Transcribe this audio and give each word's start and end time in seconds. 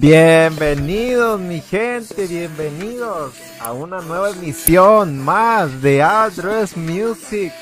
Bienvenidos 0.00 1.40
mi 1.40 1.60
gente, 1.60 2.28
bienvenidos 2.28 3.34
a 3.58 3.72
una 3.72 4.00
nueva 4.00 4.30
emisión 4.30 5.18
más 5.18 5.82
de 5.82 6.00
Address 6.00 6.76
Music 6.76 7.52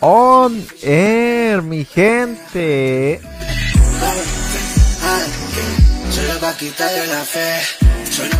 On 0.00 0.66
Air, 0.82 1.60
mi 1.60 1.84
gente. 1.84 3.20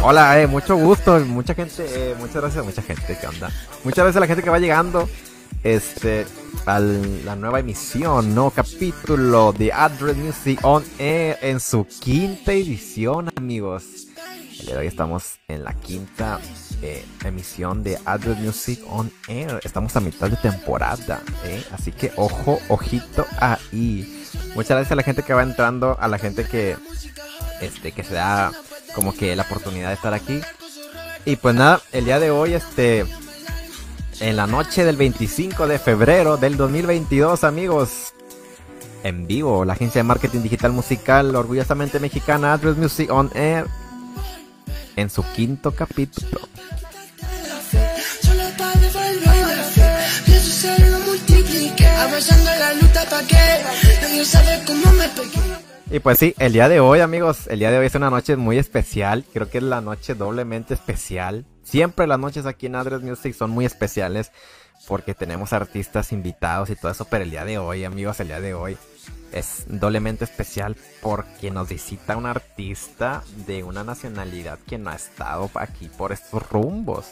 Hola, 0.02 0.40
eh, 0.40 0.46
mucho 0.46 0.74
gusto, 0.76 1.20
mucha 1.20 1.54
gente, 1.54 1.84
eh, 1.86 2.14
muchas 2.18 2.36
gracias, 2.36 2.64
mucha 2.64 2.80
gente, 2.80 3.18
¿qué 3.20 3.26
onda? 3.26 3.50
Muchas 3.84 3.98
gracias 3.98 4.16
a 4.16 4.20
la 4.20 4.26
gente 4.28 4.42
que 4.42 4.48
va 4.48 4.58
llegando, 4.58 5.10
este, 5.74 6.26
a 6.64 6.78
la 6.78 7.34
nueva 7.34 7.58
emisión, 7.58 8.36
nuevo 8.36 8.52
capítulo 8.52 9.52
de 9.52 9.72
Address 9.72 10.16
Music 10.16 10.60
On 10.62 10.84
Air 10.96 11.38
en 11.42 11.58
su 11.58 11.84
quinta 11.84 12.52
edición, 12.52 13.32
amigos. 13.34 13.84
El 14.60 14.66
día 14.66 14.74
de 14.74 14.80
hoy 14.82 14.86
estamos 14.86 15.40
en 15.48 15.64
la 15.64 15.74
quinta 15.74 16.38
eh, 16.82 17.04
emisión 17.24 17.82
de 17.82 17.98
Address 18.04 18.38
Music 18.38 18.80
On 18.88 19.10
Air. 19.26 19.58
Estamos 19.64 19.96
a 19.96 20.00
mitad 20.00 20.30
de 20.30 20.36
temporada, 20.36 21.20
¿eh? 21.44 21.64
así 21.72 21.90
que 21.90 22.12
ojo, 22.14 22.60
ojito 22.68 23.26
ahí. 23.40 24.24
Muchas 24.54 24.70
gracias 24.70 24.92
a 24.92 24.96
la 24.96 25.02
gente 25.02 25.24
que 25.24 25.34
va 25.34 25.42
entrando, 25.42 25.96
a 25.98 26.06
la 26.06 26.18
gente 26.18 26.44
que, 26.44 26.76
este, 27.60 27.90
que 27.90 28.04
se 28.04 28.14
da 28.14 28.52
como 28.94 29.12
que 29.12 29.34
la 29.34 29.42
oportunidad 29.42 29.88
de 29.88 29.94
estar 29.94 30.14
aquí. 30.14 30.40
Y 31.24 31.34
pues 31.34 31.56
nada, 31.56 31.80
el 31.90 32.04
día 32.04 32.20
de 32.20 32.30
hoy, 32.30 32.54
este, 32.54 33.04
en 34.20 34.36
la 34.36 34.46
noche 34.46 34.84
del 34.84 34.96
25 34.96 35.66
de 35.66 35.78
febrero 35.78 36.36
del 36.36 36.56
2022, 36.56 37.44
amigos. 37.44 38.14
En 39.02 39.26
vivo, 39.26 39.64
la 39.64 39.74
agencia 39.74 40.00
de 40.00 40.04
marketing 40.04 40.40
digital 40.40 40.72
musical 40.72 41.34
orgullosamente 41.36 42.00
mexicana 42.00 42.52
Address 42.52 42.76
Music 42.76 43.10
On 43.10 43.30
Air 43.34 43.66
en 44.96 45.10
su 45.10 45.22
quinto 45.34 45.72
capítulo. 45.72 46.40
Y 55.90 56.00
pues 56.00 56.18
sí, 56.18 56.34
el 56.38 56.52
día 56.52 56.68
de 56.68 56.80
hoy, 56.80 57.00
amigos, 57.00 57.46
el 57.46 57.60
día 57.60 57.70
de 57.70 57.78
hoy 57.78 57.86
es 57.86 57.94
una 57.94 58.10
noche 58.10 58.36
muy 58.36 58.58
especial. 58.58 59.24
Creo 59.32 59.48
que 59.48 59.58
es 59.58 59.64
la 59.64 59.80
noche 59.80 60.14
doblemente 60.14 60.74
especial. 60.74 61.44
Siempre 61.66 62.06
las 62.06 62.20
noches 62.20 62.46
aquí 62.46 62.66
en 62.66 62.76
Address 62.76 63.02
Music 63.02 63.34
son 63.34 63.50
muy 63.50 63.64
especiales 63.64 64.30
porque 64.86 65.14
tenemos 65.14 65.52
artistas 65.52 66.12
invitados 66.12 66.70
y 66.70 66.76
todo 66.76 66.92
eso. 66.92 67.06
Pero 67.06 67.24
el 67.24 67.30
día 67.30 67.44
de 67.44 67.58
hoy, 67.58 67.84
amigos, 67.84 68.20
el 68.20 68.28
día 68.28 68.40
de 68.40 68.54
hoy 68.54 68.78
es 69.32 69.64
doblemente 69.66 70.22
especial 70.22 70.76
porque 71.02 71.50
nos 71.50 71.68
visita 71.68 72.16
un 72.16 72.26
artista 72.26 73.24
de 73.48 73.64
una 73.64 73.82
nacionalidad 73.82 74.60
que 74.60 74.78
no 74.78 74.90
ha 74.90 74.94
estado 74.94 75.50
aquí 75.54 75.88
por 75.88 76.12
estos 76.12 76.48
rumbos. 76.50 77.06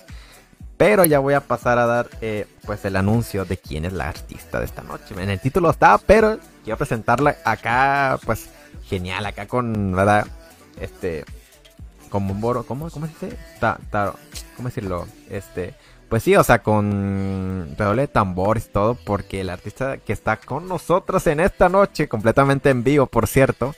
Pero 0.77 1.05
ya 1.05 1.19
voy 1.19 1.35
a 1.35 1.41
pasar 1.41 1.81
a 1.81 1.87
dar 1.87 2.09
eh, 2.21 2.47
pues 2.65 2.85
el 2.85 2.95
anuncio 2.95 3.45
de 3.45 3.57
quién 3.57 3.85
es 3.85 3.93
la 3.93 4.09
artista 4.09 4.61
de 4.61 4.67
esta 4.67 4.83
noche. 4.83 5.21
En 5.21 5.31
el 5.31 5.41
título 5.41 5.69
está, 5.69 5.99
pero 5.99 6.39
quiero 6.63 6.77
presentarla 6.77 7.39
acá, 7.45 8.21
pues 8.25 8.51
genial, 8.85 9.27
acá 9.27 9.49
con, 9.49 9.97
¿verdad? 9.97 10.29
Este, 10.81 11.25
como 12.15 12.33
boro, 12.33 12.63
¿cómo, 12.63 12.89
cómo 12.91 13.09
se 13.09 13.27
dice? 13.27 13.39
Ta, 13.59 13.77
¿Cómo 14.55 14.69
decirlo? 14.69 15.09
Este, 15.31 15.75
pues 16.09 16.23
sí, 16.23 16.37
o 16.37 16.45
sea, 16.45 16.63
con 16.63 17.75
redoble 17.77 18.03
de 18.03 18.07
tambores, 18.09 18.71
todo, 18.71 18.95
porque 18.95 19.41
el 19.41 19.51
artista 19.51 19.97
que 19.99 20.13
está 20.13 20.37
con 20.37 20.69
nosotros 20.69 21.27
en 21.27 21.41
esta 21.41 21.69
noche, 21.69 22.07
completamente 22.07 22.71
en 22.71 22.85
vivo, 22.85 23.07
por 23.07 23.27
cierto, 23.27 23.75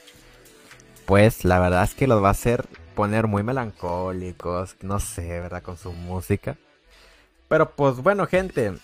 pues 1.06 1.46
la 1.46 1.58
verdad 1.60 1.84
es 1.84 1.94
que 1.94 2.06
los 2.06 2.22
va 2.22 2.28
a 2.28 2.32
hacer 2.32 2.66
poner 2.94 3.26
muy 3.26 3.42
melancólicos, 3.42 4.76
no 4.82 5.00
sé, 5.00 5.40
¿verdad? 5.40 5.62
Con 5.62 5.78
su 5.78 5.94
música. 5.94 6.58
Pero 7.48 7.70
pues 7.70 7.96
bueno, 7.96 8.26
gente, 8.26 8.74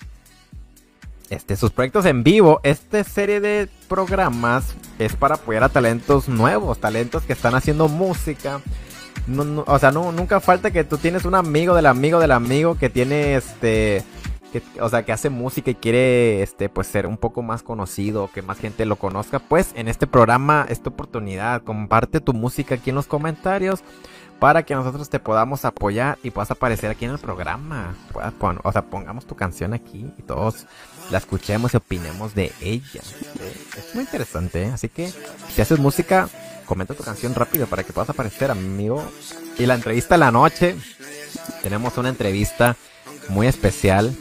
este, 1.28 1.56
sus 1.56 1.72
proyectos 1.72 2.06
en 2.06 2.22
vivo, 2.24 2.60
esta 2.62 3.04
serie 3.04 3.42
de 3.42 3.68
programas 3.86 4.74
es 4.98 5.14
para 5.14 5.34
apoyar 5.34 5.62
a 5.62 5.68
talentos 5.68 6.26
nuevos, 6.26 6.78
talentos 6.78 7.24
que 7.24 7.34
están 7.34 7.54
haciendo 7.54 7.88
música. 7.88 8.62
O 9.66 9.78
sea, 9.78 9.90
no, 9.90 10.12
nunca 10.12 10.40
falta 10.40 10.70
que 10.70 10.84
tú 10.84 10.98
tienes 10.98 11.24
un 11.24 11.34
amigo 11.34 11.74
del 11.74 11.86
amigo 11.86 12.18
del 12.18 12.32
amigo 12.32 12.76
que 12.76 12.90
tiene 12.90 13.36
este. 13.36 14.02
o 14.80 14.88
sea, 14.88 15.04
que 15.04 15.12
hace 15.12 15.30
música 15.30 15.70
y 15.70 15.74
quiere 15.74 16.42
este, 16.42 16.68
pues 16.68 16.86
ser 16.86 17.06
un 17.06 17.16
poco 17.16 17.42
más 17.42 17.62
conocido, 17.62 18.30
que 18.32 18.42
más 18.42 18.58
gente 18.58 18.84
lo 18.84 18.96
conozca. 18.96 19.38
Pues 19.38 19.72
en 19.74 19.88
este 19.88 20.06
programa, 20.06 20.66
esta 20.68 20.90
oportunidad, 20.90 21.62
comparte 21.62 22.20
tu 22.20 22.32
música 22.32 22.74
aquí 22.76 22.90
en 22.90 22.96
los 22.96 23.06
comentarios 23.06 23.82
para 24.42 24.64
que 24.64 24.74
nosotros 24.74 25.08
te 25.08 25.20
podamos 25.20 25.64
apoyar 25.64 26.18
y 26.24 26.32
puedas 26.32 26.50
aparecer 26.50 26.90
aquí 26.90 27.04
en 27.04 27.12
el 27.12 27.18
programa. 27.20 27.94
o 28.64 28.72
sea, 28.72 28.82
pongamos 28.82 29.24
tu 29.24 29.36
canción 29.36 29.72
aquí 29.72 30.12
y 30.18 30.22
todos 30.22 30.66
la 31.12 31.18
escuchemos 31.18 31.74
y 31.74 31.76
opinemos 31.76 32.34
de 32.34 32.50
ella. 32.60 33.02
Es 33.76 33.94
muy 33.94 34.02
interesante, 34.02 34.64
¿eh? 34.64 34.70
así 34.74 34.88
que 34.88 35.12
si 35.54 35.62
haces 35.62 35.78
música, 35.78 36.28
comenta 36.72 36.94
tu 36.94 37.04
canción 37.04 37.34
rápido 37.34 37.66
para 37.66 37.84
que 37.84 37.92
puedas 37.92 38.08
aparecer, 38.08 38.50
amigo. 38.50 39.04
Y 39.58 39.66
la 39.66 39.74
entrevista 39.74 40.14
de 40.14 40.20
la 40.20 40.32
noche, 40.32 40.74
tenemos 41.62 41.98
una 41.98 42.08
entrevista 42.08 42.76
muy 43.28 43.46
especial, 43.46 44.16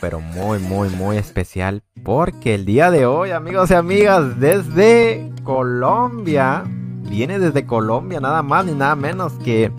pero 0.00 0.18
muy, 0.18 0.58
muy, 0.58 0.88
muy 0.88 1.18
especial, 1.18 1.82
porque 2.02 2.54
el 2.54 2.64
día 2.64 2.90
de 2.90 3.04
hoy, 3.04 3.32
amigos 3.32 3.70
y 3.70 3.74
amigas, 3.74 4.40
desde 4.40 5.30
Colombia, 5.44 6.64
viene 7.10 7.38
desde 7.38 7.66
Colombia 7.66 8.20
nada 8.20 8.42
más 8.42 8.64
ni 8.64 8.72
nada 8.72 8.96
menos 8.96 9.34
que 9.44 9.70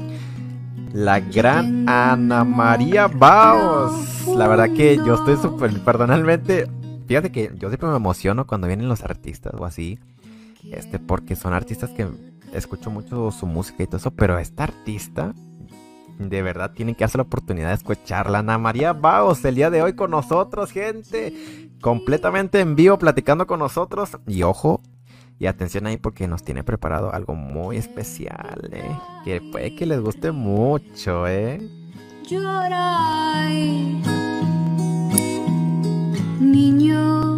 la 0.93 1.19
gran 1.19 1.89
Ana 1.89 2.43
María 2.43 3.07
Baos. 3.07 4.27
La 4.37 4.47
verdad 4.47 4.69
que 4.75 4.97
yo 4.97 5.15
estoy 5.15 5.37
súper, 5.37 5.79
personalmente, 5.79 6.69
fíjate 7.07 7.31
que 7.31 7.51
yo 7.57 7.69
siempre 7.69 7.89
me 7.89 7.95
emociono 7.95 8.45
cuando 8.45 8.67
vienen 8.67 8.87
los 8.87 9.01
artistas 9.01 9.55
o 9.57 9.65
así, 9.65 9.97
este, 10.71 10.99
porque 10.99 11.35
son 11.35 11.53
artistas 11.53 11.89
que 11.91 12.07
escucho 12.53 12.91
mucho 12.91 13.31
su 13.31 13.45
música 13.45 13.83
y 13.83 13.87
todo 13.87 13.97
eso, 13.97 14.11
pero 14.11 14.37
esta 14.37 14.63
artista, 14.63 15.33
de 16.19 16.41
verdad 16.41 16.71
tienen 16.73 16.95
que 16.95 17.03
hacer 17.03 17.19
la 17.19 17.23
oportunidad 17.23 17.69
de 17.69 17.75
escucharla. 17.75 18.39
Ana 18.39 18.57
María 18.57 18.93
Baos, 18.93 19.43
el 19.45 19.55
día 19.55 19.69
de 19.69 19.81
hoy 19.81 19.93
con 19.93 20.11
nosotros, 20.11 20.71
gente, 20.71 21.33
completamente 21.81 22.59
en 22.59 22.75
vivo, 22.75 22.97
platicando 22.97 23.47
con 23.47 23.59
nosotros. 23.59 24.17
Y 24.27 24.43
ojo, 24.43 24.81
y 25.39 25.47
atención 25.47 25.87
ahí 25.87 25.97
porque 25.97 26.27
nos 26.27 26.43
tiene 26.43 26.63
preparado 26.63 27.13
algo 27.13 27.35
muy 27.35 27.77
especial, 27.77 28.69
¿eh? 28.71 28.97
Que 29.25 29.41
puede 29.41 29.75
que 29.75 29.85
les 29.85 29.99
guste 29.99 30.31
mucho, 30.31 31.27
¿eh? 31.27 31.59
niño. 36.39 37.32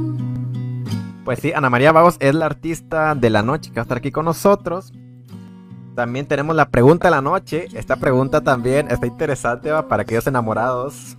Pues 1.25 1.39
sí, 1.39 1.51
Ana 1.53 1.71
María 1.71 1.91
Vagos 1.91 2.17
es 2.19 2.35
la 2.35 2.45
artista 2.45 3.15
de 3.15 3.31
la 3.31 3.41
noche 3.41 3.71
que 3.71 3.77
va 3.77 3.81
a 3.81 3.85
estar 3.85 3.97
aquí 3.97 4.11
con 4.11 4.25
nosotros. 4.25 4.93
También 5.95 6.27
tenemos 6.27 6.55
la 6.55 6.69
pregunta 6.69 7.07
de 7.07 7.11
la 7.15 7.21
noche. 7.21 7.67
Esta 7.73 7.95
pregunta 7.95 8.41
también 8.41 8.91
está 8.91 9.07
interesante 9.07 9.71
para 9.89 10.03
aquellos 10.03 10.27
enamorados, 10.27 11.17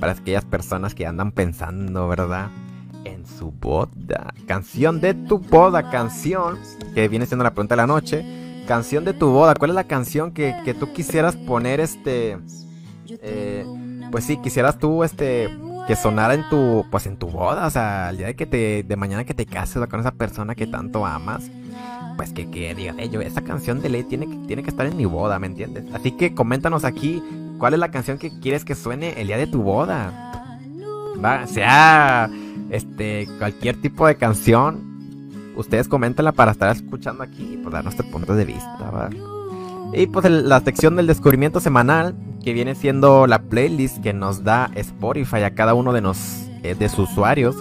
para 0.00 0.12
aquellas 0.12 0.44
personas 0.44 0.96
que 0.96 1.06
andan 1.06 1.30
pensando, 1.30 2.08
¿verdad? 2.08 2.50
en 3.04 3.24
su 3.24 3.52
boda. 3.52 4.34
Canción 4.48 5.00
de 5.00 5.14
tu 5.14 5.38
boda, 5.38 5.90
canción 5.90 6.58
que 6.92 7.06
viene 7.06 7.26
siendo 7.26 7.44
la 7.44 7.52
pregunta 7.52 7.76
de 7.76 7.82
la 7.82 7.86
noche. 7.86 8.64
Canción 8.66 9.04
de 9.04 9.12
tu 9.12 9.30
boda, 9.30 9.54
¿cuál 9.54 9.70
es 9.70 9.76
la 9.76 9.84
canción 9.84 10.32
que, 10.32 10.76
tú 10.78 10.92
quisieras 10.92 11.36
poner 11.36 11.78
este... 11.78 12.38
Eh, 13.08 13.64
pues 14.10 14.24
sí, 14.24 14.38
quisieras 14.38 14.78
tú 14.80 15.04
este 15.04 15.48
que 15.86 15.96
sonara 15.96 16.34
en 16.34 16.48
tu 16.48 16.84
pues 16.90 17.06
en 17.06 17.16
tu 17.16 17.28
boda, 17.28 17.66
o 17.66 17.70
sea, 17.70 18.10
el 18.10 18.18
día 18.18 18.26
de 18.26 18.36
que 18.36 18.46
te 18.46 18.82
de 18.82 18.96
mañana 18.96 19.24
que 19.24 19.34
te 19.34 19.46
cases 19.46 19.86
con 19.86 20.00
esa 20.00 20.12
persona 20.12 20.54
que 20.54 20.66
tanto 20.66 21.06
amas, 21.06 21.50
pues 22.16 22.32
que, 22.32 22.50
que 22.50 22.74
digas, 22.74 22.96
yo 23.10 23.20
esa 23.20 23.42
canción 23.42 23.80
de 23.80 23.88
ley 23.88 24.04
tiene 24.04 24.26
que 24.28 24.36
tiene 24.46 24.62
que 24.62 24.70
estar 24.70 24.86
en 24.86 24.96
mi 24.96 25.04
boda, 25.04 25.38
¿me 25.38 25.46
entiendes? 25.46 25.84
Así 25.94 26.12
que 26.12 26.34
coméntanos 26.34 26.84
aquí 26.84 27.22
cuál 27.58 27.74
es 27.74 27.80
la 27.80 27.90
canción 27.90 28.18
que 28.18 28.30
quieres 28.40 28.64
que 28.64 28.74
suene 28.74 29.20
el 29.20 29.28
día 29.28 29.36
de 29.36 29.46
tu 29.46 29.62
boda. 29.62 30.32
Va, 31.24 31.46
sea 31.46 32.28
este, 32.70 33.28
cualquier 33.38 33.80
tipo 33.80 34.06
de 34.06 34.16
canción, 34.16 35.52
ustedes 35.56 35.88
coméntenla 35.88 36.32
para 36.32 36.52
estar 36.52 36.74
escuchando 36.74 37.22
aquí 37.22 37.54
y 37.54 37.56
pues 37.56 37.72
dar 37.72 37.84
nuestro 37.84 38.06
punto 38.10 38.34
de 38.34 38.44
vista, 38.44 39.10
Y 39.92 40.06
pues 40.08 40.30
la 40.30 40.60
sección 40.60 40.96
del 40.96 41.06
descubrimiento 41.06 41.60
semanal, 41.60 42.14
que 42.44 42.52
viene 42.52 42.74
siendo 42.74 43.26
la 43.26 43.40
playlist 43.40 44.02
que 44.02 44.12
nos 44.12 44.44
da 44.44 44.70
Spotify 44.74 45.42
a 45.42 45.54
cada 45.54 45.74
uno 45.74 45.92
de, 45.92 46.00
nos, 46.00 46.48
eh, 46.62 46.74
de 46.78 46.88
sus 46.88 47.10
usuarios 47.10 47.56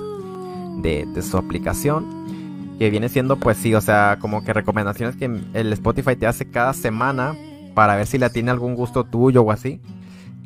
de, 0.82 1.06
de 1.08 1.22
su 1.22 1.38
aplicación. 1.38 2.26
Que 2.78 2.90
viene 2.90 3.08
siendo, 3.08 3.38
pues 3.38 3.58
sí, 3.58 3.74
o 3.74 3.82
sea, 3.82 4.18
como 4.20 4.44
que 4.44 4.52
recomendaciones 4.54 5.16
que 5.16 5.26
el 5.54 5.74
Spotify 5.74 6.16
te 6.16 6.28
hace 6.28 6.50
cada 6.50 6.74
semana 6.74 7.36
para 7.74 7.96
ver 7.96 8.08
si 8.08 8.18
la 8.18 8.30
tiene 8.30 8.52
algún 8.52 8.76
gusto 8.76 9.04
tuyo 9.04 9.44
o 9.44 9.52
así. 9.52 9.82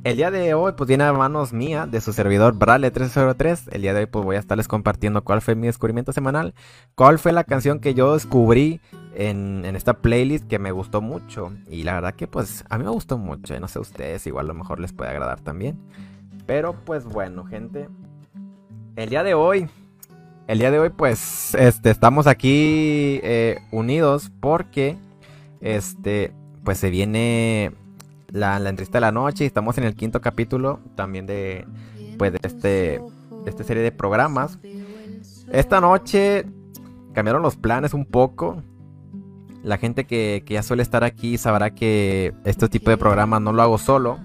el 0.03 0.17
día 0.17 0.31
de 0.31 0.53
hoy, 0.53 0.73
pues 0.77 0.87
viene 0.87 1.03
a 1.05 1.13
manos 1.13 1.53
mía, 1.53 1.87
de 1.87 2.01
su 2.01 2.13
servidor 2.13 2.55
Brale303. 2.57 3.69
El 3.71 3.81
día 3.81 3.93
de 3.93 4.01
hoy, 4.01 4.05
pues 4.05 4.23
voy 4.25 4.35
a 4.35 4.39
estarles 4.39 4.67
compartiendo 4.67 5.23
cuál 5.23 5.41
fue 5.41 5.55
mi 5.55 5.67
descubrimiento 5.67 6.13
semanal, 6.13 6.53
cuál 6.95 7.19
fue 7.19 7.31
la 7.31 7.43
canción 7.43 7.79
que 7.79 7.93
yo 7.93 8.13
descubrí 8.13 8.79
en, 9.15 9.65
esta 9.75 10.01
playlist 10.01 10.47
que 10.47 10.59
me 10.59 10.71
gustó 10.71 11.01
mucho. 11.01 11.51
Y 11.69 11.83
la 11.83 11.95
verdad 11.95 12.13
que, 12.13 12.27
pues, 12.27 12.63
a 12.69 12.77
mí 12.77 12.83
me 12.83 12.91
gustó 12.91 13.17
mucho. 13.17 13.53
¿eh? 13.53 13.59
No 13.59 13.67
sé 13.67 13.79
ustedes, 13.79 14.25
igual 14.27 14.45
a 14.45 14.49
lo 14.49 14.53
mejor 14.53 14.79
les 14.79 14.93
puede 14.93 15.09
agradar 15.09 15.39
también. 15.41 15.79
Pero, 16.45 16.73
pues, 16.85 17.05
bueno, 17.05 17.45
gente. 17.45 17.89
El 18.95 19.09
día 19.09 19.23
de 19.23 19.33
hoy, 19.33 19.69
el 20.47 20.59
día 20.59 20.71
de 20.71 20.79
hoy, 20.79 20.89
pues, 20.89 21.53
este, 21.55 21.89
estamos 21.89 22.27
aquí 22.27 23.19
eh, 23.23 23.59
unidos 23.71 24.31
porque, 24.39 24.97
este, 25.61 26.33
pues 26.63 26.79
se 26.79 26.89
viene 26.89 27.71
la, 28.29 28.59
la, 28.59 28.69
entrevista 28.69 28.97
de 28.97 29.01
la 29.01 29.11
noche 29.11 29.43
y 29.43 29.47
estamos 29.47 29.77
en 29.77 29.83
el 29.83 29.95
quinto 29.95 30.21
capítulo 30.21 30.79
también 30.95 31.25
de, 31.25 31.65
pues, 32.17 32.33
de, 32.33 32.39
este, 32.41 32.67
de 33.43 33.49
esta 33.49 33.63
serie 33.63 33.83
de 33.83 33.91
programas. 33.91 34.59
Esta 35.51 35.81
noche 35.81 36.45
cambiaron 37.13 37.41
los 37.41 37.55
planes 37.55 37.93
un 37.93 38.05
poco. 38.05 38.63
La 39.63 39.77
gente 39.77 40.05
que, 40.05 40.43
que, 40.45 40.53
ya 40.55 40.63
suele 40.63 40.83
estar 40.83 41.03
aquí 41.03 41.37
sabrá 41.37 41.71
que 41.71 42.33
este 42.45 42.69
tipo 42.69 42.89
de 42.89 42.97
programas 42.97 43.41
no 43.41 43.51
lo 43.51 43.61
hago 43.61 43.77
solo. 43.77 44.19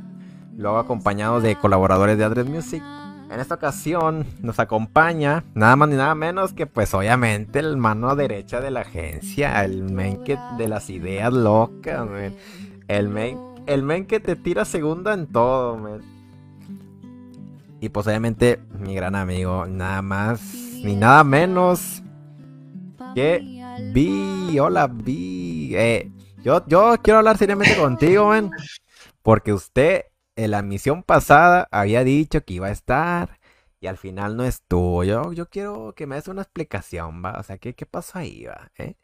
Lo 0.57 0.71
hago 0.71 0.79
acompañado 0.79 1.41
de 1.41 1.57
colaboradores 1.57 2.17
de 2.17 2.25
Adres 2.25 2.47
Music. 2.47 2.83
En 3.31 3.41
esta 3.41 3.57
ocasión 3.57 4.27
nos 4.43 4.61
acompaña 4.61 5.45
nada 5.55 5.75
más 5.75 5.89
ni 5.89 5.97
nada 5.97 6.15
menos 6.15 6.53
que 6.53 6.67
pues 6.67 6.95
obviamente 6.95 7.59
el 7.59 7.77
mano 7.77 8.15
derecha 8.15 8.61
de 8.61 8.71
la 8.71 8.81
agencia, 8.81 9.65
el 9.65 9.83
men 9.83 10.23
que 10.23 10.39
de 10.57 10.69
las 10.69 10.89
ideas 10.89 11.33
locas, 11.33 12.07
el 12.87 13.09
men 13.09 13.55
el 13.67 13.83
men 13.83 14.07
que 14.07 14.21
te 14.21 14.37
tira 14.37 14.65
segunda 14.65 15.15
en 15.15 15.27
todo. 15.27 16.01
Y 17.81 17.89
pues 17.89 18.07
obviamente 18.07 18.61
mi 18.79 18.95
gran 18.95 19.15
amigo, 19.15 19.67
nada 19.67 20.03
más 20.03 20.41
ni 20.83 20.97
nada 20.97 21.25
menos 21.25 22.03
que 23.15 23.54
Vi. 23.93 24.59
Hola, 24.59 24.87
Vi. 24.87 25.75
Eh, 25.77 26.11
yo, 26.43 26.65
yo 26.67 26.97
quiero 27.03 27.19
hablar 27.19 27.39
seriamente 27.39 27.77
contigo, 27.77 28.29
men. 28.29 28.51
Porque 29.23 29.53
usted 29.53 30.07
en 30.37 30.51
la 30.51 30.63
misión 30.63 31.03
pasada 31.03 31.69
había 31.71 32.05
dicho 32.05 32.45
que 32.45 32.55
iba 32.55 32.69
a 32.69 32.73
estar 32.73 33.39
y 33.81 33.87
al 33.87 33.97
final 33.97 34.37
no 34.37 34.45
estuvo. 34.45 35.05
Yo, 35.05 35.33
yo 35.33 35.49
quiero 35.49 35.95
que 35.95 36.07
me 36.07 36.17
des 36.17 36.29
una 36.29 36.43
explicación, 36.43 37.23
va. 37.25 37.39
O 37.39 37.43
sea, 37.43 37.59
¿qué, 37.59 37.75
qué 37.75 37.87
pasó 37.87 38.19
ahí, 38.19 38.45
va? 38.45 38.71
¿Eh? 38.79 38.95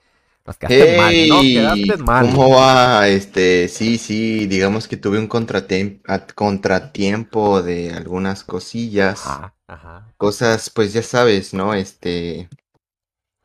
quedaste 0.58 1.96
mal, 1.98 2.30
¿Cómo 2.30 2.50
va? 2.50 3.08
Este, 3.08 3.68
sí, 3.68 3.98
sí, 3.98 4.46
digamos 4.46 4.88
que 4.88 4.96
tuve 4.96 5.18
un 5.18 5.28
contratiempo 5.28 7.62
de 7.62 7.92
algunas 7.92 8.42
cosillas. 8.44 9.22
Cosas, 10.16 10.70
pues 10.70 10.92
ya 10.92 11.02
sabes, 11.02 11.52
¿no? 11.54 11.74
Este, 11.74 12.48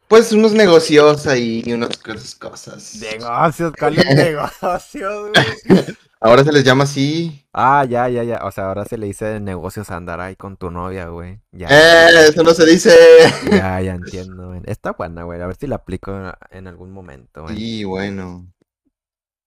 pues 0.07 0.31
unos 0.31 0.53
negocios 0.53 1.27
ahí, 1.27 1.63
unas 1.67 1.97
cosas. 2.37 2.95
Negocios, 2.95 3.73
¿cuáles 3.77 4.05
negocios, 4.15 5.31
Ahora 6.21 6.43
se 6.43 6.51
les 6.51 6.63
llama 6.63 6.85
así. 6.85 7.45
Ah, 7.53 7.85
ya, 7.85 8.09
ya, 8.09 8.23
ya. 8.23 8.39
O 8.45 8.51
sea, 8.51 8.67
ahora 8.67 8.85
se 8.85 8.97
le 8.97 9.05
dice 9.05 9.39
negocios 9.39 9.91
andar 9.91 10.19
ahí 10.21 10.35
con 10.35 10.57
tu 10.57 10.71
novia, 10.71 11.09
güey. 11.09 11.39
Ya. 11.51 11.67
Eh, 11.69 12.29
eso 12.29 12.41
no 12.41 12.53
se 12.53 12.65
dice. 12.65 12.95
Ya, 13.51 13.79
ya 13.81 13.93
entiendo, 13.93 14.47
güey. 14.47 14.61
Está 14.65 14.93
buena, 14.93 15.23
güey. 15.23 15.39
A 15.41 15.47
ver 15.47 15.55
si 15.55 15.67
la 15.67 15.75
aplico 15.75 16.11
en 16.49 16.67
algún 16.67 16.91
momento, 16.91 17.43
güey. 17.43 17.55
Sí, 17.55 17.83
bueno. 17.83 18.47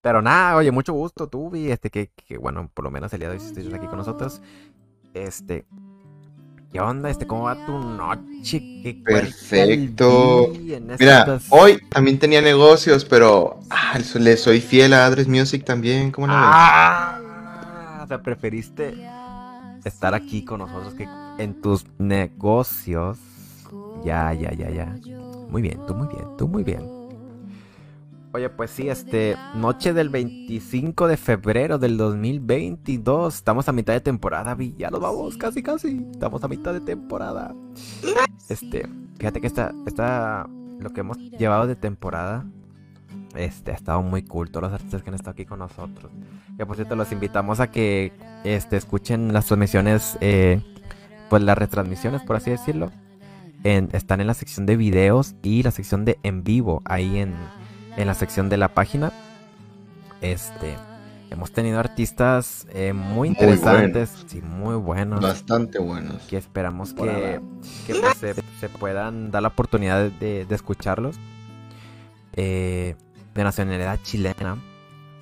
Pero 0.00 0.22
nada, 0.22 0.56
oye, 0.56 0.70
mucho 0.70 0.92
gusto, 0.92 1.28
tú, 1.28 1.50
vi, 1.50 1.70
este, 1.72 1.90
que, 1.90 2.12
que, 2.14 2.38
bueno, 2.38 2.70
por 2.72 2.84
lo 2.84 2.90
menos 2.90 3.12
el 3.12 3.20
día 3.20 3.28
de 3.28 3.36
hoy 3.38 3.44
estás 3.44 3.74
aquí 3.74 3.86
con 3.88 3.98
nosotros. 3.98 4.40
Este, 5.14 5.66
¿Qué 6.72 6.80
onda? 6.80 7.08
Este, 7.08 7.26
¿Cómo 7.26 7.44
va 7.44 7.54
tu 7.64 7.78
noche? 7.78 8.60
¿Qué 8.82 9.00
Perfecto. 9.04 10.52
Mira, 10.98 11.40
hoy 11.48 11.78
también 11.88 12.18
tenía 12.18 12.42
negocios, 12.42 13.04
pero 13.06 13.60
ah, 13.70 13.98
le 14.18 14.36
soy 14.36 14.60
fiel 14.60 14.92
a 14.92 15.06
Adres 15.06 15.28
Music 15.28 15.64
también. 15.64 16.10
¿Cómo 16.10 16.26
lo 16.26 16.32
ah, 16.36 17.18
ves? 17.18 18.04
O 18.04 18.06
sea, 18.08 18.22
preferiste 18.22 18.94
estar 19.84 20.14
aquí 20.14 20.44
con 20.44 20.58
nosotros 20.58 20.92
que 20.94 21.08
en 21.38 21.60
tus 21.60 21.86
negocios. 21.98 23.18
Ya, 24.04 24.32
ya, 24.34 24.52
ya, 24.52 24.70
ya. 24.70 24.96
Muy 25.48 25.62
bien, 25.62 25.80
tú 25.86 25.94
muy 25.94 26.08
bien, 26.08 26.26
tú 26.36 26.48
muy 26.48 26.64
bien. 26.64 26.97
Oye, 28.38 28.50
pues 28.50 28.70
sí, 28.70 28.88
este, 28.88 29.34
noche 29.56 29.92
del 29.92 30.10
25 30.10 31.08
de 31.08 31.16
febrero 31.16 31.76
del 31.76 31.96
2022. 31.96 33.34
Estamos 33.34 33.68
a 33.68 33.72
mitad 33.72 33.94
de 33.94 34.00
temporada, 34.00 34.54
Vi. 34.54 34.76
Ya 34.78 34.90
nos 34.90 35.00
vamos, 35.00 35.36
casi, 35.36 35.60
casi. 35.60 36.06
Estamos 36.12 36.44
a 36.44 36.46
mitad 36.46 36.72
de 36.72 36.80
temporada. 36.80 37.52
Este, 38.48 38.88
fíjate 39.18 39.40
que 39.40 39.48
esta, 39.48 39.74
esta, 39.86 40.46
lo 40.78 40.90
que 40.90 41.00
hemos 41.00 41.18
llevado 41.18 41.66
de 41.66 41.74
temporada, 41.74 42.46
este, 43.34 43.72
ha 43.72 43.74
estado 43.74 44.02
muy 44.02 44.22
cool. 44.22 44.52
Todos 44.52 44.70
los 44.70 44.72
artistas 44.72 45.02
que 45.02 45.10
han 45.10 45.16
estado 45.16 45.32
aquí 45.32 45.44
con 45.44 45.58
nosotros. 45.58 46.12
Que 46.56 46.64
por 46.64 46.76
cierto, 46.76 46.94
los 46.94 47.10
invitamos 47.10 47.58
a 47.58 47.72
que, 47.72 48.12
este, 48.44 48.76
escuchen 48.76 49.32
las 49.32 49.46
transmisiones, 49.46 50.16
eh, 50.20 50.62
pues 51.28 51.42
las 51.42 51.58
retransmisiones, 51.58 52.22
por 52.22 52.36
así 52.36 52.52
decirlo. 52.52 52.92
En, 53.64 53.88
están 53.94 54.20
en 54.20 54.28
la 54.28 54.34
sección 54.34 54.64
de 54.64 54.76
videos 54.76 55.34
y 55.42 55.64
la 55.64 55.72
sección 55.72 56.04
de 56.04 56.20
en 56.22 56.44
vivo, 56.44 56.82
ahí 56.84 57.18
en 57.18 57.34
en 57.98 58.06
la 58.06 58.14
sección 58.14 58.48
de 58.48 58.56
la 58.56 58.68
página. 58.68 59.12
Este, 60.20 60.76
hemos 61.30 61.52
tenido 61.52 61.80
artistas 61.80 62.66
eh, 62.72 62.92
muy 62.92 63.28
interesantes, 63.28 64.12
muy 64.12 64.28
sí, 64.28 64.40
muy 64.40 64.76
buenos. 64.76 65.20
Bastante 65.20 65.80
buenos. 65.80 66.22
Que 66.22 66.36
esperamos 66.36 66.94
que, 66.94 67.40
pues, 67.88 68.36
se, 68.60 68.68
puedan 68.68 69.30
dar 69.32 69.42
la 69.42 69.48
oportunidad 69.48 70.10
de, 70.12 70.46
escucharlos. 70.48 71.16
Eh, 72.34 72.94
de 73.34 73.44
nacionalidad 73.44 73.98
chilena, 74.02 74.56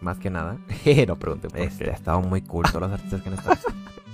más 0.02 0.18
que 0.18 0.28
nada. 0.28 0.58
no 1.08 1.16
pregunte 1.16 1.48
este, 1.54 1.90
Ha 1.90 1.94
estado 1.94 2.20
muy 2.20 2.42
cool 2.42 2.66
todos 2.66 2.82
los 2.82 2.92
artistas 2.92 3.22
que 3.22 3.28
han 3.30 3.34
estado. 3.36 3.56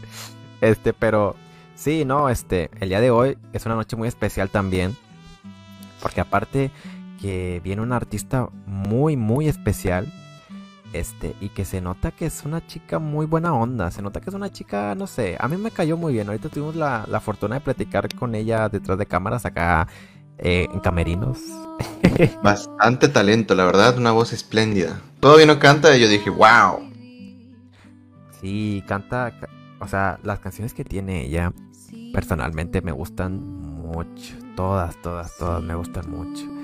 este, 0.60 0.92
pero 0.92 1.34
sí, 1.74 2.04
no, 2.04 2.28
este, 2.28 2.70
el 2.78 2.90
día 2.90 3.00
de 3.00 3.10
hoy 3.10 3.38
es 3.52 3.66
una 3.66 3.74
noche 3.74 3.96
muy 3.96 4.06
especial 4.06 4.50
también. 4.50 4.96
Porque 6.00 6.20
aparte 6.20 6.70
que 7.22 7.60
viene 7.62 7.80
una 7.80 7.96
artista 7.96 8.48
muy, 8.66 9.16
muy 9.16 9.48
especial. 9.48 10.12
Este, 10.92 11.34
y 11.40 11.48
que 11.48 11.64
se 11.64 11.80
nota 11.80 12.10
que 12.10 12.26
es 12.26 12.44
una 12.44 12.66
chica 12.66 12.98
muy 12.98 13.24
buena 13.24 13.54
onda. 13.54 13.90
Se 13.90 14.02
nota 14.02 14.20
que 14.20 14.28
es 14.28 14.34
una 14.34 14.52
chica, 14.52 14.94
no 14.94 15.06
sé, 15.06 15.36
a 15.38 15.48
mí 15.48 15.56
me 15.56 15.70
cayó 15.70 15.96
muy 15.96 16.12
bien. 16.12 16.26
Ahorita 16.26 16.50
tuvimos 16.50 16.76
la, 16.76 17.20
fortuna 17.24 17.54
de 17.54 17.60
platicar 17.62 18.14
con 18.14 18.34
ella 18.34 18.68
detrás 18.68 18.98
de 18.98 19.06
cámaras 19.06 19.46
acá 19.46 19.88
eh, 20.36 20.66
en 20.70 20.80
Camerinos. 20.80 21.38
Bastante 22.42 23.08
talento, 23.08 23.54
la 23.54 23.64
verdad, 23.64 23.96
una 23.96 24.10
voz 24.10 24.34
espléndida. 24.34 25.00
Todavía 25.20 25.46
no 25.46 25.58
canta 25.58 25.96
y 25.96 26.00
yo 26.00 26.08
dije, 26.08 26.28
wow. 26.28 26.90
Sí, 28.42 28.84
canta, 28.86 29.32
o 29.78 29.88
sea, 29.88 30.18
las 30.24 30.40
canciones 30.40 30.74
que 30.74 30.84
tiene 30.84 31.24
ella 31.24 31.54
personalmente 32.12 32.82
me 32.82 32.92
gustan 32.92 33.40
mucho. 33.40 34.34
Todas, 34.56 35.00
todas, 35.00 35.34
todas 35.38 35.62
me 35.62 35.74
gustan 35.74 36.10
mucho. 36.10 36.61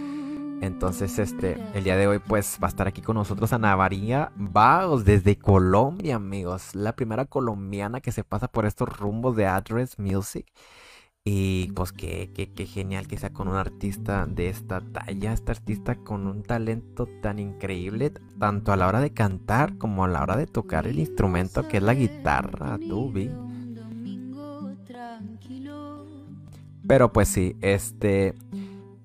Entonces, 0.60 1.18
este, 1.18 1.56
el 1.74 1.84
día 1.84 1.96
de 1.96 2.08
hoy, 2.08 2.18
pues 2.18 2.58
va 2.62 2.66
a 2.66 2.70
estar 2.70 2.88
aquí 2.88 3.00
con 3.00 3.14
nosotros 3.14 3.52
Ana 3.52 3.76
María 3.76 4.32
Baos 4.36 5.04
desde 5.04 5.38
Colombia, 5.38 6.16
amigos. 6.16 6.74
La 6.74 6.94
primera 6.96 7.26
colombiana 7.26 8.00
que 8.00 8.10
se 8.10 8.24
pasa 8.24 8.48
por 8.48 8.66
estos 8.66 8.88
rumbos 8.98 9.36
de 9.36 9.46
Address 9.46 9.98
Music. 9.98 10.46
Y 11.24 11.70
pues 11.72 11.92
qué, 11.92 12.32
qué, 12.34 12.52
qué 12.52 12.66
genial 12.66 13.06
que 13.06 13.18
sea 13.18 13.32
con 13.32 13.48
un 13.48 13.56
artista 13.56 14.26
de 14.26 14.48
esta 14.48 14.80
talla, 14.80 15.32
este 15.32 15.52
artista 15.52 15.94
con 15.96 16.26
un 16.26 16.42
talento 16.42 17.06
tan 17.22 17.38
increíble, 17.38 18.12
tanto 18.38 18.72
a 18.72 18.76
la 18.76 18.88
hora 18.88 19.00
de 19.00 19.12
cantar 19.12 19.76
como 19.78 20.04
a 20.04 20.08
la 20.08 20.22
hora 20.22 20.36
de 20.36 20.46
tocar 20.46 20.86
el 20.86 20.98
instrumento 20.98 21.68
que 21.68 21.76
es 21.76 21.82
la 21.82 21.94
guitarra, 21.94 22.78
tubi. 22.78 23.30
Pero 26.86 27.12
pues 27.12 27.28
sí, 27.28 27.54
este, 27.60 28.34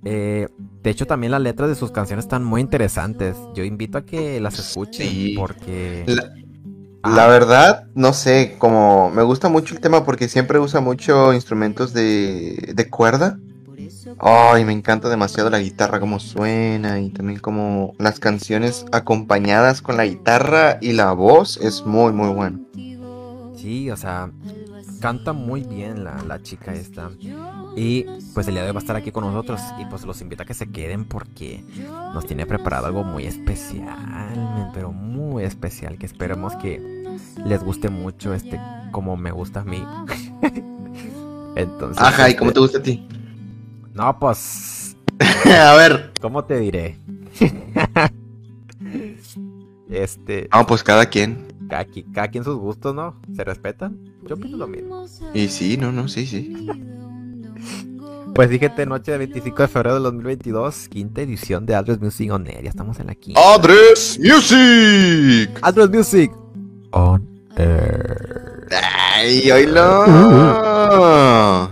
eh, 0.05 0.47
de 0.81 0.89
hecho, 0.89 1.07
también 1.07 1.31
las 1.31 1.41
letras 1.41 1.69
de 1.69 1.75
sus 1.75 1.91
canciones 1.91 2.25
están 2.25 2.43
muy 2.43 2.61
interesantes. 2.61 3.37
Yo 3.55 3.63
invito 3.63 3.97
a 3.97 4.05
que 4.05 4.39
las 4.39 4.59
escuchen 4.59 5.35
porque... 5.35 6.05
La, 7.03 7.27
verdad, 7.27 7.87
no 7.95 8.13
sé, 8.13 8.55
como 8.59 9.09
me 9.09 9.23
gusta 9.23 9.49
mucho 9.49 9.75
el 9.75 9.81
tema 9.81 10.05
porque 10.05 10.29
siempre 10.29 10.59
usa 10.59 10.79
mucho 10.79 11.33
instrumentos 11.33 11.93
de, 11.93 12.71
de 12.73 12.89
cuerda. 12.89 13.37
Ay, 14.19 14.63
me 14.63 14.73
encanta 14.73 15.09
demasiado 15.09 15.49
la 15.49 15.59
guitarra, 15.59 15.99
como 15.99 16.19
suena 16.19 16.99
y 16.99 17.09
también 17.09 17.39
como 17.39 17.93
las 17.97 18.19
canciones 18.19 18.85
acompañadas 18.91 19.81
con 19.81 19.97
la 19.97 20.05
guitarra 20.05 20.77
y 20.81 20.93
la 20.93 21.11
voz 21.13 21.57
es 21.57 21.85
muy, 21.85 22.13
muy 22.13 22.29
bueno. 22.29 22.59
Sí, 23.55 23.89
o 23.89 23.97
sea, 23.97 24.31
canta 24.99 25.33
muy 25.33 25.63
bien 25.63 26.03
la, 26.03 26.21
la 26.27 26.41
chica 26.41 26.73
esta. 26.73 27.09
Y 27.75 28.05
pues 28.33 28.47
el 28.47 28.53
día 28.53 28.63
de 28.63 28.69
hoy 28.69 28.73
va 28.73 28.79
a 28.79 28.83
estar 28.83 28.95
aquí 28.95 29.11
con 29.11 29.23
nosotros 29.23 29.59
y 29.79 29.85
pues 29.85 30.05
los 30.05 30.21
invito 30.21 30.43
a 30.43 30.45
que 30.45 30.53
se 30.53 30.69
queden 30.69 31.05
porque 31.05 31.63
nos 32.13 32.25
tiene 32.25 32.45
preparado 32.45 32.85
algo 32.85 33.03
muy 33.03 33.25
especial, 33.25 34.71
pero 34.73 34.91
muy 34.91 35.43
especial 35.43 35.97
que 35.97 36.05
esperemos 36.05 36.55
que 36.55 37.03
les 37.45 37.63
guste 37.63 37.89
mucho 37.89 38.33
este 38.33 38.59
como 38.91 39.17
me 39.17 39.31
gusta 39.31 39.61
a 39.61 39.63
mí. 39.63 39.83
Entonces, 41.55 42.01
Ajá, 42.01 42.29
¿y 42.29 42.35
cómo 42.35 42.49
este, 42.49 42.53
te 42.53 42.59
gusta 42.59 42.77
a 42.77 42.83
ti? 42.83 43.07
No, 43.93 44.19
pues 44.19 44.95
a 45.45 45.75
ver, 45.75 46.13
¿cómo 46.21 46.45
te 46.45 46.59
diré? 46.59 46.99
este, 49.89 50.47
Ah, 50.51 50.65
pues 50.65 50.83
cada 50.83 51.07
quien. 51.07 51.47
Cada, 51.69 51.87
cada, 52.13 52.27
quien 52.27 52.43
sus 52.43 52.57
gustos, 52.57 52.93
¿no? 52.93 53.19
¿Se 53.35 53.43
respetan? 53.43 53.97
Yo 54.27 54.37
pienso 54.37 54.57
lo 54.57 54.67
mismo. 54.67 55.05
Y 55.33 55.47
sí, 55.47 55.77
no, 55.77 55.91
no, 55.91 56.07
sí, 56.07 56.27
sí. 56.27 56.53
Pues 58.33 58.49
fíjate, 58.49 58.85
noche 58.87 59.11
de 59.11 59.19
25 59.19 59.61
de 59.61 59.67
febrero 59.67 59.95
de 59.97 60.01
2022, 60.01 60.87
quinta 60.89 61.21
edición 61.21 61.65
de 61.67 61.75
Address 61.75 62.01
Music 62.01 62.31
On 62.31 62.47
Air. 62.47 62.63
Ya 62.63 62.69
estamos 62.69 62.99
en 62.99 63.07
la 63.07 63.15
quinta. 63.15 63.39
¡Address 63.53 64.19
Music! 64.19 65.59
¡Address 65.61 65.89
Music 65.91 66.31
On 66.91 67.27
Air. 67.57 68.67
¡Ay, 69.15 69.51
oílo! 69.51 70.03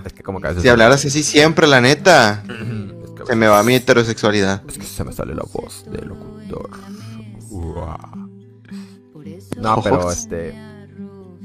Es 0.06 0.14
que 0.14 0.22
como 0.22 0.40
que 0.40 0.54
Si 0.62 0.70
hablaras 0.70 1.04
así 1.04 1.24
siempre, 1.24 1.66
la 1.68 1.82
neta. 1.82 2.44
se 3.26 3.36
me 3.36 3.48
va 3.48 3.64
mi 3.64 3.74
heterosexualidad. 3.76 4.62
Es 4.68 4.78
que 4.78 4.86
se 4.86 5.04
me 5.04 5.14
sale 5.14 5.34
la 5.34 5.44
voz 5.52 5.84
de 5.92 6.06
locutor. 6.06 6.70
No, 9.58 9.82
pero 9.84 10.12
este 10.12 10.54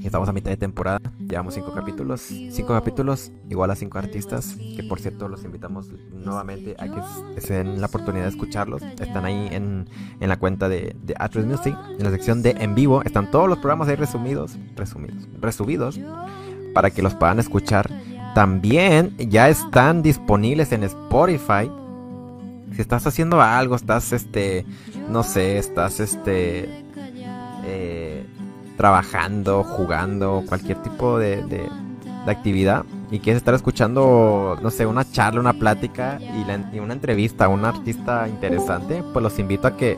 Estamos 0.07 0.29
a 0.29 0.33
mitad 0.33 0.51
de 0.51 0.57
temporada, 0.57 1.01
llevamos 1.19 1.55
cinco 1.55 1.73
capítulos, 1.73 2.21
cinco 2.21 2.69
capítulos, 2.69 3.33
igual 3.51 3.73
a 3.73 3.75
cinco 3.75 3.99
artistas, 3.99 4.57
que 4.77 4.85
por 4.85 5.01
cierto 5.01 5.27
los 5.27 5.43
invitamos 5.43 5.91
nuevamente 6.13 6.77
a 6.79 6.87
que 6.87 7.41
se 7.41 7.55
den 7.55 7.81
la 7.81 7.89
oportunidad 7.89 8.23
de 8.23 8.31
escucharlos. 8.31 8.83
Están 8.83 9.25
ahí 9.25 9.49
en, 9.51 9.89
en 10.21 10.29
la 10.29 10.39
cuenta 10.39 10.69
de, 10.69 10.95
de 11.03 11.45
Music, 11.45 11.77
en 11.99 12.05
la 12.05 12.11
sección 12.11 12.41
de 12.41 12.51
en 12.53 12.77
vivo, 12.77 13.03
están 13.03 13.33
todos 13.33 13.49
los 13.49 13.59
programas 13.59 13.89
ahí 13.89 13.97
resumidos, 13.97 14.57
resumidos, 14.77 15.29
resubidos, 15.41 16.01
para 16.73 16.91
que 16.91 17.03
los 17.03 17.17
puedan 17.17 17.41
escuchar. 17.41 17.91
También 18.33 19.17
ya 19.19 19.49
están 19.49 20.03
disponibles 20.03 20.71
en 20.71 20.85
Spotify. 20.85 21.69
Si 22.73 22.81
estás 22.81 23.09
haciendo 23.09 23.43
algo, 23.43 23.75
estás 23.75 24.13
este, 24.13 24.65
no 25.11 25.25
sé, 25.25 25.59
estás 25.59 25.99
este, 25.99 26.85
eh, 27.65 28.25
trabajando, 28.77 29.65
jugando, 29.65 30.45
cualquier 30.47 30.83
tipo 30.83 31.19
de, 31.19 31.43
de, 31.45 31.69
actividad 32.27 32.85
y 33.11 33.21
quieres 33.21 33.41
estar 33.41 33.55
escuchando, 33.55 34.59
no 34.61 34.71
sé, 34.71 34.85
una 34.85 35.09
charla, 35.09 35.39
una 35.39 35.53
plática 35.53 36.19
y, 36.21 36.79
una 36.81 36.93
entrevista 36.93 37.45
a 37.45 37.49
un 37.49 37.65
artista 37.65 38.29
interesante, 38.29 39.05
pues 39.13 39.23
los 39.23 39.39
invito 39.39 39.69
a 39.69 39.77
que... 39.77 39.97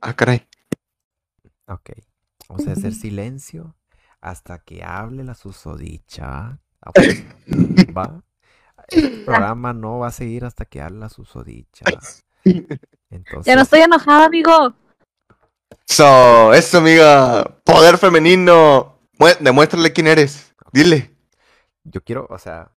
Ah, 0.00 0.12
caray. 0.14 0.46
Ok, 1.66 1.90
vamos 2.48 2.66
a 2.68 2.72
hacer 2.72 2.92
silencio 2.92 3.74
hasta 4.20 4.58
que 4.58 4.84
hable 4.84 5.24
la 5.24 5.34
susodicha. 5.34 6.58
Ah, 6.80 6.92
¿Va? 7.96 8.22
El 8.88 9.24
programa 9.24 9.72
no 9.72 9.98
va 9.98 10.08
a 10.08 10.12
seguir 10.12 10.44
hasta 10.44 10.64
que 10.64 10.80
hable 10.80 11.00
la 11.00 11.08
susodicha. 11.08 11.86
Entonces... 12.44 13.46
Ya 13.46 13.56
no 13.56 13.62
estoy 13.62 13.80
enojada, 13.80 14.26
amigo. 14.26 14.74
Eso, 15.88 16.52
eso, 16.52 16.78
amiga. 16.78 17.44
Poder 17.64 17.98
femenino. 17.98 18.98
Demuéstrale 19.40 19.92
quién 19.92 20.06
eres. 20.06 20.54
Dile. 20.72 21.14
Yo 21.84 22.02
quiero, 22.02 22.26
o 22.30 22.38
sea. 22.38 22.70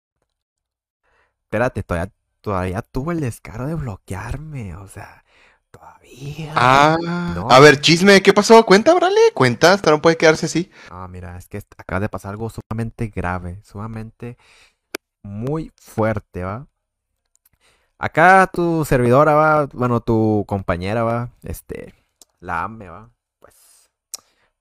Espérate, 1.44 1.82
todavía, 1.82 2.12
todavía 2.40 2.82
tuvo 2.82 3.12
el 3.12 3.20
descaro 3.20 3.66
de 3.66 3.74
bloquearme. 3.74 4.74
O 4.76 4.88
sea, 4.88 5.24
todavía. 5.70 6.52
Ah, 6.56 6.96
a 7.48 7.60
ver, 7.60 7.80
chisme, 7.80 8.22
¿qué 8.22 8.32
pasó? 8.32 8.64
Cuenta, 8.66 8.94
brale, 8.94 9.20
cuenta. 9.34 9.72
Hasta 9.72 9.90
no 9.90 10.02
puede 10.02 10.16
quedarse 10.16 10.46
así. 10.46 10.70
Ah, 10.90 11.08
mira, 11.08 11.36
es 11.38 11.48
que 11.48 11.62
acaba 11.76 12.00
de 12.00 12.08
pasar 12.08 12.32
algo 12.32 12.50
sumamente 12.50 13.08
grave, 13.08 13.60
sumamente 13.64 14.36
muy 15.22 15.72
fuerte, 15.76 16.44
¿va? 16.44 16.66
Acá 17.98 18.48
tu 18.52 18.84
servidora 18.84 19.34
va, 19.34 19.66
bueno, 19.72 20.00
tu 20.00 20.44
compañera 20.46 21.02
va, 21.02 21.30
este, 21.42 21.94
la 22.46 22.62
AME, 22.62 22.88
va. 22.88 23.10
Pues, 23.40 23.54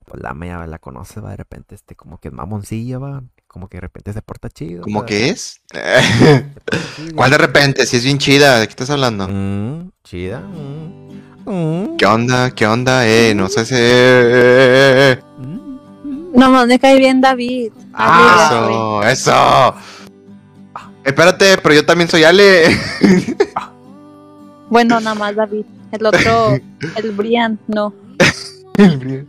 pues 0.05 0.21
la 0.21 0.31
AME 0.31 0.47
ya 0.47 0.65
la 0.65 0.79
conoce, 0.79 1.21
va. 1.21 1.29
De 1.31 1.37
repente, 1.37 1.75
este, 1.75 1.95
como 1.95 2.19
que 2.19 2.29
es 2.29 2.33
mamoncilla, 2.33 2.97
va. 2.97 3.23
Como 3.47 3.69
que 3.69 3.77
de 3.77 3.81
repente 3.81 4.11
se 4.11 4.21
porta 4.21 4.49
chido. 4.49 4.81
¿Cómo 4.81 5.05
que 5.05 5.29
es? 5.29 5.61
¿Cuál 7.15 7.31
de 7.31 7.37
repente? 7.37 7.85
Si 7.85 7.97
es 7.97 8.03
bien 8.03 8.17
chida, 8.17 8.59
¿de 8.59 8.67
qué 8.67 8.71
estás 8.71 8.89
hablando? 8.89 9.27
Mm, 9.29 9.91
chida. 10.03 10.39
Mm, 10.39 11.49
mm. 11.49 11.97
¿Qué 11.97 12.05
onda? 12.05 12.51
¿Qué 12.51 12.67
onda? 12.67 13.07
Eh, 13.07 13.33
no 13.35 13.47
sé 13.47 13.65
si. 13.65 13.75
Eh, 13.77 15.19
no, 16.33 16.65
me 16.65 16.79
cae 16.79 16.97
bien 16.97 17.21
David. 17.21 17.71
Ah, 17.93 18.49
eso, 18.49 19.03
eso. 19.03 19.75
Espérate, 21.05 21.57
pero 21.59 21.75
yo 21.75 21.85
también 21.85 22.09
soy 22.09 22.23
Ale. 22.23 22.77
bueno, 24.69 24.99
nada 24.99 25.15
más 25.15 25.35
David. 25.35 25.65
El 25.95 26.05
otro, 26.05 26.57
el 26.97 27.11
Brian, 27.11 27.57
no. 27.67 27.93
el 28.77 28.97
Brian. 28.97 29.27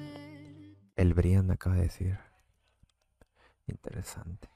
El 0.96 1.14
Brian 1.14 1.50
acaba 1.50 1.76
de 1.76 1.82
decir. 1.82 2.18
Interesante. 3.68 4.48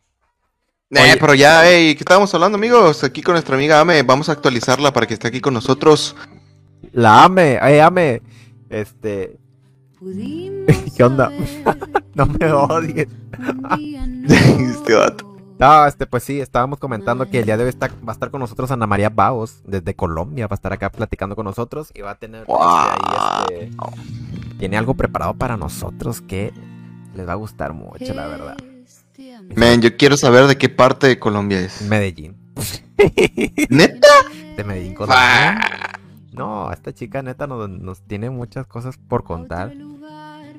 Eh, 0.90 1.16
pero 1.20 1.34
ya, 1.34 1.62
hey, 1.64 1.94
¿qué 1.94 2.00
estábamos 2.00 2.34
hablando, 2.34 2.58
amigos? 2.58 3.04
Aquí 3.04 3.22
con 3.22 3.34
nuestra 3.34 3.54
amiga 3.54 3.78
Ame, 3.78 4.02
vamos 4.02 4.28
a 4.28 4.32
actualizarla 4.32 4.92
para 4.92 5.06
que 5.06 5.14
esté 5.14 5.28
aquí 5.28 5.40
con 5.40 5.54
nosotros. 5.54 6.16
La 6.92 7.24
Ame, 7.24 7.60
eh, 7.62 7.80
Ame. 7.80 8.22
Este. 8.68 9.38
¿Qué 10.96 11.04
onda? 11.04 11.30
no 12.14 12.26
me 12.26 12.50
odies. 12.50 13.06
este 13.78 14.94
vato. 14.94 15.29
No, 15.60 15.86
este, 15.86 16.06
pues 16.06 16.22
sí, 16.22 16.40
estábamos 16.40 16.78
comentando 16.78 17.28
que 17.28 17.40
el 17.40 17.44
día 17.44 17.58
de 17.58 17.64
hoy 17.64 17.72
va 17.78 17.88
a 18.06 18.12
estar 18.12 18.30
con 18.30 18.40
nosotros 18.40 18.70
Ana 18.70 18.86
María 18.86 19.10
Baos, 19.10 19.60
desde 19.66 19.94
Colombia, 19.94 20.46
va 20.46 20.54
a 20.54 20.56
estar 20.56 20.72
acá 20.72 20.90
platicando 20.90 21.36
con 21.36 21.44
nosotros 21.44 21.92
y 21.94 22.00
va 22.00 22.12
a 22.12 22.14
tener 22.14 22.46
este, 22.48 23.64
este, 23.64 23.76
tiene 24.58 24.78
algo 24.78 24.94
preparado 24.94 25.34
para 25.34 25.58
nosotros 25.58 26.22
que 26.22 26.54
les 27.14 27.28
va 27.28 27.32
a 27.32 27.34
gustar 27.34 27.74
mucho, 27.74 28.14
la 28.14 28.26
verdad. 28.26 28.56
Men, 29.54 29.82
yo 29.82 29.98
quiero 29.98 30.16
saber 30.16 30.46
de 30.46 30.56
qué 30.56 30.70
parte 30.70 31.08
de 31.08 31.18
Colombia 31.18 31.60
es. 31.60 31.82
Medellín. 31.82 32.38
¿Neta? 33.68 34.08
De 34.56 34.64
Medellín, 34.64 34.94
Colombia. 34.94 35.60
No, 36.32 36.72
esta 36.72 36.94
chica 36.94 37.20
neta 37.20 37.46
nos, 37.46 37.68
nos 37.68 38.00
tiene 38.00 38.30
muchas 38.30 38.66
cosas 38.66 38.96
por 38.96 39.24
contar 39.24 39.74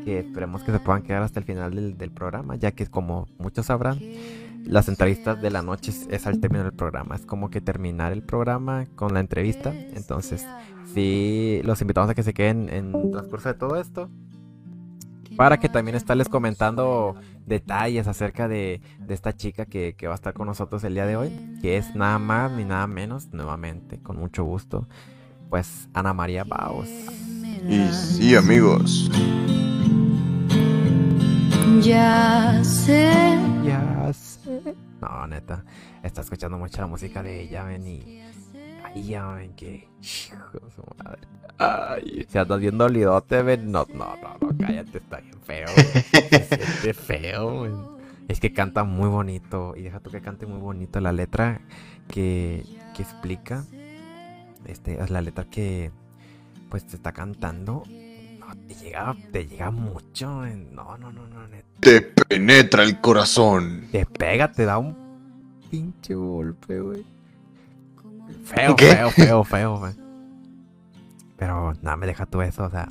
que 0.06 0.20
esperemos 0.20 0.62
que 0.62 0.72
se 0.72 0.80
puedan 0.80 1.02
quedar 1.02 1.24
hasta 1.24 1.40
el 1.40 1.46
final 1.46 1.74
del, 1.74 1.98
del 1.98 2.12
programa, 2.12 2.56
ya 2.56 2.72
que 2.72 2.86
como 2.86 3.28
muchos 3.40 3.68
sabrán, 3.68 4.00
las 4.66 4.88
entrevistas 4.88 5.42
de 5.42 5.50
la 5.50 5.62
noche 5.62 5.92
es, 6.10 6.28
al 6.28 6.40
término 6.40 6.64
del 6.64 6.74
programa. 6.74 7.16
Es 7.16 7.26
como 7.26 7.50
que 7.50 7.62
terminar 7.62 8.12
el 8.12 8.24
programa 8.24 8.86
con 8.96 9.14
la 9.14 9.20
entrevista. 9.20 9.74
Entonces, 9.94 10.46
sí, 10.94 11.62
los 11.64 11.82
invitamos 11.82 12.10
a 12.10 12.16
que 12.16 12.24
se 12.24 12.34
queden 12.34 12.70
en 12.70 12.96
el 12.96 13.12
transcurso 13.12 13.50
de 13.50 13.56
todo 13.56 13.80
esto. 13.80 14.10
Para 15.38 15.60
que 15.60 15.70
también 15.70 15.96
estarles 15.96 16.28
comentando 16.28 17.16
detalles 17.46 18.08
acerca 18.08 18.48
de, 18.48 18.82
esta 19.08 19.36
chica 19.36 19.66
que, 19.66 19.96
que, 19.96 20.08
va 20.08 20.14
a 20.14 20.16
estar 20.16 20.34
con 20.34 20.48
nosotros 20.48 20.84
el 20.84 20.94
día 20.94 21.06
de 21.06 21.16
hoy. 21.16 21.58
Que 21.62 21.78
es 21.78 21.96
nada 21.96 22.20
más 22.20 22.52
ni 22.52 22.66
nada 22.66 22.86
menos, 22.88 23.34
nuevamente, 23.34 24.00
con 24.00 24.18
mucho 24.18 24.44
gusto. 24.44 24.88
Pues 25.50 25.90
Ana 25.94 26.14
María 26.14 26.44
Baos. 26.44 26.88
Y 27.68 27.88
sí, 27.94 28.36
amigos. 28.36 29.10
Ya 31.80 32.62
sé. 32.64 33.12
Ya 33.64 34.12
sé. 34.14 34.76
No, 35.00 35.28
neta. 35.28 35.64
Está 36.04 36.22
escuchando 36.22 36.58
mucha 36.58 36.82
la 36.82 36.88
música 36.88 37.24
de 37.24 37.42
ella, 37.42 37.64
ven, 37.64 37.88
y. 37.88 38.22
Ay, 38.84 39.04
ya 39.04 39.28
ven 39.28 39.54
que. 39.54 39.88
madre. 41.04 41.22
Ay, 41.58 42.26
si 42.28 42.38
andas 42.38 42.60
viendo 42.60 42.88
lidote, 42.90 43.42
ven. 43.42 43.72
No, 43.72 43.88
no, 43.94 44.16
no, 44.18 44.38
no, 44.42 44.58
cállate, 44.58 44.98
está 44.98 45.22
bien 45.22 45.40
feo. 45.42 45.68
Se 46.82 46.94
feo, 46.94 47.98
Es 48.28 48.40
que 48.40 48.52
canta 48.52 48.84
muy 48.84 49.08
bonito. 49.08 49.74
Y 49.78 49.84
deja 49.84 50.00
tú 50.00 50.12
que 50.12 50.22
cante 50.22 50.46
muy 50.46 50.60
bonito. 50.60 51.00
La 51.00 51.14
letra 51.14 51.62
que, 52.08 52.66
que 52.96 53.02
explica. 53.02 53.64
Este, 54.66 55.02
es 55.02 55.10
la 55.10 55.22
letra 55.22 55.46
que. 55.46 55.92
Pues 56.70 56.86
te 56.86 56.96
está 56.96 57.12
cantando 57.12 57.84
te 58.68 58.76
llega, 58.76 59.16
te 59.32 59.48
llega 59.48 59.72
mucho. 59.72 60.46
No, 60.46 60.98
no, 60.98 61.12
no, 61.12 61.28
no. 61.28 61.42
Te 61.80 62.02
penetra 62.02 62.84
el 62.84 63.02
corazón. 63.02 63.88
Te 63.92 64.06
pega, 64.06 64.52
te 64.52 64.66
da 64.66 64.78
un 64.78 64.96
pinche 65.70 66.14
golpe, 66.14 66.80
güey. 66.80 67.06
Feo, 68.44 68.76
feo, 68.78 69.10
feo, 69.10 69.44
feo, 69.44 69.78
güey. 69.80 69.94
Pero 71.38 71.74
nada, 71.82 71.98
me 71.98 72.06
deja 72.06 72.26
tú 72.26 72.42
eso, 72.42 72.66
o 72.66 72.70
sea. 72.70 72.88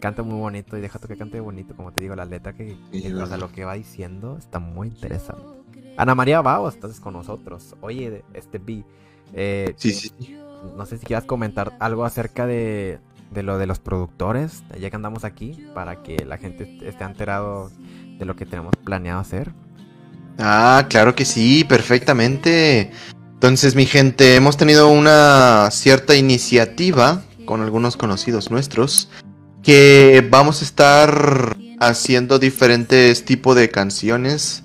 Canta 0.00 0.22
muy 0.22 0.38
bonito 0.38 0.78
y 0.78 0.80
deja 0.80 0.98
tú 0.98 1.08
que 1.08 1.16
cante 1.18 1.40
bonito, 1.40 1.76
como 1.76 1.92
te 1.92 2.00
digo, 2.00 2.16
la 2.16 2.24
letra 2.24 2.54
que, 2.54 2.74
o 2.74 3.26
sea, 3.26 3.36
lo 3.36 3.52
que 3.52 3.66
va 3.66 3.74
diciendo 3.74 4.38
está 4.38 4.58
muy 4.58 4.88
interesante. 4.88 5.44
Ana 5.98 6.14
María 6.14 6.40
Bao, 6.40 6.70
estás 6.70 6.98
con 7.00 7.12
nosotros. 7.12 7.76
Oye, 7.82 8.24
este 8.32 8.56
B. 8.58 8.82
Eh, 9.34 9.74
Sí, 9.76 9.92
sí, 9.92 10.10
sí. 10.18 10.38
no 10.74 10.86
sé 10.86 10.96
si 10.96 11.04
quieras 11.04 11.26
comentar 11.26 11.76
algo 11.80 12.06
acerca 12.06 12.46
de, 12.46 12.98
de 13.30 13.42
lo 13.42 13.58
de 13.58 13.66
los 13.66 13.78
productores, 13.78 14.62
ya 14.78 14.90
que 14.90 14.96
andamos 14.96 15.24
aquí, 15.24 15.66
para 15.74 16.02
que 16.02 16.24
la 16.24 16.36
gente 16.38 16.64
est- 16.64 16.82
esté 16.82 17.04
enterado 17.04 17.70
de 18.18 18.24
lo 18.24 18.34
que 18.36 18.44
tenemos 18.46 18.74
planeado 18.84 19.20
hacer. 19.20 19.52
Ah, 20.38 20.86
claro 20.88 21.14
que 21.14 21.24
sí, 21.24 21.64
perfectamente. 21.64 22.90
Entonces, 23.34 23.74
mi 23.74 23.86
gente, 23.86 24.34
hemos 24.36 24.56
tenido 24.56 24.88
una 24.88 25.68
cierta 25.70 26.14
iniciativa 26.16 27.22
con 27.44 27.62
algunos 27.62 27.96
conocidos 27.96 28.50
nuestros 28.50 29.08
que 29.62 30.26
vamos 30.30 30.62
a 30.62 30.64
estar 30.64 31.56
haciendo 31.80 32.38
diferentes 32.38 33.24
tipos 33.24 33.56
de 33.56 33.70
canciones. 33.70 34.62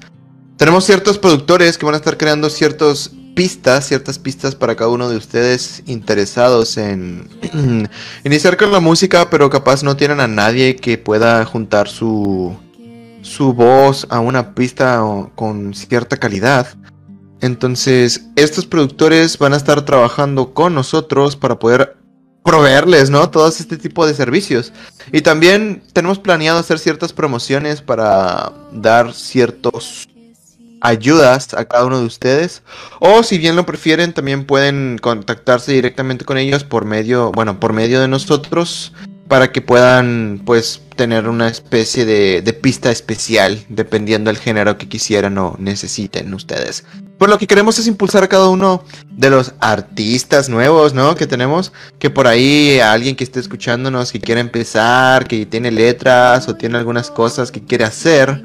Tenemos 0.57 0.86
ciertos 0.86 1.17
productores 1.19 1.77
que 1.77 1.86
van 1.86 1.95
a 1.95 1.98
estar 1.98 2.17
creando 2.17 2.50
ciertas 2.50 3.12
pistas, 3.36 3.88
ciertas 3.88 4.18
pistas 4.18 4.56
para 4.56 4.75
cada 4.75 4.89
uno 4.89 5.10
de 5.10 5.18
ustedes 5.18 5.84
interesados 5.86 6.77
en 6.77 7.30
iniciar 8.24 8.58
con 8.58 8.72
la 8.72 8.80
música, 8.80 9.30
pero 9.30 9.50
capaz 9.50 9.84
no 9.84 9.96
tienen 9.96 10.20
a 10.20 10.27
nadie 10.27 10.75
que 10.75 10.98
pueda 10.98 11.46
juntar 11.46 11.88
su 11.88 12.56
su 13.22 13.54
voz 13.54 14.06
a 14.10 14.20
una 14.20 14.54
pista 14.54 15.04
con 15.36 15.74
cierta 15.74 16.18
calidad. 16.18 16.68
Entonces, 17.42 18.27
estos 18.36 18.65
productores 18.65 19.38
van 19.38 19.54
a 19.54 19.58
estar 19.58 19.84
trabajando 19.84 20.54
con 20.54 20.75
nosotros 20.75 21.36
para 21.36 21.60
poder 21.60 21.98
proveerles, 22.44 23.10
¿no? 23.10 23.30
Todos 23.32 23.60
este 23.60 23.77
tipo 23.77 24.06
de 24.06 24.13
servicios. 24.13 24.72
Y 25.12 25.22
también 25.22 25.82
tenemos 25.92 26.20
planeado 26.20 26.60
hacer 26.60 26.77
ciertas 26.77 27.12
promociones 27.12 27.82
para 27.82 28.54
dar 28.72 29.13
ciertos 29.13 30.08
ayudas 30.86 31.54
a 31.54 31.65
cada 31.65 31.86
uno 31.86 32.00
de 32.00 32.06
ustedes. 32.06 32.62
O 33.00 33.24
si 33.24 33.38
bien 33.38 33.56
lo 33.56 33.65
prefieren, 33.65 34.13
también 34.13 34.46
pueden 34.46 34.98
contactarse 35.01 35.74
directamente 35.74 36.25
con 36.25 36.38
ellos 36.38 36.63
por 36.63 36.86
medio, 36.86 37.32
bueno, 37.32 37.60
por 37.60 37.74
medio 37.74 38.01
de 38.01 38.08
nosotros 38.08 38.94
para 39.27 39.51
que 39.51 39.62
puedan 39.62 40.42
pues 40.46 40.82
tener 40.96 41.27
una 41.27 41.48
especie 41.48 42.06
de, 42.06 42.42
de 42.42 42.54
pista 42.54 42.92
especial 42.92 43.65
dependiendo 43.70 44.30
del 44.30 44.38
género 44.38 44.77
que 44.77 44.88
quisieran 44.88 45.38
o 45.38 45.56
necesiten 45.58 46.34
ustedes. 46.34 46.86
Pues 47.18 47.32
lo 47.32 47.38
que 47.38 47.48
queremos 47.48 47.80
es 47.80 47.88
impulsar 47.88 48.24
a 48.24 48.27
cada 48.27 48.50
uno 48.50 48.84
de 49.10 49.30
los 49.30 49.54
artistas 49.60 50.50
nuevos, 50.50 50.94
¿no? 50.94 51.15
Que 51.15 51.27
tenemos, 51.27 51.72
que 51.98 52.10
por 52.10 52.27
ahí 52.27 52.80
alguien 52.80 53.15
que 53.15 53.24
esté 53.24 53.39
escuchándonos 53.39 54.12
que 54.12 54.20
quiera 54.20 54.42
empezar, 54.42 55.27
que 55.27 55.46
tiene 55.46 55.72
letras 55.72 56.48
o 56.48 56.56
tiene 56.56 56.77
algunas 56.77 57.10
cosas 57.10 57.51
que 57.51 57.63
quiere 57.63 57.86
hacer, 57.86 58.44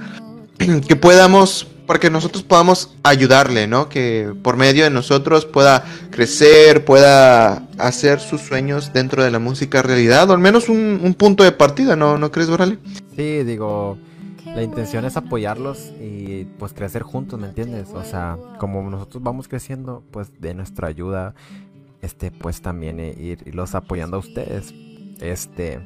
que 0.86 0.96
podamos, 0.96 1.66
para 1.90 1.98
que 1.98 2.08
nosotros 2.08 2.44
podamos 2.44 2.94
ayudarle, 3.02 3.66
¿no? 3.66 3.88
Que 3.88 4.32
por 4.44 4.56
medio 4.56 4.84
de 4.84 4.90
nosotros 4.90 5.44
pueda 5.44 5.84
crecer, 6.12 6.84
pueda 6.84 7.66
hacer 7.78 8.20
sus 8.20 8.42
sueños 8.42 8.92
dentro 8.92 9.24
de 9.24 9.32
la 9.32 9.40
música 9.40 9.82
realidad, 9.82 10.30
o 10.30 10.32
al 10.32 10.38
menos 10.38 10.68
un, 10.68 11.00
un 11.02 11.14
punto 11.14 11.42
de 11.42 11.50
partida, 11.50 11.96
¿no? 11.96 12.16
¿No 12.16 12.30
crees, 12.30 12.48
Borale? 12.48 12.78
Sí, 13.16 13.42
digo, 13.42 13.98
la 14.44 14.62
intención 14.62 15.04
es 15.04 15.16
apoyarlos 15.16 15.90
y 16.00 16.44
pues 16.60 16.72
crecer 16.74 17.02
juntos, 17.02 17.40
¿me 17.40 17.48
entiendes? 17.48 17.88
O 17.92 18.04
sea, 18.04 18.38
como 18.60 18.88
nosotros 18.88 19.20
vamos 19.20 19.48
creciendo, 19.48 20.04
pues 20.12 20.30
de 20.40 20.54
nuestra 20.54 20.86
ayuda, 20.86 21.34
este, 22.02 22.30
pues 22.30 22.62
también 22.62 23.00
ir, 23.00 23.42
irlos 23.46 23.74
apoyando 23.74 24.16
a 24.16 24.20
ustedes. 24.20 24.72
Este, 25.20 25.80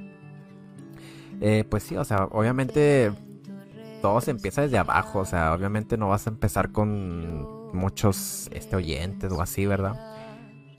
eh, 1.40 1.64
pues 1.66 1.82
sí, 1.84 1.96
o 1.96 2.04
sea, 2.04 2.24
obviamente 2.30 3.10
todo 4.04 4.20
se 4.20 4.32
empieza 4.32 4.60
desde 4.60 4.76
abajo, 4.76 5.20
o 5.20 5.24
sea, 5.24 5.54
obviamente 5.54 5.96
no 5.96 6.10
vas 6.10 6.26
a 6.26 6.30
empezar 6.30 6.72
con 6.72 7.72
muchos, 7.72 8.50
este, 8.52 8.76
oyentes 8.76 9.32
o 9.32 9.40
así, 9.40 9.64
¿verdad? 9.64 9.94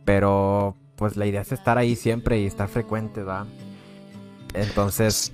Pero, 0.06 0.78
pues 0.96 1.18
la 1.18 1.26
idea 1.26 1.42
es 1.42 1.52
estar 1.52 1.80
ahí 1.80 1.96
siempre 1.96 2.40
y 2.40 2.46
estar 2.46 2.70
frecuente, 2.70 3.22
¿verdad? 3.22 3.48
Entonces... 4.54 5.34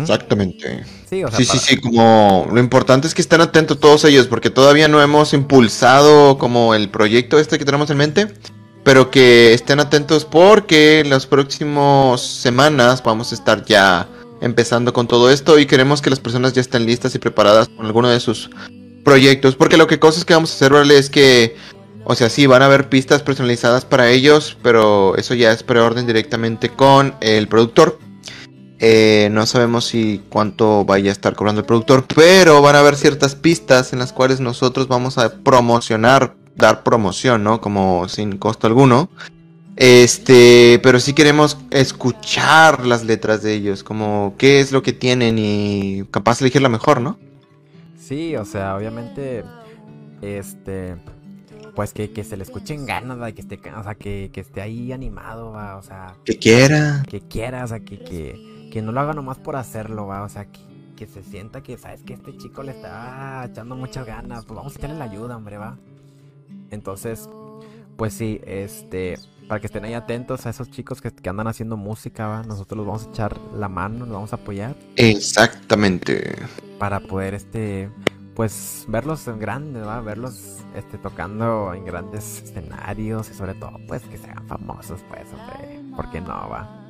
Exactamente. 0.00 0.84
Sí, 1.10 1.24
o 1.24 1.28
sea, 1.28 1.36
Sí, 1.36 1.44
sí, 1.46 1.58
sí, 1.58 1.80
como 1.80 2.46
lo 2.48 2.60
importante 2.60 3.08
es 3.08 3.14
que 3.14 3.22
estén 3.22 3.40
atentos 3.40 3.80
todos 3.80 4.04
ellos, 4.04 4.28
porque 4.28 4.50
todavía 4.50 4.86
no 4.86 5.02
hemos 5.02 5.32
impulsado 5.32 6.38
como 6.38 6.74
el 6.74 6.90
proyecto 6.90 7.40
este 7.40 7.58
que 7.58 7.64
tenemos 7.64 7.90
en 7.90 7.96
mente, 7.96 8.28
pero 8.84 9.10
que 9.10 9.52
estén 9.52 9.80
atentos 9.80 10.24
porque 10.24 11.00
en 11.00 11.10
las 11.10 11.26
próximas 11.26 12.20
semanas 12.20 13.02
vamos 13.02 13.32
a 13.32 13.34
estar 13.34 13.64
ya 13.64 14.06
empezando 14.40 14.92
con 14.92 15.08
todo 15.08 15.30
esto 15.30 15.58
y 15.58 15.66
queremos 15.66 16.02
que 16.02 16.10
las 16.10 16.20
personas 16.20 16.52
ya 16.52 16.60
estén 16.60 16.86
listas 16.86 17.14
y 17.14 17.18
preparadas 17.18 17.68
con 17.68 17.86
alguno 17.86 18.08
de 18.08 18.20
sus 18.20 18.50
proyectos, 19.04 19.54
porque 19.54 19.76
lo 19.76 19.86
que 19.86 19.98
cosas 19.98 20.24
que 20.24 20.34
vamos 20.34 20.50
a 20.50 20.54
hacer 20.54 20.72
¿vale? 20.72 20.98
es 20.98 21.10
que, 21.10 21.56
o 22.04 22.14
sea, 22.14 22.28
sí, 22.28 22.46
van 22.46 22.62
a 22.62 22.66
haber 22.66 22.88
pistas 22.88 23.22
personalizadas 23.22 23.84
para 23.84 24.10
ellos, 24.10 24.56
pero 24.62 25.16
eso 25.16 25.34
ya 25.34 25.52
es 25.52 25.62
preorden 25.62 26.06
directamente 26.06 26.68
con 26.70 27.14
el 27.20 27.48
productor. 27.48 27.98
Eh, 28.78 29.28
no 29.30 29.46
sabemos 29.46 29.86
si 29.86 30.22
cuánto 30.28 30.84
vaya 30.84 31.10
a 31.10 31.12
estar 31.12 31.34
cobrando 31.34 31.60
el 31.60 31.66
productor, 31.66 32.04
pero 32.14 32.60
van 32.60 32.76
a 32.76 32.80
haber 32.80 32.96
ciertas 32.96 33.34
pistas 33.34 33.92
en 33.92 34.00
las 34.00 34.12
cuales 34.12 34.40
nosotros 34.40 34.86
vamos 34.88 35.16
a 35.18 35.38
promocionar, 35.38 36.34
dar 36.56 36.82
promoción, 36.82 37.42
¿no? 37.42 37.60
Como 37.60 38.08
sin 38.08 38.36
costo 38.36 38.66
alguno. 38.66 39.08
Este, 39.76 40.80
pero 40.82 41.00
sí 41.00 41.12
queremos 41.12 41.58
escuchar 41.70 42.86
las 42.86 43.04
letras 43.04 43.42
de 43.42 43.54
ellos, 43.54 43.84
como 43.84 44.34
qué 44.38 44.60
es 44.60 44.72
lo 44.72 44.82
que 44.82 44.94
tienen 44.94 45.36
y 45.38 46.04
capaz 46.10 46.40
elegir 46.40 46.62
la 46.62 46.70
mejor, 46.70 47.00
¿no? 47.02 47.18
Sí, 47.94 48.36
o 48.36 48.44
sea, 48.44 48.76
obviamente, 48.76 49.44
este, 50.22 50.96
pues 51.74 51.92
que, 51.92 52.10
que 52.12 52.24
se 52.24 52.36
le 52.36 52.44
escuchen 52.44 52.86
ganas, 52.86 53.20
¿va? 53.20 53.32
que 53.32 53.42
esté, 53.42 53.60
o 53.76 53.82
sea, 53.82 53.94
que, 53.94 54.30
que 54.32 54.40
esté 54.40 54.62
ahí 54.62 54.92
animado, 54.92 55.52
¿va? 55.52 55.76
o 55.76 55.82
sea, 55.82 56.16
Que 56.24 56.38
quiera. 56.38 57.02
que 57.08 57.20
quiera, 57.20 57.64
o 57.64 57.68
sea, 57.68 57.80
que, 57.80 57.98
que, 57.98 58.68
que 58.72 58.82
no 58.82 58.92
lo 58.92 59.00
haga 59.00 59.12
nomás 59.12 59.38
por 59.38 59.56
hacerlo, 59.56 60.06
¿va? 60.06 60.22
o 60.22 60.28
sea, 60.28 60.46
que, 60.46 60.60
que 60.96 61.06
se 61.06 61.22
sienta 61.22 61.62
que, 61.62 61.76
sabes 61.76 62.02
que 62.02 62.14
este 62.14 62.36
chico 62.38 62.62
le 62.62 62.72
está 62.72 63.44
echando 63.50 63.76
muchas 63.76 64.06
ganas, 64.06 64.44
pues 64.46 64.56
vamos 64.56 64.74
a 64.74 64.78
echarle 64.78 64.96
la 64.96 65.04
ayuda, 65.04 65.36
hombre, 65.36 65.58
va. 65.58 65.76
Entonces, 66.70 67.28
pues 67.96 68.14
sí, 68.14 68.40
este, 68.46 69.18
para 69.48 69.60
que 69.60 69.66
estén 69.66 69.84
ahí 69.84 69.94
atentos 69.94 70.46
a 70.46 70.50
esos 70.50 70.70
chicos 70.70 71.00
que, 71.00 71.10
que 71.10 71.28
andan 71.28 71.46
haciendo 71.46 71.76
música, 71.76 72.26
¿va? 72.26 72.42
nosotros 72.42 72.78
los 72.78 72.86
vamos 72.86 73.06
a 73.06 73.10
echar 73.10 73.40
la 73.54 73.68
mano, 73.68 74.00
los 74.00 74.10
vamos 74.10 74.32
a 74.32 74.36
apoyar. 74.36 74.76
Exactamente. 74.96 76.34
para 76.78 77.00
poder 77.00 77.34
este 77.34 77.90
pues 78.34 78.84
verlos 78.88 79.26
en 79.28 79.38
grande, 79.38 79.80
¿va? 79.80 80.00
verlos 80.02 80.58
este 80.74 80.98
tocando 80.98 81.72
en 81.72 81.86
grandes 81.86 82.42
escenarios 82.42 83.30
y 83.30 83.34
sobre 83.34 83.54
todo 83.54 83.78
pues 83.88 84.02
que 84.02 84.18
se 84.18 84.30
hagan 84.30 84.46
famosos 84.46 85.00
pues, 85.08 85.22
hombre, 85.32 85.80
¿por 85.96 86.10
qué 86.10 86.20
no 86.20 86.28
va? 86.28 86.82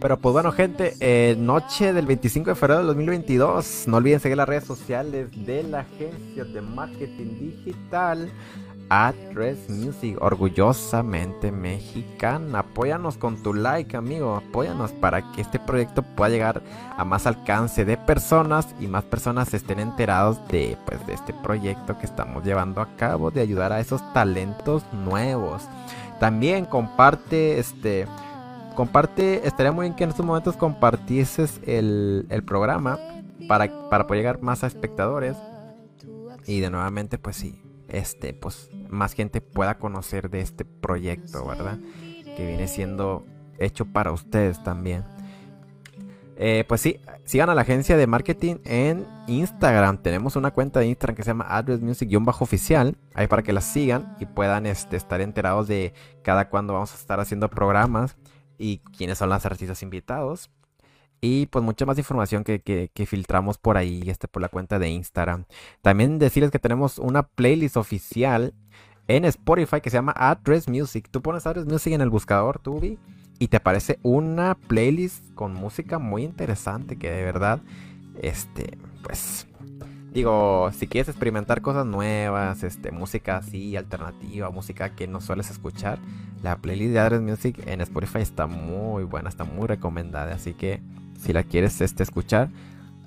Pero 0.00 0.18
pues 0.18 0.32
bueno 0.32 0.52
gente, 0.52 0.94
eh, 1.00 1.34
noche 1.36 1.92
del 1.92 2.06
25 2.06 2.50
de 2.50 2.56
febrero 2.56 2.78
del 2.78 2.88
2022, 2.88 3.84
no 3.88 3.96
olviden 3.96 4.20
seguir 4.20 4.36
las 4.36 4.48
redes 4.48 4.64
sociales 4.64 5.28
de 5.44 5.64
la 5.64 5.80
agencia 5.80 6.44
de 6.44 6.60
marketing 6.60 7.38
digital 7.38 8.30
Address 8.90 9.68
Music, 9.68 10.16
orgullosamente 10.20 11.52
mexicana. 11.52 12.60
Apóyanos 12.60 13.18
con 13.18 13.42
tu 13.42 13.54
like, 13.54 13.96
amigo. 13.96 14.36
Apóyanos 14.36 14.92
para 14.92 15.32
que 15.32 15.40
este 15.40 15.58
proyecto 15.58 16.02
pueda 16.02 16.30
llegar 16.30 16.62
a 16.96 17.04
más 17.04 17.26
alcance 17.26 17.84
de 17.84 17.96
personas 17.96 18.74
y 18.80 18.86
más 18.86 19.04
personas 19.04 19.52
estén 19.52 19.80
enterados 19.80 20.40
de, 20.48 20.76
pues, 20.86 21.06
de 21.06 21.14
este 21.14 21.34
proyecto 21.34 21.98
que 21.98 22.06
estamos 22.06 22.44
llevando 22.44 22.80
a 22.80 22.96
cabo 22.96 23.30
de 23.30 23.40
ayudar 23.40 23.72
a 23.72 23.80
esos 23.80 24.02
talentos 24.12 24.84
nuevos. 24.92 25.64
También 26.20 26.64
comparte 26.64 27.58
este. 27.58 28.06
Comparte, 28.74 29.46
estaría 29.46 29.72
muy 29.72 29.86
bien 29.86 29.96
que 29.96 30.04
en 30.04 30.10
estos 30.10 30.24
momentos 30.24 30.56
compartieses 30.56 31.60
el, 31.66 32.26
el 32.30 32.44
programa 32.44 32.96
para, 33.48 33.88
para 33.90 34.06
poder 34.06 34.20
llegar 34.20 34.40
más 34.40 34.62
a 34.62 34.68
espectadores. 34.68 35.36
Y 36.46 36.60
de 36.60 36.70
nuevamente, 36.70 37.18
pues 37.18 37.36
sí, 37.36 37.60
este, 37.88 38.34
pues 38.34 38.70
más 38.88 39.14
gente 39.14 39.40
pueda 39.40 39.78
conocer 39.78 40.30
de 40.30 40.40
este 40.40 40.64
proyecto, 40.64 41.46
¿verdad? 41.46 41.78
Que 42.36 42.46
viene 42.46 42.68
siendo 42.68 43.24
hecho 43.58 43.86
para 43.86 44.12
ustedes 44.12 44.62
también. 44.62 45.04
Eh, 46.40 46.64
pues 46.68 46.80
sí, 46.80 47.00
sigan 47.24 47.50
a 47.50 47.54
la 47.54 47.62
agencia 47.62 47.96
de 47.96 48.06
marketing 48.06 48.56
en 48.64 49.06
Instagram. 49.26 49.98
Tenemos 49.98 50.36
una 50.36 50.52
cuenta 50.52 50.78
de 50.78 50.86
Instagram 50.86 51.16
que 51.16 51.24
se 51.24 51.30
llama 51.30 51.46
Address 51.48 51.80
Music-oficial. 51.80 52.96
Ahí 53.14 53.26
para 53.26 53.42
que 53.42 53.52
la 53.52 53.60
sigan 53.60 54.14
y 54.20 54.26
puedan 54.26 54.64
este, 54.66 54.96
estar 54.96 55.20
enterados 55.20 55.66
de 55.66 55.94
cada 56.22 56.48
cuando 56.48 56.74
vamos 56.74 56.92
a 56.92 56.96
estar 56.96 57.18
haciendo 57.18 57.50
programas 57.50 58.16
y 58.56 58.78
quiénes 58.96 59.18
son 59.18 59.30
los 59.30 59.44
artistas 59.44 59.82
invitados. 59.82 60.48
Y 61.20 61.46
pues 61.46 61.64
mucha 61.64 61.84
más 61.84 61.98
información 61.98 62.44
que, 62.44 62.60
que- 62.60 62.90
que 62.94 63.06
filtramos 63.06 63.58
por 63.58 63.76
ahí, 63.76 64.02
este, 64.06 64.28
por 64.28 64.40
la 64.42 64.48
cuenta 64.48 64.78
de 64.78 64.88
Instagram. 64.90 65.44
También 65.82 66.18
decirles 66.18 66.50
que 66.52 66.58
tenemos 66.60 66.98
una 66.98 67.24
playlist 67.24 67.76
oficial 67.76 68.54
en 69.08 69.24
Spotify 69.24 69.80
que 69.80 69.90
se 69.90 69.96
llama 69.96 70.12
Address 70.16 70.68
Music. 70.68 71.08
Tú 71.10 71.20
pones 71.22 71.46
Address 71.46 71.66
Music 71.66 71.92
en 71.92 72.02
el 72.02 72.10
buscador, 72.10 72.58
Tubi, 72.60 72.98
y 73.40 73.48
te 73.48 73.56
aparece 73.56 73.98
una 74.02 74.54
playlist 74.54 75.32
con 75.34 75.54
música 75.54 75.98
muy 75.98 76.22
interesante 76.24 76.96
que 76.98 77.10
de 77.10 77.24
verdad, 77.24 77.60
este, 78.20 78.78
pues, 79.02 79.46
Digo, 80.12 80.70
si 80.72 80.86
quieres 80.86 81.08
experimentar 81.10 81.60
cosas 81.60 81.84
nuevas, 81.84 82.62
este, 82.64 82.90
música 82.90 83.36
así, 83.36 83.76
alternativa, 83.76 84.50
música 84.50 84.94
que 84.96 85.06
no 85.06 85.20
sueles 85.20 85.50
escuchar, 85.50 85.98
la 86.42 86.56
playlist 86.56 86.92
de 86.94 86.98
Adres 86.98 87.20
Music 87.20 87.62
en 87.66 87.82
Spotify 87.82 88.20
está 88.20 88.46
muy 88.46 89.04
buena, 89.04 89.28
está 89.28 89.44
muy 89.44 89.66
recomendada. 89.68 90.34
Así 90.34 90.54
que 90.54 90.80
si 91.18 91.32
la 91.32 91.42
quieres 91.42 91.80
este, 91.80 92.02
escuchar, 92.02 92.48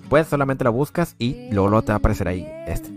pues 0.08 0.26
solamente 0.28 0.64
la 0.64 0.70
buscas 0.70 1.16
y 1.18 1.50
luego, 1.50 1.82
te 1.82 1.88
va 1.88 1.94
a 1.94 1.98
aparecer 1.98 2.28
ahí 2.28 2.46
este. 2.66 2.90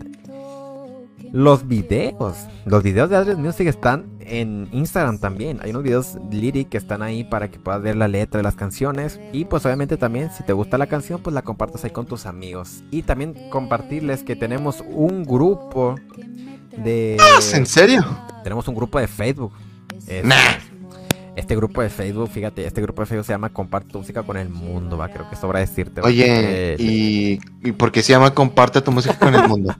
Los 1.31 1.67
videos, 1.67 2.37
los 2.65 2.83
videos 2.83 3.09
de 3.09 3.17
Adres 3.17 3.37
Music 3.37 3.67
están 3.67 4.05
en 4.21 4.69
Instagram 4.71 5.19
también. 5.19 5.59
Hay 5.61 5.71
unos 5.71 5.83
videos 5.83 6.17
lyric 6.31 6.69
que 6.69 6.77
están 6.77 7.01
ahí 7.01 7.23
para 7.25 7.49
que 7.49 7.59
puedas 7.59 7.81
ver 7.81 7.97
la 7.97 8.07
letra 8.07 8.39
de 8.39 8.43
las 8.43 8.55
canciones. 8.55 9.19
Y 9.33 9.45
pues 9.45 9.65
obviamente 9.65 9.97
también 9.97 10.31
si 10.31 10.43
te 10.43 10.53
gusta 10.53 10.77
la 10.77 10.87
canción, 10.87 11.21
pues 11.21 11.33
la 11.33 11.41
compartas 11.41 11.83
ahí 11.83 11.91
con 11.91 12.05
tus 12.05 12.25
amigos. 12.25 12.83
Y 12.89 13.01
también 13.01 13.49
compartirles 13.49 14.23
que 14.23 14.35
tenemos 14.37 14.81
un 14.87 15.25
grupo 15.25 15.95
de... 16.77 17.17
Ah, 17.19 17.39
¿En 17.53 17.65
serio? 17.65 18.05
Tenemos 18.43 18.67
un 18.67 18.75
grupo 18.75 18.99
de 18.99 19.07
Facebook. 19.07 19.51
Este 21.35 21.55
grupo 21.55 21.81
de 21.81 21.89
Facebook, 21.89 22.29
fíjate, 22.29 22.65
este 22.65 22.81
grupo 22.81 23.01
de 23.01 23.07
Facebook 23.07 23.25
se 23.25 23.33
llama 23.33 23.49
Comparte 23.49 23.97
música 23.97 24.23
con 24.23 24.37
el 24.37 24.49
mundo, 24.49 24.97
va, 24.97 25.09
creo 25.09 25.29
que 25.29 25.35
sobra 25.35 25.59
decirte. 25.59 26.01
Oye, 26.01 26.77
¿y, 26.79 27.39
¿y 27.61 27.71
por 27.73 27.91
qué 27.91 28.01
se 28.01 28.13
llama 28.13 28.33
Comparte 28.33 28.81
tu 28.81 28.91
música 28.91 29.19
con 29.19 29.35
el 29.35 29.47
mundo? 29.47 29.75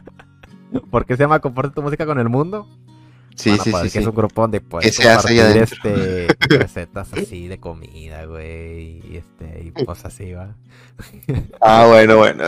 ¿Por 0.90 1.04
qué 1.04 1.16
se 1.16 1.24
llama 1.24 1.40
Comparte 1.40 1.74
tu 1.74 1.82
música 1.82 2.06
con 2.06 2.20
el 2.20 2.28
mundo? 2.28 2.68
Sí, 3.36 3.54
sí, 3.62 3.70
pues, 3.70 3.84
sí, 3.84 3.90
que 3.90 3.98
Es 3.98 4.06
un 4.06 4.14
grupo 4.14 4.42
donde 4.42 4.60
puedes 4.62 4.96
compartir 4.96 5.40
este, 5.40 6.26
recetas 6.56 7.12
así 7.12 7.48
de 7.48 7.58
comida, 7.58 8.24
güey, 8.24 9.02
y, 9.10 9.16
este, 9.18 9.64
y 9.64 9.84
cosas 9.84 10.06
así, 10.06 10.32
va. 10.32 10.54
Ah, 11.60 11.84
bueno, 11.88 12.16
bueno. 12.16 12.44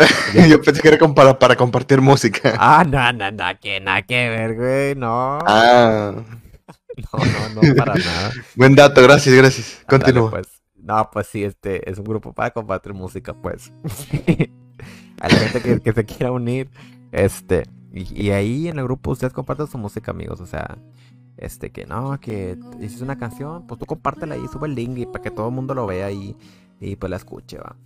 Yo 0.48 0.62
pensé 0.62 0.80
que 0.80 0.88
era 0.88 1.08
para, 1.08 1.38
para 1.38 1.56
compartir 1.56 2.00
música. 2.00 2.54
Ah, 2.58 2.84
no, 2.88 3.12
no, 3.12 3.30
no, 3.30 3.60
que 3.60 3.80
nada 3.80 4.02
que 4.02 4.30
ver, 4.30 4.54
güey, 4.54 4.94
no. 4.94 5.38
Ah. 5.44 6.14
No, 7.12 7.18
no, 7.54 7.62
no, 7.62 7.74
para 7.76 7.94
nada. 7.94 8.32
Buen 8.56 8.74
dato, 8.74 9.02
gracias, 9.02 9.34
gracias. 9.34 9.84
Continúa. 9.88 10.30
Pues. 10.30 10.48
No, 10.76 11.08
pues 11.12 11.26
sí, 11.28 11.44
este 11.44 11.88
es 11.88 11.98
un 11.98 12.04
grupo 12.04 12.32
para 12.32 12.50
compartir 12.50 12.92
música, 12.92 13.34
pues. 13.34 13.72
A 15.20 15.28
la 15.28 15.34
gente 15.36 15.60
que, 15.60 15.80
que 15.80 15.92
se 15.92 16.04
quiera 16.04 16.30
unir, 16.30 16.70
este, 17.10 17.64
y, 17.92 18.30
ahí 18.30 18.68
en 18.68 18.78
el 18.78 18.84
grupo 18.84 19.10
ustedes 19.10 19.32
comparten 19.32 19.66
su 19.66 19.78
música, 19.78 20.10
amigos. 20.10 20.40
O 20.40 20.46
sea, 20.46 20.78
este, 21.36 21.70
que 21.70 21.86
no, 21.86 22.18
que 22.20 22.58
hiciste 22.80 23.04
una 23.04 23.18
canción, 23.18 23.66
pues 23.66 23.78
tú 23.78 23.86
compártela 23.86 24.34
ahí, 24.34 24.46
sube 24.52 24.68
el 24.68 24.74
link 24.74 24.98
y 24.98 25.06
para 25.06 25.22
que 25.22 25.30
todo 25.30 25.48
el 25.48 25.54
mundo 25.54 25.74
lo 25.74 25.86
vea 25.86 26.10
y, 26.10 26.36
y 26.80 26.96
pues 26.96 27.10
la 27.10 27.16
escuche, 27.16 27.58
va. 27.58 27.76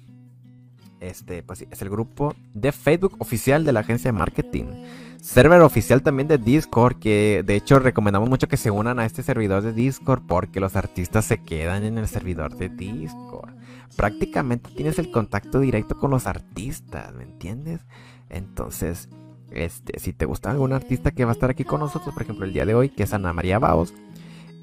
Este, 1.02 1.42
pues 1.42 1.66
es 1.68 1.82
el 1.82 1.90
grupo 1.90 2.36
de 2.54 2.70
Facebook 2.70 3.16
oficial 3.18 3.64
de 3.64 3.72
la 3.72 3.80
agencia 3.80 4.12
de 4.12 4.18
marketing. 4.18 4.84
Server 5.20 5.60
oficial 5.62 6.00
también 6.00 6.28
de 6.28 6.38
Discord, 6.38 7.00
que 7.00 7.42
de 7.44 7.56
hecho 7.56 7.80
recomendamos 7.80 8.28
mucho 8.28 8.46
que 8.46 8.56
se 8.56 8.70
unan 8.70 9.00
a 9.00 9.04
este 9.04 9.24
servidor 9.24 9.64
de 9.64 9.72
Discord 9.72 10.22
porque 10.28 10.60
los 10.60 10.76
artistas 10.76 11.24
se 11.24 11.42
quedan 11.42 11.82
en 11.82 11.98
el 11.98 12.06
servidor 12.06 12.56
de 12.56 12.68
Discord. 12.68 13.50
Prácticamente 13.96 14.70
tienes 14.70 15.00
el 15.00 15.10
contacto 15.10 15.58
directo 15.58 15.98
con 15.98 16.12
los 16.12 16.28
artistas, 16.28 17.12
¿me 17.14 17.24
entiendes? 17.24 17.80
Entonces, 18.30 19.08
este, 19.50 19.98
si 19.98 20.12
te 20.12 20.24
gusta 20.24 20.52
algún 20.52 20.72
artista 20.72 21.10
que 21.10 21.24
va 21.24 21.32
a 21.32 21.34
estar 21.34 21.50
aquí 21.50 21.64
con 21.64 21.80
nosotros, 21.80 22.14
por 22.14 22.22
ejemplo, 22.22 22.44
el 22.44 22.52
día 22.52 22.64
de 22.64 22.76
hoy, 22.76 22.90
que 22.90 23.02
es 23.02 23.12
Ana 23.12 23.32
María 23.32 23.58
Baos, 23.58 23.92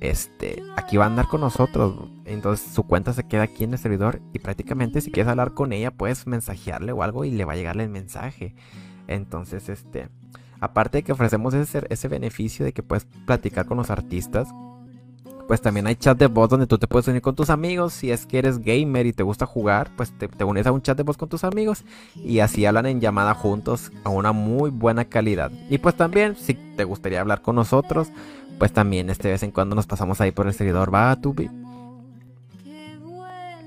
este, 0.01 0.63
aquí 0.75 0.97
va 0.97 1.05
a 1.05 1.07
andar 1.07 1.27
con 1.27 1.41
nosotros. 1.41 2.09
Entonces 2.25 2.71
su 2.71 2.83
cuenta 2.83 3.13
se 3.13 3.27
queda 3.27 3.43
aquí 3.43 3.63
en 3.63 3.73
el 3.73 3.79
servidor 3.79 4.21
y 4.33 4.39
prácticamente 4.39 5.01
si 5.01 5.11
quieres 5.11 5.29
hablar 5.29 5.53
con 5.53 5.73
ella 5.73 5.91
puedes 5.91 6.27
mensajearle 6.27 6.91
o 6.91 7.03
algo 7.03 7.25
y 7.25 7.31
le 7.31 7.45
va 7.45 7.53
a 7.53 7.55
llegarle 7.55 7.83
el 7.83 7.89
mensaje. 7.89 8.55
Entonces, 9.07 9.69
este, 9.69 10.09
aparte 10.59 10.99
de 10.99 11.03
que 11.03 11.11
ofrecemos 11.11 11.53
ese, 11.53 11.85
ese 11.89 12.07
beneficio 12.07 12.63
de 12.63 12.73
que 12.73 12.83
puedes 12.83 13.05
platicar 13.25 13.65
con 13.65 13.77
los 13.77 13.89
artistas, 13.89 14.49
pues 15.49 15.61
también 15.61 15.87
hay 15.87 15.95
chat 15.95 16.15
de 16.15 16.27
voz 16.27 16.47
donde 16.47 16.67
tú 16.67 16.77
te 16.77 16.85
puedes 16.85 17.07
unir 17.07 17.23
con 17.23 17.33
tus 17.33 17.49
amigos. 17.49 17.93
Si 17.93 18.11
es 18.11 18.27
que 18.27 18.37
eres 18.37 18.59
gamer 18.59 19.07
y 19.07 19.13
te 19.13 19.23
gusta 19.23 19.47
jugar, 19.47 19.89
pues 19.97 20.13
te, 20.15 20.43
unes 20.43 20.67
a 20.67 20.71
un 20.71 20.83
chat 20.83 20.95
de 20.95 21.01
voz 21.01 21.17
con 21.17 21.27
tus 21.27 21.43
amigos 21.43 21.85
y 22.15 22.37
así 22.37 22.67
hablan 22.67 22.85
en 22.85 23.01
llamada 23.01 23.33
juntos 23.33 23.91
a 24.03 24.09
una 24.09 24.31
muy 24.31 24.69
buena 24.69 25.05
calidad. 25.05 25.49
Y 25.67 25.79
pues 25.79 25.95
también, 25.95 26.35
si 26.35 26.53
te 26.53 26.83
gustaría 26.83 27.19
hablar 27.19 27.41
con 27.41 27.55
nosotros, 27.55 28.09
pues 28.59 28.71
también 28.71 29.09
este 29.09 29.31
vez 29.31 29.41
en 29.41 29.49
cuando 29.49 29.75
nos 29.75 29.87
pasamos 29.87 30.21
ahí 30.21 30.29
por 30.29 30.45
el 30.45 30.53
seguidor. 30.53 30.93
Va, 30.93 31.15
Tubi. 31.15 31.49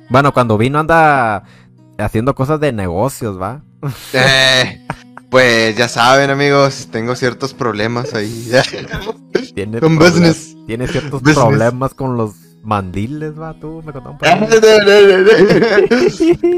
Bueno, 0.09 0.33
cuando 0.33 0.57
vino 0.57 0.79
anda 0.79 1.43
haciendo 1.99 2.37
cosas 2.37 2.61
de 2.61 2.73
negocios, 2.73 3.43
va. 3.43 3.61
Eh, 4.13 4.87
pues 5.33 5.75
ya 5.79 5.89
saben, 5.89 6.29
amigos, 6.29 6.89
tengo 6.93 7.17
ciertos 7.17 7.55
problemas 7.55 8.13
ahí. 8.13 8.53
Tiene, 9.55 9.81
business. 9.81 10.55
tiene 10.67 10.87
ciertos 10.87 11.23
problemas 11.23 11.95
con 11.95 12.19
los 12.19 12.35
mandiles, 12.63 13.33
va, 13.41 13.55
tú 13.59 13.83
me 13.83 13.95
contaste 13.95 14.29
un 14.31 14.51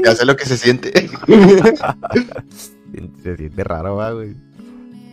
Ya 0.03 0.13
sé 0.13 0.25
lo 0.25 0.35
que 0.35 0.45
se 0.45 0.57
siente. 0.57 1.09
se 3.23 3.37
siente 3.37 3.63
raro, 3.63 3.95
va, 3.95 4.11
güey. 4.11 4.35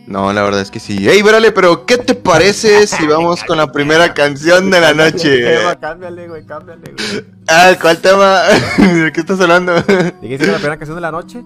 No, 0.07 0.33
la 0.33 0.43
verdad 0.43 0.59
es 0.59 0.69
que 0.69 0.81
sí. 0.81 1.07
Ey, 1.07 1.21
brale, 1.21 1.53
pero 1.53 1.85
¿qué 1.85 1.97
te 1.97 2.15
parece 2.15 2.85
si 2.85 3.07
vamos 3.07 3.45
con 3.45 3.57
la 3.57 3.71
primera 3.71 4.13
canción 4.13 4.71
de 4.71 4.81
la 4.81 4.93
noche? 4.93 5.55
cámbiale, 5.79 6.27
güey, 6.27 6.45
cámbiale, 6.45 6.91
güey. 6.91 7.25
Ah, 7.47 7.71
¿cuál 7.81 7.99
tema? 7.99 8.41
¿De 8.77 9.09
qué 9.13 9.21
estás 9.21 9.39
hablando? 9.39 9.73
¿Dijiste 10.21 10.47
que 10.47 10.51
la 10.51 10.57
primera 10.57 10.77
canción 10.77 10.95
de 10.95 11.01
la 11.01 11.11
noche? 11.11 11.41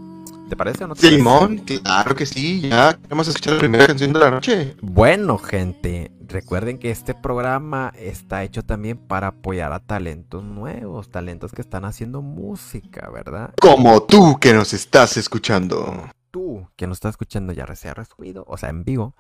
¿Te 0.50 0.56
parece 0.56 0.86
o 0.86 0.88
no 0.88 0.96
te 0.96 1.10
Simón, 1.10 1.58
claro 1.58 2.16
que 2.16 2.26
sí, 2.26 2.62
ya 2.62 2.98
queremos 2.98 3.28
escuchar 3.28 3.56
la 3.56 3.60
primera 3.60 3.86
canción 3.86 4.14
de 4.14 4.20
la 4.20 4.32
noche. 4.32 4.78
Bueno, 4.82 5.38
gente, 5.38 6.12
recuerden 6.26 6.80
que 6.80 6.90
este 6.90 7.14
programa 7.14 7.92
está 7.98 8.46
hecho 8.46 8.64
también 8.64 8.98
para 8.98 9.28
apoyar 9.28 9.74
a 9.74 9.82
talentos 9.82 10.46
nuevos, 10.46 11.10
talentos 11.10 11.52
que 11.52 11.62
están 11.62 11.84
haciendo 11.84 12.22
música, 12.22 13.10
¿verdad? 13.10 13.54
Como 13.60 14.04
tú 14.04 14.40
que 14.40 14.54
nos 14.54 14.74
estás 14.74 15.18
escuchando. 15.18 16.10
Tú 16.32 16.70
que 16.78 16.88
nos 16.88 16.98
estás 16.98 17.12
escuchando 17.12 17.52
ya 17.52 17.68
se 17.76 17.90
ha 17.90 17.94
resubido, 17.94 18.46
o 18.48 18.58
sea, 18.58 18.70
en 18.70 18.86
vivo. 18.86 19.16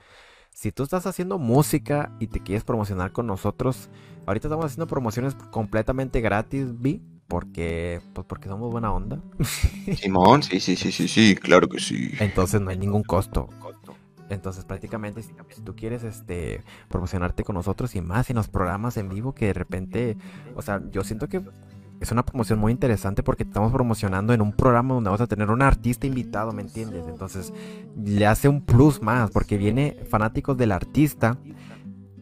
Si 0.53 0.71
tú 0.71 0.83
estás 0.83 1.05
haciendo 1.07 1.37
música 1.37 2.13
y 2.19 2.27
te 2.27 2.39
quieres 2.39 2.63
promocionar 2.63 3.11
con 3.11 3.27
nosotros, 3.27 3.89
ahorita 4.25 4.47
estamos 4.47 4.65
haciendo 4.65 4.87
promociones 4.87 5.35
completamente 5.51 6.21
gratis, 6.21 6.79
Vi 6.79 7.01
porque 7.27 8.01
pues 8.13 8.25
porque 8.27 8.49
somos 8.49 8.71
buena 8.71 8.91
onda. 8.91 9.21
Simón, 9.97 10.43
sí, 10.43 10.59
sí, 10.59 10.75
sí, 10.75 10.91
sí, 10.91 11.07
sí, 11.07 11.35
claro 11.35 11.67
que 11.67 11.79
sí. 11.79 12.11
Entonces 12.19 12.61
no 12.61 12.69
hay 12.69 12.77
ningún 12.77 13.03
costo. 13.03 13.49
Entonces 14.29 14.65
prácticamente 14.65 15.23
si, 15.23 15.33
tú 15.63 15.75
quieres 15.75 16.03
este 16.03 16.61
promocionarte 16.89 17.43
con 17.43 17.55
nosotros 17.55 17.95
y 17.95 18.01
más 18.01 18.29
en 18.29 18.35
los 18.35 18.47
programas 18.47 18.97
en 18.97 19.09
vivo 19.09 19.33
que 19.33 19.47
de 19.47 19.53
repente, 19.53 20.17
o 20.55 20.61
sea, 20.61 20.81
yo 20.91 21.03
siento 21.03 21.27
que 21.27 21.41
es 21.99 22.11
una 22.11 22.23
promoción 22.23 22.59
muy 22.59 22.71
interesante 22.71 23.23
porque 23.23 23.43
estamos 23.43 23.71
promocionando 23.71 24.33
en 24.33 24.41
un 24.41 24.51
programa 24.51 24.93
donde 24.93 25.09
vamos 25.09 25.21
a 25.21 25.27
tener 25.27 25.49
un 25.49 25.61
artista 25.61 26.05
invitado, 26.05 26.51
¿me 26.51 26.61
entiendes? 26.61 27.05
Entonces 27.07 27.53
le 27.97 28.25
hace 28.25 28.49
un 28.49 28.61
plus 28.61 29.01
más 29.01 29.31
porque 29.31 29.57
viene 29.57 29.97
fanáticos 30.09 30.57
del 30.57 30.73
artista 30.73 31.37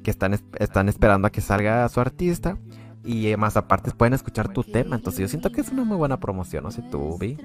que 0.04 0.12
están, 0.12 0.39
están 0.60 0.88
esperando 0.88 1.28
a 1.28 1.32
que 1.32 1.41
salga 1.41 1.89
su 1.89 2.00
artista 2.00 2.58
y 3.06 3.36
más 3.38 3.58
aparte 3.58 3.91
pueden 3.91 4.13
escuchar 4.13 4.52
tu 4.52 4.63
tema. 4.63 4.96
Entonces 4.96 5.22
yo 5.22 5.28
siento 5.28 5.52
que 5.52 5.62
es 5.62 5.70
una 5.70 5.84
muy 5.84 5.98
buena 5.98 6.20
promoción, 6.20 6.63
no 6.63 6.72
sé 6.72 6.82
tú, 6.91 7.18
Vi. 7.18 7.38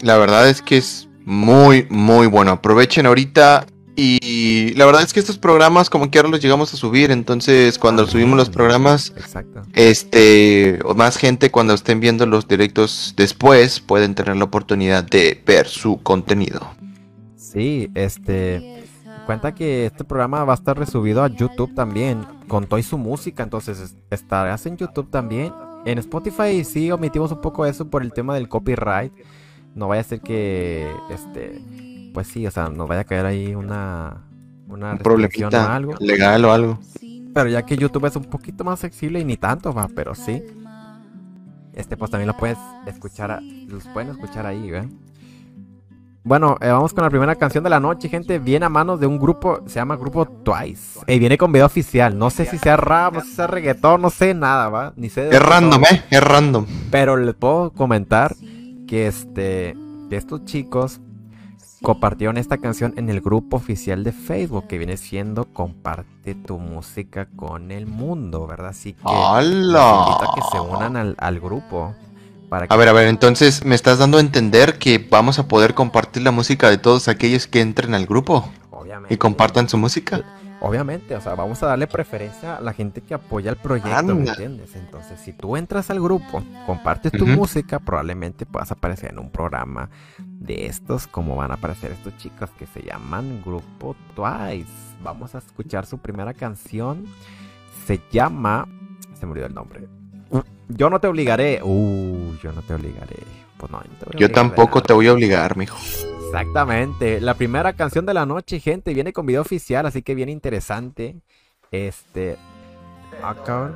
La 0.00 0.16
verdad 0.16 0.48
es 0.48 0.62
que 0.62 0.78
es 0.78 1.08
muy, 1.24 1.86
muy 1.90 2.26
bueno. 2.26 2.52
Aprovechen 2.52 3.06
ahorita. 3.06 3.66
Y 3.96 4.72
la 4.76 4.86
verdad 4.86 5.02
es 5.02 5.12
que 5.12 5.20
estos 5.20 5.36
programas, 5.36 5.90
como 5.90 6.10
que 6.10 6.18
ahora 6.18 6.30
los 6.30 6.40
llegamos 6.40 6.72
a 6.72 6.76
subir. 6.78 7.10
Entonces, 7.10 7.78
cuando 7.78 8.06
subimos 8.06 8.38
los 8.38 8.48
programas, 8.48 9.12
Exacto. 9.14 9.62
este, 9.74 10.78
o 10.84 10.94
más 10.94 11.18
gente 11.18 11.50
cuando 11.50 11.74
estén 11.74 12.00
viendo 12.00 12.24
los 12.24 12.48
directos 12.48 13.12
después, 13.16 13.80
pueden 13.80 14.14
tener 14.14 14.36
la 14.36 14.44
oportunidad 14.44 15.04
de 15.04 15.42
ver 15.44 15.66
su 15.66 16.00
contenido. 16.02 16.66
Sí, 17.36 17.90
este 17.94 18.84
cuenta 19.26 19.54
que 19.54 19.86
este 19.86 20.02
programa 20.02 20.44
va 20.44 20.54
a 20.54 20.56
estar 20.56 20.78
resubido 20.78 21.22
a 21.22 21.28
YouTube 21.28 21.74
también, 21.74 22.26
con 22.50 22.66
toda 22.66 22.82
su 22.82 22.98
música, 22.98 23.44
entonces 23.44 23.96
estarás 24.10 24.66
en 24.66 24.76
YouTube 24.76 25.08
también. 25.08 25.52
En 25.86 25.98
Spotify 25.98 26.64
sí 26.64 26.90
omitimos 26.90 27.30
un 27.30 27.40
poco 27.40 27.64
eso 27.64 27.88
por 27.88 28.02
el 28.02 28.12
tema 28.12 28.34
del 28.34 28.48
copyright. 28.48 29.12
No 29.76 29.86
vaya 29.86 30.00
a 30.00 30.04
ser 30.04 30.20
que, 30.20 30.90
este, 31.10 31.62
pues 32.12 32.26
sí, 32.26 32.44
o 32.48 32.50
sea, 32.50 32.68
nos 32.68 32.88
vaya 32.88 33.02
a 33.02 33.04
caer 33.04 33.24
ahí 33.24 33.54
una, 33.54 34.24
una 34.66 34.96
restricción 34.96 35.54
o 35.54 35.58
algo. 35.60 35.94
Legal 36.00 36.44
o 36.44 36.52
algo. 36.52 36.80
Pero 37.32 37.48
ya 37.48 37.62
que 37.62 37.76
YouTube 37.76 38.06
es 38.06 38.16
un 38.16 38.24
poquito 38.24 38.64
más 38.64 38.80
flexible 38.80 39.20
y 39.20 39.24
ni 39.24 39.36
tanto, 39.36 39.72
va, 39.72 39.86
pero 39.94 40.16
sí. 40.16 40.42
Este, 41.72 41.96
pues 41.96 42.10
también 42.10 42.26
lo 42.26 42.36
puedes 42.36 42.58
escuchar, 42.88 43.40
los 43.68 43.86
pueden 43.94 44.10
escuchar 44.10 44.44
ahí, 44.44 44.74
¿eh? 44.74 44.88
Bueno, 46.22 46.58
eh, 46.60 46.68
vamos 46.68 46.92
con 46.92 47.02
la 47.02 47.08
primera 47.08 47.34
canción 47.34 47.64
de 47.64 47.70
la 47.70 47.80
noche, 47.80 48.08
gente. 48.08 48.38
Viene 48.38 48.66
a 48.66 48.68
manos 48.68 49.00
de 49.00 49.06
un 49.06 49.18
grupo, 49.18 49.60
se 49.66 49.76
llama 49.76 49.96
Grupo 49.96 50.26
Twice. 50.26 51.00
Y 51.06 51.18
viene 51.18 51.38
con 51.38 51.50
video 51.50 51.64
oficial. 51.64 52.18
No 52.18 52.28
sé 52.28 52.44
si 52.44 52.58
sea 52.58 52.76
rap, 52.76 53.14
no 53.14 53.20
sé 53.22 53.26
si 53.28 53.36
sea 53.36 53.46
reggaetón, 53.46 54.02
no 54.02 54.10
sé 54.10 54.34
nada, 54.34 54.68
¿va? 54.68 54.92
Ni 54.96 55.08
sé. 55.08 55.28
es 55.28 55.42
random, 55.42 55.82
¿eh? 55.84 56.04
Es 56.10 56.22
random. 56.22 56.66
Pero 56.90 57.16
les 57.16 57.34
puedo 57.34 57.70
comentar 57.72 58.36
que 58.86 59.06
este, 59.06 59.74
que 60.10 60.16
estos 60.16 60.44
chicos 60.44 61.00
compartieron 61.80 62.36
esta 62.36 62.58
canción 62.58 62.92
en 62.98 63.08
el 63.08 63.22
grupo 63.22 63.56
oficial 63.56 64.04
de 64.04 64.12
Facebook 64.12 64.66
que 64.66 64.76
viene 64.76 64.98
siendo 64.98 65.46
Comparte 65.46 66.34
tu 66.34 66.58
música 66.58 67.28
con 67.34 67.70
el 67.70 67.86
mundo, 67.86 68.46
¿verdad? 68.46 68.68
Así 68.68 68.92
que 68.92 69.00
invito 69.00 69.78
a 69.78 70.34
que 70.34 70.42
se 70.52 70.60
unan 70.60 70.96
al, 70.96 71.14
al 71.18 71.40
grupo. 71.40 71.94
Para 72.50 72.66
que 72.66 72.74
A 72.74 72.76
ver, 72.76 72.88
a 72.88 72.92
ver, 72.92 73.06
entonces 73.06 73.64
me 73.64 73.76
estás 73.76 73.98
dando 73.98 74.18
a 74.18 74.20
entender 74.20 74.78
que 74.78 74.98
vamos 74.98 75.38
a 75.38 75.46
poder 75.46 75.72
compartir 75.72 76.22
la 76.24 76.32
música 76.32 76.68
de 76.68 76.78
todos 76.78 77.06
aquellos 77.06 77.46
que 77.46 77.60
entren 77.60 77.94
al 77.94 78.06
grupo 78.06 78.50
obviamente, 78.72 79.14
y 79.14 79.16
compartan 79.16 79.68
su 79.68 79.78
música. 79.78 80.22
Obviamente, 80.60 81.14
o 81.14 81.20
sea, 81.20 81.34
vamos 81.36 81.62
a 81.62 81.68
darle 81.68 81.86
preferencia 81.86 82.56
a 82.56 82.60
la 82.60 82.74
gente 82.74 83.00
que 83.00 83.14
apoya 83.14 83.50
el 83.50 83.56
proyecto, 83.56 84.14
¿me 84.14 84.28
entiendes? 84.28 84.74
Entonces, 84.74 85.18
si 85.20 85.32
tú 85.32 85.56
entras 85.56 85.90
al 85.90 86.00
grupo, 86.00 86.42
compartes 86.66 87.12
tu 87.12 87.26
música, 87.26 87.78
probablemente 87.78 88.44
puedas 88.44 88.70
aparecer 88.70 89.12
en 89.12 89.20
un 89.20 89.30
programa 89.30 89.88
de 90.18 90.66
estos, 90.66 91.06
como 91.06 91.36
van 91.36 91.52
a 91.52 91.54
aparecer 91.54 91.92
estos 91.92 92.14
chicos 92.18 92.50
que 92.58 92.66
se 92.66 92.82
llaman 92.82 93.42
Grupo 93.42 93.96
Twice. 94.14 94.68
Vamos 95.02 95.34
a 95.34 95.38
escuchar 95.38 95.86
su 95.86 95.98
primera 95.98 96.34
canción. 96.34 97.06
Se 97.86 98.02
llama. 98.10 98.68
Se 99.14 99.24
me 99.24 99.32
olvidó 99.32 99.46
el 99.46 99.54
nombre. 99.54 99.99
Yo 100.68 100.88
no 100.90 101.00
te 101.00 101.08
obligaré. 101.08 101.60
Uh, 101.62 102.34
yo 102.42 102.52
no 102.52 102.62
te 102.62 102.74
obligaré. 102.74 103.16
Pues 103.56 103.70
no, 103.72 103.80
te 103.80 104.16
Yo 104.16 104.30
tampoco 104.30 104.82
te 104.82 104.92
voy 104.92 105.08
a 105.08 105.12
obligar, 105.12 105.56
mijo. 105.56 105.76
Exactamente. 106.26 107.20
La 107.20 107.34
primera 107.34 107.72
canción 107.72 108.06
de 108.06 108.14
la 108.14 108.24
noche, 108.24 108.60
gente, 108.60 108.94
viene 108.94 109.12
con 109.12 109.26
video 109.26 109.42
oficial, 109.42 109.84
así 109.86 110.02
que 110.02 110.14
viene 110.14 110.32
interesante. 110.32 111.16
Este. 111.70 112.36
Acá. 113.22 113.72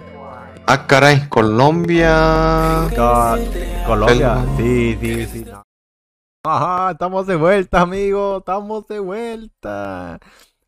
Ah, 0.66 0.86
caray, 0.86 1.28
Colombia. 1.28 2.88
Colombia. 3.86 4.44
El- 4.56 4.56
Sí, 4.56 4.98
sí, 5.00 5.26
sí. 5.26 5.44
no. 5.50 5.62
Ajá, 6.46 6.92
estamos 6.92 7.26
de 7.26 7.36
vuelta, 7.36 7.80
amigo. 7.80 8.38
Estamos 8.38 8.86
de 8.86 9.00
vuelta. 9.00 10.18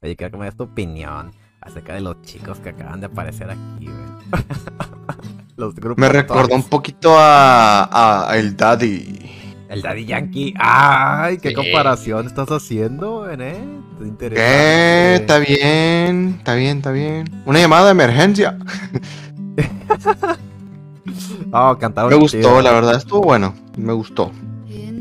Oye, 0.02 0.16
quiero 0.16 0.32
que 0.32 0.38
me 0.38 0.44
des 0.46 0.56
tu 0.56 0.64
opinión 0.64 1.32
acerca 1.60 1.94
de 1.94 2.00
los 2.00 2.20
chicos 2.22 2.58
que 2.60 2.70
acaban 2.70 3.00
de 3.00 3.06
aparecer 3.06 3.50
aquí, 3.50 3.86
güey. 3.86 3.96
Los 5.56 5.74
grupos. 5.74 5.98
Me 6.00 6.08
recordó 6.08 6.54
un 6.54 6.64
poquito 6.64 7.14
a, 7.16 8.28
a 8.30 8.36
el 8.36 8.56
Daddy. 8.56 9.20
El 9.68 9.82
Daddy 9.82 10.04
Yankee. 10.04 10.54
¡Ay! 10.58 11.38
¿Qué 11.38 11.48
Sí. 11.48 11.54
comparación 11.54 12.26
estás 12.26 12.50
haciendo, 12.50 13.28
eh? 13.30 13.36
¿Qué? 13.36 14.04
Interesante. 14.06 15.14
Está 15.14 15.38
bien, 15.38 16.34
está 16.38 16.54
bien, 16.54 16.76
está 16.78 16.92
bien. 16.92 17.42
Una 17.46 17.58
llamada 17.58 17.86
de 17.86 17.90
emergencia. 17.92 18.58
Oh, 21.52 21.76
cantaron 21.78 22.10
Me 22.10 22.16
gustó, 22.16 22.60
la 22.60 22.72
verdad, 22.72 22.96
estuvo 22.96 23.22
bueno. 23.22 23.54
Me 23.76 23.92
gustó. 23.92 24.32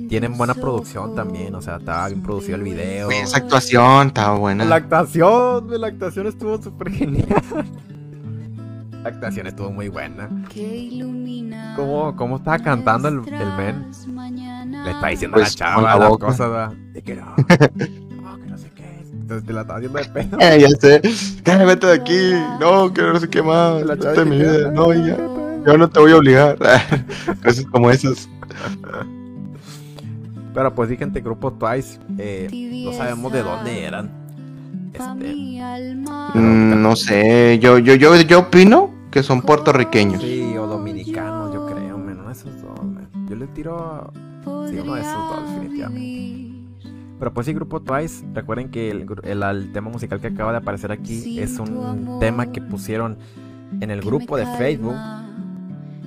Tienen 0.07 0.37
buena 0.37 0.53
producción 0.53 1.15
también, 1.15 1.55
o 1.55 1.61
sea, 1.61 1.77
estaba 1.77 2.07
bien 2.07 2.21
producido 2.21 2.55
el 2.55 2.63
video. 2.63 3.09
Esa 3.09 3.37
actuación 3.37 4.07
estaba 4.07 4.37
buena. 4.37 4.63
La 4.63 4.75
actuación, 4.75 5.67
la 5.81 5.87
actuación 5.87 6.27
estuvo 6.27 6.61
súper 6.61 6.91
genial. 6.91 7.25
La 9.05 9.11
actuación 9.11 9.45
estuvo 9.45 9.69
muy 9.71 9.87
buena. 9.87 10.27
¿Cómo, 11.75 12.15
cómo 12.15 12.37
estaba 12.37 12.57
cantando 12.57 13.07
el, 13.07 13.19
el 13.19 13.53
men? 13.55 13.85
Le 14.83 14.89
está 14.89 15.07
diciendo 15.09 15.35
Pues, 15.35 15.61
a 15.61 15.65
la 15.69 15.75
con 15.75 15.83
chava 15.85 16.09
la 16.09 16.17
cosas, 16.17 16.39
¿verdad? 16.49 16.73
De 16.91 17.01
que 17.03 17.15
no, 17.15 17.25
no, 17.35 18.37
que 18.41 18.47
no 18.49 18.57
sé 18.57 18.71
qué. 18.75 19.03
Entonces 19.13 19.45
te 19.45 19.53
la 19.53 19.61
estaba 19.61 19.77
haciendo 19.77 19.99
de 19.99 20.05
pedo. 20.05 20.37
Eh, 20.41 20.57
ya 20.61 20.69
sé. 20.69 21.01
Ya, 21.45 21.63
vete 21.63 21.85
de 21.85 21.93
aquí. 21.93 22.31
No, 22.59 22.91
que 22.91 23.03
no 23.03 23.19
sé 23.19 23.29
qué 23.29 23.43
más. 23.43 23.83
La 23.85 23.93
Vete 23.93 24.01
chava 24.05 24.15
de 24.15 24.25
mi 24.25 24.37
vida. 24.39 24.69
"Ah, 24.69 24.71
No, 24.73 24.91
ya. 24.91 24.99
vete". 25.17 25.61
Yo 25.67 25.77
no 25.77 25.87
te 25.87 25.99
voy 25.99 26.11
a 26.11 26.17
obligar. 26.17 26.57
Cosas 27.43 27.65
como 27.67 27.91
esas. 27.91 28.27
Pero 30.55 30.73
pues 30.73 30.89
sí, 30.89 30.97
gente, 30.97 31.21
grupo 31.21 31.53
Twice, 31.53 31.99
eh, 32.17 32.47
no 32.87 32.91
sabemos 32.93 33.31
de 33.31 33.43
dónde 33.43 33.83
eran. 33.85 34.09
Este, 34.93 35.35
Mm, 36.33 36.81
no 36.81 36.95
sé. 36.95 37.59
Yo, 37.59 37.77
yo, 37.77 37.93
yo, 37.93 38.15
yo 38.15 38.39
opino 38.39 38.94
que 39.15 39.23
son 39.23 39.41
puertorriqueños. 39.41 40.21
sí, 40.21 40.57
o 40.57 40.67
dominicanos, 40.67 41.53
yo 41.53 41.65
creo, 41.67 41.97
men, 41.97 42.19
uno 42.19 42.27
de 42.27 42.33
esos 42.33 42.61
dos, 42.61 42.83
men. 42.83 43.07
Yo 43.29 43.37
le 43.37 43.47
tiro 43.47 44.11
sí, 44.43 44.77
uno 44.77 44.95
de 44.95 44.99
esos 45.01 45.13
dos, 45.29 45.49
definitivamente. 45.51 46.91
Pero 47.17 47.33
pues 47.33 47.45
sí, 47.45 47.53
Grupo 47.53 47.79
Twice, 47.81 48.25
recuerden 48.33 48.69
que 48.71 48.91
el, 48.91 49.05
el- 49.23 49.41
el 49.41 49.71
tema 49.71 49.89
musical 49.89 50.19
que 50.19 50.27
acaba 50.27 50.51
de 50.51 50.57
aparecer 50.57 50.91
aquí 50.91 51.39
es 51.39 51.59
un 51.59 52.17
tema 52.19 52.47
que 52.51 52.59
pusieron 52.61 53.17
en 53.79 53.89
el 53.89 54.01
grupo 54.01 54.35
de 54.35 54.45
Facebook 54.57 54.95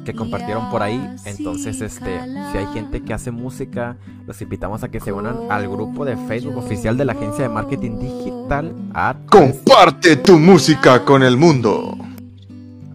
que 0.05 0.13
compartieron 0.13 0.71
por 0.71 0.83
ahí. 0.83 1.03
Entonces, 1.25 1.81
este, 1.81 2.21
si 2.53 2.59
hay 2.59 2.67
gente 2.75 3.01
que 3.03 3.15
hace 3.15 3.31
música, 3.31 3.97
los 4.27 4.41
invitamos 4.43 4.83
a 4.85 4.91
que 4.91 5.01
se 5.01 5.13
unan 5.13 5.51
al 5.51 5.67
grupo 5.67 6.05
de 6.05 6.15
Facebook 6.29 6.59
oficial 6.59 6.99
de 6.99 7.07
la 7.07 7.13
agencia 7.13 7.45
de 7.45 7.49
marketing 7.55 7.99
digital 8.01 8.75
Artes 8.93 9.31
Comparte 9.31 10.17
tu 10.17 10.39
música 10.39 11.07
con 11.07 11.23
el 11.23 11.39
mundo. 11.39 11.97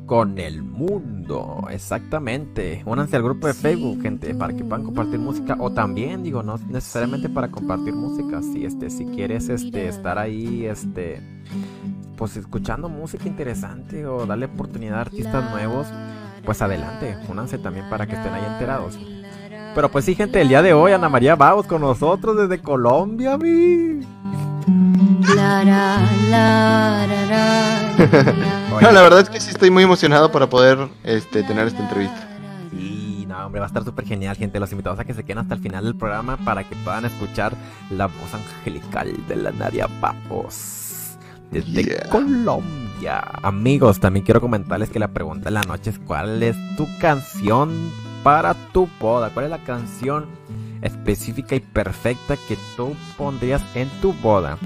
Con 0.05 0.37
el 0.37 0.61
mundo. 0.61 1.67
Exactamente. 1.69 2.83
Únanse 2.85 3.15
al 3.15 3.23
grupo 3.23 3.47
de 3.47 3.53
Facebook, 3.53 4.01
gente, 4.01 4.33
para 4.35 4.53
que 4.53 4.63
puedan 4.63 4.83
compartir 4.83 5.19
música. 5.19 5.55
O 5.59 5.71
también, 5.71 6.23
digo, 6.23 6.43
no 6.43 6.57
necesariamente 6.69 7.29
para 7.29 7.49
compartir 7.49 7.93
música. 7.93 8.41
Si 8.41 8.65
este, 8.65 8.89
si 8.89 9.05
quieres 9.05 9.49
este, 9.49 9.87
estar 9.87 10.17
ahí, 10.17 10.65
este, 10.65 11.21
pues 12.17 12.37
escuchando 12.37 12.89
música 12.89 13.27
interesante 13.27 14.05
o 14.05 14.25
darle 14.25 14.47
oportunidad 14.47 14.99
a 14.99 15.01
artistas 15.01 15.49
nuevos, 15.51 15.87
pues 16.45 16.61
adelante. 16.61 17.17
Únanse 17.29 17.57
también 17.57 17.89
para 17.89 18.05
que 18.05 18.15
estén 18.15 18.33
ahí 18.33 18.45
enterados. 18.45 18.97
Pero 19.75 19.89
pues 19.89 20.05
sí, 20.05 20.13
gente, 20.13 20.39
el 20.39 20.49
día 20.49 20.61
de 20.61 20.73
hoy 20.73 20.91
Ana 20.91 21.09
María 21.09 21.35
Baos 21.35 21.65
con 21.65 21.81
nosotros 21.81 22.37
desde 22.37 22.61
Colombia, 22.61 23.37
mi. 23.37 24.01
No, 28.81 28.91
la 28.91 29.01
verdad 29.01 29.21
es 29.21 29.29
que 29.29 29.39
sí 29.39 29.51
estoy 29.51 29.69
muy 29.69 29.83
emocionado 29.83 30.31
para 30.31 30.49
poder 30.49 30.89
este, 31.03 31.43
tener 31.43 31.67
esta 31.67 31.83
entrevista. 31.83 32.27
Sí, 32.71 33.25
no, 33.27 33.45
hombre, 33.45 33.59
va 33.59 33.65
a 33.65 33.67
estar 33.67 33.83
súper 33.83 34.05
genial, 34.05 34.35
gente. 34.35 34.59
Los 34.59 34.71
invitamos 34.71 34.99
a 34.99 35.05
que 35.05 35.13
se 35.13 35.23
queden 35.23 35.37
hasta 35.37 35.53
el 35.53 35.61
final 35.61 35.85
del 35.85 35.95
programa 35.95 36.37
para 36.37 36.63
que 36.63 36.75
puedan 36.77 37.05
escuchar 37.05 37.53
la 37.91 38.07
voz 38.07 38.33
angelical 38.33 39.15
de 39.27 39.35
la 39.35 39.51
Naria 39.51 39.87
Papos 40.01 41.17
desde 41.51 41.83
Yeah. 41.83 42.09
Colombia. 42.09 43.21
Amigos, 43.41 43.99
también 43.99 44.25
quiero 44.25 44.41
comentarles 44.41 44.89
que 44.89 44.99
la 44.99 45.09
pregunta 45.09 45.45
de 45.45 45.51
la 45.51 45.63
noche 45.63 45.91
es: 45.91 45.99
¿Cuál 45.99 46.41
es 46.43 46.57
tu 46.75 46.87
canción 46.99 47.91
para 48.23 48.53
tu 48.73 48.89
boda? 48.99 49.29
¿Cuál 49.29 49.45
es 49.45 49.51
la 49.51 49.63
canción 49.63 50.25
específica 50.83 51.55
y 51.55 51.59
perfecta 51.59 52.37
que 52.47 52.57
tú 52.75 52.95
pondrías 53.17 53.63
en 53.73 53.89
tu 54.01 54.13
boda? 54.13 54.57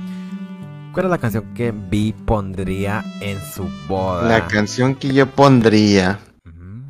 ¿Cuál 0.92 1.06
es 1.06 1.12
la 1.12 1.18
canción 1.20 1.54
que 1.54 1.72
Vi 1.72 2.14
pondría 2.14 3.04
en 3.22 3.40
su 3.40 3.70
boda? 3.88 4.28
La 4.28 4.48
canción 4.48 4.96
que 4.96 5.14
yo 5.14 5.28
pondría. 5.28 6.20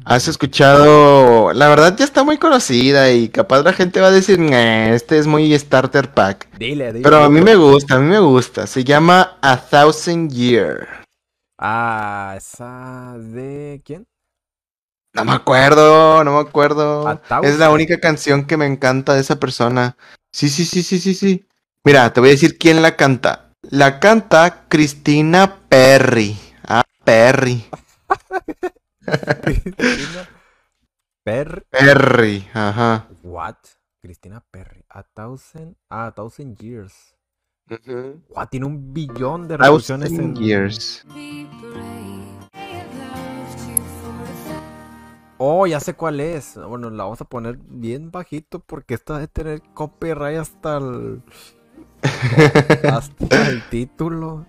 ¿Has 0.05 0.29
escuchado? 0.29 1.51
La 1.51 1.67
verdad 1.67 1.93
ya 1.97 2.05
está 2.05 2.23
muy 2.23 2.37
conocida 2.37 3.11
y 3.11 3.27
capaz 3.27 3.63
la 3.63 3.73
gente 3.73 3.99
va 3.99 4.07
a 4.07 4.11
decir, 4.11 4.39
"Nah, 4.39 4.93
este 4.93 5.17
es 5.17 5.27
muy 5.27 5.53
starter 5.59 6.09
pack. 6.13 6.47
Dile, 6.57 6.93
dile. 6.93 7.03
Pero 7.03 7.17
a 7.17 7.29
mí 7.29 7.41
me 7.41 7.55
gusta, 7.55 7.95
a 7.95 7.99
mí 7.99 8.07
me 8.07 8.19
gusta. 8.19 8.65
Se 8.67 8.85
llama 8.85 9.37
A 9.41 9.57
Thousand 9.57 10.31
Year. 10.31 10.87
Ah, 11.59 12.35
esa 12.37 13.17
de 13.17 13.81
quién? 13.83 14.07
No 15.17 15.31
me 15.31 15.33
acuerdo, 15.33 16.23
no 16.23 16.33
me 16.33 16.39
acuerdo. 16.39 17.19
Es 17.43 17.57
la 17.57 17.71
única 17.71 17.99
canción 17.99 18.45
que 18.45 18.57
me 18.57 18.65
encanta 18.65 19.13
de 19.13 19.21
esa 19.21 19.39
persona. 19.39 19.97
Sí, 20.31 20.49
sí, 20.49 20.65
sí, 20.65 20.83
sí, 20.83 20.99
sí, 20.99 21.13
sí. 21.13 21.45
Mira, 21.83 22.13
te 22.13 22.19
voy 22.19 22.29
a 22.29 22.31
decir 22.33 22.57
quién 22.57 22.81
la 22.81 22.95
canta. 22.95 23.49
La 23.69 23.99
canta 23.99 24.65
Cristina 24.67 25.59
Perry. 25.69 26.37
Ah, 26.63 26.83
Perry. 27.03 27.65
Cristina 29.45 30.27
Per 31.23 31.65
Perry, 31.69 32.47
ajá. 32.53 33.07
What? 33.23 33.55
Cristina 34.01 34.43
Perry. 34.51 34.85
A 34.89 35.03
thousand. 35.03 35.75
Ah, 35.89 36.07
a 36.07 36.11
thousand 36.11 36.57
years. 36.57 37.15
What? 38.29 38.47
Tiene 38.49 38.65
un 38.65 38.93
billón 38.93 39.47
de 39.47 39.57
reproducciones 39.57 40.11
en. 40.11 40.33
Thousand 40.33 40.37
Years. 40.37 41.05
Oh, 45.37 45.67
ya 45.67 45.79
sé 45.79 45.93
cuál 45.93 46.19
es. 46.19 46.55
Bueno, 46.55 46.89
la 46.89 47.03
vamos 47.03 47.21
a 47.21 47.25
poner 47.25 47.57
bien 47.57 48.11
bajito 48.11 48.59
porque 48.59 48.95
esta 48.95 49.19
de 49.19 49.27
tener 49.27 49.61
copyright 49.73 50.39
hasta 50.39 50.77
el. 50.77 51.21
hasta 52.91 53.47
el 53.49 53.63
título. 53.69 54.45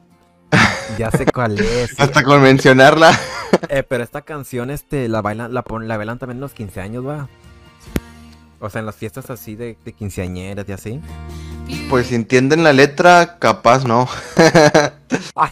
Ya 0.97 1.11
sé 1.11 1.27
cuál 1.27 1.59
es. 1.59 1.99
Hasta 2.01 2.23
con 2.23 2.43
mencionarla. 2.43 3.13
Eh, 3.71 3.83
pero 3.83 4.05
esta 4.05 4.23
canción, 4.23 4.71
este, 4.71 5.09
la 5.09 5.21
bailan, 5.21 5.53
la 5.53 5.65
la 5.69 5.97
bailan 5.97 6.19
también 6.19 6.37
en 6.37 6.43
los 6.43 6.53
15 6.53 6.81
años, 6.81 7.07
va. 7.07 7.29
O 8.61 8.71
sea, 8.71 8.81
en 8.81 8.87
las 8.87 8.95
fiestas 8.95 9.31
así 9.31 9.57
de, 9.57 9.77
de 9.85 9.93
quinceañeras 9.93 10.69
y 10.69 10.73
así. 10.73 11.01
Pues 11.91 12.07
si 12.07 12.15
entienden 12.15 12.63
la 12.63 12.73
letra, 12.73 13.39
capaz 13.39 13.85
no. 13.85 14.07
Ay, 15.35 15.51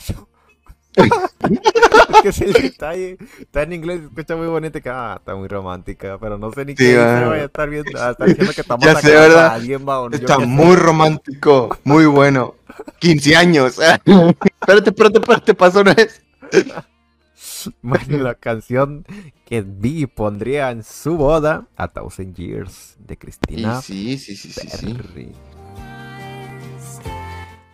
que 2.23 2.29
es 2.29 2.41
el 2.41 2.53
detalle. 2.53 3.19
Está 3.41 3.63
en 3.63 3.73
inglés, 3.75 4.01
escucha 4.03 4.37
muy 4.37 4.47
bonito. 4.47 4.81
Que, 4.81 4.89
ah, 4.89 5.17
está 5.19 5.35
muy 5.35 5.49
romántica. 5.49 6.19
Pero 6.19 6.39
no 6.39 6.53
sé 6.53 6.65
ni 6.65 6.73
Sí, 6.73 6.79
qué 6.85 7.23
voy 7.27 7.39
a 7.39 7.45
estar 7.45 7.69
viendo. 7.69 7.91
ah, 8.01 8.11
Está 8.11 8.25
diciendo 8.25 8.53
que 8.55 8.61
estamos 8.61 8.85
Ya 8.85 8.95
sé, 8.97 9.17
a 9.17 9.53
alguien, 9.55 9.87
va, 9.89 10.01
o 10.01 10.11
yo 10.11 10.17
Está 10.17 10.37
sé. 10.37 10.47
muy 10.47 10.77
romántico, 10.77 11.77
muy 11.85 12.07
bueno. 12.07 12.55
15 12.99 13.37
años. 13.37 13.79
espérate, 14.05 14.91
espérate, 14.91 15.19
espérate, 15.19 15.55
pasó 15.55 15.81
una 15.81 15.95
vez. 15.95 16.23
Bueno, 17.83 18.19
la 18.19 18.35
canción 18.37 19.05
que 19.45 19.63
Vi 19.67 20.07
pondría 20.07 20.71
en 20.71 20.85
su 20.85 21.17
boda, 21.17 21.67
A 21.77 21.89
Thousand 21.89 22.35
Years, 22.37 22.97
de 23.01 23.17
Cristina 23.19 23.81
sí, 23.83 24.19
sí, 24.19 24.37
sí, 24.37 24.53
sí, 24.53 24.69
sí. 24.69 25.33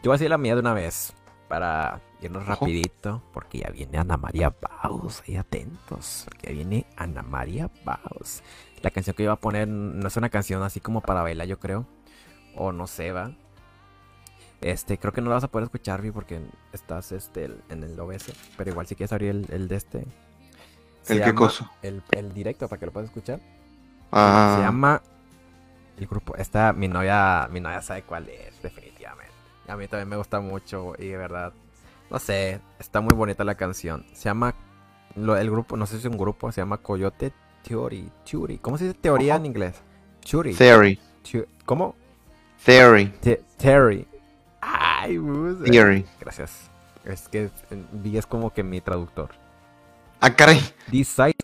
Yo 0.03 0.11
voy 0.11 0.13
a 0.13 0.19
decir 0.19 0.31
la 0.31 0.39
mía 0.39 0.55
de 0.55 0.61
una 0.61 0.73
vez, 0.75 1.13
para 1.49 2.01
irnos 2.27 2.49
Ojo. 2.49 2.67
rapidito, 2.67 3.23
porque 3.33 3.59
ya 3.59 3.71
viene 3.71 3.99
Ana 3.99 4.17
María 4.17 4.55
Baus, 4.61 5.23
ahí 5.27 5.37
atentos, 5.37 6.23
porque 6.27 6.49
ya 6.49 6.53
viene 6.55 6.87
Ana 6.97 7.23
María 7.23 7.71
Baus. 7.85 8.43
La 8.83 8.91
canción 8.91 9.15
que 9.17 9.25
yo 9.25 9.31
voy 9.31 9.37
a 9.37 9.41
poner 9.41 9.69
no 9.69 10.07
es 10.09 10.17
una 10.17 10.29
canción 10.31 10.63
así 10.63 10.81
como 10.81 11.01
para 11.03 11.23
bailar, 11.23 11.47
yo 11.47 11.59
creo, 11.59 11.87
o 12.57 12.73
no 12.73 12.87
sé, 12.87 13.13
va. 13.13 13.33
Este, 14.61 14.97
creo 14.99 15.13
que 15.13 15.21
no 15.21 15.29
la 15.29 15.37
vas 15.37 15.45
a 15.45 15.49
poder 15.49 15.65
escuchar, 15.65 16.03
Vi, 16.03 16.11
porque 16.13 16.41
estás 16.73 17.11
este, 17.13 17.51
en 17.69 17.83
el 17.83 17.99
OBS, 17.99 18.33
pero 18.57 18.71
igual 18.71 18.87
si 18.87 18.95
quieres 18.95 19.13
abrir 19.13 19.31
el, 19.31 19.47
el 19.51 19.69
de 19.69 19.77
este. 19.77 20.07
Se 21.03 21.15
¿El 21.15 21.25
qué 21.25 21.35
cosa? 21.35 21.73
El, 21.83 22.03
el 22.13 22.33
directo 22.33 22.69
para 22.69 22.79
que 22.79 22.87
lo 22.87 22.93
puedas 22.93 23.09
escuchar. 23.11 23.41
Ah, 24.13 24.55
Se 24.57 24.63
llama 24.63 25.03
el 25.97 26.07
grupo. 26.07 26.37
Esta 26.37 26.73
mi 26.73 26.89
novia, 26.89 27.49
mi 27.51 27.61
novia 27.61 27.83
sabe 27.83 28.03
cuál 28.03 28.29
es, 28.29 28.61
definitivamente. 28.63 29.33
A 29.69 29.77
mí 29.77 29.89
también 29.89 30.09
me 30.09 30.17
gusta 30.17 30.41
mucho 30.41 30.95
y 30.99 31.09
de 31.09 31.17
verdad, 31.17 31.53
no 32.13 32.19
sé, 32.19 32.61
está 32.79 33.01
muy 33.01 33.15
bonita 33.17 33.43
la 33.43 33.55
canción. 33.55 34.05
Se 34.13 34.25
llama 34.25 34.55
lo- 35.17 35.37
el 35.37 35.51
grupo, 35.51 35.77
no 35.77 35.87
sé 35.87 35.95
si 35.99 36.07
es 36.07 36.13
un 36.13 36.19
grupo, 36.19 36.53
se 36.53 36.61
llama 36.61 36.77
Coyote 36.77 37.33
Theory, 37.67 38.11
Theory. 38.31 38.59
¿Cómo 38.59 38.77
se 38.77 38.85
dice 38.85 38.99
teoría 39.01 39.37
en 39.37 39.47
inglés? 39.47 39.81
Theory. 40.29 40.55
Theory. 40.55 41.01
¿Cómo? 41.65 41.95
Theory. 42.65 43.07
Theory. 43.57 44.07
Ay, 44.61 45.17
bus. 45.19 45.63
Theory. 45.65 46.05
Gracias. 46.21 46.71
Es 47.05 47.29
que 47.29 47.45
eh, 47.45 47.51
Vi 47.93 48.17
es 48.19 48.27
como 48.27 48.53
que 48.53 48.63
mi 48.63 48.81
traductor. 48.81 49.31
Ah, 50.21 50.35
caray. 50.37 50.61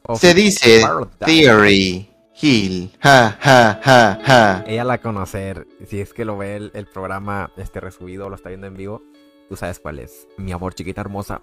Of 0.05 0.21
Se 0.21 0.35
dice 0.35 0.83
Paradise. 0.83 1.17
Theory. 1.25 2.11
Hill. 2.41 2.93
Ja, 3.03 3.37
ja, 3.41 3.81
ja, 3.83 4.21
ja. 4.25 4.65
Ella 4.69 4.85
la 4.85 4.99
conocer, 4.99 5.67
si 5.89 6.01
es 6.01 6.13
que 6.15 6.25
lo 6.25 6.37
ve 6.37 6.55
el, 6.55 6.71
el 6.75 6.87
programa 6.87 7.51
este 7.57 7.81
resubido 7.81 8.27
o 8.27 8.29
lo 8.29 8.37
está 8.37 8.51
viendo 8.51 8.69
en 8.69 8.75
vivo, 8.75 9.03
tú 9.49 9.57
sabes 9.57 9.79
cuál 9.81 9.99
es. 10.01 10.27
Mi 10.37 10.53
amor 10.53 10.75
chiquita 10.75 11.01
hermosa. 11.01 11.43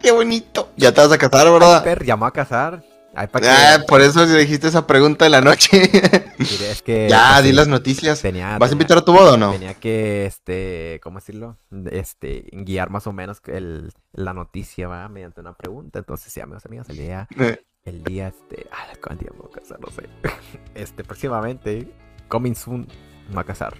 Qué 0.00 0.10
bonito. 0.10 0.70
Ya 0.76 0.92
te 0.92 1.00
vas 1.00 1.12
a 1.12 1.18
casar, 1.18 1.50
¿verdad? 1.50 1.84
Per 1.84 2.04
llamó 2.04 2.26
a 2.26 2.32
casar. 2.32 2.84
Ay, 3.14 3.28
que- 3.28 3.46
Ah, 3.48 3.78
por 3.86 4.00
eso 4.00 4.24
le 4.24 4.38
dijiste 4.38 4.68
esa 4.68 4.86
pregunta 4.86 5.24
de 5.26 5.30
la 5.30 5.40
noche. 5.42 5.82
Mire, 6.38 6.70
es 6.70 6.82
que 6.82 7.08
ya, 7.08 7.32
pues, 7.34 7.44
di 7.44 7.52
las 7.52 7.68
noticias. 7.68 8.20
Tenía, 8.22 8.58
¿Vas 8.58 8.70
a 8.70 8.72
invitar 8.72 8.98
a 8.98 9.04
tu 9.04 9.12
boda 9.12 9.34
o 9.34 9.36
no? 9.36 9.52
Tenía 9.52 9.74
que, 9.74 10.24
este, 10.26 10.98
¿cómo 11.02 11.18
decirlo? 11.20 11.58
Este, 11.90 12.46
guiar 12.52 12.90
más 12.90 13.06
o 13.06 13.12
menos 13.12 13.40
el, 13.46 13.92
la 14.12 14.32
noticia, 14.32 14.88
va, 14.88 15.08
mediante 15.08 15.40
una 15.40 15.52
pregunta. 15.54 15.98
Entonces, 15.98 16.32
sí, 16.32 16.40
amigos, 16.40 16.64
amigas, 16.66 16.88
el 16.88 16.96
día, 16.96 17.28
Eh, 17.38 17.62
el 17.84 18.02
día, 18.02 18.28
este, 18.28 18.66
ah, 18.72 18.86
¿cuánto 19.02 19.24
tiempo 19.24 19.42
voy 19.44 19.52
a 19.54 19.60
casar? 19.60 19.78
No 19.80 19.88
sé. 19.90 20.08
Este, 20.74 21.04
próximamente, 21.04 21.92
coming 22.28 22.54
soon, 22.54 22.88
me 23.28 23.34
va 23.36 23.42
a 23.42 23.44
casar. 23.46 23.74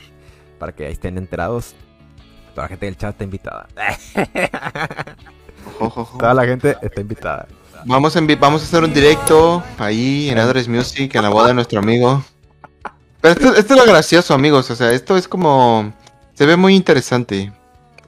Para 0.59 0.73
que 0.73 0.87
ahí 0.87 0.93
estén 0.93 1.17
enterados. 1.19 1.75
Toda 2.55 2.65
la 2.65 2.69
gente 2.69 2.87
del 2.87 2.97
chat 2.97 3.11
está 3.13 3.25
invitada. 3.25 3.67
Toda 6.19 6.35
la 6.35 6.45
gente 6.45 6.77
está 6.83 7.01
invitada. 7.01 7.47
Vamos 7.85 8.15
a, 8.15 8.21
envi- 8.21 8.39
vamos 8.39 8.63
a 8.63 8.65
hacer 8.65 8.85
un 8.85 8.93
directo 8.93 9.63
ahí 9.79 10.29
en 10.31 10.39
Address 10.39 10.69
Music, 10.69 11.15
en 11.15 11.23
la 11.23 11.31
boda 11.31 11.49
de 11.49 11.55
nuestro 11.55 11.81
amigo. 11.81 12.23
Pero 13.21 13.35
esto, 13.35 13.55
esto 13.57 13.75
es 13.75 13.81
lo 13.81 13.87
gracioso, 13.87 14.35
amigos. 14.35 14.71
O 14.71 14.77
sea, 14.77 14.93
esto 14.93 15.17
es 15.17 15.27
como. 15.29 15.93
Se 16.35 16.47
ve 16.47 16.57
muy 16.57 16.75
interesante, 16.77 17.53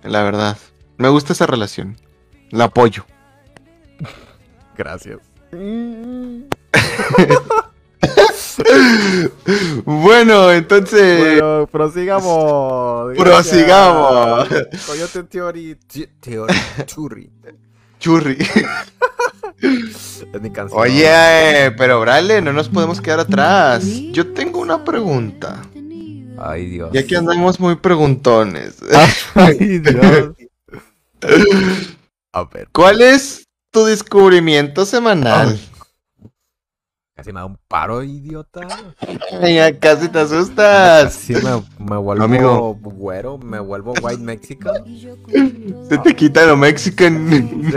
la 0.03 0.23
verdad. 0.23 0.57
Me 0.97 1.09
gusta 1.09 1.33
esa 1.33 1.47
relación. 1.47 1.97
La 2.51 2.65
apoyo. 2.65 3.05
Gracias. 4.77 5.19
Bueno, 9.85 10.53
entonces. 10.53 11.41
Bueno, 11.41 11.69
prosigamos. 11.71 13.17
Prosigamos. 13.17 14.49
Coyote 14.87 15.23
Theory. 15.25 15.77
Theory. 16.21 16.55
Churri. 16.87 17.31
Churri. 17.99 18.39
Es 19.61 20.41
mi 20.41 20.51
canción. 20.51 20.81
Oye, 20.81 21.73
pero 21.77 22.01
Brale, 22.01 22.41
no 22.43 22.53
nos 22.53 22.69
podemos 22.69 23.01
quedar 23.01 23.21
atrás. 23.21 23.85
Yo 24.13 24.33
tengo 24.33 24.61
una 24.61 24.85
pregunta. 24.85 25.63
Ay, 26.39 26.67
Dios. 26.67 26.91
Ya 26.93 27.07
que 27.07 27.17
andamos 27.17 27.61
muy 27.61 27.77
preguntones. 27.77 28.77
Ay, 29.35 29.79
Dios. 29.79 30.35
A 32.33 32.45
ver. 32.45 32.69
¿Cuál 32.73 33.01
es 33.01 33.47
tu 33.71 33.85
descubrimiento 33.85 34.85
semanal? 34.85 35.59
Casi 37.15 37.33
me 37.33 37.39
da 37.39 37.47
un 37.47 37.57
paro, 37.69 38.03
idiota. 38.03 38.67
Ya 39.41 39.79
casi 39.79 40.09
te 40.09 40.19
asustas. 40.19 41.15
Casi 41.15 41.35
me, 41.35 41.63
me 41.79 41.97
vuelvo 41.97 42.25
Amigo. 42.25 42.75
güero, 42.75 43.39
me 43.39 43.61
vuelvo 43.61 43.95
white 44.03 44.21
mexican. 44.23 44.83
Se 45.89 45.99
te 45.99 46.15
quita 46.17 46.45
lo 46.47 46.57
mexican. 46.57 47.73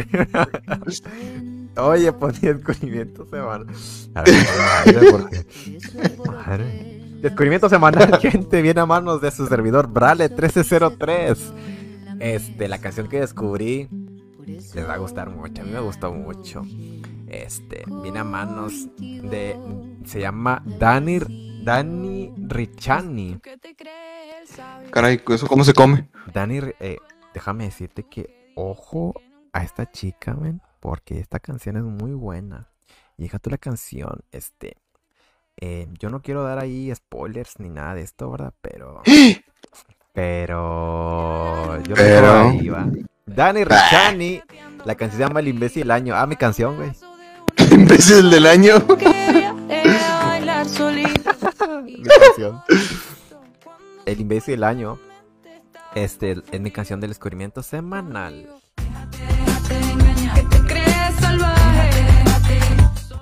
Oye, 1.78 2.12
pues 2.14 2.42
mi 2.42 2.50
descubrimiento 2.50 3.28
semanal. 3.30 3.68
A 4.16 4.24
ver, 4.24 4.34
madre, 4.86 5.12
porque. 5.12 5.46
Madre. 6.26 6.98
Descubrimiento 7.22 7.70
semanal, 7.70 8.18
gente, 8.22 8.62
viene 8.64 8.82
a 8.82 8.86
manos 8.88 9.22
de 9.22 9.30
su 9.30 9.46
servidor 9.46 9.88
Brale 9.88 10.30
1303. 10.30 11.54
Este, 12.20 12.68
la 12.68 12.80
canción 12.80 13.08
que 13.08 13.20
descubrí 13.20 13.88
les 14.48 14.88
va 14.88 14.96
a 14.96 14.98
gustar 14.98 15.30
mucho, 15.30 15.62
a 15.62 15.66
mí 15.66 15.72
me 15.72 15.80
gustó 15.80 16.12
mucho. 16.12 16.64
Este, 17.28 17.84
viene 18.02 18.20
a 18.20 18.24
manos 18.24 18.88
de. 18.98 19.60
Se 20.06 20.22
llama 20.22 20.64
Dani, 20.66 21.20
Dani 21.64 22.34
Richani. 22.38 23.40
Caray, 24.92 25.22
¿eso 25.30 25.48
cómo 25.48 25.64
se 25.64 25.74
come? 25.74 26.10
Dani, 26.34 26.60
eh, 26.80 26.98
déjame 27.34 27.66
decirte 27.66 28.04
que 28.04 28.52
ojo 28.56 29.14
a 29.52 29.64
esta 29.64 29.92
chica, 29.92 30.34
men, 30.34 30.62
porque 30.80 31.20
esta 31.20 31.40
canción 31.40 31.78
es 31.78 31.84
muy 31.84 32.14
buena. 32.14 32.70
Y 33.18 33.24
deja 33.24 33.40
tú 33.40 33.50
la 33.50 33.58
canción, 33.58 34.22
este, 34.32 34.78
eh, 35.60 35.88
yo 36.00 36.10
no 36.10 36.22
quiero 36.22 36.44
dar 36.44 36.60
ahí 36.60 36.94
spoilers 36.94 37.60
ni 37.60 37.70
nada 37.70 37.96
de 37.96 38.04
esto, 38.04 38.30
¿verdad? 38.30 38.54
Pero, 38.62 39.02
pero, 40.14 41.82
yo 41.84 41.96
Pero. 41.96 42.50
ahí. 42.50 42.72
Dani 43.26 43.64
Richani, 43.66 44.42
la 44.86 44.96
canción 44.96 45.20
se 45.20 45.28
llama 45.28 45.42
El 45.42 45.50
imbécil 45.50 45.84
del 45.84 45.92
año. 45.92 46.16
Ah, 46.16 46.26
mi 46.26 46.38
canción, 46.38 46.78
güey. 46.78 46.92
Imbécil 47.72 48.30
del 48.30 48.46
año. 48.46 48.76
mi 51.84 52.04
canción. 52.04 52.62
El 54.06 54.20
imbécil 54.22 54.56
del 54.56 54.64
año. 54.64 55.00
Este 55.96 56.38
es 56.52 56.62
mi 56.62 56.72
canción 56.72 57.00
del 57.00 57.10
descubrimiento 57.10 57.64
semanal. 57.64 58.48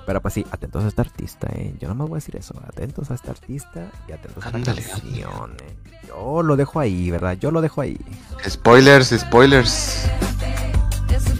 Pero 0.06 0.22
pues 0.22 0.34
sí, 0.34 0.46
atentos 0.52 0.84
a 0.84 0.88
este 0.88 1.00
artista, 1.00 1.48
eh. 1.52 1.74
Yo 1.80 1.88
no 1.88 1.96
me 1.96 2.04
voy 2.04 2.12
a 2.12 2.14
decir 2.16 2.36
eso. 2.36 2.54
Atentos 2.68 3.10
a 3.10 3.14
este 3.14 3.30
artista 3.30 3.90
y 4.08 4.12
atentos 4.12 4.44
a 4.46 4.52
la 4.52 4.64
canción, 4.64 5.56
eh. 5.64 5.76
Yo 6.06 6.42
lo 6.42 6.54
dejo 6.56 6.78
ahí, 6.78 7.10
¿verdad? 7.10 7.36
Yo 7.40 7.50
lo 7.50 7.60
dejo 7.60 7.80
ahí. 7.80 7.98
Spoilers, 8.48 9.08
spoilers. 9.08 10.08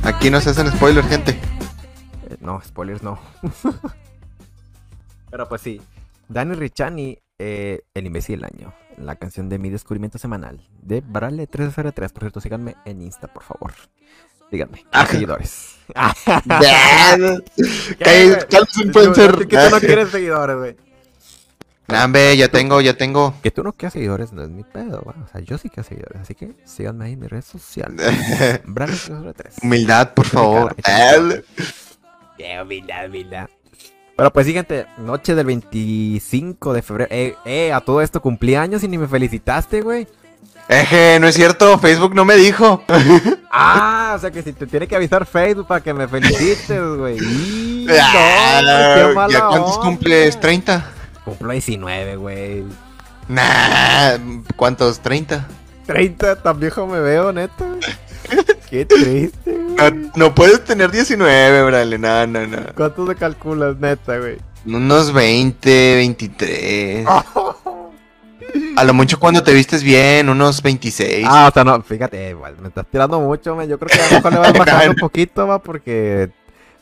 Aquí 0.02 0.30
no 0.30 0.40
se 0.40 0.50
hacen 0.50 0.68
spoilers, 0.72 1.06
gente. 1.08 1.38
No, 2.46 2.62
spoilers 2.64 3.02
no. 3.02 3.18
Pero 5.32 5.48
pues 5.48 5.62
sí. 5.62 5.82
Dani 6.28 6.54
Richani, 6.54 7.18
eh, 7.40 7.80
El 7.92 8.06
imbécil 8.06 8.40
del 8.40 8.44
año. 8.44 8.72
La 8.98 9.16
canción 9.16 9.48
de 9.48 9.58
mi 9.58 9.68
descubrimiento 9.68 10.18
semanal. 10.18 10.60
De 10.80 11.00
Brale 11.00 11.48
303. 11.48 12.12
Por 12.12 12.22
cierto, 12.22 12.40
síganme 12.40 12.76
en 12.84 13.02
Insta, 13.02 13.26
por 13.26 13.42
favor. 13.42 13.72
Díganme. 14.52 14.86
Ah. 14.92 15.06
seguidores. 15.06 15.78
Influencer. 18.84 19.48
Que 19.48 19.56
tú 19.56 19.74
no 19.74 19.80
quieres 19.80 20.10
seguidores, 20.10 20.56
güey. 20.56 20.76
Nah, 21.88 22.04
hombre, 22.04 22.36
ya 22.36 22.46
tengo, 22.46 22.80
ya 22.80 22.96
tengo. 22.96 23.34
Que 23.42 23.50
tú 23.50 23.64
no 23.64 23.72
quieras 23.72 23.94
seguidores 23.94 24.32
no 24.32 24.44
es 24.44 24.50
mi 24.50 24.62
pedo, 24.62 25.00
güey. 25.02 25.16
O 25.20 25.26
sea, 25.26 25.40
yo 25.40 25.58
sí 25.58 25.68
quiero 25.68 25.88
seguidores. 25.88 26.22
Así 26.22 26.36
que 26.36 26.54
síganme 26.64 27.06
ahí 27.06 27.14
en 27.14 27.20
mis 27.20 27.28
redes 27.28 27.46
sociales. 27.46 28.06
Brale 28.66 28.92
303. 28.92 29.56
Humildad, 29.64 30.14
por 30.14 30.26
favor. 30.26 30.76
Qué 32.36 32.60
humildad, 32.60 33.06
humildad. 33.06 33.48
Bueno, 34.16 34.32
pues 34.32 34.46
siguiente, 34.46 34.86
noche 34.98 35.34
del 35.34 35.46
25 35.46 36.72
de 36.72 36.82
febrero. 36.82 37.08
Eh, 37.12 37.34
eh, 37.44 37.72
a 37.72 37.80
todo 37.80 38.00
esto 38.00 38.20
cumplí 38.22 38.54
años 38.54 38.82
y 38.82 38.88
ni 38.88 38.96
me 38.98 39.06
felicitaste, 39.08 39.82
güey. 39.82 40.06
Eje, 40.68 41.20
no 41.20 41.28
es 41.28 41.34
cierto, 41.34 41.78
Facebook 41.78 42.14
no 42.14 42.24
me 42.24 42.36
dijo. 42.36 42.82
Ah, 43.58 44.12
o 44.14 44.18
sea 44.18 44.30
que 44.30 44.42
si 44.42 44.52
te 44.52 44.66
tiene 44.66 44.86
que 44.86 44.94
avisar 44.96 45.24
Facebook 45.24 45.66
para 45.66 45.80
que 45.80 45.94
me 45.94 46.06
felicites, 46.06 46.68
güey. 46.98 47.16
Ah, 47.88 48.60
no, 48.62 49.08
qué 49.08 49.14
mala 49.14 49.32
¿Ya 49.32 49.46
cuántos 49.48 49.76
onda. 49.76 49.82
cumples? 49.86 50.38
¿30? 50.38 50.82
Cumplo 51.24 51.52
19, 51.52 52.16
güey. 52.16 52.64
Nah, 53.28 54.18
¿cuántos? 54.56 55.02
¿30? 55.02 55.42
30, 55.86 56.42
tan 56.42 56.60
viejo 56.60 56.86
me 56.86 57.00
veo, 57.00 57.32
neta. 57.32 57.64
Qué 58.70 58.84
triste, 58.84 59.52
güey. 59.52 59.92
No, 59.92 60.10
no 60.16 60.34
puedes 60.34 60.64
tener 60.64 60.90
19, 60.90 61.62
brale, 61.64 61.98
no, 61.98 62.26
no, 62.26 62.46
no. 62.46 62.58
¿Cuántos 62.74 63.08
te 63.08 63.14
calculas, 63.14 63.76
neta, 63.78 64.18
güey? 64.18 64.38
Unos 64.66 65.12
20, 65.12 65.96
23. 65.96 67.06
A 68.76 68.84
lo 68.84 68.94
mucho 68.94 69.18
cuando 69.18 69.42
te 69.42 69.52
vistes 69.52 69.82
bien, 69.82 70.28
unos 70.28 70.62
26. 70.62 71.26
Ah, 71.28 71.48
o 71.48 71.52
sea, 71.52 71.64
no, 71.64 71.80
fíjate, 71.82 72.30
igual, 72.30 72.56
me 72.60 72.68
estás 72.68 72.86
tirando 72.90 73.20
mucho, 73.20 73.54
man. 73.54 73.68
Yo 73.68 73.78
creo 73.78 73.88
que 73.88 74.02
a 74.02 74.08
lo 74.08 74.16
mejor 74.16 74.32
le 74.32 74.38
vas 74.38 74.52
bajando 74.58 74.90
un 74.90 74.96
poquito, 74.96 75.46
va, 75.46 75.58
porque 75.58 76.30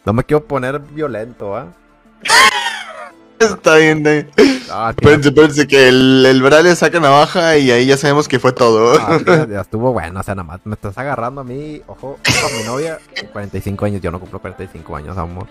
no 0.04 0.12
me 0.12 0.24
quiero 0.24 0.44
poner 0.44 0.78
violento, 0.78 1.50
va. 1.50 1.72
Está 3.38 3.76
bien, 3.76 4.02
bien. 4.02 4.30
Ah, 4.70 4.92
Espérense, 4.96 5.28
espérense, 5.28 5.66
que 5.66 5.88
el, 5.88 6.24
el 6.26 6.42
brale 6.42 6.74
saca 6.76 6.98
navaja 7.00 7.56
y 7.58 7.70
ahí 7.70 7.86
ya 7.86 7.96
sabemos 7.96 8.28
que 8.28 8.38
fue 8.38 8.52
todo. 8.52 8.98
ah, 9.00 9.18
ya 9.50 9.60
estuvo 9.60 9.92
bueno, 9.92 10.20
o 10.20 10.22
sea, 10.22 10.34
nada 10.34 10.44
más 10.46 10.60
me 10.64 10.74
estás 10.74 10.96
agarrando 10.96 11.40
a 11.42 11.44
mí, 11.44 11.82
ojo, 11.86 12.18
a 12.26 12.56
mi 12.58 12.64
novia, 12.64 12.98
45 13.32 13.84
años, 13.84 14.00
yo 14.02 14.10
no 14.10 14.20
cumplo 14.20 14.38
45 14.40 14.96
años, 14.96 15.18
amor. 15.18 15.46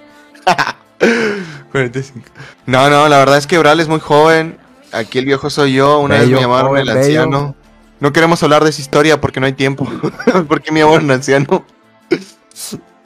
45. 1.71 2.27
No, 2.65 2.89
no, 2.89 3.07
la 3.09 3.17
verdad 3.19 3.37
es 3.37 3.47
que 3.47 3.57
Bral 3.57 3.79
es 3.79 3.87
muy 3.87 3.99
joven. 3.99 4.57
Aquí 4.91 5.17
el 5.19 5.25
viejo 5.25 5.49
soy 5.49 5.73
yo. 5.73 5.99
Una 5.99 6.19
vez 6.19 6.29
me 6.29 6.39
llamaron 6.39 6.69
joven, 6.69 6.81
el 6.81 6.87
bello. 6.87 6.99
anciano. 6.99 7.55
No 7.99 8.13
queremos 8.13 8.41
hablar 8.43 8.63
de 8.63 8.69
esa 8.69 8.81
historia 8.81 9.19
porque 9.19 9.39
no 9.39 9.45
hay 9.47 9.53
tiempo. 9.53 9.87
porque 10.47 10.71
me 10.71 10.81
llamaron 10.81 11.09
anciano. 11.11 11.65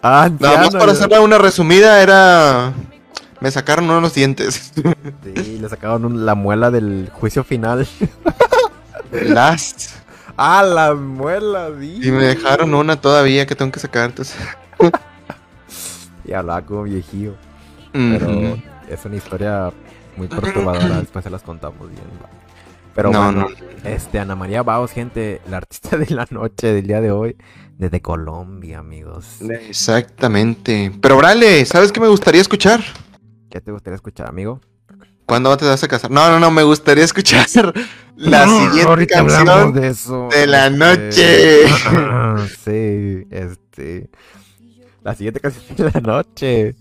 Ah, 0.04 0.30
Nada 0.40 0.58
más 0.58 0.66
anciano, 0.66 0.80
para 0.80 0.92
hacer 0.92 1.20
una 1.20 1.38
resumida 1.38 2.02
era... 2.02 2.74
Me 3.40 3.52
sacaron 3.52 3.90
unos 3.90 4.14
dientes. 4.14 4.72
Sí, 5.24 5.60
le 5.60 5.70
sacaron 5.70 6.26
la 6.26 6.36
muela 6.36 6.72
del 6.72 7.10
juicio 7.14 7.44
final. 7.44 7.88
Last. 9.12 9.92
ah, 10.38 10.64
la 10.64 10.94
muela, 10.96 11.70
sí. 11.80 12.00
Y 12.04 12.12
me 12.12 12.24
dejaron 12.26 12.74
una 12.74 13.00
todavía 13.00 13.46
que 13.46 13.56
tengo 13.56 13.72
que 13.72 13.80
sacar. 13.80 14.10
Entonces... 14.10 14.36
Y 16.26 16.34
hablaba 16.34 16.62
como 16.62 16.84
viejillo. 16.84 17.36
Pero 17.94 18.58
es 18.90 19.06
una 19.06 19.16
historia 19.16 19.72
muy 20.18 20.28
perturbadora. 20.28 20.98
Después 21.00 21.24
se 21.24 21.30
las 21.30 21.42
contamos 21.42 21.90
bien. 21.90 22.04
Pero 22.94 23.12
No, 23.12 23.24
bueno, 23.24 23.48
este 23.86 24.20
Ana 24.20 24.36
María 24.36 24.62
Baos, 24.62 24.92
gente, 24.92 25.40
la 25.50 25.58
artista 25.58 25.96
de 25.98 26.14
la 26.14 26.28
noche 26.30 26.74
del 26.74 26.86
día 26.86 27.00
de 27.00 27.12
hoy, 27.12 27.38
desde 27.78 28.02
Colombia, 28.02 28.80
amigos. 28.80 29.38
Exactamente. 29.42 30.92
Pero 31.00 31.16
Brale, 31.18 31.64
¿sabes 31.66 31.94
qué 31.94 32.02
me 32.02 32.08
gustaría 32.10 32.42
escuchar? 32.42 32.82
¿Qué 33.50 33.62
te 33.62 33.72
gustaría 33.72 33.96
escuchar, 33.96 34.28
amigo? 34.28 34.60
¿Cuándo 35.26 35.56
te 35.58 35.66
vas 35.66 35.84
a 35.84 35.88
casar? 35.88 36.10
No, 36.10 36.30
no, 36.30 36.40
no, 36.40 36.52
me 36.52 36.64
gustaría 36.64 37.04
escuchar 37.04 37.46
la 38.16 38.48
siguiente 38.48 39.08
canción. 39.08 39.74
de 39.74 39.88
eso. 39.88 40.30
de 40.32 40.48
la 40.48 40.68
este, 40.68 40.78
noche. 40.78 41.68
sí, 42.64 43.28
este. 43.30 44.10
La 45.04 45.16
siguiente 45.16 45.40
canción 45.40 45.76
de 45.78 45.92
la 45.92 46.02
noche. 46.02 46.76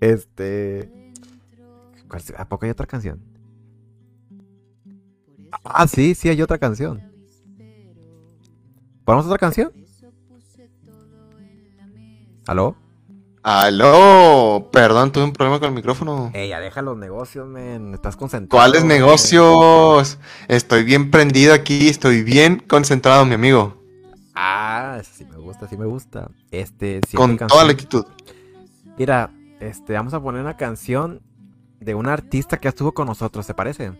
Este. 0.00 0.90
¿cuál 2.08 2.22
se- 2.22 2.34
¿A 2.36 2.48
poco 2.48 2.64
hay 2.66 2.70
otra 2.70 2.86
canción? 2.86 3.20
Ah, 5.64 5.86
sí, 5.88 6.14
sí 6.14 6.28
hay 6.28 6.40
otra 6.42 6.58
canción. 6.58 7.02
¿Ponemos 9.04 9.24
otra 9.26 9.38
canción? 9.38 9.72
¿Aló? 12.46 12.76
Aló, 13.42 14.68
perdón, 14.72 15.12
tuve 15.12 15.24
un 15.24 15.32
problema 15.32 15.58
con 15.58 15.68
el 15.68 15.74
micrófono. 15.74 16.30
Ey, 16.34 16.48
ya 16.48 16.60
deja 16.60 16.82
los 16.82 16.96
negocios, 16.96 17.46
men. 17.46 17.94
Estás 17.94 18.16
concentrado. 18.16 18.58
¿Cuáles 18.58 18.84
men. 18.84 18.98
negocios? 18.98 20.18
Estoy 20.48 20.84
bien 20.84 21.10
prendido 21.10 21.54
aquí, 21.54 21.88
estoy 21.88 22.22
bien 22.22 22.62
concentrado, 22.66 23.24
mi 23.24 23.34
amigo. 23.34 23.78
Ah, 24.34 25.00
sí 25.02 25.24
me 25.24 25.36
gusta, 25.36 25.68
sí 25.68 25.76
me 25.76 25.86
gusta. 25.86 26.30
Este, 26.50 27.00
Con 27.14 27.36
canción. 27.36 27.48
toda 27.48 27.64
la 27.64 27.72
actitud. 27.72 28.04
Mira, 28.96 29.30
este, 29.60 29.94
vamos 29.94 30.14
a 30.14 30.20
poner 30.20 30.40
una 30.40 30.56
canción 30.56 31.22
de 31.80 31.94
un 31.94 32.06
artista 32.08 32.58
que 32.58 32.68
estuvo 32.68 32.92
con 32.92 33.06
nosotros, 33.06 33.46
¿te 33.46 33.54
parece? 33.54 33.92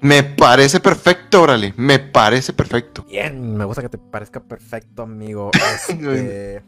Me 0.00 0.22
parece 0.22 0.80
perfecto, 0.80 1.42
órale. 1.42 1.74
Me 1.76 1.98
parece 1.98 2.52
perfecto. 2.52 3.04
Bien, 3.08 3.56
me 3.56 3.64
gusta 3.64 3.82
que 3.82 3.88
te 3.88 3.98
parezca 3.98 4.40
perfecto, 4.40 5.02
amigo. 5.02 5.50
Este, 5.88 6.62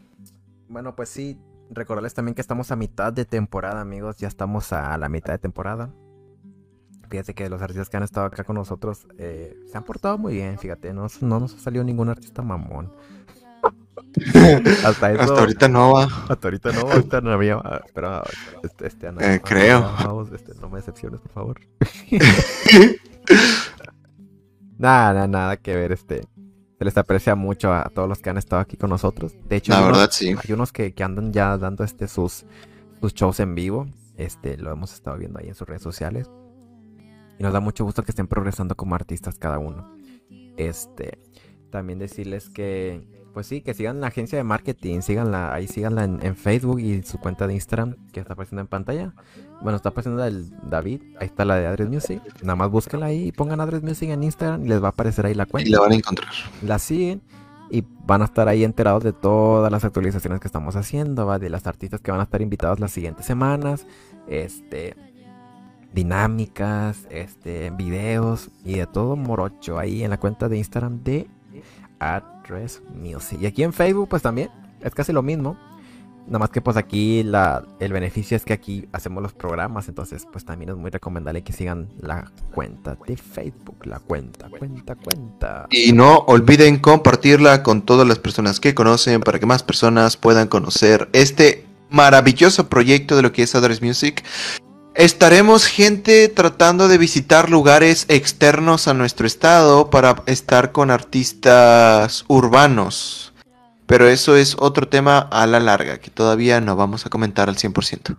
bueno, 0.69 0.95
pues 0.95 1.09
sí, 1.09 1.37
recordarles 1.69 2.13
también 2.13 2.35
que 2.35 2.41
estamos 2.41 2.71
a 2.71 2.75
mitad 2.75 3.13
de 3.13 3.25
temporada, 3.25 3.81
amigos. 3.81 4.17
Ya 4.17 4.27
estamos 4.27 4.73
a 4.73 4.97
la 4.97 5.09
mitad 5.09 5.33
de 5.33 5.39
temporada. 5.39 5.89
Fíjate 7.09 7.33
que 7.35 7.49
los 7.49 7.61
artistas 7.61 7.89
que 7.89 7.97
han 7.97 8.03
estado 8.03 8.25
acá 8.25 8.43
con 8.43 8.55
nosotros 8.55 9.07
eh, 9.17 9.55
se 9.71 9.77
han 9.77 9.83
portado 9.83 10.17
muy 10.17 10.33
bien, 10.33 10.57
fíjate. 10.57 10.93
No, 10.93 11.07
no 11.21 11.39
nos 11.39 11.53
ha 11.55 11.59
salido 11.59 11.83
ningún 11.83 12.09
artista 12.09 12.41
mamón. 12.41 12.91
Hasta 14.85 15.11
eso. 15.11 15.21
Hasta 15.21 15.39
ahorita 15.39 15.67
no 15.67 15.93
va. 15.93 16.03
Hasta 16.29 16.47
ahorita 16.47 16.71
no, 16.71 16.79
ahorita 16.81 17.21
no 17.21 17.31
había. 17.31 17.55
ah, 17.55 17.81
Pero 17.93 18.23
este, 18.63 18.87
este, 18.87 19.07
Ana, 19.07 19.33
Eh, 19.35 19.41
creo. 19.43 19.81
vamos, 19.81 20.31
este, 20.31 20.53
no 20.55 20.69
me 20.69 20.77
decepciones, 20.77 21.21
por 21.21 21.31
favor. 21.31 21.59
nada, 24.77 25.13
nada, 25.13 25.27
nada 25.27 25.57
que 25.57 25.75
ver, 25.75 25.91
este. 25.91 26.21
Se 26.77 26.83
les 26.85 26.97
aprecia 26.97 27.35
mucho 27.35 27.71
a 27.73 27.89
todos 27.93 28.09
los 28.09 28.19
que 28.19 28.29
han 28.29 28.37
estado 28.37 28.61
aquí 28.61 28.75
con 28.77 28.89
nosotros. 28.89 29.33
De 29.47 29.55
hecho, 29.55 29.71
La 29.71 29.79
hay 29.79 29.85
unos- 29.89 30.13
sí. 30.13 30.35
hay 30.43 30.51
unos 30.53 30.71
que, 30.73 30.93
que 30.93 31.03
andan 31.03 31.31
ya 31.31 31.57
dando 31.57 31.83
este 31.83 32.07
sus, 32.07 32.45
sus 32.99 33.13
shows 33.13 33.39
en 33.39 33.55
vivo. 33.55 33.87
Este, 34.17 34.57
lo 34.57 34.71
hemos 34.71 34.93
estado 34.93 35.17
viendo 35.17 35.39
ahí 35.39 35.47
en 35.47 35.55
sus 35.55 35.67
redes 35.67 35.81
sociales. 35.81 36.29
Y 37.39 37.43
nos 37.43 37.53
da 37.53 37.59
mucho 37.59 37.83
gusto 37.85 38.03
que 38.03 38.11
estén 38.11 38.27
progresando 38.27 38.75
como 38.75 38.95
artistas 38.95 39.37
cada 39.37 39.57
uno. 39.59 39.95
Este, 40.57 41.19
también 41.69 41.99
decirles 41.99 42.49
que, 42.49 43.05
pues 43.35 43.47
sí, 43.47 43.59
que 43.59 43.73
sigan 43.73 43.99
la 43.99 44.07
agencia 44.07 44.37
de 44.37 44.45
marketing, 44.45 45.01
síganla, 45.01 45.53
ahí 45.53 45.67
síganla 45.67 46.05
en, 46.05 46.25
en 46.25 46.37
Facebook 46.37 46.79
y 46.79 47.03
su 47.03 47.17
cuenta 47.17 47.47
de 47.47 47.53
Instagram 47.53 47.97
que 48.13 48.21
está 48.21 48.31
apareciendo 48.31 48.61
en 48.61 48.67
pantalla. 48.67 49.13
Bueno, 49.61 49.75
está 49.75 49.89
apareciendo 49.89 50.19
la 50.19 50.25
del 50.25 50.49
David, 50.69 51.01
ahí 51.19 51.27
está 51.27 51.43
la 51.43 51.57
de 51.57 51.67
Adres 51.67 51.89
Music. 51.89 52.21
Nada 52.41 52.55
más 52.55 52.71
búsquenla 52.71 53.07
ahí 53.07 53.27
y 53.27 53.31
pongan 53.33 53.59
Adres 53.59 53.83
Music 53.83 54.09
en 54.09 54.23
Instagram 54.23 54.65
y 54.65 54.69
les 54.69 54.81
va 54.81 54.87
a 54.87 54.91
aparecer 54.91 55.25
ahí 55.25 55.33
la 55.33 55.45
cuenta 55.47 55.67
Y 55.67 55.73
la 55.73 55.81
van 55.81 55.91
a 55.91 55.95
encontrar. 55.95 56.29
la 56.61 56.79
siguen 56.79 57.21
y 57.69 57.83
van 58.05 58.21
a 58.21 58.25
estar 58.25 58.47
ahí 58.47 58.63
enterados 58.63 59.03
de 59.03 59.11
todas 59.11 59.69
las 59.69 59.83
actualizaciones 59.83 60.39
que 60.39 60.47
estamos 60.47 60.77
haciendo, 60.77 61.25
¿va? 61.25 61.37
de 61.37 61.49
las 61.49 61.67
artistas 61.67 61.99
que 61.99 62.11
van 62.11 62.21
a 62.21 62.23
estar 62.23 62.41
invitados 62.41 62.79
las 62.79 62.91
siguientes 62.91 63.25
semanas, 63.25 63.85
este 64.29 64.95
dinámicas, 65.93 67.05
este 67.09 67.69
videos 67.71 68.49
y 68.63 68.75
de 68.75 68.87
todo 68.87 69.17
morocho 69.17 69.77
ahí 69.77 70.05
en 70.05 70.09
la 70.09 70.19
cuenta 70.21 70.47
de 70.47 70.57
Instagram 70.57 71.03
de 71.03 71.27
Address 72.05 72.81
Music. 72.93 73.39
Y 73.41 73.45
aquí 73.45 73.63
en 73.63 73.73
Facebook 73.73 74.09
pues 74.09 74.21
también 74.21 74.49
es 74.81 74.93
casi 74.93 75.11
lo 75.11 75.21
mismo. 75.21 75.57
Nada 76.27 76.39
más 76.39 76.49
que 76.49 76.59
pues 76.59 76.75
aquí 76.75 77.21
la, 77.21 77.63
el 77.79 77.93
beneficio 77.93 78.35
es 78.35 78.45
que 78.45 78.53
aquí 78.53 78.87
hacemos 78.93 79.21
los 79.21 79.33
programas, 79.33 79.87
entonces 79.87 80.25
pues 80.31 80.43
también 80.43 80.71
es 80.71 80.75
muy 80.75 80.89
recomendable 80.89 81.43
que 81.43 81.53
sigan 81.53 81.87
la 81.99 82.31
cuenta 82.51 82.97
de 83.07 83.15
Facebook, 83.15 83.85
la 83.85 83.99
cuenta, 83.99 84.49
cuenta, 84.49 84.95
cuenta. 84.95 85.67
Y 85.69 85.93
no 85.93 86.17
olviden 86.27 86.79
compartirla 86.79 87.61
con 87.61 87.83
todas 87.83 88.07
las 88.07 88.17
personas 88.17 88.59
que 88.59 88.73
conocen 88.73 89.21
para 89.21 89.39
que 89.39 89.45
más 89.45 89.61
personas 89.61 90.17
puedan 90.17 90.47
conocer 90.47 91.09
este 91.13 91.67
maravilloso 91.91 92.69
proyecto 92.69 93.15
de 93.15 93.21
lo 93.21 93.31
que 93.31 93.43
es 93.43 93.53
Address 93.53 93.83
Music. 93.83 94.23
Estaremos 94.95 95.67
gente 95.67 96.29
tratando 96.29 96.87
de 96.87 96.97
visitar 96.97 97.49
lugares 97.49 98.05
externos 98.07 98.87
a 98.87 98.93
nuestro 98.93 99.27
estado 99.27 99.89
para 99.89 100.23
estar 100.25 100.71
con 100.71 100.89
artistas 100.89 102.23
urbanos. 102.29 103.33
Pero 103.87 104.07
eso 104.07 104.37
es 104.37 104.55
otro 104.57 104.87
tema 104.87 105.19
a 105.19 105.47
la 105.47 105.59
larga 105.59 105.97
que 105.97 106.11
todavía 106.11 106.61
no 106.61 106.77
vamos 106.77 107.05
a 107.05 107.09
comentar 107.09 107.49
al 107.49 107.57
100%. 107.57 108.17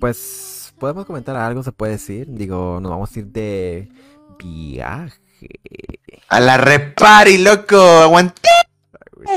Pues 0.00 0.72
podemos 0.78 1.04
comentar 1.04 1.36
algo, 1.36 1.62
se 1.62 1.72
puede 1.72 1.92
decir. 1.92 2.26
Digo, 2.30 2.80
nos 2.80 2.90
vamos 2.90 3.14
a 3.14 3.18
ir 3.18 3.26
de 3.26 3.90
viaje. 4.42 5.20
A 6.30 6.40
la 6.40 6.56
repari, 6.56 7.36
loco. 7.36 7.76
Aguante. 7.76 8.48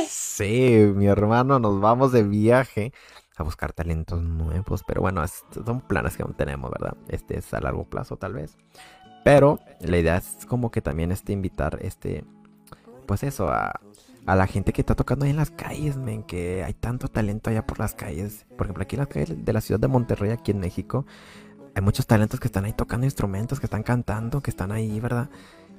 Sí, 0.08 0.90
mi 0.96 1.08
hermano, 1.08 1.60
nos 1.60 1.82
vamos 1.82 2.14
de 2.14 2.24
viaje 2.24 2.94
a 3.42 3.44
buscar 3.44 3.74
talentos 3.74 4.22
nuevos. 4.22 4.84
Pero 4.84 5.02
bueno, 5.02 5.24
son 5.28 5.82
planes 5.82 6.18
que 6.18 6.24
aún 6.24 6.34
tenemos, 6.34 6.72
¿verdad? 6.72 6.96
Este 7.08 7.38
es 7.38 7.54
a 7.54 7.60
largo 7.60 7.84
plazo, 7.84 8.18
tal 8.18 8.34
vez. 8.34 8.58
Pero 9.24 9.60
la 9.82 9.98
idea 9.98 10.18
es 10.18 10.46
como 10.48 10.72
que 10.72 10.82
también 10.82 11.12
este 11.12 11.34
invitar, 11.34 11.78
este, 11.82 12.24
pues 13.06 13.24
eso, 13.24 13.50
a, 13.50 13.80
a 14.26 14.36
la 14.36 14.48
gente 14.48 14.74
que 14.74 14.82
está 14.82 14.96
tocando 14.96 15.26
ahí 15.26 15.32
en 15.32 15.38
las 15.38 15.52
calles, 15.52 15.98
men, 15.98 16.24
que 16.24 16.64
hay 16.64 16.74
tanto 16.74 17.08
talento 17.08 17.50
allá 17.50 17.66
por 17.66 17.80
las 17.80 17.94
calles. 17.94 18.46
Por 18.58 18.66
ejemplo, 18.66 18.84
aquí 18.84 18.96
en 18.96 19.00
las 19.00 19.08
calles 19.08 19.46
de 19.46 19.54
la 19.54 19.62
ciudad 19.62 19.80
de 19.80 19.88
Monterrey, 19.88 20.32
aquí 20.32 20.52
en 20.52 20.60
México, 20.60 21.06
hay 21.76 21.82
muchos 21.82 22.08
talentos 22.08 22.40
que 22.40 22.48
están 22.48 22.66
ahí 22.66 22.74
tocando 22.74 23.06
instrumentos, 23.06 23.60
que 23.60 23.66
están 23.66 23.84
cantando, 23.84 24.42
que 24.42 24.52
están 24.52 24.72
ahí, 24.72 25.00
¿verdad? 25.00 25.30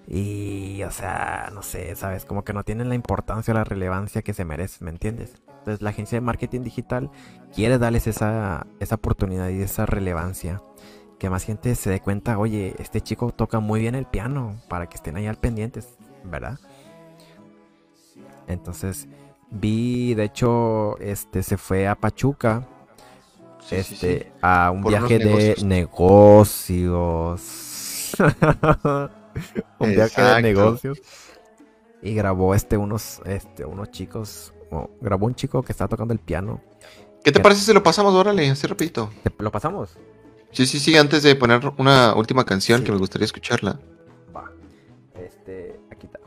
Y, 0.08 0.82
o 0.82 0.90
sea, 0.90 1.50
no 1.54 1.62
sé, 1.62 1.94
¿sabes? 1.94 2.24
Como 2.24 2.44
que 2.44 2.52
no 2.52 2.64
tienen 2.64 2.88
la 2.88 2.94
importancia 2.94 3.52
o 3.52 3.56
la 3.56 3.64
relevancia 3.64 4.22
que 4.22 4.34
se 4.34 4.44
merecen, 4.44 4.86
¿me 4.86 4.90
entiendes? 4.90 5.34
Entonces 5.62 5.80
la 5.80 5.90
agencia 5.90 6.16
de 6.16 6.22
marketing 6.22 6.62
digital 6.62 7.08
quiere 7.54 7.78
darles 7.78 8.08
esa, 8.08 8.66
esa 8.80 8.96
oportunidad 8.96 9.48
y 9.48 9.62
esa 9.62 9.86
relevancia. 9.86 10.60
Que 11.20 11.30
más 11.30 11.44
gente 11.44 11.76
se 11.76 11.88
dé 11.88 12.00
cuenta, 12.00 12.36
oye, 12.36 12.74
este 12.80 13.00
chico 13.00 13.30
toca 13.30 13.60
muy 13.60 13.78
bien 13.78 13.94
el 13.94 14.06
piano, 14.06 14.60
para 14.68 14.88
que 14.88 14.96
estén 14.96 15.14
ahí 15.16 15.28
al 15.28 15.36
pendientes, 15.36 15.94
¿verdad? 16.24 16.58
Entonces, 18.48 19.06
vi, 19.52 20.14
de 20.14 20.24
hecho, 20.24 20.98
este 20.98 21.44
se 21.44 21.56
fue 21.56 21.86
a 21.86 21.94
Pachuca. 21.94 22.66
Sí, 23.60 23.76
este, 23.76 24.18
sí. 24.18 24.26
a 24.42 24.72
un 24.72 24.82
Por 24.82 24.90
viaje 24.90 25.20
de 25.20 25.54
negocios. 25.64 27.14
un 29.78 29.90
viaje 29.94 30.22
de 30.22 30.42
negocios. 30.42 31.00
Y 32.02 32.14
grabó 32.14 32.56
este 32.56 32.76
unos, 32.76 33.22
este, 33.26 33.64
unos 33.64 33.92
chicos. 33.92 34.52
Grabó 35.01 35.27
un 35.27 35.35
chico 35.35 35.62
que 35.62 35.73
estaba 35.73 35.89
tocando 35.89 36.12
el 36.14 36.20
piano. 36.20 36.61
¿Qué 37.25 37.31
te 37.33 37.41
parece 37.41 37.61
si 37.62 37.73
lo 37.73 37.83
pasamos? 37.83 38.14
Órale, 38.14 38.51
así 38.51 38.66
rapidito. 38.66 39.11
¿Te- 39.23 39.33
¿Lo 39.39 39.51
pasamos? 39.53 39.91
Sí, 40.51 40.66
sí, 40.66 40.79
sí, 40.81 40.97
antes 40.97 41.23
de 41.23 41.35
poner 41.37 41.61
una 41.79 42.14
última 42.14 42.45
canción 42.45 42.81
Sí. 42.81 42.87
que 42.87 42.93
me 42.93 42.99
gustaría 42.99 43.25
escucharla. 43.27 43.79
Va. 44.37 44.51
Este, 45.14 45.81
aquí 45.91 46.07
está. 46.07 46.18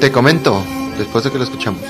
Te 0.00 0.12
comento, 0.12 0.62
después 0.96 1.24
de 1.24 1.30
que 1.32 1.38
lo 1.38 1.44
escuchamos. 1.44 1.80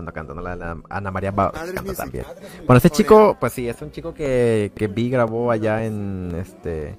Ando 0.00 0.12
cantando 0.12 0.42
la, 0.42 0.56
la 0.56 0.76
Ana 0.88 1.10
María 1.10 1.30
Ba- 1.30 1.52
canta 1.52 1.94
también. 1.94 2.24
Bueno, 2.66 2.76
este 2.78 2.90
chico, 2.90 3.36
pues 3.38 3.52
sí, 3.52 3.68
es 3.68 3.80
un 3.80 3.92
chico 3.92 4.12
que, 4.12 4.72
que 4.74 4.88
vi 4.88 5.08
grabó 5.10 5.50
allá 5.50 5.84
en 5.84 6.34
este 6.40 6.98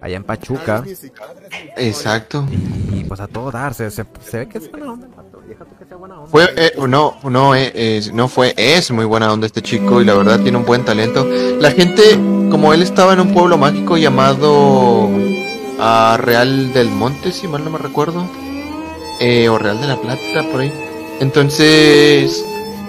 allá 0.00 0.16
en 0.16 0.22
Pachuca 0.24 0.84
Exacto. 1.76 2.46
y 2.92 3.02
pues 3.04 3.18
a 3.20 3.26
todo 3.26 3.50
dar, 3.50 3.74
se, 3.74 3.90
se, 3.90 4.04
se 4.22 4.38
ve 4.38 4.48
que 4.48 4.58
es 4.58 4.70
buena 4.70 4.92
onda, 4.92 5.06
el 5.06 5.12
vato. 5.12 5.40
Deja 5.48 5.64
tú 5.64 5.76
que 5.78 5.84
sea 5.86 5.96
buena 5.96 6.16
onda. 6.20 6.30
Fue, 6.30 6.44
eh, 6.56 6.72
no, 6.88 7.16
no, 7.24 7.54
eh, 7.54 7.72
es- 7.74 8.12
no 8.12 8.28
fue, 8.28 8.54
es 8.56 8.90
muy 8.90 9.04
buena 9.04 9.32
onda 9.32 9.46
este 9.46 9.60
chico 9.62 10.00
y 10.00 10.04
la 10.04 10.14
verdad 10.14 10.38
tiene 10.40 10.58
un 10.58 10.64
buen 10.64 10.84
talento. 10.84 11.26
La 11.60 11.70
gente, 11.72 12.02
como 12.50 12.72
él 12.74 12.82
estaba 12.82 13.12
en 13.14 13.20
un 13.20 13.34
pueblo 13.34 13.58
mágico 13.58 13.96
llamado 13.96 15.08
ah, 15.80 16.16
Real 16.20 16.72
del 16.72 16.90
Monte, 16.90 17.32
si 17.32 17.48
mal 17.48 17.64
no 17.64 17.70
me 17.70 17.78
recuerdo, 17.78 18.24
eh, 19.20 19.48
o 19.48 19.58
Real 19.58 19.80
de 19.80 19.86
la 19.88 19.96
Plata, 20.00 20.20
por 20.52 20.60
ahí. 20.60 20.72
Entonces, 21.20 22.44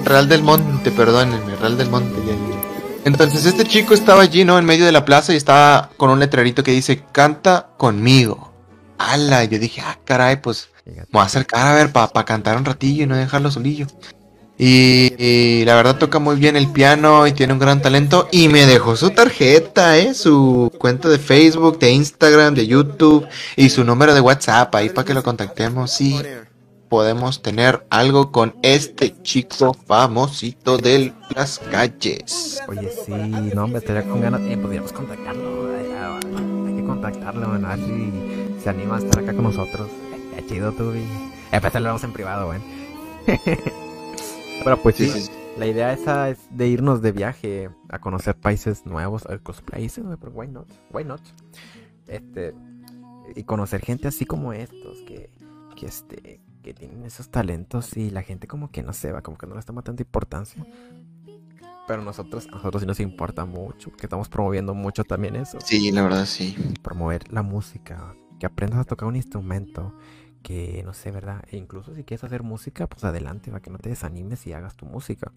Real 0.05 0.29
del 0.29 0.43
Monte, 0.43 0.91
perdónenme, 0.91 1.55
Real 1.55 1.77
del 1.77 1.89
Monte. 1.89 2.15
ya, 2.25 2.33
ya. 2.33 2.59
Entonces 3.05 3.45
este 3.45 3.65
chico 3.65 3.93
estaba 3.93 4.21
allí, 4.21 4.45
¿no? 4.45 4.59
En 4.59 4.65
medio 4.65 4.85
de 4.85 4.91
la 4.91 5.05
plaza 5.05 5.33
y 5.33 5.37
estaba 5.37 5.89
con 5.97 6.09
un 6.09 6.19
letrerito 6.19 6.63
que 6.63 6.71
dice, 6.71 7.03
canta 7.11 7.69
conmigo. 7.77 8.53
¡Hala! 8.97 9.45
Yo 9.45 9.57
dije, 9.57 9.81
ah, 9.81 9.97
caray, 10.03 10.41
pues 10.41 10.69
me 10.85 11.03
voy 11.11 11.21
a 11.21 11.25
acercar 11.25 11.65
a 11.65 11.73
ver 11.73 11.91
para 11.91 12.25
cantar 12.25 12.57
un 12.57 12.65
ratillo 12.65 13.03
y 13.03 13.07
no 13.07 13.15
dejarlo 13.15 13.49
solillo. 13.49 13.87
Y, 14.57 15.13
y 15.17 15.63
la 15.63 15.75
verdad 15.75 15.97
toca 15.97 16.19
muy 16.19 16.35
bien 16.35 16.57
el 16.57 16.67
piano 16.67 17.25
y 17.25 17.31
tiene 17.31 17.53
un 17.53 17.59
gran 17.59 17.81
talento. 17.81 18.27
Y 18.31 18.49
me 18.49 18.65
dejó 18.65 18.97
su 18.97 19.11
tarjeta, 19.11 19.97
¿eh? 19.97 20.13
Su 20.13 20.69
cuenta 20.77 21.07
de 21.07 21.17
Facebook, 21.17 21.79
de 21.79 21.91
Instagram, 21.91 22.55
de 22.55 22.67
YouTube 22.67 23.25
y 23.55 23.69
su 23.69 23.85
número 23.85 24.13
de 24.13 24.19
WhatsApp 24.19 24.75
ahí 24.75 24.89
para 24.89 25.05
que 25.05 25.13
lo 25.13 25.23
contactemos. 25.23 25.91
Sí, 25.91 26.21
podemos 26.89 27.41
tener 27.41 27.85
algo 27.89 28.31
con 28.31 28.55
este 28.63 29.21
chico 29.21 29.73
famosito 29.73 30.77
de 30.77 31.13
las 31.35 31.59
calles. 31.59 32.61
Oye, 32.67 32.89
sí, 33.05 33.11
no, 33.11 33.65
hombre, 33.65 33.79
estaría 33.79 34.03
con 34.09 34.21
ganas. 34.21 34.41
Eh, 34.41 34.57
podríamos 34.57 34.91
contactarlo. 34.91 35.75
eh, 35.77 35.95
ah, 35.97 36.19
hay 36.67 36.75
que 36.75 36.83
contactarlo, 36.83 37.49
bueno, 37.49 37.67
a 37.67 37.75
ver 37.75 37.85
si 37.85 38.61
se 38.63 38.69
anima 38.69 38.95
a 38.95 38.99
estar 38.99 39.23
acá 39.23 39.33
con 39.33 39.43
nosotros. 39.43 39.89
Eh, 40.35 40.43
chido, 40.47 40.71
tú, 40.73 40.93
y. 40.95 40.99
Eh, 41.51 41.61
pues 41.61 41.73
lo 41.75 41.81
vamos 41.83 42.03
en 42.03 42.13
privado, 42.13 42.47
güey. 42.47 42.59
Pero 44.63 44.81
pues 44.81 44.95
sí, 44.95 45.07
Sí, 45.07 45.09
sí, 45.09 45.21
sí. 45.21 45.31
la 45.55 45.67
idea 45.67 45.93
esa 45.93 46.29
es 46.29 46.39
de 46.49 46.67
irnos 46.67 47.01
de 47.01 47.11
viaje 47.11 47.69
a 47.89 47.99
conocer 47.99 48.35
países 48.35 48.85
nuevos, 48.85 49.25
a 49.25 49.37
países, 49.65 50.03
güey, 50.03 50.17
pero 50.17 50.31
why 50.33 50.47
not? 50.47 50.67
Why 50.91 51.05
not? 51.05 51.21
Este, 52.07 52.53
y 53.35 53.43
conocer 53.43 53.81
gente 53.81 54.07
así 54.07 54.25
como 54.25 54.51
estos, 54.53 54.97
que, 55.07 55.29
que 55.75 55.85
este, 55.85 56.41
que 56.69 56.73
tienen 56.75 57.03
esos 57.03 57.29
talentos 57.29 57.97
y 57.97 58.11
la 58.11 58.21
gente 58.21 58.47
como 58.47 58.69
que 58.69 58.83
no 58.83 58.93
se 58.93 59.11
va, 59.11 59.23
como 59.23 59.39
que 59.39 59.47
no 59.47 59.55
le 59.55 59.63
toma 59.63 59.81
tanta 59.81 60.03
importancia. 60.03 60.63
Pero 61.87 62.03
nosotros, 62.03 62.47
a 62.51 62.57
nosotros 62.57 62.81
sí 62.81 62.85
nos 62.85 62.99
importa 62.99 63.45
mucho, 63.45 63.89
porque 63.89 64.05
estamos 64.05 64.29
promoviendo 64.29 64.75
mucho 64.75 65.03
también 65.03 65.35
eso. 65.35 65.57
Sí, 65.65 65.91
la 65.91 66.03
verdad 66.03 66.25
sí. 66.25 66.55
Promover 66.83 67.33
la 67.33 67.41
música, 67.41 68.15
que 68.39 68.45
aprendas 68.45 68.81
a 68.81 68.83
tocar 68.83 69.07
un 69.07 69.15
instrumento, 69.15 69.95
que 70.43 70.83
no 70.85 70.93
sé, 70.93 71.09
¿verdad? 71.09 71.43
E 71.49 71.57
incluso 71.57 71.95
si 71.95 72.03
quieres 72.03 72.23
hacer 72.23 72.43
música, 72.43 72.85
pues 72.85 73.03
adelante, 73.03 73.49
para 73.49 73.63
que 73.63 73.71
no 73.71 73.79
te 73.79 73.89
desanimes 73.89 74.45
y 74.45 74.53
hagas 74.53 74.75
tu 74.75 74.85
música. 74.85 75.31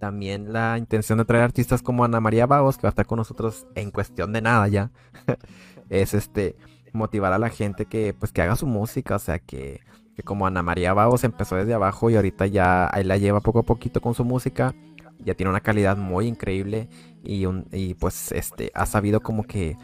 También 0.00 0.52
la 0.52 0.78
intención 0.78 1.18
de 1.18 1.26
traer 1.26 1.44
artistas 1.44 1.80
como 1.80 2.04
Ana 2.04 2.18
María 2.18 2.46
Baos, 2.46 2.76
que 2.76 2.82
va 2.82 2.88
a 2.88 2.90
estar 2.90 3.06
con 3.06 3.18
nosotros 3.18 3.68
en 3.76 3.92
cuestión 3.92 4.32
de 4.32 4.42
nada 4.42 4.66
ya, 4.66 4.90
es 5.88 6.12
este 6.12 6.56
motivar 6.92 7.32
a 7.32 7.38
la 7.38 7.50
gente 7.50 7.86
que 7.86 8.14
pues 8.14 8.32
que 8.32 8.42
haga 8.42 8.56
su 8.56 8.66
música, 8.66 9.14
o 9.14 9.20
sea 9.20 9.38
que, 9.38 9.80
que 10.18 10.24
como 10.24 10.48
Ana 10.48 10.64
María 10.64 10.94
Baos 10.94 11.22
empezó 11.22 11.54
desde 11.54 11.74
abajo 11.74 12.10
y 12.10 12.16
ahorita 12.16 12.44
ya 12.48 12.90
ahí 12.92 13.04
la 13.04 13.18
lleva 13.18 13.40
poco 13.40 13.60
a 13.60 13.62
poquito 13.62 14.00
con 14.00 14.14
su 14.14 14.24
música, 14.24 14.74
ya 15.20 15.34
tiene 15.34 15.50
una 15.50 15.60
calidad 15.60 15.96
muy 15.96 16.26
increíble 16.26 16.88
y, 17.22 17.46
un, 17.46 17.68
y 17.70 17.94
pues 17.94 18.32
este 18.32 18.72
ha 18.74 18.84
sabido 18.86 19.20
como 19.20 19.44
que, 19.44 19.76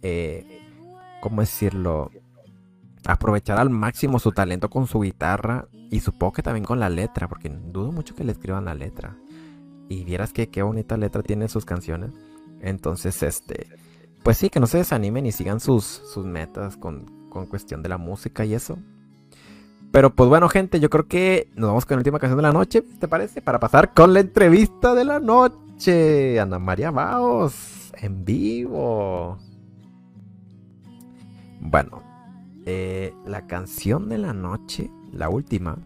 eh, 0.00 0.62
¿cómo 1.20 1.42
decirlo? 1.42 2.10
Aprovechar 3.04 3.58
al 3.58 3.68
máximo 3.68 4.18
su 4.18 4.32
talento 4.32 4.70
con 4.70 4.86
su 4.86 5.00
guitarra 5.00 5.68
y 5.90 6.00
supongo 6.00 6.32
que 6.32 6.42
también 6.42 6.64
con 6.64 6.80
la 6.80 6.88
letra, 6.88 7.28
porque 7.28 7.50
dudo 7.50 7.92
mucho 7.92 8.14
que 8.14 8.24
le 8.24 8.32
escriban 8.32 8.64
la 8.64 8.74
letra. 8.74 9.18
Y 9.90 10.04
vieras 10.04 10.32
que 10.32 10.48
qué 10.48 10.62
bonita 10.62 10.96
letra 10.96 11.22
tienen 11.22 11.50
sus 11.50 11.66
canciones. 11.66 12.10
Entonces, 12.62 13.22
este, 13.22 13.68
pues 14.22 14.38
sí, 14.38 14.48
que 14.48 14.60
no 14.60 14.66
se 14.66 14.78
desanimen 14.78 15.26
y 15.26 15.32
sigan 15.32 15.60
sus, 15.60 15.84
sus 15.84 16.24
metas 16.24 16.78
con, 16.78 17.28
con 17.28 17.44
cuestión 17.44 17.82
de 17.82 17.90
la 17.90 17.98
música 17.98 18.46
y 18.46 18.54
eso. 18.54 18.78
Pero 19.94 20.12
pues 20.12 20.28
bueno, 20.28 20.48
gente, 20.48 20.80
yo 20.80 20.90
creo 20.90 21.06
que 21.06 21.52
nos 21.54 21.68
vamos 21.68 21.86
con 21.86 21.94
la 21.94 22.00
última 22.00 22.18
canción 22.18 22.36
de 22.36 22.42
la 22.42 22.52
noche, 22.52 22.82
¿te 22.82 23.06
parece? 23.06 23.40
Para 23.40 23.60
pasar 23.60 23.94
con 23.94 24.12
la 24.12 24.18
entrevista 24.18 24.92
de 24.92 25.04
la 25.04 25.20
noche. 25.20 26.40
Ana 26.40 26.58
María 26.58 26.90
Baos, 26.90 27.92
en 27.98 28.24
vivo. 28.24 29.38
Bueno, 31.60 32.02
eh, 32.66 33.14
la 33.24 33.46
canción 33.46 34.08
de 34.08 34.18
la 34.18 34.32
noche, 34.32 34.90
la 35.12 35.28
última, 35.28 35.78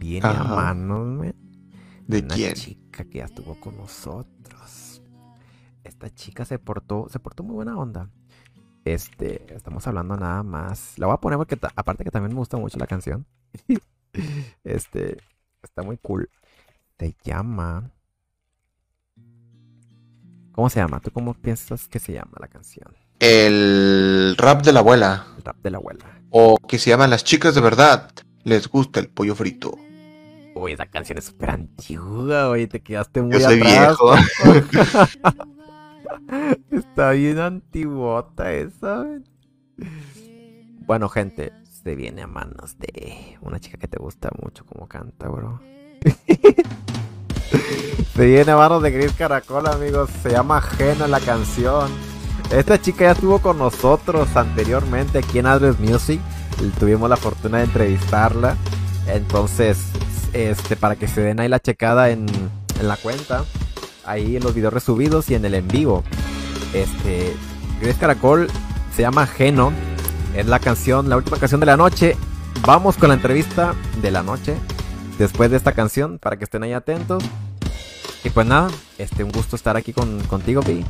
viene 0.00 0.26
a 0.26 0.42
manos 0.42 1.32
¿De 2.08 2.18
una 2.18 2.34
quién? 2.34 2.54
chica 2.54 3.04
que 3.04 3.18
ya 3.18 3.26
estuvo 3.26 3.54
con 3.60 3.76
nosotros. 3.76 5.00
Esta 5.84 6.12
chica 6.12 6.44
se 6.44 6.58
portó, 6.58 7.06
se 7.08 7.20
portó 7.20 7.44
muy 7.44 7.54
buena 7.54 7.78
onda. 7.78 8.10
Este, 8.84 9.54
estamos 9.54 9.86
hablando 9.86 10.16
nada 10.16 10.42
más. 10.42 10.98
La 10.98 11.06
voy 11.06 11.14
a 11.14 11.20
poner 11.20 11.38
porque 11.38 11.56
aparte 11.76 12.02
que 12.02 12.10
también 12.10 12.32
me 12.32 12.38
gusta 12.40 12.56
mucho 12.56 12.80
la 12.80 12.88
canción. 12.88 13.24
Este, 14.62 15.16
está 15.62 15.82
muy 15.82 15.96
cool. 15.98 16.30
Se 16.98 17.16
llama. 17.24 17.90
¿Cómo 20.52 20.70
se 20.70 20.78
llama? 20.78 21.00
¿Tú 21.00 21.10
cómo 21.10 21.34
piensas 21.34 21.88
que 21.88 21.98
se 21.98 22.12
llama 22.12 22.32
la 22.38 22.46
canción? 22.46 22.94
El 23.18 24.36
rap 24.38 24.62
de 24.62 24.72
la 24.72 24.80
abuela. 24.80 25.26
El 25.36 25.42
rap 25.42 25.56
de 25.62 25.70
la 25.70 25.78
abuela. 25.78 26.04
O 26.30 26.56
que 26.58 26.78
se 26.78 26.90
llaman 26.90 27.10
Las 27.10 27.24
chicas 27.24 27.56
de 27.56 27.60
verdad. 27.60 28.10
Les 28.44 28.68
gusta 28.68 29.00
el 29.00 29.08
pollo 29.08 29.34
frito. 29.34 29.76
Uy, 30.54 30.72
esa 30.72 30.86
canción 30.86 31.18
es 31.18 31.24
súper 31.24 31.50
antigua, 31.50 32.48
güey. 32.48 32.68
Te 32.68 32.80
quedaste 32.80 33.20
muy 33.20 33.32
Yo 33.32 33.40
soy 33.40 33.60
atrás. 33.60 33.96
viejo. 33.98 34.14
Está 36.70 37.10
bien 37.10 37.38
antiguota 37.38 38.52
esa. 38.52 39.04
Bueno, 40.86 41.08
gente, 41.08 41.52
se 41.84 41.94
viene 41.94 42.22
a 42.22 42.26
manos 42.26 42.78
de 42.78 43.36
una 43.42 43.60
chica 43.60 43.76
que 43.76 43.86
te 43.86 43.98
gusta 43.98 44.30
mucho 44.42 44.64
como 44.64 44.88
canta, 44.88 45.28
bro. 45.28 45.60
se 48.16 48.26
viene 48.26 48.52
a 48.52 48.56
manos 48.56 48.82
de 48.82 48.90
Gris 48.90 49.12
Caracol, 49.12 49.66
amigos. 49.66 50.08
Se 50.22 50.30
llama 50.30 50.56
Ajena 50.56 51.06
la 51.06 51.20
canción. 51.20 51.90
Esta 52.50 52.80
chica 52.80 53.04
ya 53.04 53.10
estuvo 53.12 53.38
con 53.38 53.58
nosotros 53.58 54.34
anteriormente 54.34 55.18
aquí 55.18 55.40
en 55.40 55.46
Adres 55.46 55.78
Music. 55.78 56.20
Tuvimos 56.80 57.10
la 57.10 57.18
fortuna 57.18 57.58
de 57.58 57.64
entrevistarla. 57.64 58.56
Entonces, 59.06 59.78
este, 60.32 60.76
para 60.76 60.96
que 60.96 61.06
se 61.06 61.20
den 61.20 61.38
ahí 61.38 61.48
la 61.48 61.60
checada 61.60 62.08
en, 62.08 62.24
en 62.80 62.88
la 62.88 62.96
cuenta, 62.96 63.44
ahí 64.06 64.36
en 64.36 64.42
los 64.42 64.54
videos 64.54 64.72
resubidos 64.72 65.28
y 65.28 65.34
en 65.34 65.44
el 65.44 65.52
en 65.52 65.68
vivo. 65.68 66.02
Este, 66.72 67.36
Gris 67.82 67.96
Caracol 67.96 68.48
se 68.96 69.02
llama 69.02 69.26
Geno, 69.26 69.70
es 70.34 70.46
la 70.46 70.58
canción, 70.58 71.08
la 71.08 71.16
última 71.16 71.38
canción 71.38 71.60
de 71.60 71.66
la 71.66 71.76
noche. 71.76 72.16
Vamos 72.66 72.96
con 72.96 73.08
la 73.08 73.14
entrevista 73.14 73.74
de 74.00 74.10
la 74.10 74.22
noche 74.22 74.56
después 75.18 75.50
de 75.50 75.56
esta 75.56 75.72
canción 75.72 76.18
para 76.18 76.36
que 76.36 76.44
estén 76.44 76.62
ahí 76.62 76.72
atentos. 76.72 77.22
Y 78.24 78.30
pues 78.30 78.46
nada, 78.46 78.68
este, 78.98 79.22
un 79.22 79.32
gusto 79.32 79.56
estar 79.56 79.76
aquí 79.76 79.92
con, 79.92 80.20
contigo, 80.24 80.62
Pi. 80.62 80.84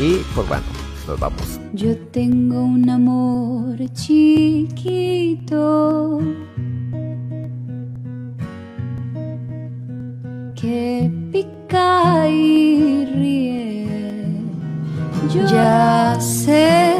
Y 0.00 0.22
pues 0.34 0.48
bueno, 0.48 0.62
nos 1.06 1.18
vamos. 1.18 1.60
Yo 1.72 1.96
tengo 2.08 2.62
un 2.62 2.88
amor 2.88 3.76
chiquito 3.92 6.20
que 10.54 11.10
pica 11.32 12.28
y 12.28 13.04
ríe. 13.06 13.86
Yo 15.34 15.44
ya 15.46 16.16
sé 16.20 16.94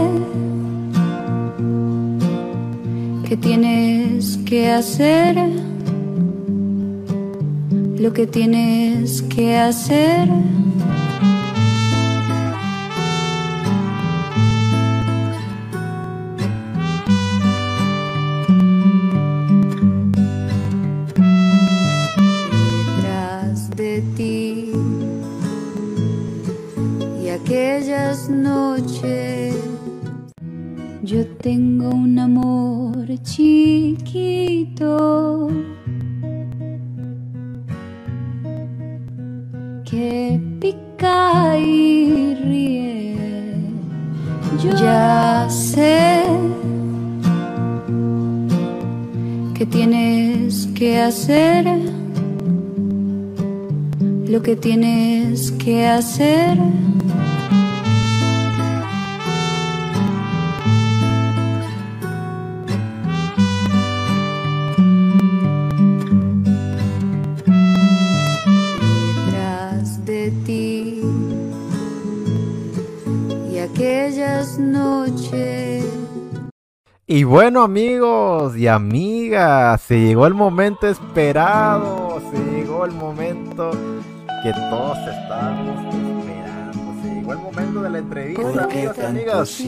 que 3.29 3.37
tienes 3.37 4.39
que 4.47 4.70
hacer 4.70 5.37
lo 7.99 8.12
que 8.12 8.27
tienes 8.29 9.22
que 9.22 9.57
hacer. 9.57 10.29
Detrás 22.95 23.70
de 23.70 24.03
ti 24.16 24.70
y 27.24 27.29
aquellas 27.31 28.29
noches 28.29 29.65
yo 31.07 31.24
tengo 31.40 31.90
un 31.90 32.18
amor 32.18 33.07
chiquito 33.22 34.88
que 39.88 40.40
pica 40.61 41.57
y 41.61 42.34
ríe. 42.34 43.16
Yo 44.61 44.70
ya 44.76 45.46
sé 45.48 46.24
que 49.54 49.64
tienes 49.64 50.66
que 50.74 50.98
hacer 50.98 51.66
lo 54.26 54.42
que 54.42 54.57
tienes 54.57 55.52
que 55.52 55.86
hacer. 55.86 56.59
Y 77.16 77.24
bueno 77.24 77.62
amigos 77.62 78.58
y 78.58 78.66
amigas, 78.66 79.80
se 79.80 79.98
llegó 79.98 80.26
el 80.26 80.34
momento 80.34 80.86
esperado, 80.86 82.20
se 82.30 82.36
llegó 82.54 82.84
el 82.84 82.92
momento 82.92 83.70
que 84.42 84.52
todos 84.52 84.98
estábamos 84.98 85.94
esperando, 85.94 87.02
se 87.02 87.14
llegó 87.14 87.32
el 87.32 87.38
momento 87.38 87.80
de 87.80 87.88
la 87.88 87.98
entrevista 88.00 88.64
amigos 88.64 88.98
y 88.98 89.00
amigas. 89.00 89.62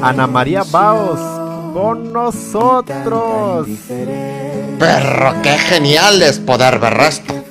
Ana 0.00 0.26
María 0.26 0.62
Baos 0.62 1.20
con 1.74 2.10
nosotros. 2.10 3.68
Perro, 4.78 5.34
qué 5.42 5.58
genial 5.58 6.22
es 6.22 6.38
poder 6.38 6.78
ver 6.78 7.00
esto. 7.00 7.34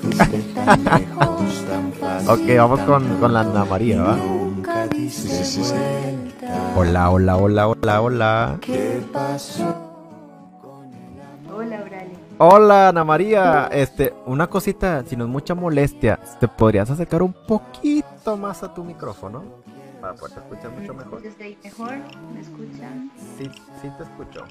Ok, 2.25 2.55
vamos 2.57 2.79
con, 2.81 3.17
con 3.19 3.33
la 3.33 3.41
Ana 3.41 3.65
María, 3.65 4.01
¿va? 4.01 4.17
Sí, 4.93 5.09
sí, 5.09 5.63
sí. 5.63 5.73
Hola, 6.75 7.09
hola, 7.09 7.37
hola, 7.37 7.67
hola, 7.67 8.01
hola. 8.01 8.59
Hola, 11.51 11.83
Braille. 11.83 12.13
Hola 12.37 12.89
Ana 12.89 13.03
María, 13.03 13.69
este, 13.71 14.13
una 14.27 14.47
cosita, 14.47 15.03
si 15.05 15.15
no 15.15 15.25
es 15.25 15.29
mucha 15.31 15.55
molestia, 15.55 16.19
¿te 16.39 16.47
podrías 16.47 16.89
acercar 16.91 17.23
un 17.23 17.33
poquito 17.33 18.37
más 18.37 18.61
a 18.61 18.73
tu 18.73 18.83
micrófono? 18.83 19.43
Para 19.99 20.13
poder 20.13 20.37
escuchar 20.37 20.71
mucho 20.71 20.93
mejor. 20.93 21.21
¿Desde 21.21 21.43
ahí 21.43 21.57
mejor? 21.63 21.93
¿Me 22.33 22.41
escuchan? 22.41 23.11
Sí, 23.37 23.49
sí 23.81 23.89
te 23.97 24.03
escucho. 24.03 24.43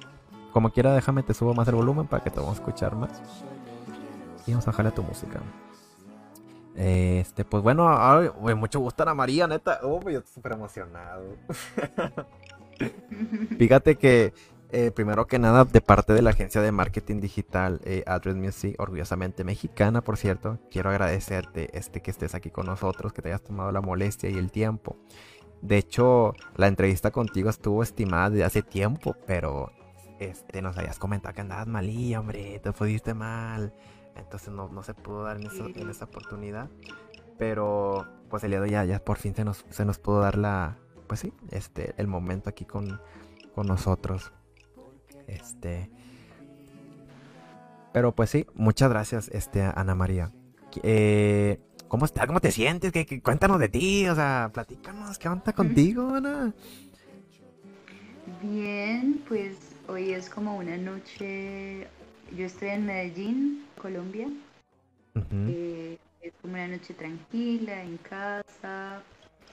Como 0.53 0.71
quiera, 0.71 0.93
déjame, 0.93 1.23
te 1.23 1.35
subo 1.35 1.55
más 1.55 1.69
el 1.69 1.77
volumen 1.77 2.09
para 2.09 2.25
que 2.25 2.31
te 2.31 2.41
vamos 2.41 2.59
a 2.59 2.61
escuchar 2.61 2.97
más. 2.97 3.11
Y 4.47 4.51
vamos 4.51 4.67
a 4.67 4.71
bajarle 4.73 4.89
a 4.91 4.95
tu 4.95 5.03
música. 5.05 5.41
Este, 6.75 7.45
pues 7.45 7.63
bueno, 7.63 7.89
mucho 8.57 8.81
gusto 8.81 9.03
Ana 9.03 9.15
María, 9.15 9.47
neta. 9.47 9.81
Oh, 9.83 10.01
yo 10.03 10.19
estoy 10.19 10.35
súper 10.35 10.53
emocionado. 10.53 11.37
Fíjate 13.59 13.97
que, 13.97 14.33
eh, 14.71 14.91
primero 14.91 15.27
que 15.27 15.39
nada, 15.39 15.65
de 15.65 15.81
parte 15.81 16.13
de 16.15 16.23
la 16.23 16.31
agencia 16.31 16.63
de 16.63 16.73
marketing 16.73 17.21
digital 17.21 17.81
eh, 17.85 18.03
Address 18.07 18.37
Music, 18.37 18.75
orgullosamente 18.79 19.45
mexicana, 19.45 20.01
por 20.01 20.17
cierto, 20.17 20.59
quiero 20.71 20.91
agradecerte 20.91 21.77
este, 21.77 22.01
que 22.01 22.11
estés 22.11 22.35
aquí 22.35 22.51
con 22.51 22.67
nosotros, 22.67 23.13
que 23.13 23.23
te 23.23 23.29
hayas 23.29 23.43
tomado 23.43 23.71
la 23.71 23.83
molestia 23.83 24.31
y 24.31 24.39
el 24.39 24.51
tiempo. 24.51 24.97
De 25.61 25.77
hecho, 25.79 26.35
la 26.57 26.67
entrevista 26.67 27.11
contigo 27.11 27.51
estuvo 27.51 27.83
estimada 27.83 28.31
desde 28.31 28.45
hace 28.45 28.63
tiempo, 28.63 29.15
pero 29.27 29.71
este, 30.19 30.63
nos 30.63 30.77
habías 30.77 30.99
comentado 30.99 31.35
que 31.35 31.41
andabas 31.43 31.67
malilla, 31.67 32.21
hombre, 32.21 32.59
te 32.61 32.73
pusiste 32.73 33.15
mal. 33.15 33.73
Entonces 34.17 34.49
no, 34.51 34.69
no 34.69 34.83
se 34.83 34.95
pudo 34.95 35.25
dar 35.25 35.37
en, 35.39 35.47
eso- 35.47 35.69
en 35.75 35.89
esa 35.91 36.05
oportunidad. 36.07 36.69
Pero 37.39 38.07
pues 38.31 38.45
el 38.45 38.51
día 38.51 38.61
de 38.61 38.65
hoy 38.65 38.71
ya, 38.71 38.85
ya 38.85 38.99
por 38.99 39.19
fin 39.19 39.35
se 39.35 39.45
nos, 39.45 39.65
se 39.71 39.85
nos 39.85 39.99
pudo 39.99 40.21
dar 40.21 40.39
la, 40.39 40.77
pues 41.07 41.21
sí, 41.21 41.33
este, 41.51 41.95
el 41.97 42.07
momento 42.07 42.49
aquí 42.51 42.65
con, 42.65 43.01
con 43.55 43.67
nosotros. 43.67 44.33
Este. 45.27 45.91
Pero 47.93 48.15
pues 48.15 48.31
sí, 48.31 48.47
muchas 48.55 48.89
gracias, 48.91 49.29
este, 49.29 49.63
Ana 49.63 49.95
María. 49.95 50.31
Eh, 50.83 51.61
¿Cómo 51.89 52.07
estás? 52.07 52.27
¿Cómo 52.27 52.41
te 52.41 52.51
sientes? 52.51 52.91
¿Qué, 52.91 53.05
qué- 53.05 53.21
cuéntanos 53.21 53.59
de 53.59 53.69
ti, 53.69 54.09
o 54.09 54.15
sea, 54.15 54.51
platícanos, 54.53 55.19
¿qué 55.19 55.29
onda 55.29 55.53
contigo, 55.53 56.15
Ana? 56.15 56.55
Bien, 58.43 59.23
pues 59.29 59.57
hoy 59.89 60.13
es 60.13 60.31
como 60.31 60.57
una 60.57 60.77
noche. 60.79 61.87
Yo 62.37 62.47
estoy 62.47 62.69
en 62.69 62.87
Medellín, 62.87 63.67
Colombia. 63.81 64.29
Eh, 65.49 65.99
es 66.23 66.33
como 66.41 66.55
una 66.55 66.69
noche 66.69 66.95
tranquila, 66.95 67.83
en 67.83 67.99
casa. 67.99 69.03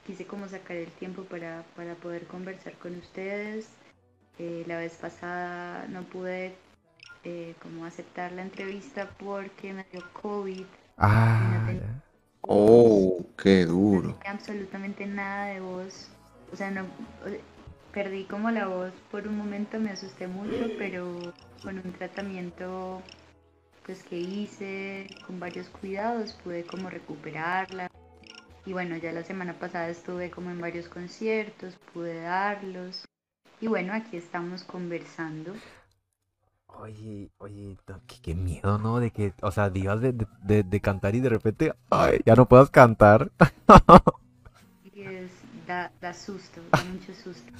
Quise 0.05 0.25
como 0.25 0.47
sacar 0.47 0.77
el 0.77 0.91
tiempo 0.91 1.23
para, 1.23 1.63
para 1.75 1.95
poder 1.95 2.25
conversar 2.25 2.73
con 2.73 2.95
ustedes. 2.97 3.67
Eh, 4.37 4.63
la 4.67 4.77
vez 4.77 4.93
pasada 4.93 5.85
no 5.89 6.03
pude 6.03 6.53
eh, 7.23 7.53
como 7.61 7.85
aceptar 7.85 8.31
la 8.31 8.43
entrevista 8.43 9.09
porque 9.19 9.73
me 9.73 9.85
dio 9.91 10.01
COVID. 10.13 10.63
Ah. 10.97 11.69
Oh, 12.41 13.25
qué 13.37 13.65
No 13.65 13.73
duro. 13.73 14.13
tenía 14.15 14.31
absolutamente 14.31 15.05
nada 15.05 15.47
de 15.47 15.59
voz. 15.59 16.09
O 16.51 16.55
sea, 16.55 16.71
no 16.71 16.85
perdí 17.93 18.23
como 18.23 18.49
la 18.51 18.67
voz 18.67 18.93
por 19.11 19.27
un 19.27 19.37
momento, 19.37 19.79
me 19.79 19.91
asusté 19.91 20.27
mucho, 20.27 20.71
pero 20.77 21.33
con 21.63 21.77
un 21.77 21.91
tratamiento 21.93 23.01
pues 23.85 24.03
que 24.03 24.17
hice 24.19 25.07
con 25.25 25.39
varios 25.39 25.67
cuidados 25.69 26.33
pude 26.43 26.63
como 26.63 26.89
recuperarla. 26.89 27.87
Y 28.65 28.73
bueno, 28.73 28.97
ya 28.97 29.11
la 29.11 29.23
semana 29.23 29.53
pasada 29.53 29.89
estuve 29.89 30.29
como 30.29 30.51
en 30.51 30.61
varios 30.61 30.87
conciertos, 30.87 31.75
pude 31.93 32.21
darlos. 32.21 33.05
Y 33.59 33.67
bueno, 33.67 33.93
aquí 33.93 34.17
estamos 34.17 34.63
conversando. 34.63 35.53
Oye, 36.67 37.29
oye, 37.39 37.77
no, 37.87 37.99
qué, 38.07 38.15
qué 38.21 38.35
miedo, 38.35 38.77
¿no? 38.77 38.99
De 38.99 39.11
que, 39.11 39.33
o 39.41 39.51
sea, 39.51 39.69
digas 39.69 39.99
de, 40.01 40.13
de- 40.43 40.81
cantar 40.81 41.15
y 41.15 41.19
de 41.19 41.29
repente, 41.29 41.73
ay, 41.89 42.19
ya 42.25 42.35
no 42.35 42.47
puedas 42.47 42.69
cantar. 42.69 43.31
Da, 45.67 45.91
da 46.01 46.13
susto, 46.13 46.61
da 46.71 46.83
mucho 46.83 47.13
susto. 47.13 47.53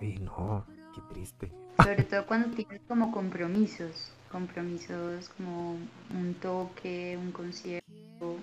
Ay, 0.00 0.18
no, 0.18 0.64
qué 0.94 1.00
triste. 1.12 1.52
Sobre 1.82 2.04
todo 2.04 2.26
cuando 2.26 2.54
tienes 2.54 2.80
como 2.86 3.10
compromisos, 3.12 4.12
compromisos 4.30 5.28
como 5.30 5.76
un 6.10 6.34
toque, 6.40 7.18
un 7.20 7.32
concierto, 7.32 8.36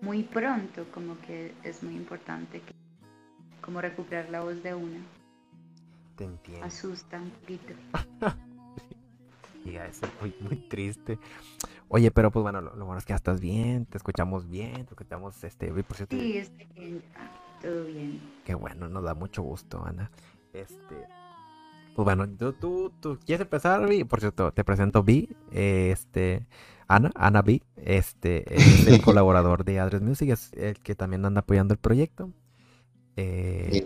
muy 0.00 0.22
pronto, 0.22 0.86
como 0.92 1.18
que 1.20 1.52
es 1.64 1.82
muy 1.82 1.96
importante 1.96 2.60
que, 2.60 2.72
como 3.60 3.80
recuperar 3.80 4.30
la 4.30 4.40
voz 4.40 4.62
de 4.62 4.74
una. 4.74 5.00
Te 6.16 6.24
entiendo. 6.24 6.64
Asusta 6.66 7.20
un 7.20 7.30
poquito. 7.30 7.74
diga 9.64 9.86
eso, 9.86 10.06
muy, 10.20 10.34
muy 10.40 10.56
triste. 10.56 11.18
Oye, 11.88 12.10
pero 12.10 12.30
pues 12.30 12.42
bueno, 12.42 12.60
lo, 12.60 12.74
lo 12.76 12.84
bueno 12.84 12.98
es 12.98 13.04
que 13.04 13.12
ya 13.12 13.16
estás 13.16 13.40
bien, 13.40 13.86
te 13.86 13.96
escuchamos 13.98 14.48
bien, 14.48 14.74
te 14.86 14.92
escuchamos, 14.92 15.42
este, 15.44 15.68
por 15.82 15.96
cierto, 15.96 16.16
Sí, 16.16 16.38
está 16.38 16.64
bien, 16.74 17.02
ah, 17.16 17.30
todo 17.62 17.84
bien. 17.84 18.20
qué 18.44 18.54
bueno, 18.54 18.88
nos 18.88 19.04
da 19.04 19.14
mucho 19.14 19.42
gusto, 19.42 19.84
Ana. 19.84 20.10
Este, 20.52 21.06
pues 21.98 22.04
bueno, 22.04 22.28
tú, 22.38 22.52
tú, 22.52 22.92
tú 23.00 23.18
quieres 23.26 23.40
empezar, 23.40 23.84
Vi? 23.88 24.04
Por 24.04 24.20
cierto, 24.20 24.52
te 24.52 24.62
presento 24.62 25.02
Vi, 25.02 25.30
eh, 25.50 25.90
este, 25.92 26.46
Ana, 26.86 27.10
Ana 27.16 27.42
Vi, 27.42 27.64
este, 27.74 28.44
es 28.54 28.86
el 28.86 29.00
colaborador 29.02 29.64
de 29.64 29.80
Adres 29.80 30.00
Music, 30.00 30.30
es 30.30 30.52
el 30.52 30.78
que 30.78 30.94
también 30.94 31.24
anda 31.24 31.40
apoyando 31.40 31.74
el 31.74 31.80
proyecto. 31.80 32.30
Eh, 33.16 33.84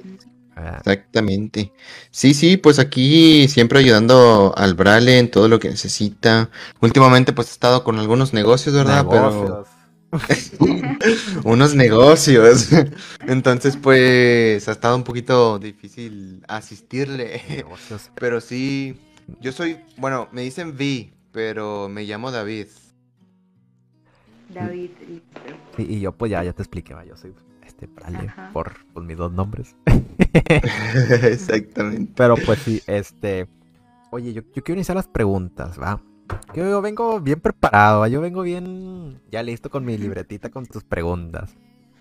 ah, 0.55 0.77
Exactamente. 0.77 1.73
Sí, 2.11 2.35
sí, 2.35 2.59
pues 2.59 2.79
aquí 2.79 3.49
siempre 3.49 3.79
ayudando 3.79 4.53
al 4.59 4.75
Brale 4.75 5.19
en 5.19 5.31
todo 5.31 5.49
lo 5.49 5.59
que 5.59 5.71
necesita. 5.71 6.51
Últimamente 6.83 7.33
pues 7.33 7.49
he 7.49 7.53
estado 7.53 7.83
con 7.83 7.99
algunos 7.99 8.35
negocios, 8.35 8.75
¿verdad? 8.75 9.07
negocios. 9.07 9.69
Pero 9.71 9.82
unos 11.45 11.75
negocios. 11.75 12.69
Entonces 13.27 13.77
pues 13.77 14.69
ha 14.69 14.73
estado 14.73 14.97
un 14.97 15.05
poquito 15.05 15.59
difícil 15.59 16.43
asistirle. 16.49 17.43
negocios. 17.49 18.11
Pero 18.15 18.41
sí, 18.41 18.97
yo 19.41 19.53
soy, 19.53 19.79
bueno, 19.97 20.29
me 20.33 20.43
dicen 20.43 20.77
Vi, 20.77 21.13
pero 21.33 21.89
me 21.89 22.05
llamo 22.05 22.31
David. 22.31 22.67
David, 24.51 24.91
listo. 25.09 25.41
Y 25.79 26.01
yo 26.01 26.13
pues 26.13 26.31
ya, 26.31 26.45
ya 26.45 26.53
te 26.53 26.63
expliqué, 26.63 26.95
va, 26.95 27.05
yo 27.05 27.17
soy 27.17 27.35
este 27.67 27.89
Prale 27.89 28.33
por, 28.53 28.85
por 28.93 29.03
mis 29.03 29.17
dos 29.17 29.33
nombres. 29.33 29.75
Exactamente. 31.23 32.13
Pero 32.15 32.37
pues 32.37 32.59
sí, 32.61 32.83
este. 32.87 33.49
Oye, 34.11 34.35
yo, 34.35 34.43
yo 34.55 34.63
quiero 34.63 34.79
iniciar 34.79 34.97
las 34.97 35.09
preguntas, 35.09 35.81
¿va? 35.81 36.03
Yo, 36.55 36.69
yo 36.69 36.83
vengo 36.83 37.21
bien 37.21 37.41
preparado, 37.41 38.01
¿va? 38.01 38.09
yo 38.09 38.21
vengo 38.21 38.43
bien 38.43 39.21
ya 39.31 39.43
listo 39.43 39.71
con 39.71 39.85
mi 39.85 39.97
libretita 39.97 40.51
con 40.51 40.67
tus 40.67 40.85
preguntas. 40.85 41.57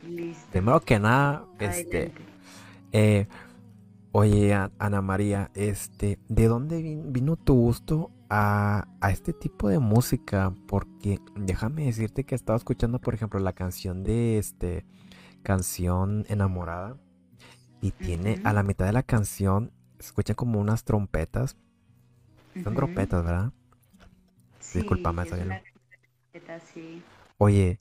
Listo. 0.07 0.47
Primero 0.51 0.81
que 0.81 0.99
nada, 0.99 1.45
este, 1.59 2.11
eh, 2.91 3.27
oye, 4.11 4.53
Ana 4.77 5.01
María, 5.01 5.51
este, 5.53 6.19
¿de 6.27 6.47
dónde 6.47 6.81
vin- 6.81 7.11
vino 7.11 7.37
tu 7.37 7.53
gusto 7.53 8.11
a, 8.29 8.87
a 8.99 9.11
este 9.11 9.31
tipo 9.31 9.69
de 9.69 9.79
música? 9.79 10.53
Porque 10.67 11.19
déjame 11.35 11.85
decirte 11.85 12.25
que 12.25 12.35
estaba 12.35 12.57
escuchando, 12.57 12.99
por 12.99 13.13
ejemplo, 13.13 13.39
la 13.39 13.53
canción 13.53 14.03
de 14.03 14.37
este, 14.37 14.85
canción 15.43 16.25
enamorada, 16.27 16.97
y 17.81 17.91
tiene 17.91 18.39
a 18.43 18.51
la 18.53 18.63
mitad 18.63 18.85
de 18.85 18.93
la 18.93 19.03
canción, 19.03 19.71
se 19.99 20.07
escuchan 20.07 20.35
como 20.35 20.59
unas 20.59 20.83
trompetas, 20.83 21.55
son 22.63 22.75
trompetas, 22.75 23.23
¿verdad? 23.23 23.51
Sí, 24.71 24.79
discúlpame, 24.79 25.23
es 25.23 25.31
una 25.31 25.61
sí. 26.59 27.03
Oye, 27.37 27.79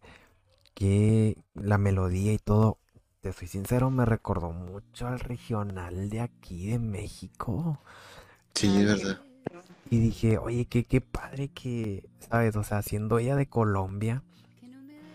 que 0.74 1.36
la 1.54 1.78
melodía 1.78 2.32
y 2.32 2.38
todo, 2.38 2.78
te 3.20 3.32
soy 3.32 3.48
sincero, 3.48 3.90
me 3.90 4.04
recordó 4.06 4.52
mucho 4.52 5.08
al 5.08 5.20
regional 5.20 6.10
de 6.10 6.20
aquí 6.20 6.68
de 6.70 6.78
México. 6.78 7.80
Sí, 8.54 8.80
es 8.80 8.86
verdad. 8.86 9.20
Y 9.90 9.98
dije, 10.00 10.38
oye, 10.38 10.66
qué, 10.66 10.84
qué 10.84 11.00
padre 11.00 11.48
que, 11.48 12.08
¿sabes? 12.20 12.56
O 12.56 12.62
sea, 12.64 12.82
siendo 12.82 13.18
ella 13.18 13.36
de 13.36 13.48
Colombia, 13.48 14.22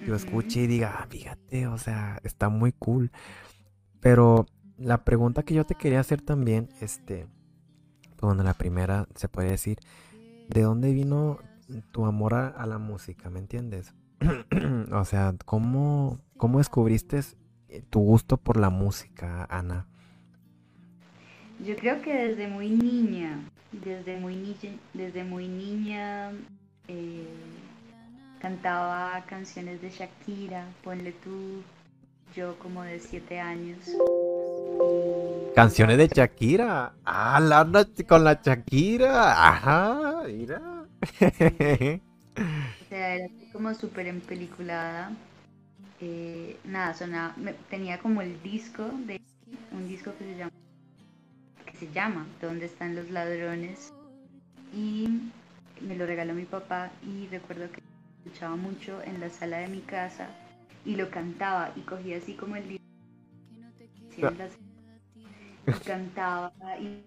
yo 0.05 0.15
Ujú. 0.15 0.15
escuché 0.15 0.61
y 0.61 0.67
diga, 0.67 0.97
ah, 0.99 1.07
fíjate, 1.09 1.67
o 1.67 1.77
sea, 1.77 2.19
está 2.23 2.49
muy 2.49 2.73
cool. 2.73 3.11
Pero 4.01 4.47
la 4.77 5.03
pregunta 5.05 5.43
que 5.43 5.55
yo 5.55 5.65
te 5.65 5.75
quería 5.75 6.01
hacer 6.01 6.21
también, 6.21 6.69
este, 6.81 7.27
pues, 8.17 8.21
bueno, 8.21 8.43
la 8.43 8.53
primera 8.55 9.07
se 9.15 9.29
puede 9.29 9.51
decir, 9.51 9.79
¿de 10.49 10.61
dónde 10.63 10.93
vino 10.93 11.39
tu 11.91 12.05
amor 12.05 12.33
a, 12.33 12.47
a 12.47 12.65
la 12.65 12.77
música? 12.77 13.29
¿Me 13.29 13.39
entiendes? 13.39 13.93
o 14.91 15.05
sea, 15.05 15.35
¿cómo, 15.45 16.19
cómo 16.37 16.59
descubriste 16.59 17.21
eh, 17.69 17.81
tu 17.89 17.99
gusto 17.99 18.37
por 18.37 18.57
la 18.57 18.69
música, 18.69 19.45
Ana? 19.49 19.87
Yo 21.65 21.75
creo 21.77 22.01
que 22.01 22.13
desde 22.13 22.47
muy 22.47 22.69
niña, 22.69 23.39
desde 23.71 24.17
muy 24.17 24.35
niña, 24.35 24.77
desde 24.93 25.23
muy 25.23 25.47
niña 25.47 26.31
eh, 26.87 27.27
cantaba 28.41 29.23
canciones 29.25 29.81
de 29.81 29.89
Shakira, 29.89 30.67
ponle 30.83 31.13
tú, 31.13 31.63
yo 32.35 32.59
como 32.59 32.83
de 32.83 32.99
siete 32.99 33.39
años. 33.39 33.79
Canciones 35.55 35.97
de 35.97 36.07
Shakira. 36.09 36.93
Ah, 37.05 37.39
la 37.39 37.65
con 38.07 38.23
la 38.25 38.41
Shakira. 38.43 39.47
Ajá, 39.47 40.23
mira. 40.27 40.74
O 42.81 42.85
sea, 42.89 43.15
era 43.15 43.27
como 43.51 43.73
súper 43.73 44.07
empeliculada. 44.07 45.11
Eh, 46.01 46.59
nada, 46.65 46.93
sonaba, 46.95 47.35
me- 47.37 47.53
tenía 47.53 47.99
como 47.99 48.21
el 48.21 48.41
disco 48.43 48.83
de 49.07 49.17
un 49.71 49.87
disco 49.87 50.13
que 50.17 50.25
se 50.25 50.37
llama 50.37 50.51
que 51.65 51.77
se 51.77 51.91
llama 51.91 52.25
¿Dónde 52.41 52.65
están 52.65 52.95
los 52.95 53.09
ladrones? 53.11 53.89
Y 54.73 55.31
me 55.81 55.95
lo 55.95 56.05
regaló 56.05 56.33
mi 56.33 56.45
papá 56.45 56.91
y 57.03 57.27
recuerdo 57.27 57.71
que 57.71 57.81
lo 57.81 58.29
escuchaba 58.29 58.55
mucho 58.55 59.01
en 59.03 59.19
la 59.21 59.29
sala 59.29 59.59
de 59.59 59.67
mi 59.69 59.81
casa 59.81 60.29
y 60.85 60.95
lo 60.95 61.09
cantaba 61.09 61.73
y 61.75 61.81
cogía 61.81 62.17
así 62.17 62.35
como 62.35 62.55
el 62.55 62.67
disco 62.69 62.79
y 65.67 65.79
cantaba 65.85 66.51
y 66.79 67.05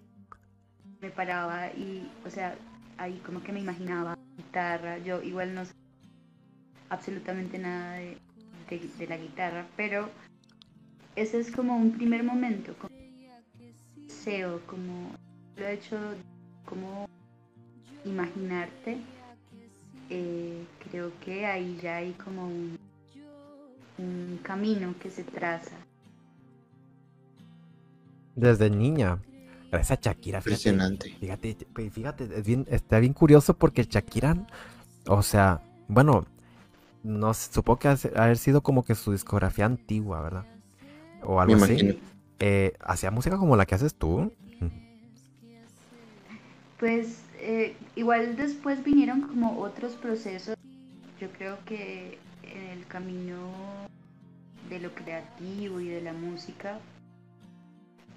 me 1.01 1.09
paraba 1.09 1.67
y 1.67 2.09
o 2.25 2.29
sea 2.29 2.55
ahí 2.99 3.17
como 3.25 3.41
que 3.41 3.51
me 3.51 3.61
imaginaba 3.61 4.13
guitarra, 4.37 4.97
yo 4.99 5.21
igual 5.23 5.55
no 5.55 5.65
sé 5.65 5.71
absolutamente 6.89 7.57
nada 7.57 7.95
de, 7.95 8.17
de- 8.69 9.07
la 9.07 9.17
guitarra, 9.17 9.65
pero 9.75 10.09
ese 11.15 11.39
es 11.39 11.51
como 11.51 11.75
un 11.75 11.91
primer 11.93 12.23
momento, 12.23 12.73
como 12.77 12.89
deseo, 14.07 14.61
como 14.67 15.11
lo 15.57 15.65
he 15.65 15.73
hecho, 15.73 15.97
como 16.65 17.05
imaginarte, 18.05 18.97
eh, 20.09 20.65
creo 20.89 21.11
que 21.21 21.45
ahí 21.45 21.77
ya 21.81 21.97
hay 21.97 22.13
como 22.13 22.45
un, 22.47 22.75
un 23.97 24.39
camino 24.43 24.93
que 25.01 25.09
se 25.09 25.23
traza. 25.23 25.77
Desde 28.35 28.69
niña. 28.69 29.19
Esa 29.71 29.95
Shakira, 30.01 30.41
fíjate. 30.41 30.69
Impresionante. 30.69 31.15
Fíjate, 31.19 31.57
fíjate, 31.91 32.23
es 32.35 32.45
bien, 32.45 32.65
está 32.69 32.99
bien 32.99 33.13
curioso 33.13 33.55
porque 33.55 33.83
Shakira, 33.83 34.35
o 35.07 35.21
sea, 35.21 35.61
bueno, 35.87 36.25
no 37.03 37.33
sé, 37.33 37.53
supongo 37.53 37.79
que 37.79 37.87
ha 37.87 37.97
haber 38.15 38.37
sido 38.37 38.61
como 38.61 38.83
que 38.83 38.95
su 38.95 39.11
discografía 39.11 39.65
antigua, 39.65 40.21
¿verdad? 40.21 40.45
O 41.23 41.39
algo 41.39 41.55
Me 41.55 41.63
así. 41.63 41.99
Eh, 42.39 42.73
¿Hacía 42.79 43.11
música 43.11 43.37
como 43.37 43.55
la 43.55 43.65
que 43.65 43.75
haces 43.75 43.95
tú? 43.95 44.31
Pues 46.79 47.23
eh, 47.39 47.75
igual 47.95 48.37
después 48.37 48.83
vinieron 48.83 49.21
como 49.21 49.59
otros 49.59 49.93
procesos. 49.93 50.55
Yo 51.19 51.29
creo 51.31 51.57
que 51.65 52.17
en 52.43 52.79
el 52.79 52.87
camino 52.87 53.51
de 54.69 54.79
lo 54.79 54.93
creativo 54.95 55.81
y 55.81 55.89
de 55.89 56.01
la 56.01 56.13
música, 56.13 56.79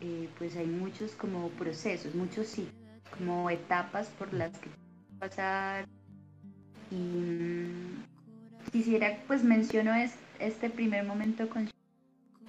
eh, 0.02 0.28
pues 0.38 0.56
hay 0.56 0.66
muchos 0.68 1.12
como 1.14 1.50
procesos, 1.50 2.14
muchos 2.16 2.48
sí, 2.48 2.68
como 3.18 3.50
etapas 3.50 4.08
por 4.10 4.34
las 4.34 4.52
que 4.58 4.70
pasar. 5.20 5.86
Y 6.90 6.96
mm, 6.96 8.04
quisiera, 8.72 9.18
pues 9.26 9.44
menciono 9.44 9.94
es- 9.94 10.16
este 10.40 10.70
primer 10.70 11.04
momento 11.04 11.48
con 11.48 11.68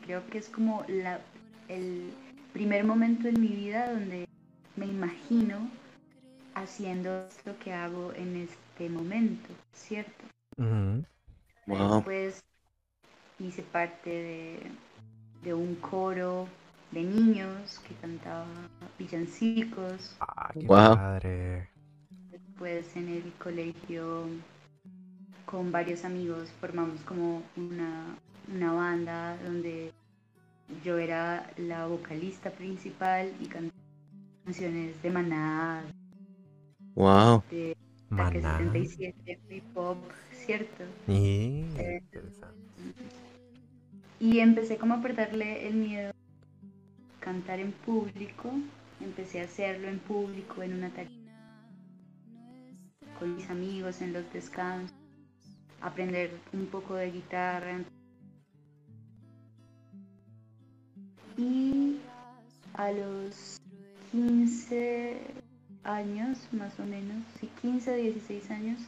creo 0.03 0.27
que 0.29 0.39
es 0.39 0.49
como 0.49 0.85
la, 0.89 1.21
el 1.69 2.13
primer 2.53 2.85
momento 2.85 3.27
en 3.29 3.41
mi 3.41 3.49
vida 3.49 3.91
donde 3.93 4.25
me 4.77 4.87
imagino 4.87 5.69
haciendo 6.55 7.27
lo 7.45 7.59
que 7.59 7.73
hago 7.73 8.13
en 8.15 8.37
este 8.37 8.89
momento, 8.89 9.49
¿cierto? 9.73 10.25
Wow. 11.67 12.05
Después 12.05 12.41
hice 13.39 13.63
parte 13.63 14.09
de, 14.09 14.59
de 15.43 15.53
un 15.53 15.75
coro 15.75 16.47
de 16.93 17.03
niños 17.03 17.79
que 17.87 17.95
cantaba 17.95 18.45
villancicos. 18.97 20.15
Ah, 20.19 20.51
qué 20.53 20.67
Guau. 20.67 20.95
padre. 20.95 21.69
Después 22.31 22.95
en 22.95 23.09
el 23.09 23.33
colegio 23.33 24.25
con 25.45 25.71
varios 25.71 26.05
amigos 26.05 26.49
formamos 26.59 27.01
como 27.01 27.43
una, 27.55 28.17
una 28.53 28.73
banda 28.73 29.37
donde 29.43 29.91
yo 30.83 30.97
era 30.97 31.51
la 31.57 31.87
vocalista 31.87 32.51
principal 32.51 33.31
y 33.39 33.47
cantaba 33.47 33.71
canciones 34.45 35.01
de 35.01 35.09
Maná, 35.11 35.83
Wow. 36.95 37.43
de 37.49 37.75
Maná. 38.09 38.57
77, 38.57 39.39
hip 39.49 39.77
hop, 39.77 39.97
¿cierto? 40.31 40.83
Y... 41.07 41.65
Eh, 41.77 41.99
interesante. 42.01 42.57
Y 44.19 44.39
empecé 44.39 44.77
como 44.77 44.95
a 44.95 45.01
perderle 45.01 45.67
el 45.67 45.75
miedo 45.75 46.11
cantar 47.23 47.59
en 47.59 47.71
público. 47.71 48.51
Empecé 48.99 49.41
a 49.41 49.45
hacerlo 49.45 49.87
en 49.87 49.99
público 49.99 50.61
en 50.61 50.73
una 50.73 50.89
tarima. 50.89 51.23
con 53.19 53.35
mis 53.35 53.49
amigos 53.49 54.01
en 54.01 54.11
los 54.11 54.25
descansos, 54.33 54.97
aprender 55.81 56.31
un 56.51 56.65
poco 56.65 56.95
de 56.95 57.11
guitarra. 57.11 57.79
Y 61.37 61.99
a 62.73 62.91
los 62.91 63.61
15 64.11 65.21
años, 65.83 66.39
más 66.51 66.77
o 66.79 66.85
menos, 66.85 67.23
sí, 67.39 67.49
15, 67.61 67.95
16 67.95 68.51
años, 68.51 68.79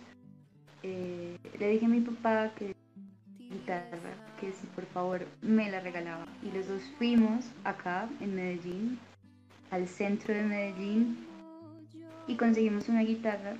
eh, 0.84 1.38
le 1.60 1.70
dije 1.70 1.86
a 1.86 1.90
mi 1.90 2.02
papá 2.02 2.52
que 2.56 2.75
guitarra, 3.50 3.98
que 4.39 4.52
si 4.52 4.68
por 4.68 4.86
favor 4.86 5.26
me 5.41 5.70
la 5.70 5.80
regalaba. 5.80 6.26
Y 6.43 6.52
los 6.52 6.68
dos 6.68 6.82
fuimos 6.98 7.46
acá 7.64 8.10
en 8.20 8.36
Medellín, 8.36 9.00
al 9.72 9.88
centro 9.88 10.34
de 10.34 10.43
Medellín, 10.43 11.26
y 12.28 12.36
conseguimos 12.36 12.89
una 12.89 13.02
guitarra. 13.02 13.56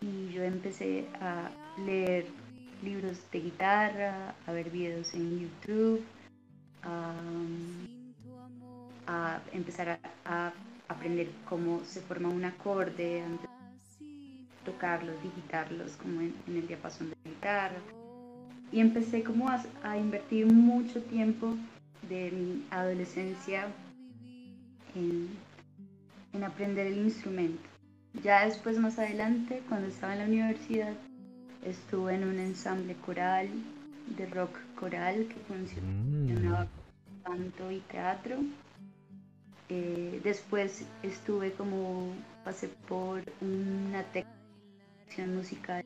Y 0.00 0.30
yo 0.32 0.42
empecé 0.42 1.06
a 1.20 1.50
leer 1.86 2.26
libros 2.82 3.18
de 3.30 3.40
guitarra, 3.40 4.34
a 4.46 4.52
ver 4.52 4.70
videos 4.70 5.14
en 5.14 5.40
YouTube, 5.40 6.02
a, 6.82 7.12
empezar 9.52 9.88
a, 9.90 10.00
a, 10.24 10.52
aprender 10.88 11.30
cómo 11.48 11.84
se 11.84 12.00
forma 12.00 12.28
un 12.28 12.44
acorde, 12.44 13.22
a 13.22 13.26
tocarlos, 14.64 15.22
digitarlos 15.22 15.96
como 15.96 16.20
en, 16.20 16.34
en 16.46 16.56
el 16.56 16.66
diapasón 16.66 17.10
de 17.10 17.16
la 17.24 17.30
guitarra 17.30 18.01
y 18.72 18.80
empecé 18.80 19.22
como 19.22 19.48
a, 19.48 19.62
a, 19.82 19.98
invertir 19.98 20.46
mucho 20.46 21.02
tiempo 21.02 21.54
de 22.08 22.30
mi 22.30 22.64
adolescencia 22.70 23.68
en, 24.94 25.28
en, 26.32 26.44
aprender 26.44 26.86
el 26.86 26.98
instrumento. 26.98 27.62
Ya 28.22 28.46
después, 28.46 28.78
más 28.78 28.98
adelante, 28.98 29.62
cuando 29.68 29.88
estaba 29.88 30.14
en 30.14 30.18
la 30.20 30.24
universidad, 30.26 30.94
estuve 31.64 32.14
en 32.14 32.24
un 32.24 32.38
ensamble 32.38 32.94
coral, 32.96 33.48
de 34.16 34.26
rock 34.26 34.58
coral, 34.74 35.28
que 35.28 35.36
funcionaba 35.46 36.64
mm. 36.64 37.22
canto 37.24 37.70
y 37.70 37.80
teatro. 37.80 38.36
Eh, 39.68 40.20
después 40.24 40.84
estuve 41.02 41.52
como, 41.52 42.12
pasé 42.44 42.68
por 42.88 43.22
una 43.40 44.02
técnica 44.04 45.26
musical 45.26 45.84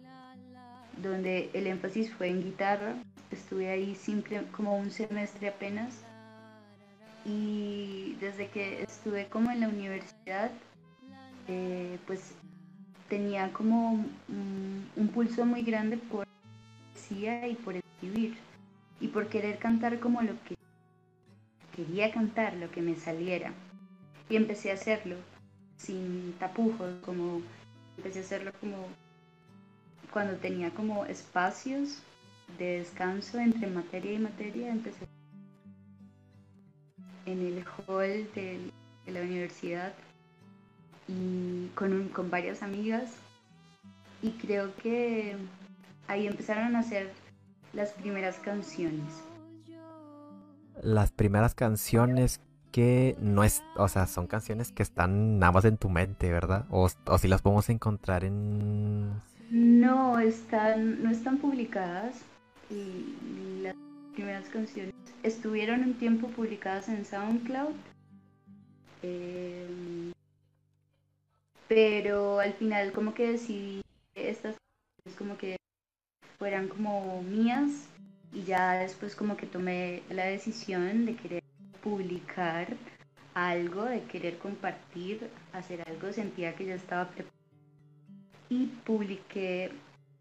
donde 1.02 1.50
el 1.52 1.66
énfasis 1.66 2.12
fue 2.12 2.28
en 2.28 2.42
guitarra. 2.42 2.94
Estuve 3.30 3.70
ahí 3.70 3.94
simple, 3.94 4.42
como 4.52 4.76
un 4.76 4.90
semestre 4.90 5.48
apenas. 5.48 6.02
Y 7.24 8.16
desde 8.20 8.48
que 8.48 8.82
estuve 8.82 9.26
como 9.26 9.50
en 9.50 9.60
la 9.60 9.68
universidad, 9.68 10.50
eh, 11.48 11.98
pues 12.06 12.34
tenía 13.08 13.52
como 13.52 13.92
un, 13.92 14.88
un, 14.96 15.08
pulso 15.08 15.44
muy 15.44 15.62
grande 15.62 15.96
por 15.96 16.26
poesía 16.92 17.46
y 17.48 17.54
por 17.54 17.76
escribir 17.76 18.36
y 19.00 19.08
por 19.08 19.28
querer 19.28 19.58
cantar 19.58 20.00
como 20.00 20.22
lo 20.22 20.32
que 20.44 20.56
quería 21.74 22.12
cantar, 22.12 22.54
lo 22.54 22.70
que 22.70 22.80
me 22.80 22.96
saliera. 22.96 23.52
Y 24.28 24.36
empecé 24.36 24.70
a 24.70 24.74
hacerlo 24.74 25.16
sin 25.76 26.32
tapujos, 26.38 26.94
como 27.04 27.42
empecé 27.96 28.20
a 28.20 28.22
hacerlo 28.22 28.52
como 28.60 28.88
cuando 30.16 30.36
tenía 30.36 30.70
como 30.70 31.04
espacios 31.04 32.02
de 32.56 32.78
descanso 32.78 33.38
entre 33.38 33.66
materia 33.66 34.14
y 34.14 34.18
materia, 34.18 34.70
empecé 34.70 35.06
en 37.26 37.46
el 37.46 37.62
hall 37.66 38.26
de, 38.34 38.72
la 39.08 39.20
universidad 39.20 39.92
y 41.06 41.68
con, 41.74 41.92
un, 41.92 42.08
con 42.08 42.30
varias 42.30 42.62
amigas 42.62 43.10
y 44.22 44.30
creo 44.30 44.74
que 44.76 45.36
ahí 46.08 46.26
empezaron 46.26 46.76
a 46.76 46.78
hacer 46.78 47.12
las 47.74 47.90
primeras 47.90 48.36
canciones. 48.38 49.12
Las 50.80 51.12
primeras 51.12 51.54
canciones 51.54 52.40
que 52.72 53.18
no 53.20 53.44
es, 53.44 53.62
o 53.76 53.86
sea, 53.88 54.06
son 54.06 54.28
canciones 54.28 54.72
que 54.72 54.82
están 54.82 55.38
nada 55.38 55.52
más 55.52 55.66
en 55.66 55.76
tu 55.76 55.90
mente, 55.90 56.32
¿verdad? 56.32 56.64
O, 56.70 56.88
o 57.04 57.18
si 57.18 57.28
las 57.28 57.42
podemos 57.42 57.68
encontrar 57.68 58.24
en 58.24 59.20
no 59.50 60.18
están, 60.18 61.02
no 61.02 61.10
están 61.10 61.38
publicadas 61.38 62.22
y 62.70 63.62
las 63.62 63.74
primeras 64.14 64.48
canciones 64.48 64.94
estuvieron 65.22 65.82
un 65.82 65.94
tiempo 65.94 66.28
publicadas 66.28 66.88
en 66.88 67.04
SoundCloud, 67.04 67.74
eh, 69.02 70.12
pero 71.68 72.40
al 72.40 72.52
final 72.54 72.92
como 72.92 73.14
que 73.14 73.32
decidí 73.32 73.82
estas 74.14 74.56
como 75.18 75.36
que 75.38 75.56
fueran 76.38 76.68
como 76.68 77.22
mías 77.22 77.88
y 78.32 78.42
ya 78.42 78.74
después 78.74 79.14
como 79.14 79.36
que 79.36 79.46
tomé 79.46 80.02
la 80.10 80.26
decisión 80.26 81.06
de 81.06 81.16
querer 81.16 81.42
publicar 81.82 82.76
algo, 83.34 83.84
de 83.84 84.02
querer 84.04 84.38
compartir, 84.38 85.28
hacer 85.52 85.82
algo, 85.88 86.12
sentía 86.12 86.54
que 86.56 86.66
ya 86.66 86.74
estaba 86.74 87.08
preparada 87.08 87.35
y 88.48 88.66
publiqué 88.84 89.70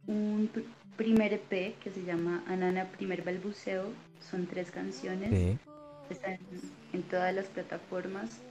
un 0.08 0.50
primer 0.98 1.34
EP 1.34 1.78
que 1.80 1.92
se 1.92 2.04
llama 2.04 2.44
Anana 2.48 2.86
Primer 2.86 3.24
Balbuceo. 3.24 3.86
Son 4.20 4.48
tres 4.48 4.72
canciones. 4.72 5.30
Sí. 5.30 5.58
Están 6.10 6.38
en 6.94 7.04
todas 7.04 7.34
las 7.34 7.46
plataformas. 7.48 8.42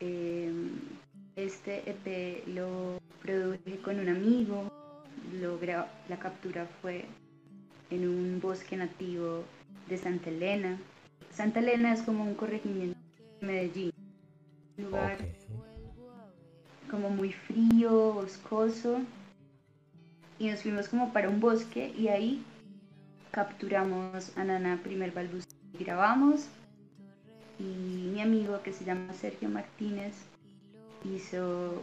Eh, 0.00 0.52
este 1.36 1.90
EP 1.90 2.46
lo 2.48 2.98
produje 3.22 3.78
con 3.82 3.98
un 3.98 4.08
amigo. 4.08 4.70
Lo 5.40 5.58
la 6.08 6.18
captura 6.18 6.66
fue 6.80 7.04
en 7.90 8.08
un 8.08 8.40
bosque 8.40 8.76
nativo 8.76 9.44
de 9.88 9.98
Santa 9.98 10.30
Elena. 10.30 10.78
Santa 11.30 11.60
Elena 11.60 11.92
es 11.92 12.02
como 12.02 12.24
un 12.24 12.34
corregimiento 12.34 12.98
de 13.40 13.46
Medellín. 13.46 13.92
Un 14.78 14.84
lugar 14.84 15.14
okay 15.14 15.32
como 16.88 17.10
muy 17.10 17.32
frío, 17.32 18.12
boscoso. 18.12 19.00
Y 20.38 20.50
nos 20.50 20.62
fuimos 20.62 20.88
como 20.88 21.12
para 21.12 21.28
un 21.28 21.40
bosque 21.40 21.92
y 21.96 22.08
ahí 22.08 22.44
capturamos 23.30 24.36
a 24.36 24.44
Nana 24.44 24.80
primer 24.82 25.12
balbuceo 25.12 25.58
y 25.78 25.84
grabamos. 25.84 26.48
Y 27.58 28.10
mi 28.12 28.20
amigo 28.20 28.62
que 28.62 28.72
se 28.72 28.84
llama 28.84 29.12
Sergio 29.14 29.48
Martínez 29.48 30.14
hizo 31.04 31.82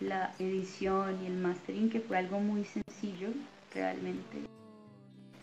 la 0.00 0.32
edición 0.38 1.18
y 1.22 1.26
el 1.26 1.36
mastering 1.36 1.90
que 1.90 2.00
fue 2.00 2.16
algo 2.16 2.40
muy 2.40 2.64
sencillo 2.64 3.28
realmente 3.74 4.38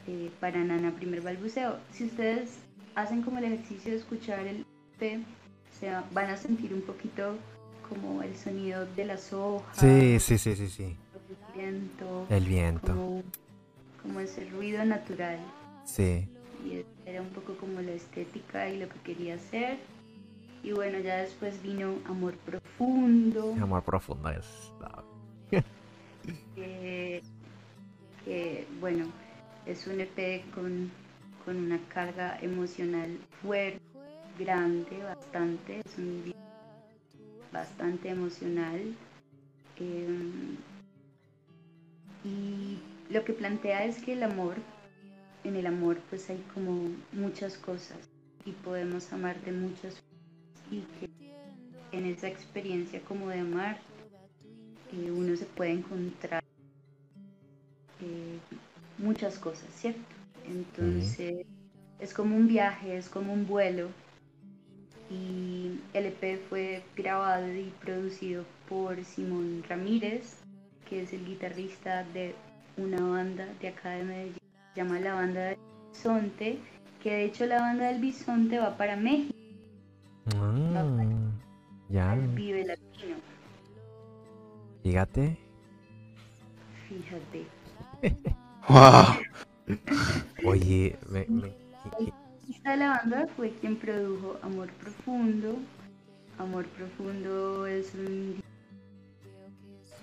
eh, 0.08 0.32
para 0.39 0.64
Nana 0.64 0.91
primer 0.95 1.22
balbuceo. 1.22 1.78
Si 1.91 2.06
ustedes 2.06 2.60
hacen 2.95 3.22
como 3.22 3.39
el 3.39 3.45
ejercicio 3.45 3.91
de 3.91 3.98
escuchar 3.98 4.48
el 4.48 4.66
P, 5.00 5.20
se 5.80 5.91
van 6.12 6.30
a 6.30 6.38
sentir 6.38 6.74
un 6.74 6.82
poquito 6.82 7.36
como 7.90 8.22
el 8.24 8.36
sonido 8.36 8.86
de 8.86 9.06
las 9.06 9.34
hojas. 9.34 9.78
Sí, 9.78 10.20
sí, 10.20 10.38
sí, 10.38 10.56
sí, 10.56 10.68
sí. 10.68 10.96
El 11.56 11.62
viento. 11.62 12.28
El 12.30 12.46
viento. 12.46 12.88
Como, 12.88 13.24
como 14.02 14.20
ese 14.20 14.46
ruido 14.50 14.84
natural. 14.86 15.40
Sí. 15.86 16.28
Y 16.66 16.84
era 17.06 17.22
un 17.22 17.30
poco 17.30 17.56
como 17.56 17.82
la 17.82 17.92
estética 17.92 18.70
y 18.70 18.80
lo 18.80 18.90
que 18.90 19.00
quería 19.00 19.36
hacer. 19.36 19.78
Y 20.64 20.72
bueno, 20.72 21.00
ya 21.00 21.18
después 21.18 21.62
vino 21.62 21.96
Amor 22.06 22.34
Profundo. 22.38 23.56
Amor 23.62 23.84
Profundo 23.84 24.30
es... 24.30 24.74
que, 26.56 27.22
que, 28.26 28.68
bueno, 28.82 29.06
es 29.66 29.88
un 29.88 30.02
EP 30.02 30.44
con, 30.54 30.92
con 31.46 31.56
una 31.58 31.80
carga 31.88 32.38
emocional 32.42 33.18
fuerte, 33.42 33.80
grande, 34.38 35.04
bastante. 35.04 35.82
Es 35.86 35.98
un 35.98 36.34
bastante 37.52 38.10
emocional. 38.10 38.95
Em, 39.80 40.58
y 42.24 42.80
lo 43.10 43.24
que 43.24 43.34
plantea 43.34 43.86
es 43.86 44.02
que 44.02 44.14
el 44.14 44.24
amor, 44.24 44.56
en 45.43 45.56
el 45.56 45.68
amor 45.68 45.98
pues 46.10 46.30
hay 46.30 46.43
como 46.54 46.89
muchas 47.12 47.58
cosas 47.58 47.98
y 48.45 48.52
podemos 48.52 49.12
amar 49.14 49.39
de 49.41 49.52
muchas 49.52 50.02
y 50.72 50.82
que 51.00 51.10
en 51.91 52.06
esa 52.06 52.28
experiencia 52.28 53.02
como 53.02 53.30
de 53.30 53.39
amar 53.39 53.80
eh, 54.91 55.12
uno 55.12 55.36
se 55.36 55.45
puede 55.45 55.72
encontrar 55.72 56.43
eh, 58.02 58.39
muchas 58.98 59.38
cosas, 59.38 59.70
¿cierto? 59.74 60.02
Entonces 60.45 61.45
es 62.00 62.14
como 62.14 62.36
un 62.36 62.48
viaje, 62.48 62.98
es 62.98 63.10
como 63.10 63.34
un 63.34 63.48
vuelo 63.48 63.89
y 65.10 65.80
el 65.93 66.05
EP 66.08 66.39
fue 66.49 66.84
grabado 66.95 67.47
y 67.53 67.72
producido 67.82 68.43
por 68.68 69.03
Simón 69.05 69.64
Ramírez, 69.68 70.41
que 70.89 71.03
es 71.03 71.14
el 71.14 71.26
guitarrista 71.26 72.03
de 72.14 72.36
una 72.78 73.01
banda 73.01 73.47
de 73.62 73.68
acá 73.70 73.91
de 73.91 74.03
Medellín, 74.03 74.38
se 74.74 74.82
llama 74.82 74.99
la 74.99 75.14
banda 75.14 75.41
del 75.45 75.58
Bisonte, 75.91 76.60
que 77.01 77.12
de 77.12 77.26
hecho 77.26 77.45
la 77.45 77.60
banda 77.62 77.88
del 77.88 78.01
Bisonte 78.01 78.60
va 78.60 78.76
para 78.78 78.95
México. 78.95 79.34
Ah, 80.36 81.05
ya. 81.89 82.16
Vive 82.36 82.66
Latino. 82.66 83.16
Fíjate. 84.84 85.38
fíjate. 86.88 87.45
Wow. 88.70 89.16
Oye, 90.45 90.97
me, 91.10 91.26
me- 91.30 91.53
El 92.48 92.54
artista 92.54 92.72
de 92.72 92.78
la 92.78 92.89
banda 92.89 93.28
fue 93.36 93.52
quien 93.60 93.76
produjo 93.76 94.38
Amor 94.41 94.72
Profundo. 94.76 95.58
Amor 96.38 96.66
Profundo 96.68 97.68
es 97.68 97.93
un 97.93 98.41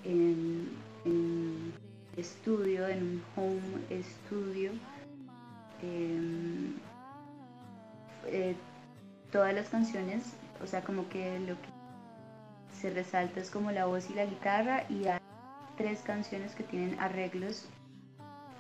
en, 0.05 0.69
en 1.07 1.73
estudio, 2.19 2.87
en 2.87 3.03
un 3.03 3.23
home 3.35 3.85
estudio. 3.89 4.73
Em, 5.81 6.75
eh, 8.27 8.55
todas 9.33 9.55
las 9.55 9.71
canciones, 9.71 10.35
o 10.63 10.67
sea, 10.67 10.83
como 10.83 11.09
que 11.09 11.39
lo 11.41 11.55
que 11.55 11.69
se 12.79 12.91
resalta 12.91 13.41
es 13.41 13.51
como 13.51 13.73
la 13.73 13.87
voz 13.87 14.11
y 14.11 14.15
la 14.15 14.27
guitarra 14.27 14.85
y 14.91 15.07
hay 15.07 15.21
tres 15.79 16.03
canciones 16.03 16.55
que 16.55 16.65
tienen 16.65 17.01
arreglos 17.01 17.71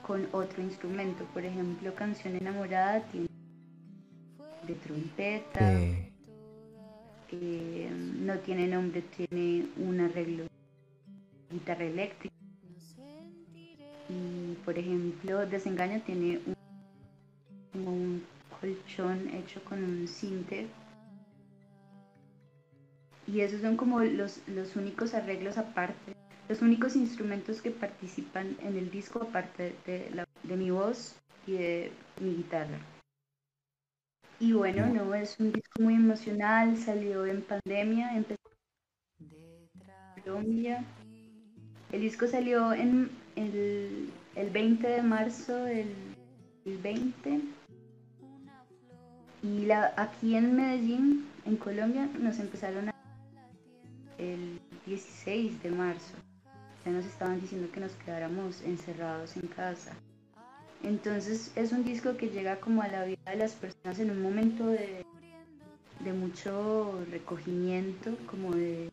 con 0.06 0.26
otro 0.32 0.62
instrumento. 0.62 1.24
Por 1.34 1.44
ejemplo, 1.44 1.94
Canción 1.94 2.34
Enamorada 2.36 3.02
tiene 3.12 3.33
de 4.66 4.74
trompeta, 4.74 5.70
eh, 7.32 7.90
no 8.20 8.38
tiene 8.40 8.66
nombre, 8.68 9.02
tiene 9.02 9.66
un 9.76 10.00
arreglo 10.00 10.44
de 10.44 10.48
guitarra 11.58 11.84
eléctrica. 11.84 12.32
Y 14.08 14.54
por 14.64 14.78
ejemplo, 14.78 15.46
Desengaño 15.46 16.00
tiene 16.02 16.40
un, 16.46 16.54
como 17.72 17.90
un 17.92 18.22
colchón 18.60 19.28
hecho 19.34 19.62
con 19.64 19.82
un 19.82 20.06
cinte. 20.06 20.66
Y 23.26 23.40
esos 23.40 23.62
son 23.62 23.76
como 23.76 24.00
los, 24.00 24.40
los 24.48 24.76
únicos 24.76 25.14
arreglos 25.14 25.56
aparte, 25.56 26.12
los 26.48 26.60
únicos 26.60 26.94
instrumentos 26.94 27.62
que 27.62 27.70
participan 27.70 28.56
en 28.62 28.76
el 28.76 28.90
disco 28.90 29.22
aparte 29.22 29.74
de, 29.86 30.10
la- 30.14 30.24
de 30.42 30.56
mi 30.56 30.70
voz 30.70 31.16
y 31.46 31.52
de 31.52 31.90
mi 32.20 32.34
guitarra. 32.36 32.78
Y 34.40 34.52
bueno, 34.52 34.86
no, 34.86 35.14
es 35.14 35.38
un 35.38 35.52
disco 35.52 35.82
muy 35.82 35.94
emocional, 35.94 36.76
salió 36.76 37.24
en 37.26 37.42
pandemia, 37.42 38.16
empezó 38.16 38.40
en 39.20 40.22
Colombia. 40.22 40.84
El 41.92 42.00
disco 42.00 42.26
salió 42.26 42.72
en 42.72 43.10
el, 43.36 44.10
el 44.34 44.50
20 44.50 44.86
de 44.88 45.02
marzo 45.02 45.56
del, 45.56 45.94
del 46.64 46.78
20. 46.78 47.40
Y 49.42 49.66
la, 49.66 49.92
aquí 49.96 50.34
en 50.34 50.56
Medellín, 50.56 51.28
en 51.44 51.56
Colombia, 51.56 52.08
nos 52.18 52.38
empezaron 52.38 52.88
a 52.88 52.94
el 54.18 54.60
16 54.86 55.62
de 55.62 55.70
marzo. 55.70 56.14
Ya 56.84 56.92
nos 56.92 57.04
estaban 57.04 57.40
diciendo 57.40 57.70
que 57.72 57.80
nos 57.80 57.92
quedáramos 57.92 58.62
encerrados 58.62 59.36
en 59.36 59.46
casa. 59.48 59.92
Entonces 60.84 61.50
es 61.56 61.72
un 61.72 61.82
disco 61.82 62.18
que 62.18 62.28
llega 62.28 62.60
como 62.60 62.82
a 62.82 62.88
la 62.88 63.04
vida 63.04 63.30
de 63.30 63.36
las 63.36 63.52
personas 63.52 63.98
en 63.98 64.10
un 64.10 64.20
momento 64.20 64.66
de, 64.66 65.02
de 66.00 66.12
mucho 66.12 67.02
recogimiento, 67.10 68.14
como 68.30 68.52
de, 68.52 68.90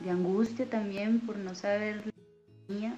de 0.00 0.10
angustia 0.10 0.68
también 0.68 1.20
por 1.20 1.38
no 1.38 1.54
saber 1.54 2.02
que 2.02 2.12
venía. 2.68 2.94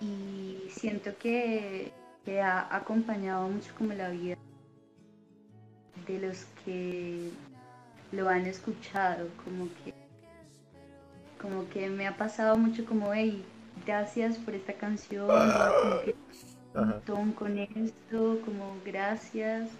Y 0.00 0.70
siento 0.70 1.10
que, 1.18 1.92
ha 2.40 2.74
acompañado 2.74 3.48
mucho 3.48 3.74
como 3.76 3.92
la 3.92 4.08
vida 4.10 4.36
de 6.06 6.18
los 6.20 6.46
que 6.64 7.30
lo 8.12 8.28
han 8.28 8.46
escuchado, 8.46 9.28
como 9.44 9.68
que 9.84 9.92
como 11.38 11.68
que 11.68 11.90
me 11.90 12.06
ha 12.06 12.16
pasado 12.16 12.56
mucho 12.56 12.86
como, 12.86 13.12
hey, 13.12 13.44
gracias 13.84 14.38
por 14.38 14.54
esta 14.54 14.72
canción, 14.72 15.28
un 16.74 16.88
montón 16.88 17.32
con 17.32 17.58
esto, 17.58 18.40
como 18.44 18.76
gracias. 18.84 19.70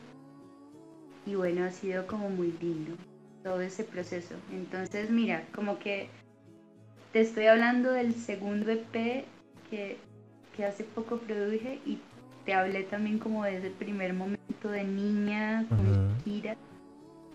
Y 1.26 1.34
bueno, 1.34 1.64
ha 1.64 1.70
sido 1.70 2.07
como 2.07 2.30
muy 2.30 2.53
lindo 2.61 2.97
todo 3.42 3.61
ese 3.61 3.84
proceso. 3.84 4.34
Entonces, 4.53 5.11
mira, 5.11 5.45
como 5.55 5.78
que 5.78 6.09
te 7.12 7.20
estoy 7.20 7.47
hablando 7.47 7.92
del 7.92 8.14
segundo 8.14 8.70
EP 8.70 9.24
que, 9.70 9.97
que 10.57 10.64
hace 10.64 10.84
poco 10.84 11.18
produje 11.18 11.80
y 11.86 11.99
te 12.45 12.55
hablé 12.55 12.82
también 12.84 13.18
como 13.18 13.45
de 13.45 13.59
ese 13.59 13.70
primer 13.70 14.12
momento 14.14 14.70
de 14.70 14.84
niña 14.84 15.66
con. 15.68 16.14
Shakira. 16.24 16.57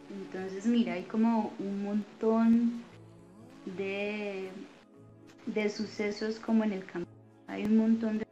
Entonces, 0.10 0.66
mira, 0.66 0.94
hay 0.94 1.04
como 1.04 1.54
un 1.60 1.84
montón 1.84 2.84
de, 3.78 4.50
de 5.46 5.70
sucesos 5.70 6.40
como 6.40 6.64
en 6.64 6.74
el 6.74 6.86
camino. 6.86 7.10
Hay 7.48 7.66
un 7.66 7.78
montón 7.78 8.18
de 8.18 8.26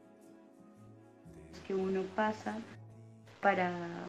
que 1.68 1.76
uno 1.76 2.04
pasa 2.16 2.58
para 3.42 4.08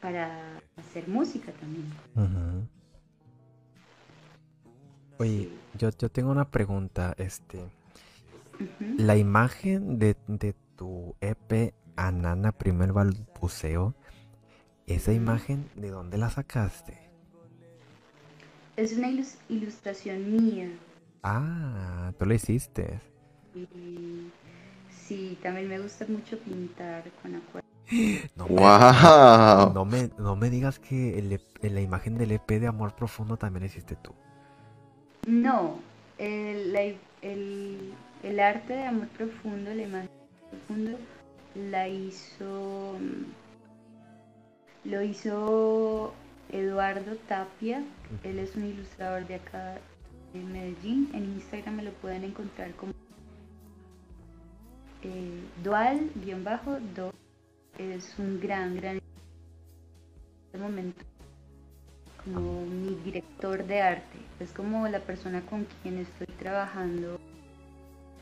para 0.00 0.58
hacer 0.76 1.06
música 1.08 1.52
también. 1.52 1.92
Oye, 5.18 5.50
yo, 5.78 5.90
yo 5.90 6.08
tengo 6.10 6.30
una 6.30 6.50
pregunta, 6.50 7.14
este, 7.18 7.70
la 8.96 9.16
imagen 9.18 9.98
de, 9.98 10.16
de 10.26 10.54
tu 10.76 11.14
EP 11.20 11.74
Anana 11.96 12.52
Primer 12.52 12.94
Balbuceo, 12.94 13.94
esa 14.86 15.12
imagen, 15.12 15.68
¿de 15.76 15.90
dónde 15.90 16.16
la 16.16 16.30
sacaste? 16.30 16.98
Es 18.76 18.96
una 18.96 19.08
ilus- 19.08 19.36
ilustración 19.50 20.32
mía. 20.32 20.70
Ah, 21.22 22.12
tú 22.18 22.24
lo 22.24 22.32
hiciste. 22.32 22.98
Y 23.54 24.30
sí, 25.10 25.36
también 25.42 25.68
me 25.68 25.78
gusta 25.80 26.06
mucho 26.08 26.38
pintar 26.38 27.02
con 27.20 27.34
acuarela. 27.34 27.68
No 28.36 28.46
me, 28.46 28.54
Wow. 28.54 29.72
no 29.74 29.84
me, 29.84 30.10
no 30.18 30.36
me 30.36 30.48
digas 30.50 30.78
que 30.78 31.18
el 31.18 31.32
EP 31.32 31.42
la 31.64 31.80
imagen 31.80 32.16
del 32.16 32.30
EP 32.30 32.48
de 32.60 32.68
Amor 32.68 32.94
Profundo 32.94 33.36
también 33.36 33.64
hiciste 33.66 33.96
tú. 33.96 34.12
No, 35.26 35.80
el, 36.18 36.72
la- 36.72 36.94
el- 37.22 37.92
el 38.22 38.38
arte 38.40 38.74
de 38.74 38.84
amor 38.84 39.08
profundo, 39.08 39.74
la 39.74 39.82
imagen 39.82 40.08
de 40.08 40.12
amor 40.12 40.50
profundo, 40.50 40.98
la 41.56 41.88
hizo, 41.88 42.94
lo 44.84 45.02
hizo 45.02 46.12
Eduardo 46.50 47.16
Tapia. 47.28 47.82
Él 48.22 48.38
es 48.38 48.54
un 48.56 48.66
ilustrador 48.66 49.26
de 49.26 49.34
acá 49.36 49.78
de 50.32 50.40
Medellín. 50.40 51.10
En 51.12 51.24
Instagram 51.24 51.76
me 51.76 51.82
lo 51.82 51.92
pueden 51.94 52.24
encontrar 52.24 52.70
como 52.76 52.92
eh, 55.02 55.40
dual-do. 55.62 57.12
Es 57.78 58.14
un 58.18 58.40
gran, 58.40 58.76
gran 58.76 58.96
en 58.96 59.02
este 60.46 60.58
momento 60.58 61.04
como 62.24 62.66
mi 62.66 62.94
director 63.04 63.64
de 63.64 63.80
arte. 63.80 64.18
Es 64.40 64.52
como 64.52 64.86
la 64.88 65.00
persona 65.00 65.40
con 65.42 65.66
quien 65.82 65.98
estoy 65.98 66.26
trabajando, 66.38 67.18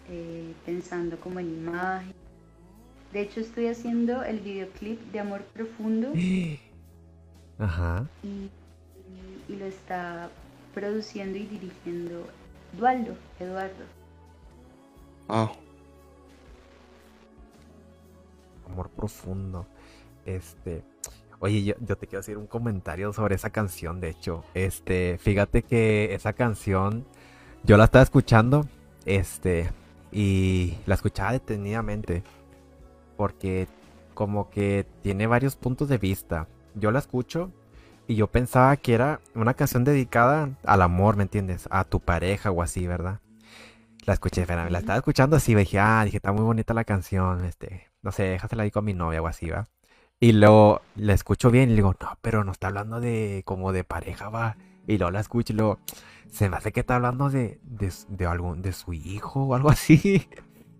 eh, 0.08 0.52
pensando 0.64 1.18
como 1.18 1.40
en 1.40 1.48
imagen. 1.48 2.14
De 3.12 3.22
hecho, 3.22 3.40
estoy 3.40 3.66
haciendo 3.66 4.22
el 4.22 4.40
videoclip 4.40 5.00
de 5.12 5.20
Amor 5.20 5.42
Profundo 5.54 6.12
y, 6.14 6.60
Ajá. 7.58 8.06
y- 8.22 8.50
y 9.52 9.56
lo 9.56 9.64
está 9.64 10.28
produciendo 10.74 11.38
y 11.38 11.46
dirigiendo 11.46 12.26
Eduardo. 12.76 13.16
Eduardo. 13.40 13.84
Wow. 15.26 15.50
Amor 18.70 18.90
profundo. 18.90 19.66
Este. 20.24 20.84
Oye, 21.40 21.62
yo, 21.62 21.74
yo 21.80 21.96
te 21.96 22.06
quiero 22.06 22.20
hacer 22.20 22.36
un 22.36 22.46
comentario 22.46 23.12
sobre 23.12 23.36
esa 23.36 23.50
canción, 23.50 24.00
de 24.00 24.10
hecho. 24.10 24.44
Este, 24.54 25.18
fíjate 25.18 25.62
que 25.62 26.14
esa 26.14 26.32
canción 26.32 27.06
yo 27.64 27.76
la 27.76 27.84
estaba 27.84 28.02
escuchando, 28.02 28.66
este, 29.04 29.70
y 30.10 30.78
la 30.86 30.94
escuchaba 30.94 31.32
detenidamente. 31.32 32.22
Porque 33.16 33.68
como 34.14 34.50
que 34.50 34.84
tiene 35.02 35.26
varios 35.26 35.54
puntos 35.54 35.88
de 35.88 35.98
vista. 35.98 36.48
Yo 36.74 36.90
la 36.90 36.98
escucho 36.98 37.52
y 38.08 38.16
yo 38.16 38.26
pensaba 38.26 38.76
que 38.76 38.94
era 38.94 39.20
una 39.34 39.54
canción 39.54 39.84
dedicada 39.84 40.50
al 40.64 40.82
amor, 40.82 41.16
¿me 41.16 41.24
entiendes? 41.24 41.68
A 41.70 41.84
tu 41.84 42.00
pareja 42.00 42.50
o 42.50 42.62
así, 42.62 42.86
¿verdad? 42.86 43.20
La 44.06 44.14
escuché, 44.14 44.46
la 44.46 44.78
estaba 44.78 44.96
escuchando 44.96 45.36
así, 45.36 45.54
dije, 45.54 45.78
ah, 45.78 46.02
dije, 46.04 46.16
está 46.16 46.32
muy 46.32 46.42
bonita 46.42 46.72
la 46.72 46.84
canción, 46.84 47.44
este, 47.44 47.87
no 48.08 48.12
sé, 48.12 48.22
déjasela 48.22 48.62
ahí 48.62 48.70
con 48.70 48.86
mi 48.86 48.94
novia 48.94 49.20
o 49.20 49.26
así, 49.26 49.50
va. 49.50 49.68
Y 50.18 50.32
luego 50.32 50.80
la 50.96 51.12
escucho 51.12 51.50
bien 51.50 51.64
y 51.64 51.72
le 51.72 51.76
digo, 51.76 51.94
no, 52.00 52.18
pero 52.22 52.42
no 52.42 52.52
está 52.52 52.68
hablando 52.68 53.00
de 53.00 53.42
como 53.44 53.70
de 53.70 53.84
pareja, 53.84 54.30
va. 54.30 54.56
Y 54.86 54.96
luego 54.96 55.10
la 55.10 55.20
escucho 55.20 55.52
y 55.52 55.56
luego 55.56 55.78
se 56.30 56.48
me 56.48 56.56
hace 56.56 56.72
que 56.72 56.80
está 56.80 56.96
hablando 56.96 57.28
de, 57.28 57.60
de, 57.64 57.92
de 58.08 58.24
algún, 58.24 58.62
de 58.62 58.72
su 58.72 58.94
hijo 58.94 59.42
o 59.42 59.54
algo 59.54 59.68
así. 59.70 60.26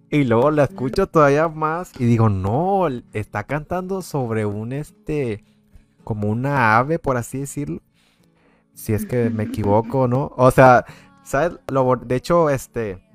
Y 0.09 0.25
luego 0.25 0.51
la 0.51 0.65
escucho 0.65 1.07
todavía 1.07 1.49
más 1.49 1.93
y 2.01 2.07
digo, 2.07 2.31
no, 2.31 2.89
está 3.13 3.45
cantando 3.45 4.01
sobre 4.01 4.47
un 4.47 4.73
este, 4.73 5.45
como 6.05 6.29
una 6.31 6.79
ave, 6.79 6.99
por 6.99 7.19
así 7.19 7.41
decirlo. 7.41 7.83
Si 8.73 8.95
es 8.95 9.05
que 9.05 9.29
me 9.29 9.43
equivoco, 9.53 10.09
¿no? 10.09 10.33
O 10.39 10.51
sea, 10.51 10.87
¿sabes? 11.25 11.59
Lo, 11.71 11.95
de 11.95 12.17
hecho, 12.17 12.49
este, 12.49 13.07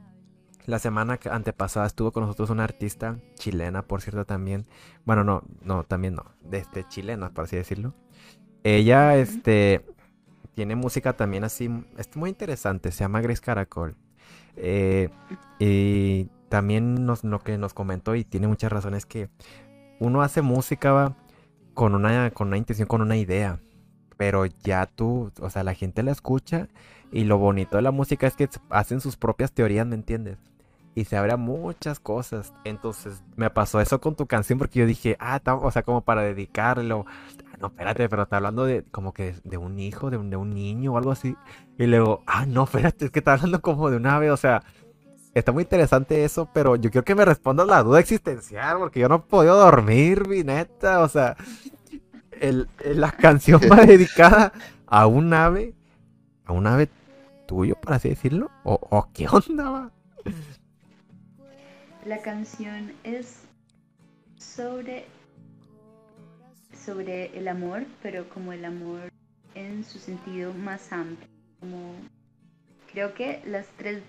la 0.65 0.79
semana 0.79 1.19
antepasada 1.29 1.85
estuvo 1.85 2.11
con 2.11 2.23
nosotros 2.23 2.49
una 2.49 2.63
artista 2.63 3.17
chilena, 3.35 3.83
por 3.83 4.01
cierto, 4.01 4.25
también. 4.25 4.65
Bueno, 5.05 5.23
no, 5.23 5.43
no, 5.61 5.83
también 5.83 6.15
no, 6.15 6.25
de 6.41 6.59
este 6.59 6.85
chilena, 6.87 7.33
por 7.33 7.45
así 7.45 7.55
decirlo. 7.55 7.93
Ella, 8.63 9.17
este, 9.17 9.85
tiene 10.55 10.75
música 10.75 11.13
también 11.13 11.43
así, 11.43 11.69
es 11.97 12.15
muy 12.15 12.29
interesante, 12.29 12.91
se 12.91 13.03
llama 13.03 13.21
Grace 13.21 13.41
Caracol. 13.41 13.95
Eh, 14.55 15.09
y 15.59 16.29
también 16.49 17.05
nos, 17.05 17.23
lo 17.23 17.39
que 17.39 17.57
nos 17.57 17.73
comentó, 17.73 18.15
y 18.15 18.23
tiene 18.23 18.47
muchas 18.47 18.71
razones, 18.71 19.05
que 19.05 19.29
uno 19.99 20.21
hace 20.21 20.41
música 20.41 20.91
va, 20.91 21.17
con 21.73 21.95
una, 21.95 22.31
con 22.31 22.47
una 22.47 22.57
intención, 22.57 22.87
con 22.87 23.01
una 23.01 23.17
idea. 23.17 23.59
Pero 24.17 24.45
ya 24.45 24.85
tú, 24.85 25.31
o 25.41 25.49
sea, 25.49 25.63
la 25.63 25.73
gente 25.73 26.03
la 26.03 26.11
escucha 26.11 26.69
y 27.11 27.25
lo 27.25 27.37
bonito 27.37 27.77
de 27.77 27.83
la 27.83 27.91
música 27.91 28.27
es 28.27 28.35
que 28.35 28.47
hacen 28.69 29.01
sus 29.01 29.17
propias 29.17 29.51
teorías, 29.51 29.85
¿me 29.85 29.95
entiendes? 29.95 30.37
Y 30.95 31.05
se 31.05 31.17
a 31.17 31.37
muchas 31.37 31.99
cosas. 31.99 32.53
Entonces 32.65 33.23
me 33.35 33.49
pasó 33.49 33.81
eso 33.81 33.99
con 33.99 34.15
tu 34.15 34.27
canción 34.27 34.59
porque 34.59 34.79
yo 34.79 34.85
dije, 34.85 35.17
ah, 35.19 35.41
o 35.61 35.71
sea, 35.71 35.83
como 35.83 36.01
para 36.01 36.21
dedicarlo. 36.21 37.05
Ah, 37.51 37.57
No, 37.59 37.67
espérate, 37.67 38.07
pero 38.09 38.23
está 38.23 38.37
hablando 38.37 38.65
de 38.65 38.83
como 38.91 39.13
que 39.13 39.35
de 39.43 39.57
un 39.57 39.79
hijo, 39.79 40.09
de 40.11 40.17
un, 40.17 40.29
de 40.29 40.37
un 40.37 40.53
niño 40.53 40.93
o 40.93 40.97
algo 40.97 41.11
así. 41.11 41.35
Y 41.77 41.87
luego, 41.87 42.21
ah, 42.27 42.45
no, 42.45 42.65
espérate, 42.65 43.05
es 43.05 43.11
que 43.11 43.19
está 43.19 43.33
hablando 43.33 43.61
como 43.61 43.89
de 43.89 43.97
un 43.97 44.05
ave, 44.07 44.29
o 44.31 44.37
sea, 44.37 44.63
está 45.33 45.51
muy 45.51 45.63
interesante 45.63 46.23
eso, 46.25 46.49
pero 46.53 46.75
yo 46.75 46.91
quiero 46.91 47.05
que 47.05 47.15
me 47.15 47.25
respondas 47.25 47.67
la 47.67 47.83
duda 47.83 47.99
existencial 47.99 48.77
porque 48.79 48.99
yo 49.01 49.09
no 49.09 49.15
he 49.15 49.19
podido 49.19 49.57
dormir, 49.57 50.27
mi 50.27 50.43
neta, 50.43 51.01
o 51.01 51.09
sea, 51.09 51.35
el, 52.39 52.67
el- 52.83 53.01
la 53.01 53.11
canción 53.11 53.61
va 53.71 53.77
dedicada 53.85 54.53
a 54.87 55.07
un 55.07 55.33
ave, 55.33 55.73
a 56.45 56.53
un 56.53 56.67
ave 56.67 56.89
tuyo, 57.47 57.75
por 57.81 57.93
así 57.93 58.09
decirlo, 58.09 58.51
o, 58.63 58.79
o 58.89 59.09
qué 59.13 59.27
onda, 59.29 59.69
va? 59.69 59.91
La 62.05 62.21
canción 62.21 62.91
es 63.03 63.41
sobre 64.37 65.05
sobre 66.85 67.37
el 67.37 67.47
amor, 67.47 67.85
pero 68.01 68.27
como 68.29 68.51
el 68.51 68.65
amor 68.65 69.09
en 69.55 69.85
su 69.85 69.99
sentido 69.99 70.53
más 70.53 70.91
amplio. 70.91 71.27
Como 71.61 71.93
creo 72.91 73.13
que 73.13 73.41
las 73.45 73.67
tres 73.77 74.01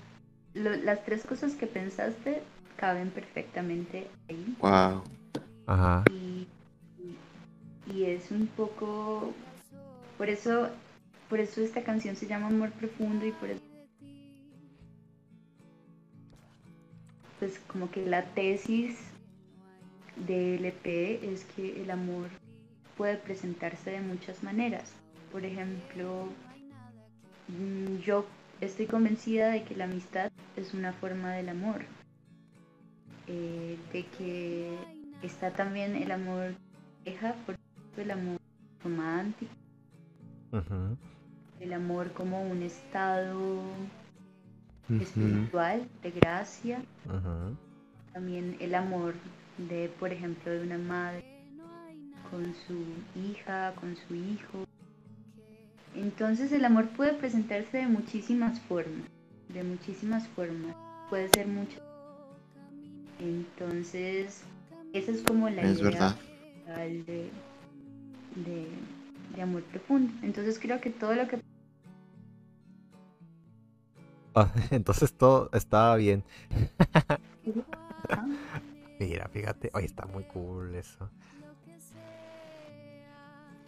lo- 0.55 0.75
las 0.77 1.05
tres 1.05 1.25
cosas 1.25 1.55
que 1.55 1.67
pensaste 1.67 2.43
caben 2.77 3.11
perfectamente 3.11 4.09
ahí 4.29 4.57
Wow. 4.61 5.03
Ajá. 5.67 6.05
y, 6.11 6.47
y 7.93 8.05
es 8.05 8.31
un 8.31 8.47
poco 8.49 9.33
por 10.19 10.29
eso 10.29 10.69
por 11.31 11.41
eso 11.41 11.61
esta 11.61 11.83
canción 11.83 12.17
se 12.17 12.27
llama 12.27 12.49
Amor 12.49 12.71
Profundo 12.73 13.25
y 13.27 13.33
por 13.33 13.51
eso 13.51 13.61
pues 17.45 17.59
como 17.67 17.91
que 17.91 18.07
la 18.07 18.25
tesis 18.25 18.97
del 20.27 20.65
EP 20.65 20.87
es 21.23 21.45
que 21.45 21.83
el 21.83 21.91
amor 21.91 22.31
puede 22.97 23.19
presentarse 23.19 23.91
de 23.91 24.01
muchas 24.01 24.43
maneras. 24.43 24.95
Por 25.31 25.45
ejemplo, 25.45 26.31
mm, 27.49 27.99
yo 27.99 28.25
estoy 28.63 28.87
convencida 28.87 29.51
de 29.51 29.63
que 29.63 29.77
la 29.77 29.85
amistad 29.85 30.33
es 30.57 30.73
una 30.73 30.95
forma 30.95 31.35
del 31.35 31.51
amor, 31.51 31.85
eh, 33.27 33.77
de 33.93 34.07
que 34.17 34.79
está 35.23 35.51
también 35.51 35.97
el 35.97 36.13
amor 36.13 36.55
pareja, 37.05 37.35
por 37.45 37.57
ejemplo, 37.57 38.03
el 38.05 38.11
amor 38.11 38.41
romántico, 38.83 39.53
el 41.61 41.73
amor 41.75 42.11
como 42.15 42.43
un 42.43 42.63
estado 42.63 43.61
Espiritual 44.91 45.89
de 46.03 46.11
gracia, 46.11 46.83
también 48.13 48.57
el 48.61 48.75
amor 48.75 49.15
de, 49.69 49.89
por 49.99 50.13
ejemplo, 50.13 50.53
de 50.53 50.63
una 50.63 50.79
madre 50.79 51.25
con 52.31 52.45
su 52.67 52.85
hija, 53.19 53.73
con 53.81 53.97
su 53.97 54.15
hijo. 54.15 54.65
Entonces 55.95 56.53
el 56.53 56.65
amor 56.65 56.89
puede 56.91 57.13
presentarse 57.15 57.79
de 57.79 57.87
muchísimas 57.87 58.61
formas, 58.61 59.07
de 59.49 59.63
muchísimas 59.65 60.27
formas, 60.29 60.75
puede 61.09 61.29
ser 61.31 61.47
mucho. 61.47 61.81
Entonces, 63.21 64.43
esa 64.93 65.11
es 65.13 65.23
como 65.23 65.49
la 65.49 65.63
Es 65.63 65.79
idea 65.79 65.91
verdad. 65.91 66.17
de, 66.77 67.31
de, 68.37 68.67
de 69.35 69.43
amor 69.43 69.63
profundo. 69.65 70.13
Entonces 70.23 70.59
creo 70.59 70.81
que 70.81 70.91
todo 70.91 71.15
lo 71.15 71.29
que 71.29 71.39
Entonces 74.71 75.13
todo 75.13 75.51
estaba 75.53 75.97
bien. 75.97 76.25
Ah, 78.11 78.27
Mira, 78.99 79.29
fíjate, 79.29 79.71
oye, 79.75 79.87
está 79.87 80.07
muy 80.07 80.25
cool 80.25 80.75
eso. 80.75 81.11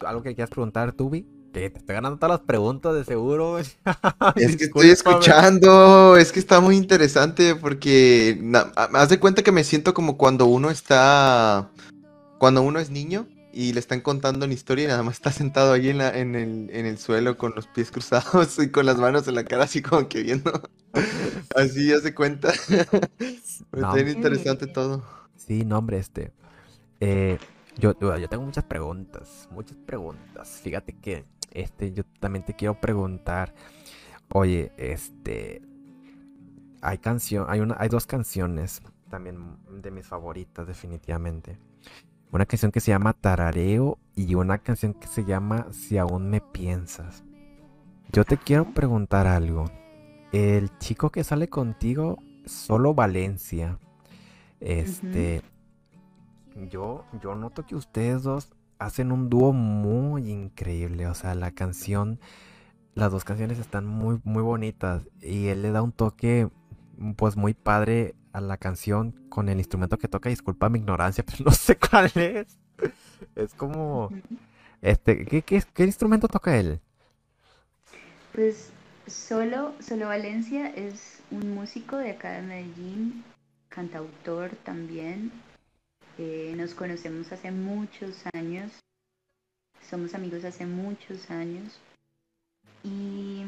¿Algo 0.05 0.21
que 0.21 0.35
quieras 0.35 0.49
preguntar, 0.49 0.93
Tubi? 0.93 1.25
Que 1.53 1.69
te 1.69 1.79
estoy 1.79 1.95
ganando 1.95 2.17
todas 2.17 2.39
las 2.39 2.47
preguntas 2.47 2.93
de 2.93 3.03
seguro. 3.03 3.57
Es 4.35 4.55
que 4.55 4.65
estoy 4.65 4.89
escuchando, 4.89 6.15
es 6.17 6.31
que 6.31 6.39
está 6.39 6.61
muy 6.61 6.77
interesante 6.77 7.55
porque 7.55 8.39
haz 8.75 9.09
de 9.09 9.19
cuenta 9.19 9.41
que 9.43 9.51
me 9.51 9.63
siento 9.63 9.93
como 9.93 10.17
cuando 10.17 10.45
uno 10.45 10.69
está, 10.69 11.69
cuando 12.37 12.61
uno 12.61 12.79
es 12.79 12.89
niño 12.89 13.27
y 13.57 13.73
le 13.73 13.79
están 13.79 14.01
contando 14.01 14.45
una 14.45 14.53
historia 14.53 14.85
y 14.85 14.87
nada 14.87 15.03
más 15.03 15.15
está 15.15 15.31
sentado 15.31 15.73
ahí 15.73 15.89
en 15.89 15.97
la, 15.97 16.17
en 16.17 16.35
el, 16.35 16.69
en 16.71 16.85
el 16.85 16.99
suelo 16.99 17.37
con 17.37 17.53
los 17.55 17.67
pies 17.67 17.91
cruzados 17.91 18.59
y 18.63 18.69
con 18.71 18.85
las 18.85 18.97
manos 18.99 19.27
en 19.27 19.35
la 19.35 19.45
cara 19.45 19.63
así 19.65 19.81
como 19.81 20.07
que 20.07 20.23
viendo, 20.23 20.51
así 21.55 21.91
haz 21.93 22.03
de 22.03 22.13
cuenta. 22.15 22.53
No, 23.71 23.81
Está 23.81 23.95
bien 23.97 24.09
interesante 24.09 24.67
todo. 24.67 25.03
Sí, 25.35 25.65
no, 25.65 25.77
hombre, 25.77 25.97
este. 25.99 26.33
eh, 26.99 27.39
yo, 27.77 27.95
yo 27.99 28.17
yo 28.17 28.29
tengo 28.29 28.43
muchas 28.45 28.65
preguntas, 28.65 29.47
muchas 29.51 29.77
preguntas. 29.77 30.61
Fíjate 30.63 30.93
que, 30.99 31.25
este, 31.51 31.93
yo 31.93 32.03
también 32.19 32.45
te 32.45 32.55
quiero 32.55 32.79
preguntar. 32.79 33.53
Oye, 34.29 34.73
este. 34.77 35.61
Hay 36.81 36.97
canción, 36.99 37.45
hay 37.49 37.59
una, 37.59 37.75
hay 37.79 37.89
dos 37.89 38.05
canciones 38.05 38.81
también 39.09 39.57
de 39.81 39.91
mis 39.91 40.05
favoritas, 40.05 40.67
definitivamente. 40.67 41.57
Una 42.31 42.45
canción 42.45 42.71
que 42.71 42.81
se 42.81 42.91
llama 42.91 43.13
Tarareo 43.13 43.99
y 44.13 44.35
una 44.35 44.57
canción 44.57 44.93
que 44.93 45.07
se 45.07 45.23
llama 45.23 45.67
Si 45.71 45.97
aún 45.97 46.29
me 46.29 46.41
piensas. 46.41 47.23
Yo 48.11 48.25
te 48.25 48.37
quiero 48.37 48.73
preguntar 48.73 49.27
algo. 49.27 49.65
El 50.33 50.77
chico 50.77 51.09
que 51.09 51.23
sale 51.23 51.47
contigo, 51.47 52.17
solo 52.45 52.93
Valencia. 52.93 53.79
Este, 54.59 55.41
yo, 56.69 57.05
yo 57.21 57.35
noto 57.35 57.65
que 57.65 57.75
ustedes 57.75 58.23
dos 58.23 58.49
hacen 58.77 59.13
un 59.13 59.29
dúo 59.29 59.53
muy 59.53 60.29
increíble. 60.29 61.07
O 61.07 61.13
sea, 61.13 61.33
la 61.33 61.51
canción, 61.51 62.19
las 62.93 63.11
dos 63.11 63.23
canciones 63.23 63.57
están 63.57 63.85
muy, 63.85 64.19
muy 64.25 64.43
bonitas. 64.43 65.07
Y 65.21 65.47
él 65.47 65.61
le 65.61 65.71
da 65.71 65.81
un 65.81 65.93
toque, 65.93 66.49
pues, 67.15 67.37
muy 67.37 67.53
padre 67.53 68.15
a 68.37 68.41
la 68.41 68.57
canción 68.57 69.11
con 69.29 69.49
el 69.49 69.57
instrumento 69.57 69.97
que 69.97 70.07
toca. 70.07 70.29
Disculpa 70.29 70.69
mi 70.69 70.79
ignorancia, 70.79 71.23
pero 71.25 71.45
no 71.45 71.51
sé 71.51 71.77
cuál 71.77 72.11
es. 72.15 72.57
Es 73.35 73.53
como, 73.55 74.09
este, 74.81 75.25
¿qué, 75.25 75.41
qué, 75.41 75.83
instrumento 75.83 76.27
toca 76.27 76.57
él? 76.57 76.79
Pues 78.33 78.71
solo, 79.07 79.73
solo 79.79 80.07
Valencia 80.07 80.69
es 80.69 81.23
un 81.31 81.55
músico 81.55 81.97
de 81.97 82.11
acá 82.11 82.31
de 82.33 82.43
Medellín, 82.43 83.23
cantautor 83.69 84.51
también. 84.63 85.31
Eh, 86.19 86.53
nos 86.55 86.75
conocemos 86.75 87.31
hace 87.31 87.51
muchos 87.51 88.23
años, 88.33 88.71
somos 89.89 90.13
amigos 90.13 90.43
hace 90.43 90.65
muchos 90.65 91.29
años. 91.31 91.79
Y 92.83 93.43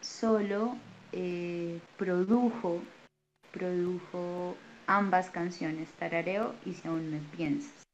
solo 0.00 0.76
eh, 1.12 1.80
produjo, 1.96 2.82
produjo 3.54 4.56
ambas 4.86 5.30
canciones, 5.30 5.88
Tarareo 5.92 6.54
y 6.66 6.74
Si 6.74 6.88
aún 6.88 7.10
me 7.10 7.20
piensas. 7.36 7.84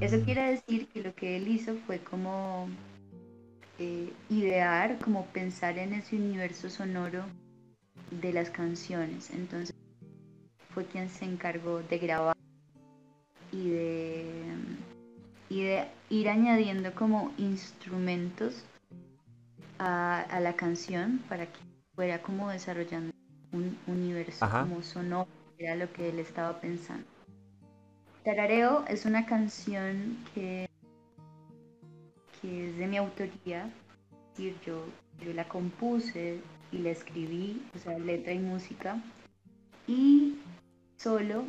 Eso 0.00 0.16
Mm, 0.16 0.24
quiere 0.24 0.42
decir 0.42 0.88
que 0.88 1.02
lo 1.02 1.14
que 1.14 1.36
él 1.36 1.48
hizo 1.48 1.74
fue 1.86 1.98
como 2.00 2.68
eh, 3.78 4.12
idear, 4.28 4.98
como 4.98 5.26
pensar 5.26 5.78
en 5.78 5.94
ese 5.94 6.16
universo 6.16 6.68
sonoro 6.68 7.24
de 8.10 8.32
las 8.32 8.50
canciones. 8.50 9.30
Entonces 9.30 9.74
fue 10.74 10.84
quien 10.84 11.08
se 11.08 11.24
encargó 11.24 11.80
de 11.82 11.98
grabar 11.98 12.36
y 13.52 13.70
de, 13.70 14.32
y 15.48 15.62
de 15.62 15.88
ir 16.10 16.28
añadiendo 16.28 16.94
como 16.94 17.32
instrumentos 17.38 18.66
a, 19.78 20.20
a 20.20 20.40
la 20.40 20.54
canción 20.54 21.20
para 21.28 21.46
que 21.46 21.60
fuera 21.94 22.20
como 22.22 22.50
desarrollando 22.50 23.13
un 23.54 23.78
universo 23.86 24.44
Ajá. 24.44 24.62
como 24.62 24.82
sonoro, 24.82 25.28
era 25.58 25.76
lo 25.76 25.92
que 25.92 26.08
él 26.10 26.18
estaba 26.18 26.60
pensando. 26.60 27.06
Tarareo 28.24 28.84
es 28.88 29.04
una 29.04 29.26
canción 29.26 30.18
que, 30.34 30.66
que 32.40 32.70
es 32.70 32.76
de 32.78 32.86
mi 32.86 32.96
autoría, 32.96 33.70
es 34.32 34.38
decir, 34.38 34.56
yo, 34.66 34.84
yo 35.24 35.32
la 35.34 35.46
compuse 35.46 36.40
y 36.72 36.78
la 36.78 36.90
escribí, 36.90 37.62
o 37.74 37.78
sea, 37.78 37.98
letra 37.98 38.32
y 38.32 38.38
música, 38.38 39.00
Y 39.86 40.38
solo 40.96 41.44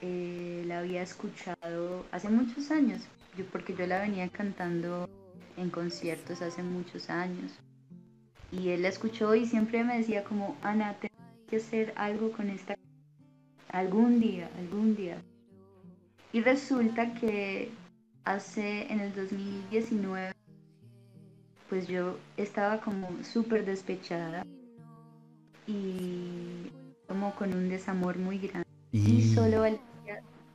eh, 0.00 0.64
la 0.66 0.80
había 0.80 1.02
escuchado 1.02 2.06
hace 2.10 2.28
muchos 2.30 2.70
años, 2.70 3.02
yo, 3.36 3.44
porque 3.46 3.74
yo 3.74 3.86
la 3.86 4.00
venía 4.00 4.28
cantando 4.28 5.08
en 5.56 5.70
conciertos 5.70 6.42
hace 6.42 6.62
muchos 6.62 7.10
años. 7.10 7.52
Y 8.50 8.70
él 8.70 8.82
la 8.82 8.88
escuchó 8.88 9.34
y 9.34 9.46
siempre 9.46 9.84
me 9.84 9.98
decía 9.98 10.24
como, 10.24 10.56
Ana, 10.62 10.96
tengo 11.00 11.13
que 11.48 11.56
hacer 11.56 11.92
algo 11.96 12.32
con 12.32 12.50
esta 12.50 12.74
algún 13.68 14.20
día, 14.20 14.48
algún 14.58 14.94
día. 14.94 15.20
Y 16.32 16.40
resulta 16.40 17.14
que 17.14 17.70
hace 18.24 18.90
en 18.92 19.00
el 19.00 19.14
2019, 19.14 20.32
pues 21.68 21.88
yo 21.88 22.16
estaba 22.36 22.80
como 22.80 23.22
súper 23.22 23.64
despechada 23.64 24.44
y 25.66 26.70
como 27.08 27.34
con 27.34 27.52
un 27.52 27.68
desamor 27.68 28.18
muy 28.18 28.38
grande. 28.38 28.68
Y, 28.92 29.22
solo 29.34 29.64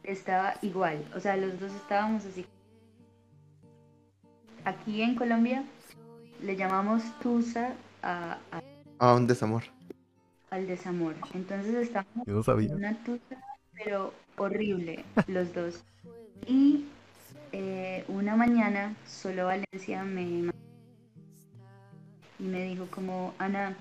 estaba 0.04 0.56
igual, 0.62 1.04
o 1.14 1.20
sea, 1.20 1.36
los 1.36 1.60
dos 1.60 1.74
estábamos 1.74 2.26
así. 2.26 2.46
Aquí 4.64 5.02
en 5.02 5.16
Colombia 5.16 5.66
le 6.42 6.56
llamamos 6.56 7.04
Tusa 7.20 7.74
a, 8.02 8.38
a, 9.00 9.14
un 9.14 9.28
desamor. 9.28 9.64
Al 10.52 10.68
desamor. 10.68 11.16
Entonces 11.34 11.76
estamos 11.76 12.28
en 12.28 12.74
una 12.74 13.04
tusa, 13.04 13.44
pero 13.74 14.14
horrible, 14.38 15.04
los 15.28 15.54
dos. 15.54 15.84
Y 16.48 16.86
eh, 17.52 18.06
una 18.08 18.36
mañana 18.36 18.96
solo 19.06 19.46
Valencia 19.46 20.04
me 20.04 20.50
y 22.40 22.44
me 22.44 22.64
dijo 22.64 22.88
como 22.90 23.34
Ana, 23.38 23.76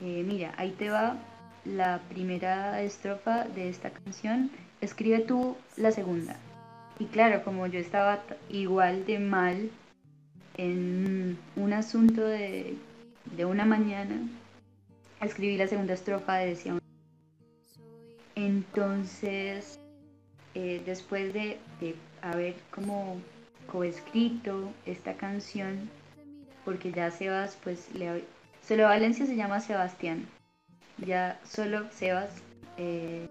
eh, 0.00 0.24
mira, 0.26 0.54
ahí 0.56 0.70
te 0.72 0.90
va 0.90 1.16
la 1.64 2.00
primera 2.08 2.80
estrofa 2.82 3.44
de 3.44 3.68
esta 3.68 3.90
canción, 3.90 4.50
escribe 4.80 5.20
tú 5.20 5.56
la 5.76 5.92
segunda. 5.92 6.36
Y 6.98 7.06
claro, 7.06 7.44
como 7.44 7.66
yo 7.66 7.78
estaba 7.78 8.20
igual 8.48 9.04
de 9.06 9.18
mal 9.18 9.70
en 10.56 11.38
un 11.56 11.72
asunto 11.72 12.26
de, 12.26 12.76
una 13.44 13.64
mañana, 13.64 14.16
escribí 15.26 15.56
la 15.56 15.66
segunda 15.66 15.94
estrofa 15.94 16.36
de 16.36 16.46
Decía 16.46 16.78
Entonces, 18.34 19.80
eh, 20.54 20.82
después 20.84 21.32
de, 21.32 21.58
haber 22.22 22.56
como 22.70 23.20
coescrito 23.70 24.72
esta 24.86 25.14
canción, 25.14 25.88
porque 26.64 26.92
ya 26.92 27.10
Sebas, 27.10 27.56
pues, 27.62 27.88
le, 27.94 28.24
solo 28.66 28.84
Valencia 28.84 29.26
se 29.26 29.36
llama 29.36 29.60
Sebastián, 29.60 30.26
ya 30.98 31.40
solo 31.44 31.90
Sebas 31.92 32.30
eh, 32.76 33.28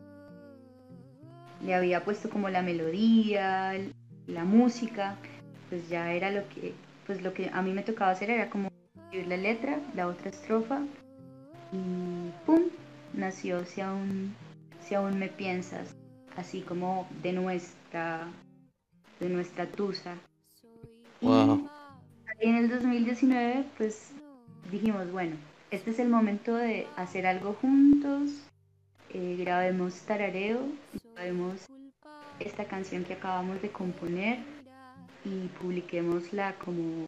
le 1.65 1.75
había 1.75 2.03
puesto 2.03 2.29
como 2.29 2.49
la 2.49 2.61
melodía, 2.61 3.73
la 4.27 4.43
música, 4.45 5.17
pues 5.69 5.89
ya 5.89 6.13
era 6.13 6.31
lo 6.31 6.47
que 6.49 6.73
pues 7.05 7.21
lo 7.21 7.33
que 7.33 7.49
a 7.53 7.61
mí 7.61 7.71
me 7.71 7.83
tocaba 7.83 8.11
hacer 8.11 8.29
era 8.29 8.49
como 8.49 8.69
escribir 8.95 9.27
la 9.27 9.37
letra, 9.37 9.79
la 9.95 10.07
otra 10.07 10.29
estrofa 10.29 10.81
y 11.71 12.31
¡pum! 12.45 12.63
nació 13.13 13.65
si 13.65 13.81
aún, 13.81 14.35
si 14.81 14.95
aún 14.95 15.19
me 15.19 15.27
piensas, 15.27 15.95
así 16.35 16.61
como 16.61 17.07
de 17.21 17.33
nuestra, 17.33 18.27
de 19.19 19.29
nuestra 19.29 19.67
tusa. 19.67 20.15
Y 21.19 21.27
en 22.39 22.55
el 22.55 22.69
2019 22.69 23.65
pues 23.77 24.11
dijimos, 24.71 25.11
bueno, 25.11 25.35
este 25.71 25.91
es 25.91 25.99
el 25.99 26.09
momento 26.09 26.55
de 26.55 26.87
hacer 26.95 27.25
algo 27.25 27.53
juntos, 27.53 28.31
eh, 29.09 29.35
grabemos 29.39 29.95
tarareo, 30.01 30.59
grabemos 31.15 31.65
esta 32.39 32.65
canción 32.65 33.03
que 33.03 33.13
acabamos 33.13 33.61
de 33.61 33.71
componer 33.71 34.39
y 35.25 35.47
publiquémosla 35.59 36.55
como, 36.63 37.07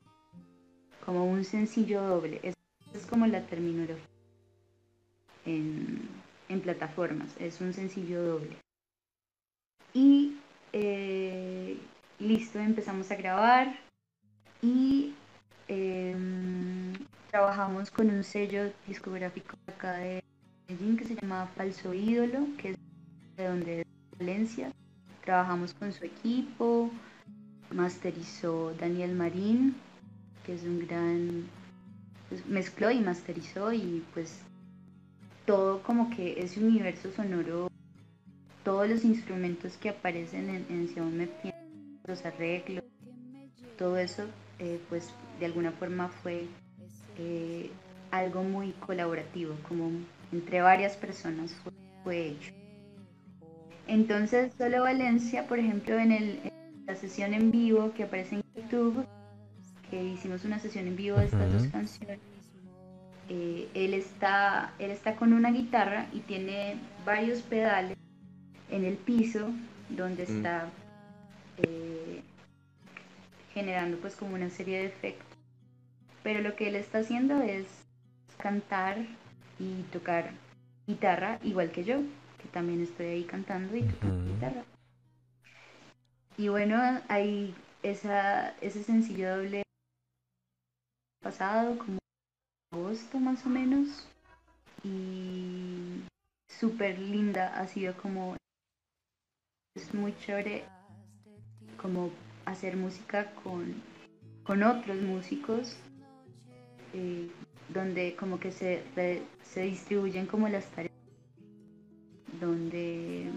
como 1.05 1.25
un 1.25 1.45
sencillo 1.45 2.01
doble. 2.01 2.39
Es, 2.41 2.55
es 2.95 3.05
como 3.05 3.27
la 3.27 3.45
terminología 3.45 4.03
en, 5.45 6.07
plataformas, 6.63 7.29
es 7.39 7.61
un 7.61 7.73
sencillo 7.73 8.21
doble. 8.23 8.57
Y 9.93 10.37
eh, 10.73 11.77
listo, 12.19 12.59
empezamos 12.59 13.09
a 13.11 13.15
grabar 13.15 13.79
y 14.61 15.13
em, 15.67 16.93
trabajamos 17.29 17.91
con 17.91 18.09
un 18.09 18.23
sello 18.23 18.71
discográfico 18.87 19.55
acá 19.67 19.93
de 19.93 20.23
Medellín 20.67 20.97
que 20.97 21.05
se 21.05 21.15
llama 21.15 21.47
Falso 21.55 21.93
Ídolo, 21.93 22.47
que 22.57 22.71
es 22.71 22.77
de 23.37 23.47
donde 23.47 23.81
es 23.81 23.87
Valencia. 24.17 24.71
Trabajamos 25.23 25.73
con 25.73 25.93
su 25.93 26.05
equipo, 26.05 26.91
masterizó 27.71 28.73
Daniel 28.79 29.15
Marín, 29.15 29.75
que 30.45 30.55
es 30.55 30.63
un 30.63 30.85
gran... 30.87 31.45
Pues, 32.29 32.45
mezcló 32.45 32.91
y 32.91 32.99
masterizó 32.99 33.73
y 33.73 34.03
pues 34.13 34.41
todo 35.49 35.81
como 35.81 36.11
que 36.11 36.39
ese 36.39 36.63
universo 36.63 37.11
sonoro, 37.11 37.71
todos 38.63 38.87
los 38.87 39.03
instrumentos 39.03 39.77
que 39.77 39.89
aparecen 39.89 40.47
en, 40.47 40.65
en 40.69 41.17
Me 41.17 41.27
los 42.05 42.23
arreglos, 42.23 42.83
todo 43.75 43.97
eso 43.97 44.25
eh, 44.59 44.79
pues 44.89 45.11
de 45.39 45.47
alguna 45.47 45.71
forma 45.71 46.09
fue 46.09 46.45
eh, 47.17 47.71
algo 48.11 48.43
muy 48.43 48.73
colaborativo, 48.73 49.55
como 49.67 49.89
entre 50.31 50.61
varias 50.61 50.95
personas 50.95 51.55
fue, 52.03 52.27
hecho. 52.27 52.53
Entonces, 53.87 54.53
solo 54.55 54.83
Valencia, 54.83 55.47
por 55.47 55.57
ejemplo, 55.57 55.97
en 55.97 56.11
el, 56.11 56.39
la 56.85 56.95
sesión 56.95 57.33
en 57.33 57.49
vivo 57.49 57.91
que 57.95 58.03
aparece 58.03 58.35
en 58.35 58.43
YouTube, 58.55 59.03
que 59.89 60.03
hicimos 60.03 60.45
una 60.45 60.59
sesión 60.59 60.85
en 60.85 60.95
vivo 60.95 61.17
de 61.17 61.25
estas 61.25 61.51
dos 61.51 61.67
canciones, 61.69 62.19
eh, 63.29 63.69
él, 63.75 63.93
está, 63.93 64.73
él 64.79 64.89
está 64.89 65.15
con 65.15 65.33
una 65.33 65.51
guitarra 65.51 66.07
y 66.13 66.21
tiene 66.21 66.77
varios 67.05 67.43
pedales 67.43 67.95
en 68.71 68.85
el 68.85 68.95
piso 68.97 69.51
donde 69.89 70.23
mm. 70.23 70.35
está 70.35 70.69
eh, 71.57 72.21
generando 73.53 73.97
pues 73.97 74.15
como 74.15 74.33
una 74.33 74.49
serie 74.49 74.79
de 74.79 74.85
efectos. 74.87 75.37
Pero 76.23 76.41
lo 76.41 76.55
que 76.55 76.69
él 76.69 76.75
está 76.75 76.99
haciendo 76.99 77.41
es 77.41 77.67
cantar 78.37 78.97
y 79.59 79.83
tocar 79.91 80.31
guitarra 80.87 81.39
igual 81.43 81.71
que 81.71 81.83
yo, 81.83 81.97
que 82.41 82.47
también 82.51 82.81
estoy 82.81 83.05
ahí 83.05 83.23
cantando 83.25 83.75
y 83.75 83.83
tocando 83.83 84.25
guitarra. 84.25 84.63
Y 86.37 86.47
bueno, 86.47 86.81
hay 87.09 87.53
esa, 87.83 88.55
ese 88.61 88.83
sencillo 88.83 89.37
doble 89.37 89.63
pasado, 91.21 91.77
como 91.77 91.98
agosto 92.71 93.19
más 93.19 93.45
o 93.45 93.49
menos. 93.49 94.07
Y 94.83 96.03
súper 96.47 96.99
linda, 96.99 97.59
ha 97.59 97.67
sido 97.67 97.95
como... 97.97 98.35
Es 99.75 99.93
muy 99.93 100.15
chévere 100.17 100.63
como 101.81 102.11
hacer 102.45 102.75
música 102.75 103.31
con, 103.43 103.75
con 104.43 104.63
otros 104.63 105.01
músicos, 105.01 105.77
eh, 106.93 107.29
donde 107.69 108.15
como 108.15 108.39
que 108.39 108.51
se, 108.51 108.83
se 109.43 109.61
distribuyen 109.61 110.25
como 110.25 110.49
las 110.49 110.65
tareas, 110.71 110.91
donde 112.39 113.31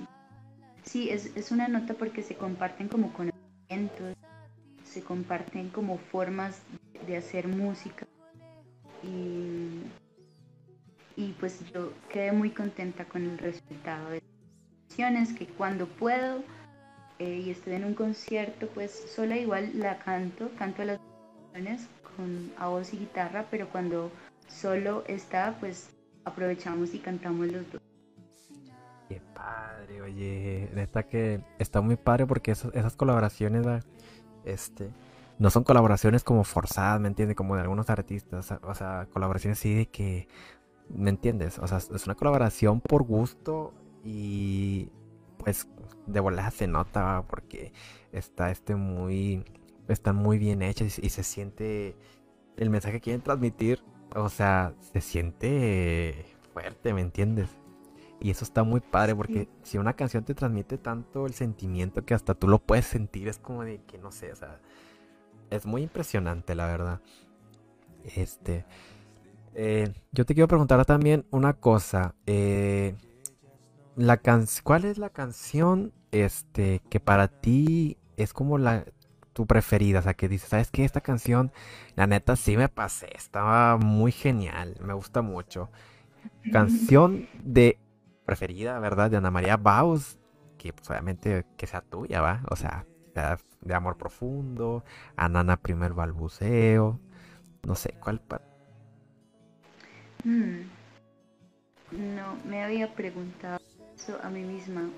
Sí, 0.84 1.10
es, 1.10 1.34
es 1.36 1.52
una 1.52 1.68
nota 1.68 1.94
porque 1.94 2.22
se 2.22 2.34
comparten 2.34 2.88
como 2.88 3.12
conocimientos, 3.12 4.16
se 4.84 5.02
comparten 5.02 5.70
como 5.70 5.96
formas 5.96 6.60
de 7.06 7.16
hacer 7.16 7.48
música. 7.48 8.06
Y, 9.02 9.82
y 11.16 11.32
pues 11.40 11.60
yo 11.72 11.92
quedé 12.10 12.32
muy 12.32 12.50
contenta 12.50 13.04
con 13.04 13.22
el 13.22 13.38
resultado 13.38 14.10
de 14.10 14.22
canciones, 14.88 15.32
que 15.32 15.46
cuando 15.46 15.86
puedo 15.86 16.42
eh, 17.18 17.42
y 17.46 17.50
estoy 17.50 17.74
en 17.74 17.84
un 17.84 17.94
concierto, 17.94 18.66
pues 18.74 18.90
sola 19.14 19.36
igual 19.36 19.70
la 19.74 19.98
canto, 19.98 20.50
canto 20.58 20.82
las 20.84 20.98
canciones 21.52 21.88
con 22.16 22.52
a 22.58 22.68
voz 22.68 22.92
y 22.94 22.98
guitarra, 22.98 23.46
pero 23.50 23.68
cuando 23.68 24.10
solo 24.48 25.04
está, 25.06 25.56
pues 25.60 25.90
aprovechamos 26.24 26.94
y 26.94 26.98
cantamos 26.98 27.46
los 27.46 27.70
dos. 27.70 27.80
Qué 29.08 29.20
padre, 29.34 30.02
oye, 30.02 30.68
neta 30.74 31.04
que 31.04 31.40
está 31.58 31.80
muy 31.80 31.96
padre 31.96 32.26
porque 32.26 32.50
esas, 32.50 32.96
colaboraciones, 32.96 33.66
este, 34.44 34.90
no 35.38 35.50
son 35.50 35.64
colaboraciones 35.64 36.24
como 36.24 36.44
forzadas, 36.44 37.00
¿me 37.00 37.08
entiendes? 37.08 37.36
Como 37.36 37.56
de 37.56 37.62
algunos 37.62 37.90
artistas, 37.90 38.52
o 38.62 38.74
sea, 38.74 39.08
colaboraciones 39.12 39.58
así 39.58 39.74
de 39.74 39.86
que, 39.86 40.28
¿me 40.88 41.10
entiendes? 41.10 41.58
O 41.58 41.66
sea, 41.66 41.78
es 41.78 42.06
una 42.06 42.14
colaboración 42.14 42.80
por 42.80 43.02
gusto 43.02 43.72
y 44.04 44.90
pues 45.38 45.68
de 46.06 46.20
volada 46.20 46.50
se 46.50 46.66
nota 46.66 47.24
porque 47.28 47.72
está 48.12 48.50
este 48.50 48.74
muy, 48.76 49.44
están 49.88 50.16
muy 50.16 50.38
bien 50.38 50.62
hechas 50.62 50.98
y, 50.98 51.06
y 51.06 51.10
se 51.10 51.22
siente 51.22 51.96
el 52.56 52.70
mensaje 52.70 52.94
que 52.94 53.00
quieren 53.00 53.22
transmitir, 53.22 53.82
o 54.14 54.28
sea, 54.28 54.74
se 54.92 55.00
siente 55.00 56.26
fuerte, 56.52 56.92
¿me 56.94 57.00
entiendes? 57.00 57.48
Y 58.20 58.30
eso 58.30 58.44
está 58.44 58.62
muy 58.62 58.80
padre 58.80 59.16
porque 59.16 59.48
si 59.62 59.78
una 59.78 59.94
canción 59.94 60.24
te 60.24 60.34
transmite 60.34 60.78
tanto 60.78 61.26
el 61.26 61.34
sentimiento 61.34 62.04
que 62.04 62.14
hasta 62.14 62.34
tú 62.34 62.46
lo 62.46 62.60
puedes 62.60 62.86
sentir, 62.86 63.26
es 63.26 63.38
como 63.38 63.64
de 63.64 63.82
que 63.82 63.98
no 63.98 64.12
sé, 64.12 64.30
o 64.32 64.36
sea, 64.36 64.60
es 65.52 65.66
muy 65.66 65.82
impresionante, 65.82 66.54
la 66.54 66.66
verdad. 66.66 67.00
Este, 68.16 68.64
eh, 69.54 69.92
yo 70.12 70.24
te 70.24 70.34
quiero 70.34 70.48
preguntar 70.48 70.84
también 70.84 71.26
una 71.30 71.52
cosa. 71.52 72.14
Eh, 72.26 72.94
la 73.96 74.20
¿Cuál 74.62 74.84
es 74.86 74.98
la 74.98 75.10
canción 75.10 75.92
este, 76.10 76.80
que 76.88 77.00
para 77.00 77.28
ti 77.28 77.98
es 78.16 78.32
como 78.32 78.58
la 78.58 78.84
tu 79.32 79.46
preferida? 79.46 80.00
O 80.00 80.02
sea, 80.02 80.14
que 80.14 80.28
dices, 80.28 80.48
¿sabes 80.48 80.70
qué? 80.70 80.84
Esta 80.84 81.02
canción, 81.02 81.52
la 81.94 82.06
neta, 82.06 82.36
sí 82.36 82.56
me 82.56 82.68
pasé. 82.68 83.10
Estaba 83.14 83.76
muy 83.76 84.12
genial. 84.12 84.76
Me 84.80 84.94
gusta 84.94 85.22
mucho. 85.22 85.70
Canción 86.50 87.28
de 87.42 87.78
preferida, 88.24 88.78
¿verdad? 88.78 89.10
De 89.10 89.18
Ana 89.18 89.30
María 89.30 89.56
Baus. 89.56 90.18
Que 90.56 90.72
pues 90.72 90.88
obviamente 90.88 91.44
que 91.56 91.66
sea 91.66 91.82
tuya, 91.82 92.20
¿va? 92.20 92.42
O 92.48 92.56
sea, 92.56 92.86
de 93.14 93.74
amor 93.74 93.96
profundo. 93.96 94.84
Anana 95.16 95.56
primer 95.56 95.92
balbuceo. 95.92 96.98
No 97.62 97.74
sé, 97.74 97.94
¿cuál? 98.00 98.20
Hmm. 100.24 100.62
No, 101.92 102.36
me 102.44 102.64
había 102.64 102.92
preguntado 102.94 103.60
eso 103.94 104.18
a 104.22 104.30
mí 104.30 104.42
misma. 104.42 104.88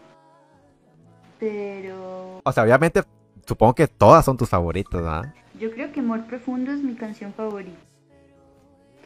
Pero... 1.39 2.41
O 2.45 2.53
sea, 2.53 2.63
obviamente, 2.63 3.03
supongo 3.47 3.75
que 3.75 3.89
todas 3.89 4.25
son 4.25 4.37
tus 4.37 4.49
favoritas, 4.49 4.93
¿verdad? 4.93 5.35
Yo 5.59 5.71
creo 5.73 5.93
que 5.93 6.01
Amor 6.01 6.25
Profundo 6.27 6.73
es 6.73 6.83
mi 6.83 6.95
canción 6.95 7.33
favorita. 7.33 7.79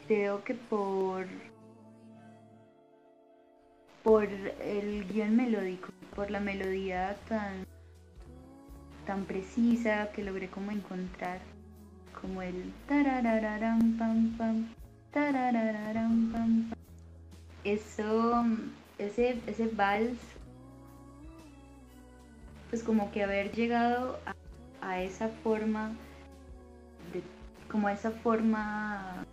Creo 0.07 0.45
que 0.45 0.55
por... 0.55 1.27
Por 4.03 4.25
el 4.25 5.07
guion 5.09 5.37
melódico, 5.37 5.89
por 6.15 6.31
la 6.31 6.41
melodía 6.41 7.17
tan 7.29 7.67
tan 9.09 9.25
precisa 9.25 10.11
que 10.13 10.23
logré 10.23 10.49
como 10.49 10.71
encontrar 10.71 11.41
como 12.21 12.43
el 12.43 12.75
tararararam 12.87 13.97
pam 13.97 14.37
pam 14.37 14.69
tararararam 15.11 16.31
pam 16.31 16.69
pam. 16.69 16.79
Eso 17.65 18.45
ese 18.99 19.41
ese 19.47 19.67
vals 19.69 20.19
pues 22.69 22.83
como 22.83 23.11
que 23.11 23.25
haber 23.25 23.51
llegado 23.53 24.21
a, 24.83 25.01
esa 25.01 25.29
forma 25.43 25.93
de, 27.15 27.23
como 27.71 27.89
a 27.89 27.95
esa 27.95 28.11
forma 28.11 29.25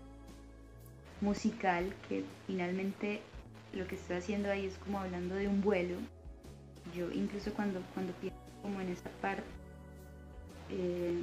musical 1.20 1.94
que 2.08 2.24
finalmente 2.48 3.20
lo 3.74 3.86
que 3.88 3.96
estoy 3.96 4.16
haciendo 4.16 4.50
ahí 4.50 4.68
es 4.68 4.78
como 4.78 5.00
hablando 5.00 5.36
de 5.36 5.50
un 5.50 5.60
vuelo. 5.60 5.98
Yo 6.96 7.12
incluso 7.12 7.54
cuando 7.54 7.82
cuando 7.94 8.14
pienso 8.14 8.40
como 8.62 8.80
en 8.80 8.88
esa 8.88 9.10
parte 9.22 9.55
eh, 10.70 11.22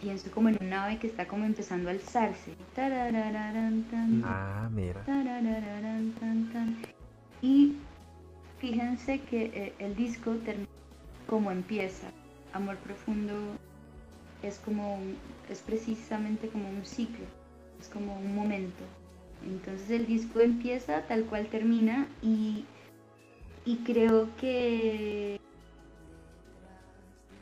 pienso 0.00 0.30
como 0.30 0.48
en 0.48 0.58
un 0.60 0.72
ave 0.72 0.98
que 0.98 1.06
está 1.06 1.26
como 1.26 1.44
empezando 1.44 1.88
a 1.88 1.92
alzarse. 1.92 2.52
Ah, 4.24 4.68
mira. 4.70 5.02
Y 7.42 7.76
fíjense 8.58 9.20
que 9.20 9.44
eh, 9.54 9.74
el 9.78 9.94
disco 9.96 10.32
termina 10.44 10.68
como 11.26 11.50
empieza. 11.50 12.08
Amor 12.52 12.76
profundo 12.76 13.34
es 14.42 14.58
como 14.58 14.98
es 15.48 15.60
precisamente 15.60 16.48
como 16.48 16.68
un 16.68 16.84
ciclo, 16.84 17.24
es 17.80 17.88
como 17.88 18.16
un 18.16 18.34
momento. 18.34 18.84
Entonces 19.44 19.90
el 19.90 20.06
disco 20.06 20.40
empieza 20.40 21.02
tal 21.02 21.24
cual 21.24 21.46
termina 21.46 22.06
y, 22.22 22.64
y 23.64 23.76
creo 23.78 24.28
que 24.40 25.40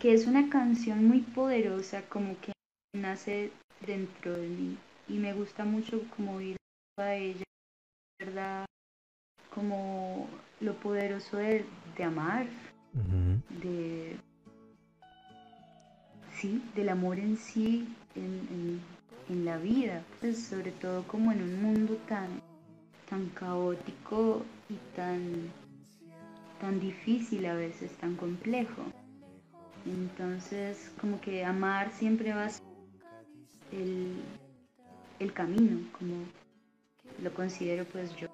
que 0.02 0.12
es 0.12 0.26
una 0.26 0.50
canción 0.50 1.06
muy 1.06 1.20
poderosa, 1.20 2.02
como 2.08 2.34
que 2.40 2.52
nace 2.92 3.52
dentro 3.86 4.36
de 4.36 4.48
mí 4.48 4.76
y 5.08 5.12
me 5.12 5.32
gusta 5.32 5.64
mucho 5.64 6.02
como 6.16 6.34
oír 6.34 6.56
a 6.98 7.14
ella, 7.14 7.44
¿verdad? 8.18 8.66
Como 9.54 10.28
lo 10.60 10.74
poderoso 10.74 11.36
de, 11.36 11.64
amar, 12.04 12.48
de 13.62 14.16
sí, 16.32 16.60
del 16.74 16.88
amor 16.88 17.20
en 17.20 17.36
sí, 17.36 17.86
en, 18.16 18.80
en, 19.28 19.44
la 19.44 19.56
vida, 19.56 20.02
pues 20.20 20.42
sobre 20.42 20.72
todo 20.72 21.04
como 21.04 21.30
en 21.30 21.42
un 21.42 21.62
mundo 21.62 21.96
tan, 22.08 22.42
tan 23.08 23.28
caótico 23.28 24.42
y 24.68 24.74
tan, 24.96 25.52
tan 26.60 26.80
difícil 26.80 27.46
a 27.46 27.54
veces, 27.54 27.92
tan 27.98 28.16
complejo. 28.16 28.82
Entonces, 29.84 30.92
como 31.00 31.20
que 31.20 31.44
amar 31.44 31.92
siempre 31.92 32.32
va 32.32 32.44
a 32.44 32.50
ser 32.50 32.62
el, 33.72 35.32
camino, 35.32 35.78
como 35.98 36.24
lo 37.22 37.34
considero 37.34 37.84
pues 37.86 38.14
yo. 38.16 38.28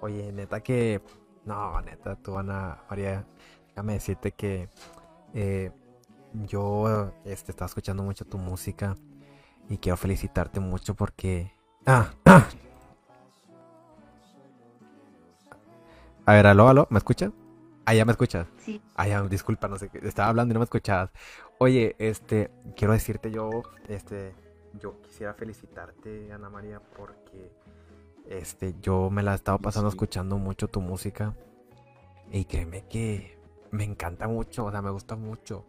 Oye, 0.00 0.32
neta 0.32 0.60
que... 0.60 1.00
No, 1.44 1.80
neta, 1.80 2.16
tú, 2.16 2.38
Ana 2.38 2.78
María, 2.90 3.24
déjame 3.68 3.94
decirte 3.94 4.32
que 4.32 4.68
eh, 5.34 5.70
yo 6.46 7.12
este, 7.24 7.52
estaba 7.52 7.66
escuchando 7.66 8.02
mucho 8.02 8.24
tu 8.24 8.38
música 8.38 8.96
y 9.68 9.78
quiero 9.78 9.96
felicitarte 9.96 10.60
mucho 10.60 10.94
porque... 10.94 11.52
Ah, 11.86 12.10
ah. 12.26 12.48
A 16.26 16.32
ver, 16.34 16.46
aló, 16.46 16.68
aló, 16.68 16.86
¿me 16.90 16.98
escuchas? 16.98 17.32
Ah, 17.88 17.94
ya 17.94 18.04
me 18.04 18.12
escuchas. 18.12 18.46
Sí. 18.58 18.82
Ah, 18.96 19.08
ya, 19.08 19.22
disculpa, 19.22 19.66
no 19.66 19.78
sé, 19.78 19.90
estaba 20.02 20.28
hablando 20.28 20.52
y 20.52 20.54
no 20.54 20.60
me 20.60 20.64
escuchabas. 20.64 21.10
Oye, 21.56 21.96
este, 21.98 22.50
quiero 22.76 22.92
decirte 22.92 23.30
yo, 23.30 23.62
este, 23.88 24.34
yo 24.78 25.00
quisiera 25.00 25.32
felicitarte, 25.32 26.30
Ana 26.30 26.50
María, 26.50 26.82
porque, 26.98 27.50
este, 28.28 28.74
yo 28.82 29.08
me 29.08 29.22
la 29.22 29.32
he 29.32 29.36
estado 29.36 29.58
pasando 29.58 29.88
escuchando 29.88 30.36
mucho 30.36 30.68
tu 30.68 30.82
música 30.82 31.34
y 32.30 32.44
créeme 32.44 32.84
que 32.90 33.38
me 33.70 33.84
encanta 33.84 34.28
mucho, 34.28 34.66
o 34.66 34.70
sea, 34.70 34.82
me 34.82 34.90
gusta 34.90 35.16
mucho. 35.16 35.64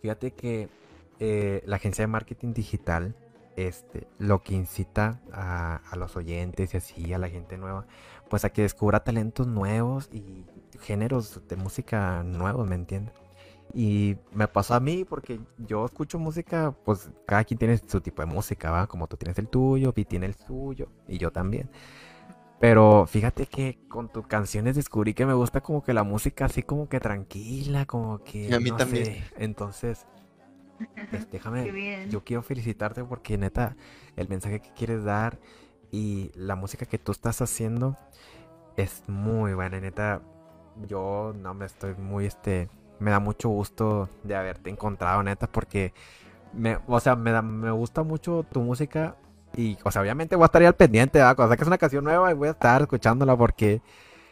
Fíjate 0.00 0.32
que 0.32 0.68
eh, 1.20 1.62
la 1.64 1.76
agencia 1.76 2.02
de 2.02 2.08
marketing 2.08 2.54
digital, 2.54 3.14
este, 3.54 4.08
lo 4.18 4.42
que 4.42 4.54
incita 4.54 5.20
a, 5.32 5.76
a 5.76 5.94
los 5.94 6.16
oyentes 6.16 6.74
y 6.74 6.76
así, 6.78 7.12
a 7.12 7.18
la 7.18 7.28
gente 7.28 7.56
nueva, 7.56 7.86
pues 8.32 8.46
a 8.46 8.48
que 8.48 8.62
descubra 8.62 9.04
talentos 9.04 9.46
nuevos 9.46 10.08
y 10.10 10.46
géneros 10.80 11.42
de 11.46 11.56
música 11.56 12.22
nuevos, 12.22 12.66
¿me 12.66 12.76
entiendes? 12.76 13.12
Y 13.74 14.16
me 14.32 14.48
pasó 14.48 14.72
a 14.72 14.80
mí 14.80 15.04
porque 15.04 15.38
yo 15.58 15.84
escucho 15.84 16.18
música, 16.18 16.74
pues 16.86 17.10
cada 17.26 17.44
quien 17.44 17.58
tiene 17.58 17.76
su 17.76 18.00
tipo 18.00 18.22
de 18.22 18.32
música, 18.32 18.70
¿va? 18.70 18.86
Como 18.86 19.06
tú 19.06 19.18
tienes 19.18 19.38
el 19.38 19.48
tuyo, 19.48 19.92
Vi 19.92 20.06
tiene 20.06 20.24
el 20.24 20.34
suyo 20.34 20.88
y 21.06 21.18
yo 21.18 21.30
también. 21.30 21.68
Pero 22.58 23.04
fíjate 23.06 23.44
que 23.44 23.78
con 23.86 24.08
tus 24.08 24.26
canciones 24.26 24.76
descubrí 24.76 25.12
que 25.12 25.26
me 25.26 25.34
gusta 25.34 25.60
como 25.60 25.82
que 25.82 25.92
la 25.92 26.02
música 26.02 26.46
así 26.46 26.62
como 26.62 26.88
que 26.88 27.00
tranquila, 27.00 27.84
como 27.84 28.24
que... 28.24 28.54
a 28.54 28.60
mí 28.60 28.72
también. 28.72 29.22
Entonces, 29.36 30.06
pues, 31.10 31.30
déjame, 31.30 32.08
yo 32.08 32.24
quiero 32.24 32.42
felicitarte 32.42 33.04
porque 33.04 33.36
neta, 33.36 33.76
el 34.16 34.26
mensaje 34.30 34.60
que 34.60 34.70
quieres 34.72 35.04
dar 35.04 35.38
y 35.92 36.32
la 36.34 36.56
música 36.56 36.86
que 36.86 36.98
tú 36.98 37.12
estás 37.12 37.40
haciendo 37.42 37.96
es 38.76 39.04
muy 39.06 39.54
buena, 39.54 39.78
neta 39.78 40.22
yo 40.88 41.34
no 41.36 41.54
me 41.54 41.66
estoy 41.66 41.94
muy 41.94 42.26
este 42.26 42.68
me 42.98 43.10
da 43.10 43.20
mucho 43.20 43.48
gusto 43.50 44.08
de 44.22 44.34
haberte 44.34 44.70
encontrado 44.70 45.22
neta 45.22 45.46
porque 45.46 45.92
me 46.54 46.78
o 46.86 47.00
sea 47.00 47.14
me 47.14 47.30
da, 47.30 47.42
me 47.42 47.70
gusta 47.70 48.02
mucho 48.02 48.46
tu 48.50 48.60
música 48.60 49.16
y 49.54 49.76
o 49.84 49.90
sea 49.90 50.02
obviamente 50.02 50.34
voy 50.36 50.44
a 50.44 50.46
estar 50.46 50.62
ahí 50.62 50.66
al 50.66 50.76
pendiente 50.76 51.18
¿verdad? 51.18 51.36
cuando 51.36 51.52
saques 51.52 51.66
una 51.66 51.78
canción 51.78 52.04
nueva 52.04 52.30
y 52.30 52.34
voy 52.34 52.48
a 52.48 52.52
estar 52.52 52.80
escuchándola 52.82 53.36
porque 53.36 53.82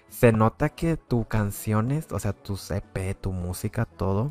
se 0.08 0.32
nota 0.32 0.70
que 0.70 0.96
tu 0.96 1.26
canciones 1.26 2.10
o 2.10 2.18
sea 2.18 2.32
tu 2.32 2.58
EP 2.70 3.20
tu 3.20 3.32
música 3.32 3.84
todo 3.84 4.30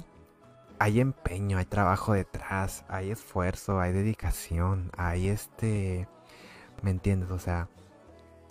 hay 0.80 1.00
empeño 1.00 1.58
hay 1.58 1.66
trabajo 1.66 2.14
detrás 2.14 2.86
hay 2.88 3.12
esfuerzo 3.12 3.80
hay 3.80 3.94
dedicación 3.94 4.92
hay 4.98 5.30
este 5.30 6.08
me 6.84 6.92
entiendes 6.92 7.32
o 7.32 7.40
sea 7.40 7.70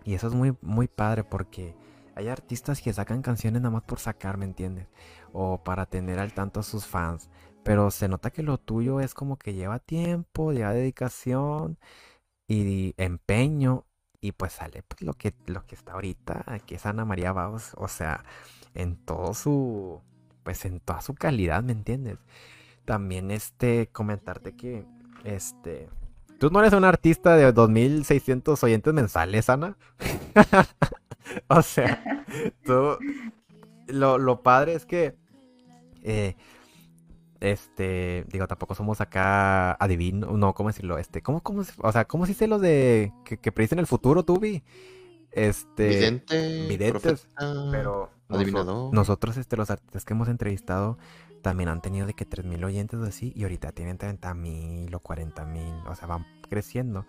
y 0.05 0.15
eso 0.15 0.29
es 0.29 0.35
muy 0.35 0.57
muy 0.63 0.89
padre 0.89 1.25
porque 1.25 1.75
hay 2.19 2.27
artistas 2.27 2.81
que 2.83 2.93
sacan 2.93 3.23
canciones 3.23 3.63
nada 3.63 3.71
más 3.71 3.85
por 3.85 4.01
sacar, 4.01 4.39
¿me 4.39 4.45
entiendes? 4.45 4.89
O 5.33 5.63
para 5.63 5.87
tener 5.87 6.19
al 6.19 6.33
tanto 6.33 6.59
a 6.59 6.65
sus 6.65 6.85
fans. 6.85 7.31
Pero 7.63 7.93
se 7.93 8.09
nota 8.09 8.31
que 8.31 8.43
lo 8.43 8.59
tuyo 8.59 8.99
es 8.99 9.15
como 9.15 9.37
que 9.39 9.55
lleva 9.55 9.79
tiempo, 9.79 10.53
lleva 10.53 10.73
dedicación 10.73 11.79
y 12.49 12.93
empeño. 12.97 13.87
Y 14.21 14.33
pues 14.33 14.55
sale 14.55 14.83
pues, 14.83 15.03
lo 15.03 15.15
que, 15.15 15.33
lo 15.47 15.65
que 15.65 15.77
está 15.77 15.93
ahorita, 15.93 16.45
que 16.67 16.75
es 16.75 16.87
Ana 16.87 17.05
María 17.05 17.33
Baus. 17.33 17.75
O 17.77 17.87
sea, 17.87 18.25
en 18.75 18.97
todo 18.97 19.33
su. 19.33 20.03
Pues 20.43 20.65
en 20.65 20.81
toda 20.81 21.03
su 21.03 21.15
calidad, 21.15 21.63
¿me 21.63 21.73
entiendes? 21.73 22.19
También 22.85 23.31
este 23.31 23.89
comentarte 23.93 24.57
que 24.57 24.85
este 25.23 25.89
Tú 26.39 26.51
no 26.51 26.61
eres 26.61 26.73
un 26.73 26.85
artista 26.85 27.37
de 27.37 27.53
2600 27.53 28.63
oyentes 28.63 28.95
mensuales, 28.95 29.49
Ana. 29.49 29.77
o 31.49 31.63
sea, 31.63 32.25
tú. 32.65 32.97
Lo, 33.89 34.19
lo 34.19 34.43
padre 34.43 34.75
es 34.75 34.87
que. 34.87 35.17
eh, 36.03 36.37
este, 37.41 38.25
digo, 38.29 38.47
tampoco 38.49 38.75
somos 38.75 39.01
acá 39.01 39.73
adivinos, 39.75 40.33
no, 40.33 40.55
¿cómo 40.55 40.71
decirlo? 40.71 40.99
Este, 40.99 41.23
¿cómo, 41.23 41.41
cómo, 41.43 41.63
o 41.79 41.93
sea, 41.93 42.05
¿cómo 42.07 42.27
se 42.27 42.33
dice 42.33 42.49
los 42.49 42.61
de 42.61 43.13
que, 43.25 43.39
que 43.39 43.53
predicen 43.53 43.79
el 43.79 43.87
futuro, 43.87 44.25
Tubi? 44.25 44.65
Este, 45.31 45.89
Vidente, 45.89 46.67
videntes, 46.69 47.27
profeta, 47.27 47.69
pero 47.71 48.11
adivinador. 48.29 48.93
nosotros, 48.93 49.37
este, 49.37 49.57
los 49.57 49.71
artistas 49.71 50.05
que 50.05 50.15
hemos 50.15 50.29
entrevistado 50.29 50.99
también 51.43 51.69
han 51.69 51.81
tenido 51.81 52.07
de 52.07 52.15
que 52.15 52.25
3000 52.25 52.65
oyentes 52.65 52.99
o 52.99 53.05
así, 53.05 53.33
y 53.35 53.43
ahorita 53.43 53.73
tienen 53.73 53.99
30.000 53.99 54.95
o 54.95 55.01
40.000, 55.01 55.87
o 55.89 55.95
sea, 55.95 56.07
van 56.07 56.27
creciendo. 56.49 57.07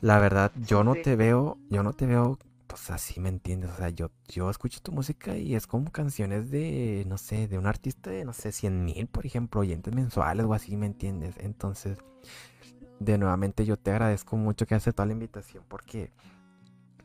La 0.00 0.18
verdad, 0.18 0.52
yo 0.56 0.84
no 0.84 0.94
te 0.94 1.16
veo, 1.16 1.58
yo 1.68 1.82
no 1.82 1.92
te 1.92 2.06
veo, 2.06 2.38
pues 2.66 2.90
así, 2.90 3.20
¿me 3.20 3.28
entiendes? 3.28 3.70
O 3.70 3.76
sea, 3.76 3.90
yo, 3.90 4.10
yo 4.28 4.48
escucho 4.50 4.80
tu 4.80 4.92
música 4.92 5.36
y 5.36 5.54
es 5.54 5.66
como 5.66 5.90
canciones 5.92 6.50
de, 6.50 7.04
no 7.06 7.18
sé, 7.18 7.48
de 7.48 7.58
un 7.58 7.66
artista 7.66 8.10
de, 8.10 8.24
no 8.24 8.32
sé, 8.32 8.50
100.000, 8.50 9.08
por 9.08 9.26
ejemplo, 9.26 9.60
oyentes 9.60 9.94
mensuales 9.94 10.46
o 10.46 10.54
así, 10.54 10.76
¿me 10.76 10.86
entiendes? 10.86 11.34
Entonces, 11.38 11.98
de 12.98 13.18
nuevamente 13.18 13.64
yo 13.64 13.76
te 13.76 13.90
agradezco 13.90 14.36
mucho 14.36 14.66
que 14.66 14.74
haces 14.74 14.94
toda 14.94 15.06
la 15.06 15.12
invitación 15.12 15.64
porque 15.68 16.12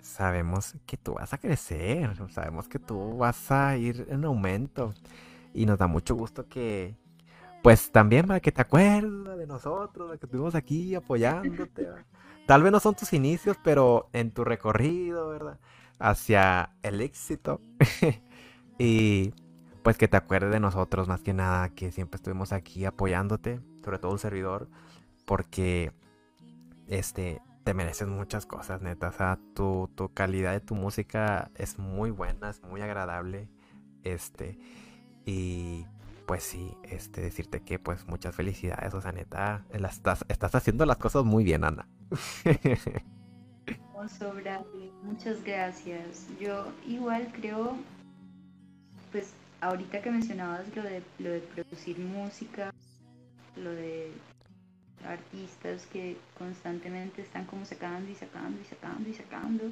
sabemos 0.02 0.76
que 0.86 0.98
tú 0.98 1.16
vas 1.16 1.34
a 1.34 1.38
crecer, 1.38 2.16
sabemos 2.30 2.68
que 2.68 2.80
tú 2.80 3.18
vas 3.18 3.52
a 3.52 3.76
ir 3.76 4.06
en 4.10 4.24
aumento 4.26 4.94
y 5.56 5.66
nos 5.66 5.80
da 5.80 5.88
mucho 5.88 6.16
gusto 6.16 6.48
que, 6.48 6.96
pues 7.64 7.92
también 7.92 8.28
para 8.28 8.40
que 8.42 8.52
te 8.52 8.62
acuerdes 8.62 9.38
de 9.38 9.48
nosotros, 9.48 10.12
de 10.12 10.20
que 10.20 10.26
estuvimos 10.26 10.54
aquí 10.54 10.94
apoyándote. 10.94 11.88
Tal 12.46 12.62
vez 12.62 12.72
no 12.72 12.80
son 12.80 12.94
tus 12.94 13.14
inicios, 13.14 13.58
pero 13.64 14.10
en 14.14 14.32
tu 14.32 14.44
recorrido, 14.44 15.30
¿verdad? 15.30 15.60
Hacia 15.98 16.76
el 16.84 17.02
éxito. 17.02 17.62
y 18.78 19.34
pues 19.82 19.98
que 19.98 20.08
te 20.08 20.18
acuerdes 20.18 20.52
de 20.52 20.60
nosotros 20.60 21.08
más 21.08 21.22
que 21.22 21.34
nada, 21.34 21.70
que 21.70 21.92
siempre 21.92 22.18
estuvimos 22.18 22.52
aquí 22.52 22.86
apoyándote, 22.86 23.62
sobre 23.84 23.98
todo 23.98 24.12
un 24.12 24.20
servidor, 24.20 24.68
porque 25.26 25.92
este 26.88 27.42
te 27.64 27.74
mereces 27.74 28.08
muchas 28.08 28.46
cosas, 28.46 28.82
neta. 28.82 29.08
O 29.10 29.12
sea, 29.12 29.40
tu, 29.56 29.90
tu 29.96 30.14
calidad 30.14 30.52
de 30.52 30.60
tu 30.60 30.76
música 30.76 31.50
es 31.56 31.80
muy 31.80 32.12
buena, 32.12 32.52
es 32.52 32.62
muy 32.62 32.82
agradable. 32.82 33.50
Este, 34.04 34.60
y 35.26 35.86
pues 36.26 36.44
sí, 36.44 36.76
este, 36.84 37.22
decirte 37.22 37.62
que 37.62 37.80
pues 37.80 38.08
muchas 38.08 38.36
felicidades, 38.36 38.94
o 38.94 39.02
sea, 39.02 39.12
neta, 39.12 39.64
la 39.72 39.88
estás, 39.88 40.26
estás 40.28 40.56
haciendo 40.56 40.86
las 40.86 40.98
cosas 40.98 41.24
muy 41.24 41.44
bien, 41.44 41.64
Ana. 41.64 41.88
Muchas 45.04 45.44
gracias. 45.44 46.28
Yo 46.40 46.68
igual 46.86 47.32
creo, 47.34 47.76
pues 49.12 49.34
ahorita 49.62 50.02
que 50.02 50.12
mencionabas 50.12 50.64
lo 50.76 50.84
de 50.84 51.02
lo 51.20 51.30
de 51.32 51.40
producir 51.40 51.98
música, 52.00 52.72
lo 53.56 53.72
de 53.72 54.12
artistas 55.08 55.86
que 55.88 56.18
constantemente 56.38 57.22
están 57.22 57.46
como 57.46 57.66
sacando 57.66 58.12
y 58.12 58.16
sacando 58.16 58.60
y 58.62 58.66
sacando 58.66 59.10
y 59.10 59.14
sacando. 59.14 59.64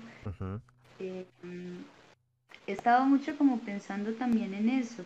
Eh, 0.99 1.25
mm, 1.43 1.83
he 2.67 2.71
estado 2.71 3.05
mucho 3.05 3.37
como 3.37 3.59
pensando 3.59 4.13
también 4.13 4.53
en 4.53 4.69
eso, 4.69 5.03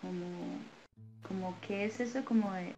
como, 0.00 0.26
como 1.28 1.54
qué 1.66 1.84
es 1.86 2.00
eso 2.00 2.24
como 2.24 2.52
de 2.52 2.74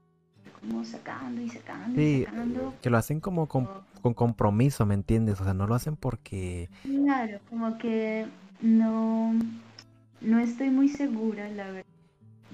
como 0.61 0.85
sacando 0.85 1.41
y 1.41 1.49
sacando 1.49 2.01
y 2.01 2.25
sacando. 2.25 2.75
que 2.83 2.91
lo 2.91 2.99
hacen 2.99 3.21
como 3.21 3.47
con, 3.47 3.69
con 4.03 4.15
compromiso, 4.15 4.87
¿me 4.87 4.95
entiendes? 4.95 5.41
O 5.41 5.45
sea, 5.45 5.55
no 5.55 5.67
lo 5.67 5.75
hacen 5.75 5.97
porque... 5.97 6.69
Claro, 6.83 7.39
como 7.49 7.79
que 7.79 8.27
no, 8.61 9.33
no 10.21 10.39
estoy 10.41 10.71
muy 10.71 10.89
segura, 10.89 11.49
la 11.49 11.67
verdad, 11.71 11.85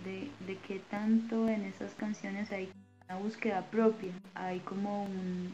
de, 0.04 0.28
de 0.46 0.58
qué 0.66 0.80
tanto 0.90 1.48
en 1.48 1.62
esas 1.64 1.94
canciones 1.94 2.52
hay 2.52 2.70
una 3.08 3.18
búsqueda 3.18 3.62
propia, 3.70 4.12
hay 4.34 4.60
como 4.60 5.04
un- 5.04 5.52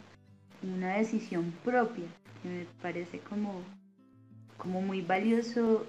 una 0.62 0.94
decisión 0.96 1.52
propia, 1.64 2.04
que 2.42 2.48
me 2.48 2.66
parece 2.82 3.20
como, 3.20 3.62
como 4.56 4.82
muy 4.82 5.02
valioso 5.02 5.86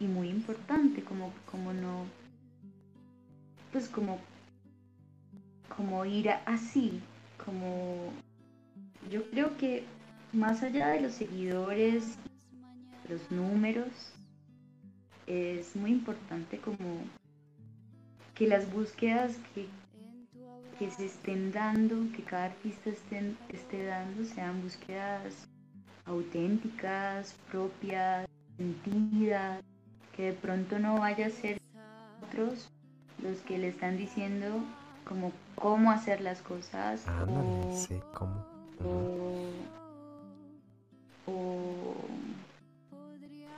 y 0.00 0.06
muy 0.06 0.28
importante, 0.28 1.02
como, 1.02 1.32
como 1.50 1.72
no, 1.72 2.04
pues 3.76 3.90
como, 3.90 4.18
como 5.76 6.06
ir 6.06 6.30
así, 6.46 7.02
como 7.44 8.10
yo 9.10 9.28
creo 9.28 9.54
que 9.58 9.84
más 10.32 10.62
allá 10.62 10.88
de 10.88 11.02
los 11.02 11.12
seguidores, 11.12 12.16
los 13.06 13.30
números, 13.30 14.14
es 15.26 15.76
muy 15.76 15.90
importante 15.90 16.58
como 16.58 17.04
que 18.34 18.48
las 18.48 18.72
búsquedas 18.72 19.36
que, 19.54 19.66
que 20.78 20.90
se 20.90 21.04
estén 21.04 21.52
dando, 21.52 22.10
que 22.16 22.22
cada 22.22 22.46
artista 22.46 22.88
estén, 22.88 23.36
esté 23.50 23.84
dando, 23.84 24.24
sean 24.24 24.62
búsquedas 24.62 25.46
auténticas, 26.06 27.36
propias, 27.50 28.26
sentidas, 28.56 29.62
que 30.16 30.22
de 30.22 30.32
pronto 30.32 30.78
no 30.78 30.98
vaya 31.00 31.26
a 31.26 31.30
ser 31.30 31.60
otros 32.22 32.70
los 33.22 33.38
que 33.40 33.58
le 33.58 33.68
están 33.68 33.96
diciendo 33.96 34.62
como 35.04 35.32
cómo 35.54 35.90
hacer 35.90 36.20
las 36.20 36.42
cosas 36.42 37.06
Ándale, 37.06 37.48
o, 37.48 37.72
sí, 37.72 38.00
o, 38.84 39.50
o, 41.30 41.94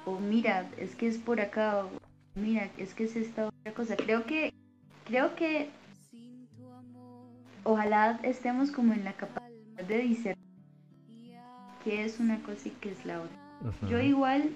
o 0.06 0.20
mira, 0.20 0.68
es 0.76 0.94
que 0.94 1.08
es 1.08 1.18
por 1.18 1.40
acá, 1.40 1.84
o 1.84 1.90
mira, 2.34 2.68
es 2.78 2.94
que 2.94 3.04
es 3.04 3.16
esta 3.16 3.46
otra 3.46 3.72
cosa. 3.72 3.96
Creo 3.96 4.24
que, 4.24 4.52
creo 5.04 5.34
que 5.34 5.70
ojalá 7.64 8.20
estemos 8.22 8.70
como 8.70 8.92
en 8.92 9.04
la 9.04 9.12
capacidad 9.12 9.84
de 9.86 9.98
discernir 9.98 10.38
qué 11.84 12.04
es 12.04 12.20
una 12.20 12.40
cosa 12.42 12.68
y 12.68 12.70
qué 12.72 12.92
es 12.92 13.04
la 13.04 13.20
otra. 13.20 13.36
Yo 13.88 13.98
igual 13.98 14.50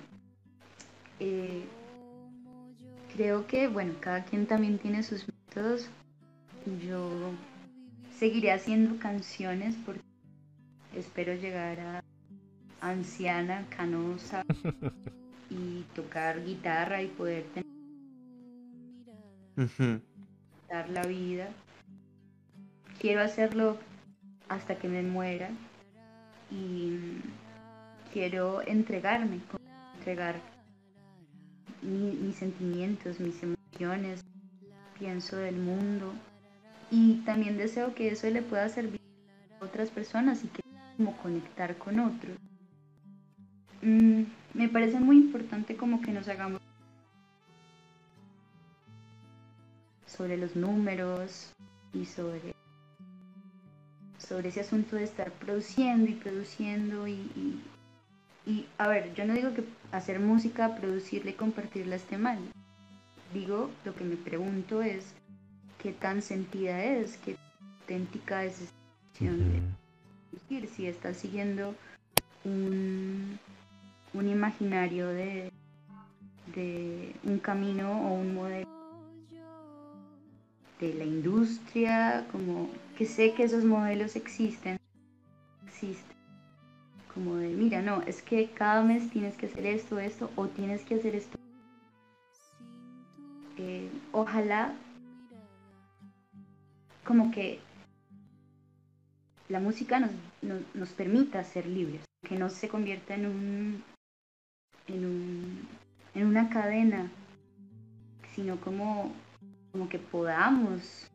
eh, 1.18 1.64
creo 3.14 3.46
que, 3.46 3.68
bueno, 3.68 3.94
cada 4.00 4.24
quien 4.24 4.46
también 4.46 4.78
tiene 4.78 5.02
sus 5.02 5.26
métodos. 5.26 5.88
Yo 6.86 7.32
seguiré 8.18 8.52
haciendo 8.52 8.98
canciones 8.98 9.74
porque 9.84 10.02
espero 10.94 11.34
llegar 11.34 11.80
a 11.80 12.04
anciana, 12.80 13.66
canosa 13.70 14.44
y 15.50 15.82
tocar 15.94 16.44
guitarra 16.44 17.02
y 17.02 17.08
poder 17.08 17.44
tener 17.54 17.72
dar 20.68 20.88
la 20.88 21.06
vida. 21.06 21.50
Quiero 23.00 23.20
hacerlo 23.20 23.76
hasta 24.48 24.76
que 24.76 24.88
me 24.88 25.02
muera 25.02 25.50
y 26.50 26.98
quiero 28.12 28.62
entregarme, 28.62 29.40
entregar 29.98 30.40
mi- 31.82 32.16
mis 32.16 32.36
sentimientos, 32.36 33.20
mis 33.20 33.42
emociones, 33.42 34.20
pienso 34.98 35.36
del 35.36 35.56
mundo 35.56 36.12
y 36.90 37.16
también 37.24 37.56
deseo 37.56 37.94
que 37.94 38.08
eso 38.08 38.28
le 38.30 38.42
pueda 38.42 38.68
servir 38.68 38.98
a 39.60 39.64
otras 39.64 39.90
personas 39.90 40.44
y 40.44 40.48
que 40.48 40.60
como 40.96 41.16
conectar 41.16 41.76
con 41.78 41.98
otros. 42.00 42.36
Mm, 43.82 44.22
me 44.54 44.68
parece 44.68 45.00
muy 45.00 45.16
importante 45.16 45.76
como 45.76 46.00
que 46.02 46.12
nos 46.12 46.28
hagamos 46.28 46.58
sobre 50.06 50.36
los 50.36 50.54
números 50.54 51.52
y 51.94 52.04
sobre 52.04 52.52
sobre 54.18 54.50
ese 54.50 54.60
asunto 54.60 54.96
de 54.96 55.04
estar 55.04 55.32
produciendo 55.32 56.08
y 56.10 56.14
produciendo 56.14 57.08
y, 57.08 57.12
y, 57.12 57.60
y, 58.46 58.66
a 58.78 58.88
ver, 58.88 59.14
yo 59.14 59.24
no 59.24 59.34
digo 59.34 59.54
que 59.54 59.64
hacer 59.92 60.18
música, 60.18 60.74
producirla 60.76 61.30
y 61.30 61.34
compartirla 61.34 61.96
esté 61.96 62.18
mal. 62.18 62.38
Digo, 63.32 63.70
lo 63.84 63.94
que 63.94 64.04
me 64.04 64.16
pregunto 64.16 64.82
es 64.82 65.14
qué 65.82 65.92
tan 65.92 66.22
sentida 66.22 66.84
es, 66.84 67.16
qué 67.18 67.36
auténtica 67.82 68.44
es 68.44 68.62
esa 68.62 68.70
acción 69.12 69.38
de 69.38 69.58
Ujú. 69.58 69.66
producir, 70.30 70.68
si 70.68 70.86
estás 70.86 71.16
siguiendo 71.16 71.74
un, 72.44 73.38
un 74.12 74.28
imaginario 74.28 75.08
de, 75.08 75.50
de 76.54 77.14
un 77.24 77.38
camino 77.38 78.08
o 78.08 78.14
un 78.14 78.34
modelo 78.34 78.64
de 80.80 80.94
la 80.94 81.04
industria, 81.04 82.26
como 82.32 82.68
que 82.98 83.06
sé 83.06 83.34
que 83.34 83.44
esos 83.44 83.64
modelos 83.64 84.16
existen, 84.16 84.76
existen, 85.66 86.11
como 87.14 87.36
de, 87.36 87.48
mira, 87.48 87.82
no, 87.82 88.02
es 88.02 88.22
que 88.22 88.50
cada 88.50 88.82
mes 88.82 89.10
tienes 89.10 89.36
que 89.36 89.46
hacer 89.46 89.66
esto, 89.66 89.98
esto, 89.98 90.30
o 90.36 90.48
tienes 90.48 90.82
que 90.84 90.94
hacer 90.94 91.14
esto. 91.14 91.38
Eh, 93.58 93.90
ojalá, 94.12 94.74
como 97.04 97.30
que 97.30 97.60
la 99.48 99.60
música 99.60 100.00
nos, 100.00 100.10
nos, 100.40 100.62
nos 100.74 100.88
permita 100.90 101.44
ser 101.44 101.66
libres, 101.66 102.02
que 102.26 102.38
no 102.38 102.48
se 102.48 102.68
convierta 102.68 103.14
en 103.14 103.26
un, 103.26 103.84
en 104.86 105.04
un, 105.04 105.68
en 106.14 106.26
una 106.26 106.48
cadena, 106.48 107.10
sino 108.34 108.58
como, 108.60 109.12
como 109.72 109.88
que 109.88 109.98
podamos 109.98 111.06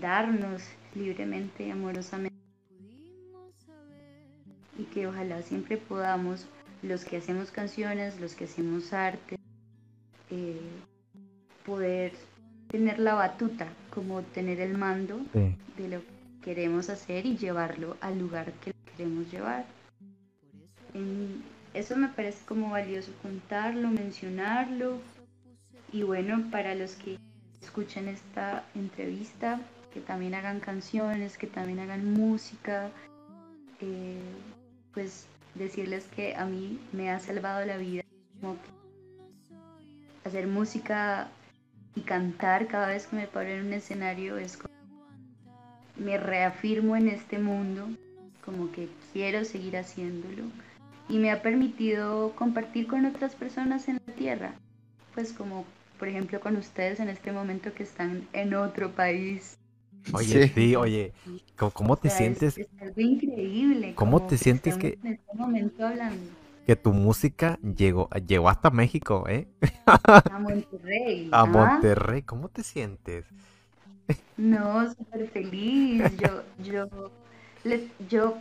darnos 0.00 0.62
libremente 0.94 1.70
amorosamente 1.70 2.33
y 4.78 4.84
que 4.84 5.06
ojalá 5.06 5.42
siempre 5.42 5.76
podamos, 5.76 6.46
los 6.82 7.04
que 7.04 7.16
hacemos 7.18 7.50
canciones, 7.50 8.20
los 8.20 8.34
que 8.34 8.44
hacemos 8.44 8.92
arte, 8.92 9.36
eh, 10.30 10.60
poder 11.64 12.12
tener 12.68 12.98
la 12.98 13.14
batuta, 13.14 13.68
como 13.90 14.22
tener 14.22 14.60
el 14.60 14.76
mando 14.76 15.20
Sí. 15.32 15.56
de 15.76 15.88
lo 15.88 16.00
que 16.00 16.06
queremos 16.42 16.90
hacer 16.90 17.24
y 17.24 17.36
llevarlo 17.36 17.96
al 18.00 18.18
lugar 18.18 18.52
que 18.54 18.72
queremos 18.96 19.30
llevar. 19.32 19.64
En- 20.92 21.42
eso 21.72 21.96
me 21.96 22.08
parece 22.08 22.44
como 22.46 22.70
valioso 22.70 23.12
contarlo, 23.22 23.88
mencionarlo. 23.88 24.98
Y 25.92 26.02
bueno, 26.02 26.44
para 26.50 26.74
los 26.74 26.92
que 26.96 27.18
escuchen 27.62 28.08
esta 28.08 28.64
entrevista, 28.74 29.60
que 29.92 30.00
también 30.00 30.34
hagan 30.34 30.60
canciones, 30.60 31.38
que 31.38 31.46
también 31.46 31.78
hagan 31.80 32.12
música, 32.12 32.90
eh, 33.80 34.18
pues 34.94 35.26
decirles 35.54 36.04
que 36.16 36.34
a 36.36 36.46
mí 36.46 36.78
me 36.92 37.10
ha 37.10 37.20
salvado 37.20 37.64
la 37.66 37.76
vida. 37.76 38.02
Hacer 40.24 40.46
música 40.46 41.28
y 41.94 42.00
cantar 42.02 42.66
cada 42.66 42.88
vez 42.88 43.06
que 43.06 43.16
me 43.16 43.26
paro 43.26 43.50
en 43.50 43.66
un 43.66 43.72
escenario 43.72 44.38
es 44.38 44.56
como 44.56 44.72
me 45.96 46.18
reafirmo 46.18 46.96
en 46.96 47.08
este 47.08 47.38
mundo, 47.38 47.88
como 48.44 48.72
que 48.72 48.88
quiero 49.12 49.44
seguir 49.44 49.76
haciéndolo 49.76 50.44
y 51.08 51.18
me 51.18 51.30
ha 51.30 51.42
permitido 51.42 52.32
compartir 52.34 52.86
con 52.86 53.04
otras 53.04 53.34
personas 53.34 53.88
en 53.88 54.00
la 54.06 54.14
tierra, 54.14 54.54
pues 55.14 55.32
como 55.32 55.64
por 55.98 56.08
ejemplo 56.08 56.40
con 56.40 56.56
ustedes 56.56 57.00
en 57.00 57.08
este 57.08 57.32
momento 57.32 57.72
que 57.74 57.82
están 57.82 58.26
en 58.32 58.54
otro 58.54 58.90
país. 58.92 59.56
Oye, 60.12 60.46
Sí. 60.46 60.52
sí, 60.54 60.76
oye, 60.76 61.12
¿cómo, 61.56 61.70
cómo 61.72 61.96
te 61.96 62.08
O 62.08 62.10
sea, 62.10 62.18
es- 62.20 62.38
sientes 62.38 62.58
Es, 62.58 62.66
algo 62.80 63.00
increíble. 63.00 63.94
¿Cómo 63.96 64.20
te 64.20 64.36
sientes 64.38 64.76
que- 64.76 64.98
en 65.02 65.12
este 65.12 65.34
momento 65.36 65.86
hablando 65.86 66.30
que 66.66 66.76
tu 66.76 66.92
música 66.92 67.58
llegó, 67.62 68.08
llegó 68.26 68.48
hasta 68.48 68.70
México, 68.70 69.24
eh? 69.28 69.46
a 70.32 70.38
Monterrey? 70.38 71.28
A 71.32 71.42
¿ah? 71.42 71.46
Monterrey, 71.46 72.22
¿cómo 72.22 72.48
te 72.48 72.62
sientes? 72.62 73.24
No, 74.36 74.88
súper 74.92 75.28
feliz. 75.30 76.16
Yo, 76.18 76.42
yo, 76.62 76.88
les- 77.64 77.90
yo 78.08 78.36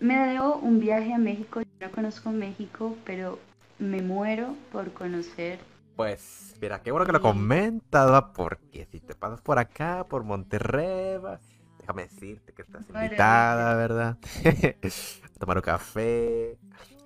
me 0.00 0.16
debo 0.28 0.56
un 0.56 0.80
viaje 0.80 1.12
a 1.14 1.18
México. 1.18 1.60
Yo 1.60 1.86
no 1.88 1.92
conozco 1.92 2.30
México, 2.30 2.96
pero 3.04 3.38
me 3.78 4.02
muero 4.02 4.54
por 4.72 4.92
conocer. 4.92 5.58
Pues, 5.98 6.54
mira, 6.60 6.80
qué 6.80 6.92
bueno 6.92 7.04
que 7.04 7.10
lo 7.10 7.20
comentas, 7.20 8.08
¿va? 8.08 8.32
porque 8.32 8.86
si 8.86 9.00
te 9.00 9.16
pasas 9.16 9.40
por 9.40 9.58
acá, 9.58 10.06
por 10.08 10.22
Monterrey, 10.22 11.16
¿va? 11.18 11.40
déjame 11.80 12.02
decirte 12.02 12.52
que 12.52 12.62
estás 12.62 12.88
invitada, 12.88 13.74
¿verdad? 13.74 14.16
a 15.24 15.38
tomar 15.40 15.56
un 15.56 15.62
café, 15.62 16.56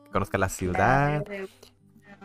que 0.05 0.11
conozcas 0.11 0.39
la 0.39 0.51
ciudad, 0.51 1.25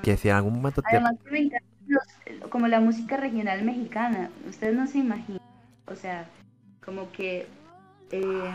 que 0.04 0.18
si 0.18 0.28
en 0.28 0.36
algún 0.36 0.56
momento 0.56 0.82
te... 0.82 0.90
Además 0.90 1.16
que 1.24 1.32
me 1.32 1.40
encanta 1.40 1.66
los- 1.88 2.50
como 2.50 2.68
la 2.68 2.82
música 2.82 3.16
regional 3.16 3.64
mexicana. 3.64 4.30
Ustedes 4.50 4.76
no 4.76 4.88
se 4.88 4.98
imaginan. 4.98 5.40
O 5.90 5.96
sea, 5.96 6.30
como 6.86 7.10
que 7.14 7.48
eh, 8.12 8.52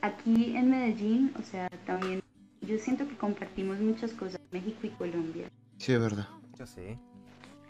aquí 0.00 0.56
en 0.56 0.70
Medellín, 0.70 1.34
o 1.40 1.42
sea, 1.42 1.68
también 1.86 2.20
yo 2.64 2.78
siento 2.78 3.08
que 3.08 3.16
compartimos 3.16 3.80
muchas 3.80 4.12
cosas, 4.12 4.36
México 4.52 4.78
y 4.84 4.90
Colombia. 4.90 5.48
Sí, 5.78 5.92
es 5.92 6.00
verdad. 6.00 6.28
Yo 6.58 6.66
sí. 6.66 6.96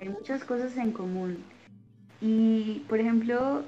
Hay 0.01 0.09
muchas 0.09 0.45
cosas 0.45 0.77
en 0.77 0.93
común. 0.93 1.43
Y, 2.21 2.85
por 2.89 3.01
ejemplo, 3.01 3.65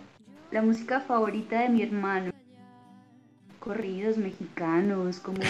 la 0.50 0.62
música 0.62 1.00
favorita 1.00 1.60
de 1.60 1.68
mi 1.68 1.82
hermano, 1.82 2.32
corridos 3.60 4.16
mexicanos, 4.16 5.20
como... 5.20 5.40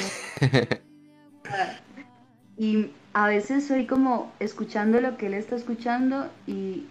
y 2.56 2.90
a 3.12 3.28
veces 3.28 3.66
soy 3.66 3.86
como 3.86 4.32
escuchando 4.40 5.00
lo 5.00 5.16
que 5.16 5.26
él 5.26 5.34
está 5.34 5.56
escuchando 5.56 6.28
y, 6.46 6.86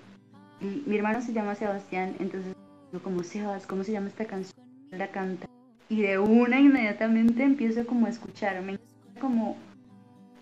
y 0.61 0.83
mi 0.85 0.97
hermano 0.97 1.21
se 1.21 1.33
llama 1.33 1.55
Sebastián, 1.55 2.15
entonces 2.19 2.55
yo 2.91 3.03
como, 3.03 3.23
Sebas, 3.23 3.67
¿cómo 3.67 3.83
se 3.83 3.91
llama 3.91 4.07
esta 4.07 4.25
canción? 4.25 4.65
La 4.91 5.11
canta. 5.11 5.47
Y 5.89 6.01
de 6.01 6.19
una 6.19 6.59
inmediatamente 6.59 7.43
empiezo 7.43 7.85
como 7.85 8.07
a 8.07 8.09
escuchar, 8.09 8.61
me 8.61 8.73
encanta 8.73 9.21
como 9.21 9.57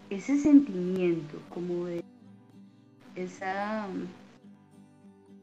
ese 0.09 0.37
sentimiento, 0.37 1.39
como 1.49 1.85
de 1.85 2.03
esa 3.15 3.87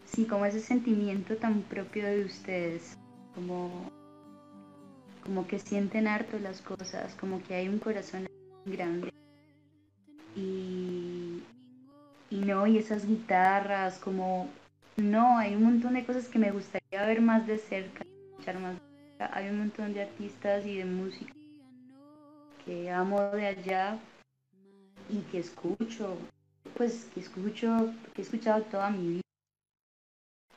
sí 0.05 0.27
como 0.27 0.45
ese 0.45 0.61
sentimiento 0.61 1.37
tan 1.37 1.63
propio 1.63 2.07
de 2.07 2.25
ustedes 2.25 2.99
como 3.35 3.91
como 5.25 5.47
que 5.47 5.59
sienten 5.59 6.07
harto 6.07 6.39
las 6.39 6.61
cosas 6.61 7.15
como 7.15 7.43
que 7.43 7.55
hay 7.55 7.69
un 7.69 7.79
corazón 7.79 8.27
grande 8.67 9.11
y 10.37 11.43
y 12.31 12.37
no 12.37 12.67
y 12.67 12.79
esas 12.79 13.07
guitarras 13.07 13.99
como 13.99 14.49
no 14.97 15.39
hay 15.39 15.55
un 15.55 15.65
montón 15.65 15.95
de 15.95 16.05
cosas 16.05 16.29
que 16.29 16.39
me 16.39 16.51
gustaría 16.51 17.07
ver 17.07 17.21
más 17.21 17.47
de 17.47 17.59
cerca 17.59 18.05
escuchar 18.31 18.59
más 18.59 18.75
de 18.75 18.81
cerca. 19.19 19.39
hay 19.39 19.49
un 19.49 19.59
montón 19.59 19.95
de 19.95 20.03
artistas 20.03 20.67
y 20.67 20.77
de 20.77 20.85
música 20.85 21.33
que 22.65 22.91
amo 22.91 23.21
de 23.21 23.47
allá 23.47 23.99
y 25.09 25.19
que 25.31 25.39
escucho 25.39 26.17
pues 26.77 27.09
que 27.15 27.21
escucho, 27.21 27.93
que 28.15 28.23
he 28.23 28.25
escuchado 28.25 28.63
toda 28.65 28.91
mi 28.91 29.09
vida. 29.09 29.21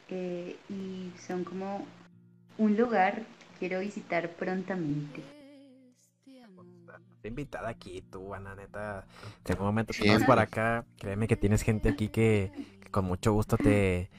Eh, 0.10 0.56
y 0.70 1.12
son 1.20 1.44
como 1.44 1.86
un 2.58 2.78
lugar 2.78 3.16
que 3.16 3.60
quiero 3.60 3.80
visitar 3.80 4.30
prontamente. 4.32 5.24
Estás 6.82 7.02
invitada 7.24 7.70
aquí, 7.70 8.02
tú, 8.02 8.34
Ana, 8.34 8.56
neta. 8.56 9.06
En 9.46 9.52
algún 9.52 9.66
momento 9.68 9.94
te 9.94 10.00
Siempre. 10.00 10.20
vas 10.20 10.28
para 10.28 10.42
acá, 10.44 10.86
créeme 10.98 11.28
que 11.28 11.36
tienes 11.36 11.64
gente 11.64 11.90
aquí 11.90 12.10
que, 12.10 12.52
que 12.82 12.90
con 12.92 13.06
mucho 13.06 13.34
gusto 13.34 13.58
te, 13.58 14.10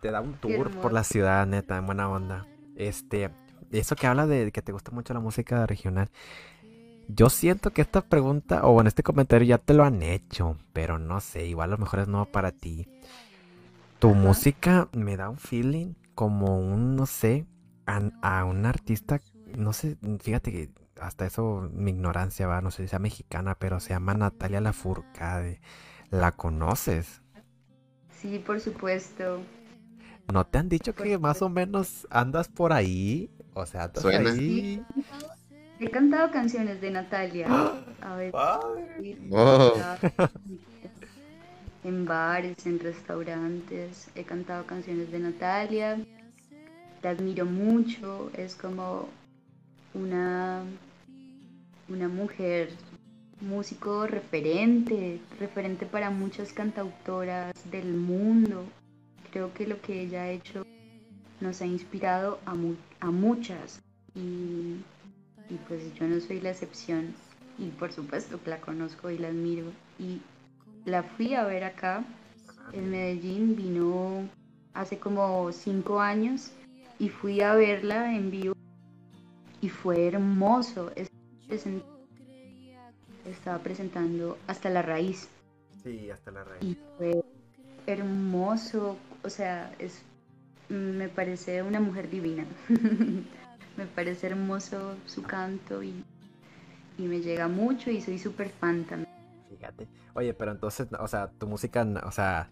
te 0.00 0.10
da 0.10 0.20
un 0.20 0.34
tour 0.34 0.70
por 0.80 0.92
la 0.92 1.02
ciudad, 1.02 1.46
neta, 1.46 1.78
en 1.78 1.86
buena 1.86 2.10
onda. 2.10 2.46
Este, 2.76 3.30
eso 3.72 3.96
que 3.96 4.06
habla 4.06 4.26
de 4.26 4.52
que 4.52 4.62
te 4.62 4.72
gusta 4.72 4.90
mucho 4.90 5.14
la 5.14 5.20
música 5.20 5.66
regional. 5.66 6.10
Yo 7.14 7.30
siento 7.30 7.72
que 7.72 7.82
esta 7.82 8.02
pregunta, 8.02 8.66
o 8.66 8.72
bueno, 8.72 8.88
este 8.88 9.02
comentario 9.02 9.46
ya 9.48 9.58
te 9.58 9.74
lo 9.74 9.84
han 9.84 10.02
hecho, 10.02 10.56
pero 10.72 10.98
no 10.98 11.20
sé, 11.20 11.46
igual 11.46 11.70
a 11.70 11.72
lo 11.72 11.78
mejor 11.78 12.00
es 12.00 12.08
nuevo 12.08 12.26
para 12.26 12.52
ti. 12.52 12.86
Tu 13.98 14.14
Ajá. 14.14 14.14
música 14.14 14.88
me 14.92 15.16
da 15.16 15.28
un 15.28 15.38
feeling 15.38 15.94
como 16.14 16.58
un, 16.58 16.96
no 16.96 17.06
sé, 17.06 17.46
a, 17.86 18.00
a 18.22 18.44
un 18.44 18.64
artista, 18.66 19.20
no 19.56 19.72
sé, 19.72 19.96
fíjate 20.20 20.50
que 20.52 20.70
hasta 21.00 21.26
eso 21.26 21.68
mi 21.72 21.90
ignorancia 21.92 22.46
va, 22.46 22.60
no 22.62 22.70
sé 22.70 22.82
si 22.84 22.88
sea 22.88 22.98
mexicana, 22.98 23.56
pero 23.58 23.80
se 23.80 23.90
llama 23.90 24.14
Natalia 24.14 24.60
Lafourcade. 24.60 25.60
¿La 26.10 26.32
conoces? 26.32 27.22
Sí, 28.20 28.38
por 28.38 28.60
supuesto. 28.60 29.40
¿No 30.32 30.46
te 30.46 30.58
han 30.58 30.68
dicho 30.68 30.94
Por 30.96 31.06
que 31.08 31.18
más 31.18 31.42
o 31.42 31.48
menos 31.48 32.06
andas 32.10 32.48
por 32.48 32.72
ahí? 32.72 33.30
O 33.54 33.66
sea, 33.66 33.84
andas 33.84 34.10
Suena. 34.10 34.36
ahí. 34.38 34.86
He 35.80 35.88
cantado 35.90 36.30
canciones 36.30 36.80
de 36.80 36.90
Natalia. 36.90 37.46
A 38.02 38.16
ver, 38.16 38.32
Wow. 38.32 39.72
en 41.84 42.04
bares, 42.04 42.66
en 42.66 42.78
restaurantes. 42.78 44.10
He 44.14 44.24
cantado 44.24 44.66
canciones 44.66 45.10
de 45.10 45.18
Natalia. 45.20 45.98
La 47.02 47.10
admiro 47.10 47.46
mucho. 47.46 48.30
Es 48.34 48.54
como 48.54 49.08
una, 49.94 50.62
una 51.88 52.08
mujer 52.08 52.70
músico 53.40 54.06
referente, 54.06 55.18
referente 55.38 55.86
para 55.86 56.10
muchas 56.10 56.52
cantautoras 56.52 57.54
del 57.70 57.94
mundo. 57.94 58.64
Creo 59.32 59.54
que 59.54 59.66
lo 59.66 59.80
que 59.80 60.02
ella 60.02 60.22
ha 60.24 60.30
hecho 60.30 60.66
nos 61.40 61.62
ha 61.62 61.66
inspirado 61.66 62.38
a, 62.44 62.54
mu- 62.54 62.74
a 63.00 63.10
muchas 63.10 63.80
y, 64.14 64.76
y 65.50 65.54
pues 65.68 65.92
yo 65.94 66.06
no 66.06 66.20
soy 66.20 66.40
la 66.40 66.50
excepción 66.50 67.12
y 67.58 67.68
por 67.70 67.92
supuesto 67.92 68.42
que 68.42 68.50
la 68.50 68.60
conozco 68.60 69.10
y 69.10 69.18
la 69.18 69.28
admiro 69.28 69.66
y 69.98 70.20
la 70.84 71.02
fui 71.02 71.34
a 71.34 71.44
ver 71.44 71.64
acá 71.64 72.04
en 72.72 72.90
Medellín, 72.90 73.56
vino 73.56 74.28
hace 74.72 74.98
como 74.98 75.50
cinco 75.52 76.00
años 76.00 76.52
y 76.98 77.08
fui 77.08 77.40
a 77.40 77.54
verla 77.54 78.14
en 78.14 78.30
vivo 78.30 78.54
y 79.60 79.68
fue 79.68 80.06
hermoso. 80.06 80.90
Estaba 83.26 83.58
presentando 83.58 84.38
hasta 84.46 84.70
la 84.70 84.82
raíz 84.82 85.28
Sí, 85.82 86.10
hasta 86.10 86.30
la 86.30 86.44
raíz. 86.44 86.62
y 86.62 86.76
fue 86.96 87.22
hermoso, 87.86 88.96
o 89.22 89.30
sea, 89.30 89.74
es 89.78 90.02
me 90.68 91.08
parece 91.08 91.62
una 91.62 91.80
mujer 91.80 92.08
divina. 92.08 92.44
me 93.76 93.86
parece 93.86 94.28
hermoso 94.28 94.96
su 95.06 95.22
canto 95.22 95.82
y, 95.82 96.04
y 96.98 97.02
me 97.02 97.20
llega 97.20 97.48
mucho 97.48 97.90
y 97.90 98.00
soy 98.00 98.18
súper 98.18 98.50
fan 98.50 98.84
también. 98.84 99.08
Fíjate. 99.48 99.88
Oye, 100.14 100.34
pero 100.34 100.52
entonces, 100.52 100.88
o 100.98 101.08
sea, 101.08 101.30
tu 101.38 101.46
música, 101.46 101.86
o 102.04 102.10
sea, 102.10 102.48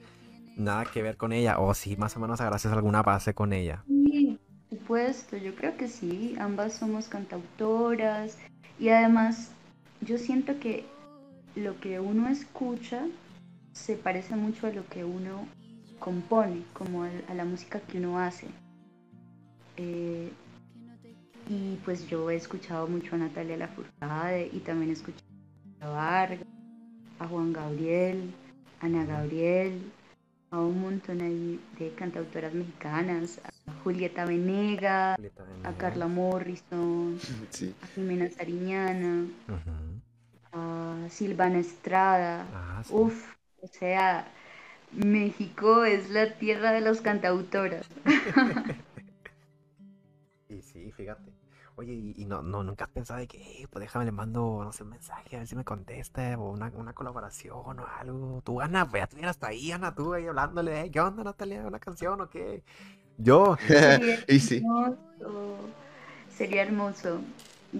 nada 0.56 0.84
que 0.84 1.02
ver 1.02 1.16
con 1.16 1.32
ella, 1.32 1.58
o 1.58 1.72
sí, 1.74 1.96
más 1.96 2.16
o 2.16 2.20
menos 2.20 2.40
gracias 2.40 2.72
a 2.72 2.76
alguna 2.76 3.02
base 3.02 3.34
con 3.34 3.52
ella. 3.52 3.84
Sí, 3.86 4.38
por 4.68 4.78
supuesto, 4.78 5.36
yo 5.36 5.54
creo 5.54 5.76
que 5.76 5.88
sí, 5.88 6.36
ambas 6.38 6.74
somos 6.74 7.08
cantautoras 7.08 8.38
y 8.78 8.88
además 8.90 9.52
yo 10.00 10.18
siento 10.18 10.58
que 10.60 10.84
lo 11.56 11.78
que 11.80 12.00
uno 12.00 12.28
escucha 12.28 13.06
se 13.72 13.96
parece 13.96 14.36
mucho 14.36 14.66
a 14.66 14.70
lo 14.70 14.86
que 14.88 15.04
uno 15.04 15.46
compone, 15.98 16.62
como 16.72 17.04
a 17.04 17.34
la 17.34 17.44
música 17.44 17.80
que 17.80 17.98
uno 17.98 18.18
hace. 18.18 18.46
Eh, 19.76 20.30
y 21.48 21.78
pues 21.84 22.06
yo 22.08 22.30
he 22.30 22.36
escuchado 22.36 22.86
mucho 22.86 23.14
a 23.14 23.18
Natalia 23.18 23.56
Lafourcade 23.56 24.50
y 24.52 24.60
también 24.60 24.90
he 24.90 24.92
escuchado 24.92 25.24
a 25.80 25.88
Vargas, 25.88 26.46
a 27.18 27.26
Juan 27.26 27.52
Gabriel, 27.52 28.34
a 28.80 28.86
Ana 28.86 29.04
Gabriel, 29.06 29.80
a 30.50 30.60
un 30.60 30.80
montón 30.80 31.18
de 31.18 31.92
cantautoras 31.96 32.52
mexicanas, 32.52 33.40
a 33.66 33.72
Julieta 33.82 34.26
Venega, 34.26 35.16
a 35.64 35.72
Carla 35.78 36.06
Morrison, 36.06 37.18
a 37.82 37.86
Jimena 37.94 38.28
Sariñana, 38.30 39.26
a 40.52 41.06
Silvana 41.08 41.58
Estrada. 41.58 42.46
Ah, 42.52 42.82
Uf, 42.90 43.34
o 43.62 43.68
sea, 43.68 44.26
México 44.92 45.84
es 45.84 46.10
la 46.10 46.34
tierra 46.34 46.72
de 46.72 46.82
los 46.82 47.00
cantautoras. 47.00 47.86
y 50.48 50.62
sí, 50.62 50.90
fíjate. 50.92 51.37
Oye, 51.78 52.12
y, 52.16 52.24
no, 52.24 52.42
no, 52.42 52.64
nunca 52.64 52.86
has 52.86 52.90
pensado 52.90 53.20
de 53.20 53.28
que, 53.28 53.68
pues 53.70 53.80
déjame 53.80 54.04
le 54.04 54.10
mando, 54.10 54.62
no 54.64 54.72
sé, 54.72 54.82
un 54.82 54.88
mensaje, 54.90 55.36
a 55.36 55.38
ver 55.38 55.46
si 55.46 55.54
me 55.54 55.62
contesta, 55.62 56.36
o 56.36 56.50
una, 56.50 56.72
una 56.74 56.92
colaboración 56.92 57.78
o 57.78 57.86
algo. 58.00 58.42
Tú, 58.44 58.60
Ana, 58.60 58.88
ya 58.92 59.04
estuvieras 59.04 59.36
hasta 59.36 59.46
ahí, 59.46 59.70
Ana, 59.70 59.94
tú 59.94 60.12
ahí 60.12 60.26
hablándole, 60.26 60.90
¿qué 60.90 60.98
onda, 60.98 61.22
Natalia? 61.22 61.64
¿Una 61.64 61.78
canción 61.78 62.20
o 62.20 62.28
qué? 62.28 62.64
Yo. 63.16 63.56
Sería 63.64 64.18
y 64.26 64.40
sí. 64.40 64.56
Hermoso. 64.56 65.58
Sería 66.36 66.62
hermoso. 66.62 67.20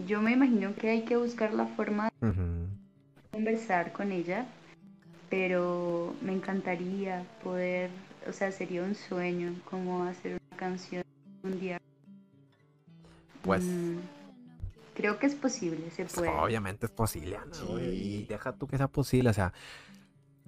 Yo 0.06 0.22
me 0.22 0.30
imagino 0.30 0.76
que 0.76 0.90
hay 0.90 1.02
que 1.02 1.16
buscar 1.16 1.52
la 1.52 1.66
forma 1.66 2.08
de 2.20 2.32
conversar 3.32 3.90
con 3.90 4.12
ella, 4.12 4.46
pero 5.28 6.14
me 6.22 6.32
encantaría 6.32 7.26
poder, 7.42 7.90
o 8.28 8.32
sea, 8.32 8.52
sería 8.52 8.84
un 8.84 8.94
sueño 8.94 9.56
como 9.68 10.04
hacer 10.04 10.38
una 10.50 10.56
canción 10.56 11.02
un 11.42 11.58
día 11.58 11.80
pues. 13.42 13.64
Mm, 13.64 13.98
creo 14.94 15.18
que 15.18 15.26
es 15.26 15.34
posible, 15.34 15.90
se 15.90 16.04
puede. 16.06 16.28
Obviamente 16.28 16.86
es 16.86 16.92
posible, 16.92 17.36
Ana, 17.36 17.56
Y 17.80 18.24
deja 18.24 18.52
tú 18.52 18.66
que 18.66 18.76
sea 18.76 18.88
posible, 18.88 19.30
o 19.30 19.32
sea, 19.32 19.52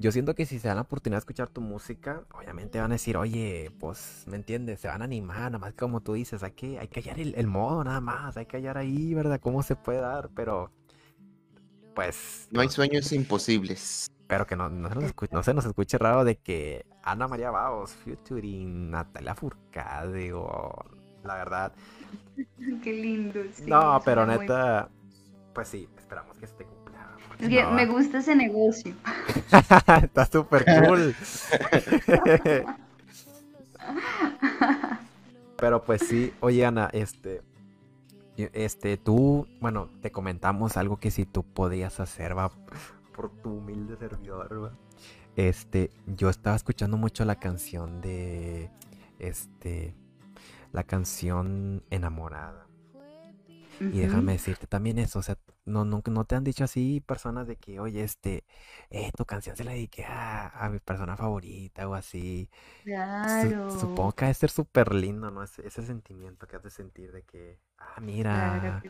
yo 0.01 0.13
siento 0.13 0.35
que 0.35 0.47
si 0.47 0.59
se 0.59 0.69
dan 0.69 0.79
la 0.79 0.83
oportunidad 0.83 1.19
de 1.19 1.21
escuchar 1.21 1.49
tu 1.51 1.61
música, 1.61 2.25
obviamente 2.33 2.81
van 2.81 2.91
a 2.91 2.95
decir, 2.95 3.19
oye, 3.19 3.71
pues, 3.79 4.25
¿me 4.27 4.37
entiendes? 4.37 4.81
Se 4.81 4.89
van 4.89 5.03
a 5.03 5.05
animar, 5.05 5.53
nada 5.53 5.59
más 5.59 5.75
como 5.75 6.01
tú 6.01 6.15
dices, 6.15 6.43
hay 6.43 6.53
que, 6.53 6.79
hay 6.79 6.89
que 6.89 7.01
hallar 7.01 7.21
el, 7.21 7.47
modo 7.47 7.85
nada 7.85 8.01
más, 8.01 8.37
hay 8.39 8.47
que 8.47 8.57
hallar 8.57 8.79
ahí, 8.79 9.13
¿verdad? 9.13 9.39
¿Cómo 9.41 9.63
se 9.63 9.77
puede 9.77 10.01
dar? 10.01 10.31
Pero, 10.35 10.73
pues... 11.95 12.49
No 12.51 12.63
hay 12.63 12.71
sueños 12.71 13.13
imposibles. 13.13 14.11
Pero 14.27 14.47
que 14.47 14.57
no, 14.57 14.71
no, 14.71 14.89
se, 14.89 14.95
nos 14.95 15.05
escuche, 15.05 15.35
no 15.35 15.43
se 15.43 15.55
nos 15.55 15.67
escuche 15.67 15.99
raro 15.99 16.25
de 16.25 16.37
que 16.37 16.87
Ana 17.03 17.29
María 17.29 17.51
Baos, 17.51 17.93
featuring 17.93 18.91
Natalia 18.91 19.35
Furcade 19.35 20.33
o... 20.33 20.73
La 21.23 21.35
verdad, 21.35 21.75
Qué 22.83 22.93
lindo. 22.93 23.41
no, 23.67 24.01
pero 24.05 24.27
neta, 24.27 24.89
pues 25.55 25.69
sí, 25.69 25.89
esperamos 25.97 26.37
que 26.39 26.47
se 26.47 26.55
te 26.55 26.65
cumpla. 26.65 27.17
Es 27.39 27.49
que 27.49 27.65
me 27.67 27.87
gusta 27.87 28.19
ese 28.19 28.37
negocio. 28.37 28.95
Está 30.03 30.27
súper 30.27 30.65
cool. 30.87 31.15
pero 35.57 35.83
pues 35.83 36.03
sí, 36.07 36.33
oye 36.41 36.65
Ana, 36.65 36.89
este, 36.93 37.43
este, 38.37 38.97
tú, 38.97 39.47
bueno, 39.61 39.89
te 40.01 40.11
comentamos 40.11 40.77
algo 40.77 40.99
que 40.99 41.11
si 41.11 41.25
tú 41.25 41.43
podías 41.43 42.01
hacer, 42.01 42.37
va, 42.37 42.51
por 43.15 43.31
tu 43.43 43.55
humilde 43.59 43.97
servidor, 43.97 44.65
va. 44.65 44.73
Este, 45.37 45.91
yo 46.07 46.29
estaba 46.29 46.57
escuchando 46.57 46.97
mucho 46.97 47.25
la 47.25 47.37
canción 47.37 48.01
de, 48.01 48.71
este, 49.19 49.95
la 50.73 50.85
canción 50.85 51.85
Enamorada. 51.91 52.71
Y 53.81 54.01
déjame 54.01 54.33
decirte 54.33 54.67
también 54.67 54.99
eso, 54.99 55.21
o 55.21 55.23
sea, 55.23 55.39
no, 55.65 55.87
no, 55.87 56.03
no, 56.05 56.25
te 56.27 56.35
han 56.35 56.45
dicho 56.45 56.65
así 56.65 57.01
personas 57.01 57.47
de 57.47 57.57
que, 57.57 57.81
oye, 57.81 58.05
este, 58.05 58.45
eh, 58.91 59.11
tu 59.17 59.25
canción 59.25 59.57
se 59.57 59.65
la 59.65 59.73
dediqué 59.73 60.05
a, 60.05 60.69
mi 60.71 60.81
persona 60.81 61.17
favorita 61.17 61.89
o 61.89 61.95
así. 61.95 62.51
Claro. 62.85 63.71
supongo 63.71 64.13
que 64.13 64.27
ha 64.27 64.29
de 64.29 64.35
ser 64.35 64.51
súper 64.51 64.95
lindo, 64.95 65.31
¿no? 65.31 65.43
Ese, 65.43 65.67
ese, 65.67 65.83
sentimiento 65.83 66.47
que 66.47 66.57
has 66.57 66.63
de 66.63 66.71
sentir 66.71 67.11
de 67.11 67.23
que, 67.23 67.59
ah, 67.79 68.01
mira. 68.03 68.83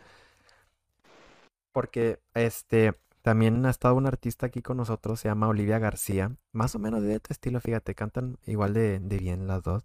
Porque, 1.71 2.19
este, 2.35 2.95
también 3.23 3.65
ha 3.67 3.71
estado 3.71 3.95
un 3.95 4.07
artista 4.07 4.47
aquí 4.47 4.61
con 4.61 4.77
nosotros, 4.77 5.21
se 5.21 5.29
llama 5.29 5.47
Olivia 5.47 5.79
García, 5.79 6.35
más 6.53 6.75
o 6.75 6.81
menos 6.81 7.03
de 7.03 7.21
tu 7.21 7.33
estilo, 7.33 7.61
fíjate, 7.61 7.95
cantan 7.95 8.39
igual 8.47 8.75
de, 8.75 8.99
de 8.99 9.19
bien 9.19 9.47
las 9.47 9.63
dos. 9.63 9.85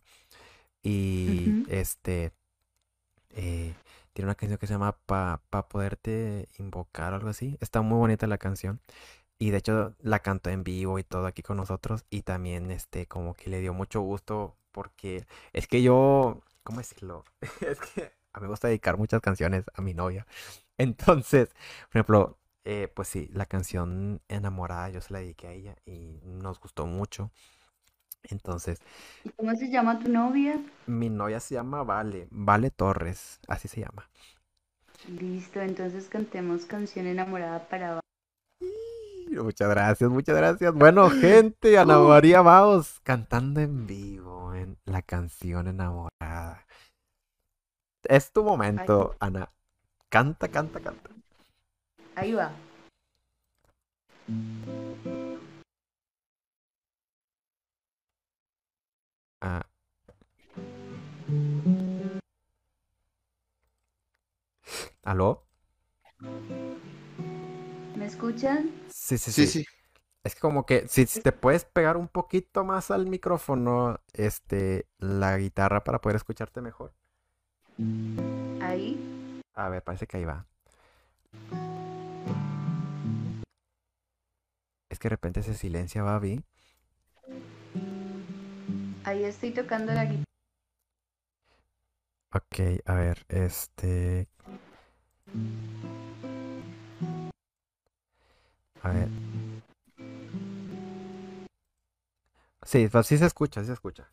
Y 0.85 1.65
este 1.67 2.31
eh, 3.31 3.73
tiene 4.13 4.27
una 4.27 4.35
canción 4.35 4.59
que 4.59 4.67
se 4.67 4.73
llama 4.73 4.95
Pa, 5.07 5.41
pa 5.49 5.67
poderte 5.67 6.47
invocar 6.59 7.13
o 7.13 7.15
algo 7.15 7.29
así. 7.29 7.57
Está 7.59 7.81
muy 7.81 7.97
bonita 7.97 8.27
la 8.27 8.37
canción. 8.37 8.79
Y 9.39 9.49
de 9.49 9.57
hecho 9.57 9.95
la 9.99 10.19
cantó 10.19 10.51
en 10.51 10.63
vivo 10.63 10.99
y 10.99 11.03
todo 11.03 11.25
aquí 11.25 11.41
con 11.41 11.57
nosotros. 11.57 12.05
Y 12.11 12.21
también 12.21 12.69
este 12.71 13.07
como 13.07 13.33
que 13.33 13.49
le 13.49 13.61
dio 13.61 13.73
mucho 13.73 14.01
gusto 14.01 14.55
porque 14.71 15.25
es 15.53 15.67
que 15.67 15.81
yo, 15.81 16.41
¿cómo 16.63 16.77
decirlo? 16.79 17.25
es 17.61 17.79
que 17.79 18.13
a 18.33 18.39
mí 18.39 18.43
me 18.43 18.49
gusta 18.49 18.67
dedicar 18.67 18.97
muchas 18.97 19.21
canciones 19.21 19.65
a 19.73 19.81
mi 19.81 19.93
novia. 19.95 20.27
Entonces, 20.77 21.49
por 21.89 21.97
ejemplo, 21.97 22.37
eh, 22.63 22.91
pues 22.93 23.07
sí, 23.07 23.29
la 23.33 23.47
canción 23.47 24.21
Enamorada 24.27 24.89
yo 24.89 25.01
se 25.01 25.13
la 25.13 25.19
dediqué 25.19 25.47
a 25.47 25.51
ella 25.51 25.75
y 25.85 26.19
nos 26.23 26.59
gustó 26.59 26.85
mucho. 26.85 27.31
Entonces. 28.30 28.80
¿Y 29.23 29.30
cómo 29.30 29.56
se 29.56 29.69
llama 29.69 29.99
tu 29.99 30.10
novia? 30.10 30.60
Mi 30.88 31.10
novia 31.10 31.39
se 31.39 31.56
llama 31.56 31.84
Vale, 31.84 32.27
Vale 32.31 32.72
Torres, 32.72 33.39
así 33.47 33.68
se 33.68 33.81
llama. 33.81 34.10
Listo, 35.07 35.61
entonces 35.61 36.07
cantemos 36.07 36.65
canción 36.65 37.07
enamorada 37.07 37.68
para 37.68 37.89
Vale. 37.95 38.02
Muchas 39.43 39.69
gracias, 39.69 40.10
muchas 40.10 40.35
gracias. 40.35 40.73
Bueno, 40.73 41.10
gente, 41.10 41.77
Ana 41.77 41.99
María 41.99 42.41
Baos 42.41 42.99
cantando 43.03 43.60
en 43.60 43.85
vivo 43.85 44.53
en 44.53 44.77
la 44.85 45.02
canción 45.02 45.68
enamorada. 45.68 46.65
Es 48.03 48.31
tu 48.31 48.43
momento, 48.43 49.15
Ana. 49.19 49.49
Canta, 50.10 50.47
canta, 50.47 50.80
canta. 50.80 51.10
Ahí 52.15 52.34
va. 52.34 52.52
¿Aló? 65.03 65.45
¿Me 67.95 68.05
escuchan? 68.05 68.72
Sí, 68.89 69.17
sí, 69.17 69.31
sí. 69.31 69.47
sí, 69.47 69.65
Es 70.23 70.34
que 70.35 70.41
como 70.41 70.65
que 70.65 70.88
si, 70.88 71.05
te 71.05 71.31
puedes 71.31 71.65
pegar 71.65 71.95
un 71.95 72.07
poquito 72.07 72.63
más 72.63 72.89
al 72.89 73.05
micrófono, 73.05 73.99
este, 74.13 74.88
la 74.97 75.38
guitarra 75.38 75.84
para 75.84 76.01
poder 76.01 76.15
escucharte 76.15 76.61
mejor. 76.61 76.93
Ahí. 78.61 79.41
A 79.53 79.69
ver, 79.69 79.84
parece 79.84 80.07
que 80.07 80.17
ahí 80.17 80.26
va. 80.26 80.47
Es 84.89 84.99
que 84.99 85.07
de 85.07 85.09
repente 85.09 85.43
se 85.43 85.53
silencia, 85.53 86.01
Babi. 86.01 86.43
Ahí 89.06 89.23
estoy 89.23 89.52
tocando 89.52 89.94
la 89.94 90.06
guitarra. 90.06 90.23
Ok, 92.34 92.82
a 92.86 92.95
ver, 92.95 93.23
este... 93.30 94.27
A 98.82 98.90
ver. 98.90 99.10
Sí, 102.64 102.88
pues 102.91 103.06
sí 103.06 103.19
se 103.19 103.27
escucha, 103.27 103.61
sí 103.61 103.68
se 103.68 103.73
escucha. 103.73 104.10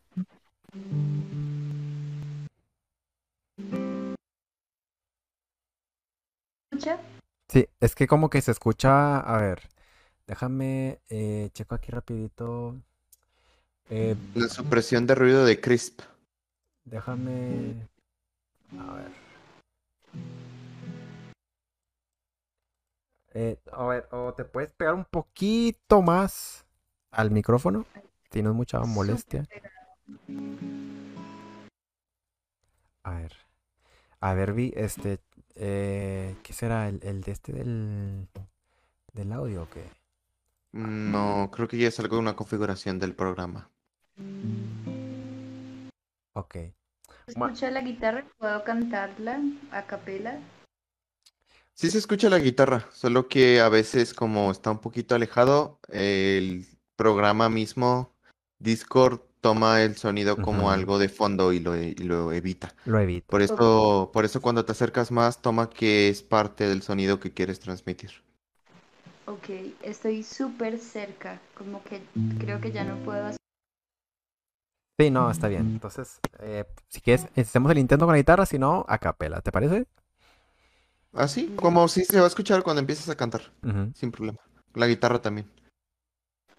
¿Escucha? 6.71 6.99
Sí, 7.49 7.67
es 7.79 7.95
que 7.95 8.05
como 8.05 8.29
que 8.29 8.41
se 8.41 8.51
escucha, 8.51 9.19
a 9.19 9.41
ver, 9.41 9.69
déjame, 10.27 11.01
eh, 11.09 11.49
checo 11.53 11.73
aquí 11.73 11.91
rapidito. 11.91 12.75
Eh, 13.89 14.15
La 14.35 14.47
supresión 14.47 15.05
de 15.05 15.15
ruido 15.15 15.45
de 15.45 15.59
Crisp. 15.59 16.01
Déjame. 16.85 17.87
A 18.79 18.93
ver. 18.93 19.11
Eh, 23.35 23.57
a 23.71 23.85
ver, 23.85 24.07
o 24.11 24.33
te 24.33 24.45
puedes 24.45 24.71
pegar 24.71 24.93
un 24.93 25.05
poquito 25.05 26.01
más 26.01 26.65
al 27.11 27.31
micrófono. 27.31 27.85
Tienes 28.29 28.53
mucha 28.53 28.79
molestia. 28.81 29.47
A 33.03 33.11
ver. 33.15 33.33
A 34.19 34.33
ver, 34.33 34.53
vi, 34.53 34.71
este. 34.75 35.19
Eh, 35.55 36.35
¿Qué 36.43 36.53
será? 36.53 36.87
¿El, 36.87 36.99
¿El, 37.03 37.21
de 37.21 37.31
este 37.31 37.53
del. 37.53 38.27
del 39.13 39.31
audio 39.33 39.63
o 39.63 39.69
qué? 39.69 39.83
No, 40.73 41.51
creo 41.53 41.67
que 41.67 41.77
ya 41.77 41.87
es 41.87 41.99
algo 41.99 42.15
de 42.15 42.21
una 42.21 42.35
configuración 42.35 42.97
del 42.99 43.13
programa. 43.13 43.69
Ok. 46.33 46.55
¿Se 47.25 47.31
escucha 47.31 47.71
la 47.71 47.81
guitarra? 47.81 48.25
¿Puedo 48.37 48.63
cantarla 48.63 49.39
a 49.71 49.85
capela? 49.85 50.39
Sí 51.75 51.89
se 51.89 51.97
escucha 51.99 52.29
la 52.29 52.39
guitarra, 52.39 52.87
solo 52.91 53.27
que 53.27 53.59
a 53.61 53.69
veces 53.69 54.13
como 54.13 54.51
está 54.51 54.71
un 54.71 54.79
poquito 54.79 55.15
alejado, 55.15 55.79
el 55.89 56.67
programa 56.95 57.49
mismo, 57.49 58.13
Discord, 58.59 59.21
toma 59.41 59.81
el 59.81 59.95
sonido 59.97 60.37
como 60.37 60.69
algo 60.71 60.99
de 60.99 61.09
fondo 61.09 61.51
y 61.51 61.59
lo, 61.59 61.75
e- 61.75 61.95
y 61.97 62.03
lo 62.03 62.31
evita. 62.31 62.75
Lo 62.85 62.99
evito. 62.99 63.25
Por 63.27 63.41
eso, 63.41 64.09
por 64.13 64.25
eso 64.25 64.41
cuando 64.41 64.65
te 64.65 64.71
acercas 64.71 65.11
más, 65.11 65.41
toma 65.41 65.69
que 65.69 66.09
es 66.09 66.21
parte 66.23 66.67
del 66.67 66.81
sonido 66.81 67.19
que 67.19 67.31
quieres 67.31 67.59
transmitir. 67.59 68.11
Ok, 69.25 69.49
estoy 69.83 70.21
súper 70.23 70.77
cerca, 70.77 71.39
como 71.57 71.81
que 71.83 72.01
creo 72.39 72.59
que 72.59 72.71
ya 72.71 72.83
no 72.83 72.97
puedo 73.05 73.25
hacer... 73.25 73.37
Sí, 74.99 75.09
no, 75.09 75.31
está 75.31 75.47
bien. 75.47 75.61
Entonces, 75.61 76.19
eh, 76.39 76.65
si 76.89 76.99
quieres, 76.99 77.27
hacemos 77.35 77.71
el 77.71 77.77
intento 77.77 78.05
con 78.05 78.13
la 78.13 78.19
guitarra, 78.19 78.45
si 78.45 78.59
no, 78.59 78.85
a 78.87 78.97
capela, 78.97 79.41
¿te 79.41 79.51
parece? 79.51 79.87
Así, 81.13 81.53
como 81.55 81.87
si 81.87 82.03
se 82.05 82.17
va 82.17 82.25
a 82.25 82.27
escuchar 82.27 82.63
cuando 82.63 82.81
empiezas 82.81 83.07
a 83.09 83.15
cantar, 83.15 83.51
sin 83.95 84.11
problema. 84.11 84.39
La 84.73 84.87
guitarra 84.87 85.21
también. 85.21 85.47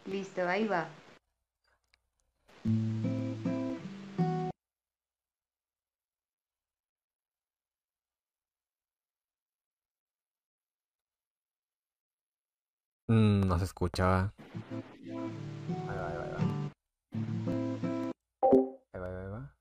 Listo, 0.06 0.46
ahí 0.48 0.66
va. 0.66 0.88
Mm, 13.09 13.47
no 13.47 13.59
se 13.59 13.64
escucha. 13.64 14.32
Ahí 14.32 15.97
va, 15.98 16.09
ahí 16.09 16.16
va, 16.16 16.24
ahí 16.24 16.32
va. 16.32 16.39
Ahí 18.93 19.01
va, 19.01 19.06
ahí 19.06 19.12
va, 19.12 19.20
ahí 19.22 19.28
va. 19.28 19.55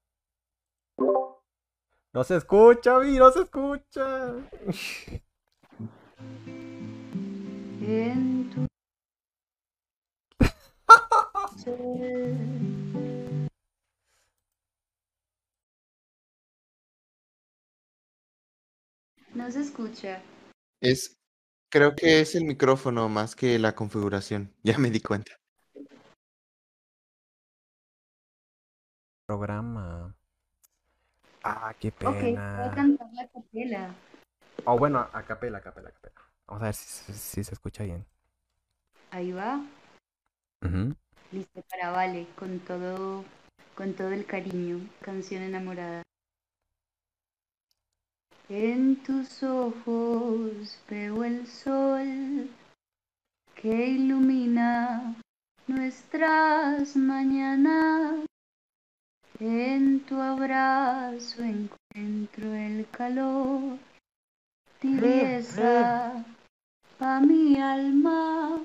No 2.14 2.24
se 2.24 2.38
escucha, 2.38 3.00
vi, 3.00 3.18
no 3.18 3.32
se 3.32 3.42
escucha. 3.42 4.36
En 7.82 8.50
tu 8.50 8.68
ser. 11.58 12.38
No 19.36 19.50
se 19.52 19.62
escucha. 19.62 20.22
Es, 20.80 21.16
creo 21.74 21.96
que 21.96 22.22
es 22.22 22.36
el 22.36 22.46
micrófono 22.46 23.10
más 23.10 23.36
que 23.36 23.58
la 23.58 23.74
configuración. 23.74 24.54
Ya 24.64 24.78
me 24.78 24.92
di 24.92 25.02
cuenta. 25.02 25.32
Programa. 29.26 30.16
Ah, 31.44 31.74
qué 31.80 31.88
Ok, 31.88 31.96
puedo 31.96 32.20
pena. 32.20 32.72
cantar 32.76 33.08
la 33.14 33.28
capela. 33.28 33.96
Oh, 34.66 34.78
bueno, 34.78 35.00
a 35.12 35.24
capela, 35.24 35.58
a 35.58 35.62
capela, 35.62 35.90
a 35.90 35.92
capela. 35.92 36.14
Vamos 36.46 36.62
a 36.62 36.66
ver 36.66 36.76
si, 36.76 37.44
se 37.44 37.54
escucha 37.54 37.84
bien. 37.84 38.06
Ahí 39.10 39.32
va. 39.32 39.60
Listo 41.32 41.62
para 41.70 41.90
Vale, 41.90 42.28
con 42.38 42.60
todo, 42.60 43.26
con 43.76 43.94
todo 43.94 44.12
el 44.12 44.26
cariño. 44.26 44.80
Canción 45.02 45.42
enamorada. 45.42 46.03
En 48.50 48.98
tus 48.98 49.42
ojos 49.42 50.78
veo 50.90 51.24
el 51.24 51.48
sol 51.48 52.50
que 53.56 53.88
ilumina 53.88 55.16
nuestras 55.68 56.98
mañanas. 56.98 58.26
En 59.40 60.02
tu 60.02 60.22
abrazo 60.22 61.42
encuentro 61.42 62.54
el 62.54 62.86
calor, 62.92 63.80
tibieza 64.80 66.26
pa' 67.00 67.22
mi 67.22 67.62
alma. 67.62 68.60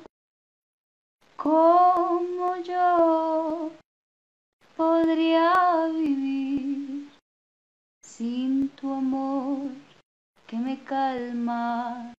¿Cómo 1.37 2.57
yo 2.65 3.71
podría 4.77 5.87
vivir 5.95 6.58
sin 8.19 8.69
tu 8.71 8.93
amor 8.93 9.71
que 10.49 10.57
me 10.57 10.83
calma 10.83 12.13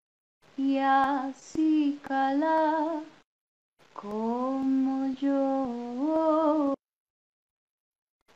y 0.56 0.78
así 0.78 2.00
cala? 2.02 3.04
¿Cómo 3.94 5.14
yo 5.20 6.74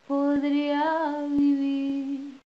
podría 0.06 1.22
vivir 1.30 2.42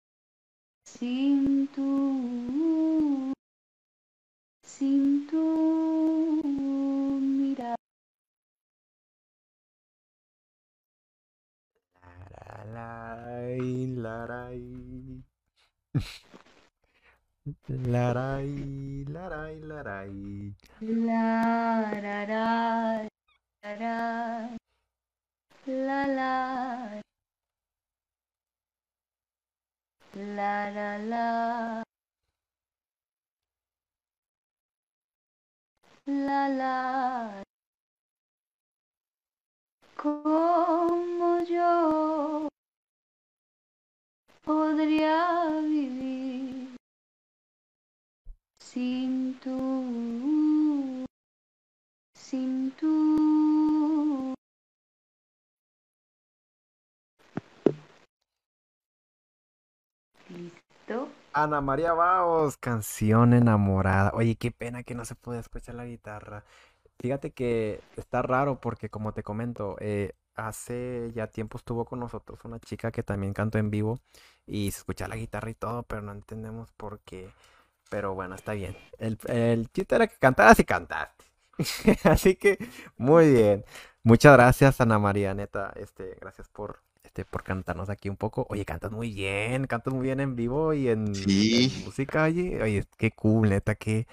sin 0.83 1.67
tu, 1.69 3.31
sin 4.63 5.27
tu 5.27 6.41
mirar? 7.23 7.77
Laray, 17.69 19.05
laray. 19.07 20.51
Laray, 20.81 22.01
laray, 22.01 23.07
laray. 23.63 24.57
La 25.67 26.05
la 26.05 27.01
la 30.13 30.69
la 30.69 30.97
la 30.99 31.83
la 36.07 36.49
la 36.49 37.43
como 39.95 41.39
yo 41.47 42.49
podría 44.45 45.49
vivir 45.61 46.75
sin 48.59 49.39
tú 49.39 51.05
sin 52.15 52.71
tú 52.71 54.35
listo 60.29 61.09
Ana 61.33 61.59
María 61.59 61.91
Baos, 61.93 62.55
canción 62.55 63.33
enamorada. 63.33 64.11
Oye, 64.13 64.37
qué 64.37 64.51
pena 64.51 64.83
que 64.83 64.95
no 64.95 65.03
se 65.03 65.15
puede 65.15 65.39
escuchar 65.41 65.75
la 65.75 65.85
guitarra. 65.85 66.45
Fíjate 66.99 67.31
que 67.31 67.81
está 67.97 68.21
raro 68.21 68.61
porque, 68.61 68.89
como 68.89 69.11
te 69.11 69.21
comento, 69.21 69.75
eh, 69.81 70.13
hace 70.35 71.11
ya 71.15 71.27
tiempo 71.27 71.57
estuvo 71.57 71.85
con 71.85 71.99
nosotros 71.99 72.39
una 72.43 72.59
chica 72.59 72.91
que 72.91 73.03
también 73.03 73.33
cantó 73.33 73.57
en 73.57 73.69
vivo 73.69 73.99
y 74.45 74.71
se 74.71 74.79
escucha 74.79 75.07
la 75.07 75.15
guitarra 75.15 75.49
y 75.49 75.55
todo, 75.55 75.83
pero 75.83 76.01
no 76.01 76.11
entendemos 76.11 76.71
por 76.73 76.99
qué. 77.01 77.29
Pero 77.89 78.15
bueno, 78.15 78.35
está 78.35 78.53
bien. 78.53 78.75
El, 78.97 79.17
el 79.27 79.71
chiste 79.71 79.95
era 79.95 80.07
que 80.07 80.15
cantaras 80.17 80.59
y 80.59 80.65
cantaste. 80.65 81.25
Así 82.03 82.35
que, 82.35 82.57
muy 82.97 83.31
bien. 83.31 83.65
Muchas 84.03 84.33
gracias, 84.33 84.81
Ana 84.81 84.99
María, 84.99 85.33
neta. 85.33 85.73
Este, 85.75 86.17
gracias 86.19 86.47
por, 86.49 86.81
este, 87.03 87.25
por 87.25 87.43
cantarnos 87.43 87.89
aquí 87.89 88.09
un 88.09 88.17
poco. 88.17 88.45
Oye, 88.49 88.65
cantas 88.65 88.91
muy 88.91 89.11
bien, 89.11 89.65
cantas 89.65 89.93
muy 89.93 90.03
bien 90.03 90.19
en 90.19 90.35
vivo 90.35 90.73
y 90.73 90.89
en, 90.89 91.05
música. 91.85 92.23
Oye, 92.25 92.61
oye, 92.61 92.85
qué 92.97 93.11
cool, 93.11 93.49
neta, 93.49 93.75
que 93.75 94.07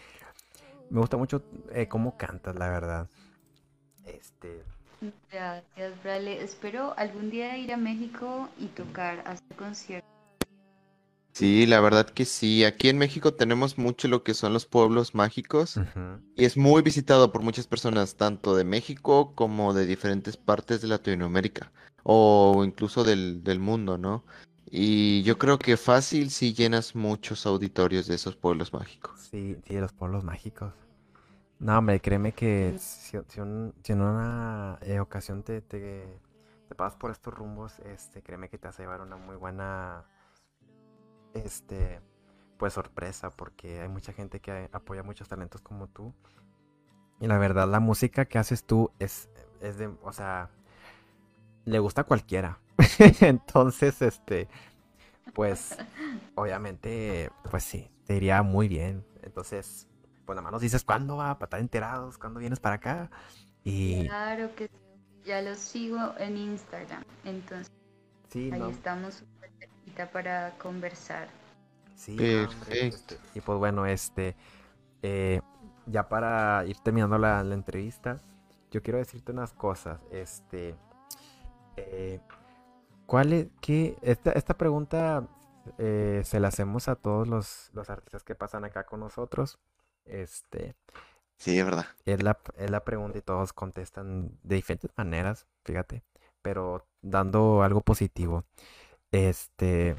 me 0.91 1.01
gusta 1.01 1.17
mucho 1.17 1.43
eh, 1.73 1.89
cómo 1.89 2.17
cantas, 2.17 2.55
la 2.57 2.69
verdad. 2.69 3.09
Este, 4.05 4.63
gracias 5.31 6.03
Brale 6.03 6.43
espero 6.43 6.95
algún 6.97 7.31
día 7.31 7.57
ir 7.59 7.73
a 7.73 7.77
México 7.77 8.49
y 8.59 8.67
tocar 8.67 9.21
hacer 9.27 9.57
conciertos 9.57 10.13
Sí, 11.35 11.67
la 11.67 11.81
verdad 11.81 12.11
que 12.11 12.27
sí. 12.27 12.65
Aquí 12.65 12.91
en 12.91 12.99
México 12.99 13.35
tenemos 13.35 13.79
mucho 13.79 14.07
lo 14.07 14.23
que 14.23 14.35
son 14.35 14.53
los 14.53 14.67
pueblos 14.67 15.15
mágicos 15.15 15.79
ujú. 15.79 16.21
y 16.37 16.45
es 16.45 16.57
muy 16.57 16.83
visitado 16.83 17.33
por 17.33 17.43
muchas 17.43 17.67
personas, 17.67 18.17
tanto 18.17 18.55
de 18.55 18.65
México 18.65 19.35
como 19.35 19.73
de 19.73 19.87
diferentes 19.87 20.37
partes 20.37 20.83
de 20.83 20.89
Latinoamérica 20.89 21.73
o 22.03 22.63
incluso 22.65 23.03
del, 23.03 23.43
del 23.43 23.61
mundo, 23.61 23.97
¿no? 23.97 24.25
Y 24.71 25.23
yo 25.23 25.39
creo 25.39 25.59
que 25.59 25.77
fácil 25.77 26.31
si 26.31 26.55
llenas 26.55 26.95
muchos 26.95 27.47
auditorios 27.47 28.07
de 28.07 28.15
esos 28.15 28.37
pueblos 28.37 28.73
mágicos. 28.73 29.21
Sí, 29.31 29.57
sí, 29.67 29.75
los 29.75 29.93
pueblos 29.93 30.25
mágicos. 30.25 30.73
No, 31.63 31.79
hombre, 31.79 32.01
créeme 32.01 32.33
que 32.33 32.75
si, 32.79 33.17
un- 33.41 33.73
en 33.87 34.01
una 34.03 34.79
eh, 34.83 35.01
ocasión 35.01 35.43
te 36.69 36.75
pasas 36.77 36.97
por 36.99 37.11
estos 37.11 37.33
rumbos, 37.35 37.79
este, 37.81 38.23
créeme 38.23 38.49
que 38.49 38.59
te 38.59 38.67
vas 38.69 38.79
a 38.79 38.83
llevar 38.83 39.01
una 39.01 39.17
muy 39.17 39.37
buena, 39.37 40.05
este, 41.35 42.01
pues 42.59 42.75
sorpresa, 42.75 43.31
porque 43.31 43.81
hay 43.81 43.89
mucha 43.89 44.13
gente 44.13 44.41
que 44.41 44.69
apoya 44.73 45.03
muchos 45.03 45.29
talentos 45.29 45.61
como 45.61 45.89
tú. 45.89 46.15
Y 47.21 47.27
la 47.27 47.39
verdad, 47.39 47.69
la 47.69 47.81
música 47.81 48.25
que 48.25 48.39
haces 48.39 48.65
tú 48.65 48.91
es, 48.99 49.29
es 49.61 49.79
de, 49.79 49.87
o 50.03 50.13
sea, 50.13 50.51
le 51.65 51.79
gusta 51.79 52.03
a 52.03 52.05
cualquiera. 52.05 52.59
Entonces, 53.21 54.03
este, 54.03 54.49
pues, 55.35 55.79
obviamente, 56.37 57.31
pues 57.51 57.65
sí, 57.65 57.91
te 58.07 58.17
iría 58.17 58.43
muy 58.43 58.69
bien. 58.69 59.05
Entonces, 59.23 59.89
pues 60.25 60.37
nada 60.37 60.43
más 60.43 60.53
nos 60.53 60.63
dices 60.63 60.85
cuándo 60.85 61.17
va, 61.17 61.35
para 61.39 61.47
estar 61.47 61.61
enterados, 61.61 62.19
cuándo 62.19 62.41
vienes 62.41 62.61
para 62.61 62.77
acá. 62.77 63.11
Y 63.65 64.07
Claro 64.07 64.55
que 64.55 64.69
sí, 64.69 64.75
ya 65.25 65.43
los 65.43 65.59
sigo 65.59 66.15
en 66.19 66.37
Instagram, 66.37 67.05
entonces 67.25 67.73
sí, 68.29 68.51
ahí 68.53 68.59
no, 68.59 68.69
estamos 68.69 69.15
súper 69.15 69.51
cerquita 69.59 70.11
para 70.11 70.51
conversar. 70.59 71.29
sí, 71.95 72.13
hombre, 72.13 72.47
Perfecto. 72.47 73.15
este, 73.15 73.19
y 73.35 73.41
pues 73.41 73.59
bueno, 73.59 73.87
este, 73.87 74.37
eh, 75.03 75.41
ya 75.87 76.09
para 76.09 76.65
ir 76.67 76.79
terminando 76.81 77.19
la, 77.19 77.43
la 77.45 77.55
entrevista, 77.55 78.21
yo 78.71 78.83
quiero 78.83 78.99
decirte 78.99 79.33
unas 79.33 79.53
cosas. 79.53 80.01
Este, 80.11 80.75
eh, 81.77 82.21
¿cuál 83.07 83.33
es, 83.33 83.49
qué, 83.61 83.97
esta, 84.03 84.33
esta 84.33 84.55
pregunta 84.55 85.29
eh, 85.79 86.23
se 86.25 86.41
la 86.41 86.49
hacemos 86.49 86.89
a 86.89 86.97
todos 86.97 87.29
los, 87.29 87.71
los 87.73 87.89
artistas 87.91 88.25
que 88.25 88.35
pasan 88.35 88.65
acá 88.65 88.85
con 88.85 89.01
nosotros. 89.01 89.59
Este, 90.05 90.75
Sí, 91.39 91.59
es 91.59 91.65
verdad. 91.65 91.87
Es 92.05 92.23
la, 92.23 92.39
es 92.57 92.71
la 92.71 92.85
pregunta 92.85 93.19
y 93.19 93.23
todos 93.23 93.53
contestan 93.53 94.39
de 94.45 94.57
diferentes 94.57 94.91
maneras, 94.97 95.47
fíjate, 95.65 96.05
pero 96.41 96.87
dando 97.01 97.63
algo 97.63 97.81
positivo. 97.81 98.45
Este, 99.13 99.97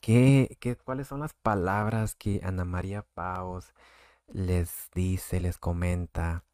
¿qué, 0.00 0.56
qué, 0.60 0.76
cuáles 0.76 1.08
son 1.08 1.20
las 1.20 1.34
palabras 1.34 2.14
que 2.14 2.40
Ana 2.44 2.64
María 2.64 3.02
Paus 3.14 3.72
les 4.28 4.90
dice, 4.94 5.40
les 5.40 5.58
comenta, 5.58 6.44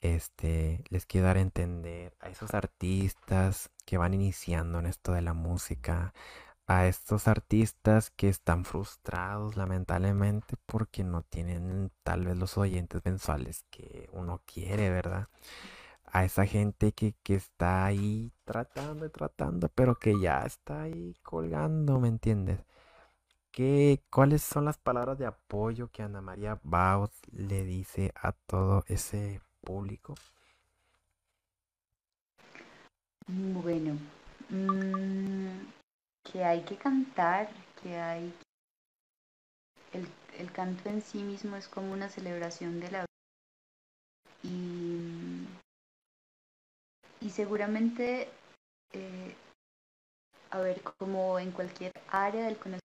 este, 0.00 0.84
les 0.90 1.06
quiere 1.06 1.26
dar 1.28 1.38
a 1.38 1.40
entender 1.42 2.14
a 2.20 2.30
esos 2.30 2.54
artistas 2.54 3.70
que 3.86 3.98
van 3.98 4.14
iniciando 4.14 4.80
en 4.80 4.86
esto 4.86 5.12
de 5.12 5.22
la 5.22 5.34
música, 5.34 6.14
a 6.66 6.86
estos 6.86 7.28
artistas 7.28 8.10
que 8.10 8.28
están 8.28 8.64
frustrados 8.64 9.56
lamentablemente 9.56 10.56
porque 10.66 11.04
no 11.04 11.22
tienen 11.22 11.90
tal 12.02 12.24
vez 12.26 12.36
los 12.36 12.56
oyentes 12.58 13.02
mensuales 13.04 13.64
que 13.70 14.08
uno 14.12 14.42
quiere, 14.46 14.90
¿verdad? 14.90 15.28
A 16.06 16.24
esa 16.24 16.46
gente 16.46 16.92
que, 16.92 17.14
que 17.22 17.34
está 17.36 17.84
ahí 17.86 18.32
tratando 18.44 19.06
y 19.06 19.10
tratando, 19.10 19.68
pero 19.70 19.96
que 19.98 20.20
ya 20.20 20.42
está 20.42 20.82
ahí 20.82 21.14
colgando, 21.22 22.00
¿me 22.00 22.08
entiendes? 22.08 22.60
¿Qué, 23.52 24.02
cuáles 24.10 24.42
son 24.42 24.64
las 24.64 24.78
palabras 24.78 25.18
de 25.18 25.26
apoyo 25.26 25.88
que 25.88 26.02
Ana 26.02 26.22
María 26.22 26.58
Baus 26.62 27.10
le 27.32 27.64
dice 27.64 28.12
a 28.16 28.32
todo 28.32 28.84
ese 28.88 29.42
público? 29.60 30.14
Bueno, 33.26 33.98
mm, 34.48 35.81
que 36.24 36.44
hay 36.44 36.62
que 36.62 36.76
cantar, 36.76 37.48
que 37.82 37.96
hay... 37.96 38.32
El, 39.92 40.08
el 40.38 40.50
canto 40.50 40.88
en 40.88 41.00
sí 41.02 41.22
mismo 41.22 41.56
es 41.56 41.68
como 41.68 41.92
una 41.92 42.08
celebración 42.08 42.80
de 42.80 42.90
la 42.90 42.98
vida. 43.00 43.06
Y, 44.42 45.46
y 47.20 47.30
seguramente, 47.30 48.28
eh, 48.92 49.34
a 50.50 50.60
ver, 50.60 50.82
como 50.82 51.38
en 51.40 51.50
cualquier 51.50 51.90
área 52.08 52.44
del 52.44 52.56
conocimiento, 52.56 52.86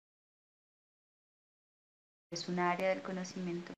es 2.32 2.48
un 2.48 2.60
área 2.60 2.90
del 2.90 3.02
conocimiento, 3.02 3.74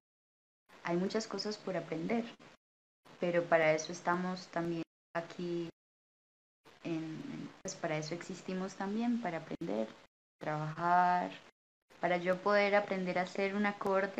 hay 0.83 0.97
muchas 0.97 1.27
cosas 1.27 1.57
por 1.57 1.77
aprender, 1.77 2.25
pero 3.19 3.43
para 3.43 3.73
eso 3.73 3.91
estamos 3.91 4.47
también 4.47 4.83
aquí 5.15 5.69
en- 6.83 7.28
pues 7.69 7.81
para 7.81 7.97
eso 7.99 8.15
existimos 8.15 8.73
también, 8.73 9.21
para 9.21 9.37
aprender, 9.37 9.87
trabajar. 10.39 11.29
Para 11.99 12.17
yo 12.17 12.41
poder 12.41 12.73
aprender 12.73 13.19
a 13.19 13.23
hacer 13.23 13.53
un 13.53 13.67
acorde, 13.67 14.17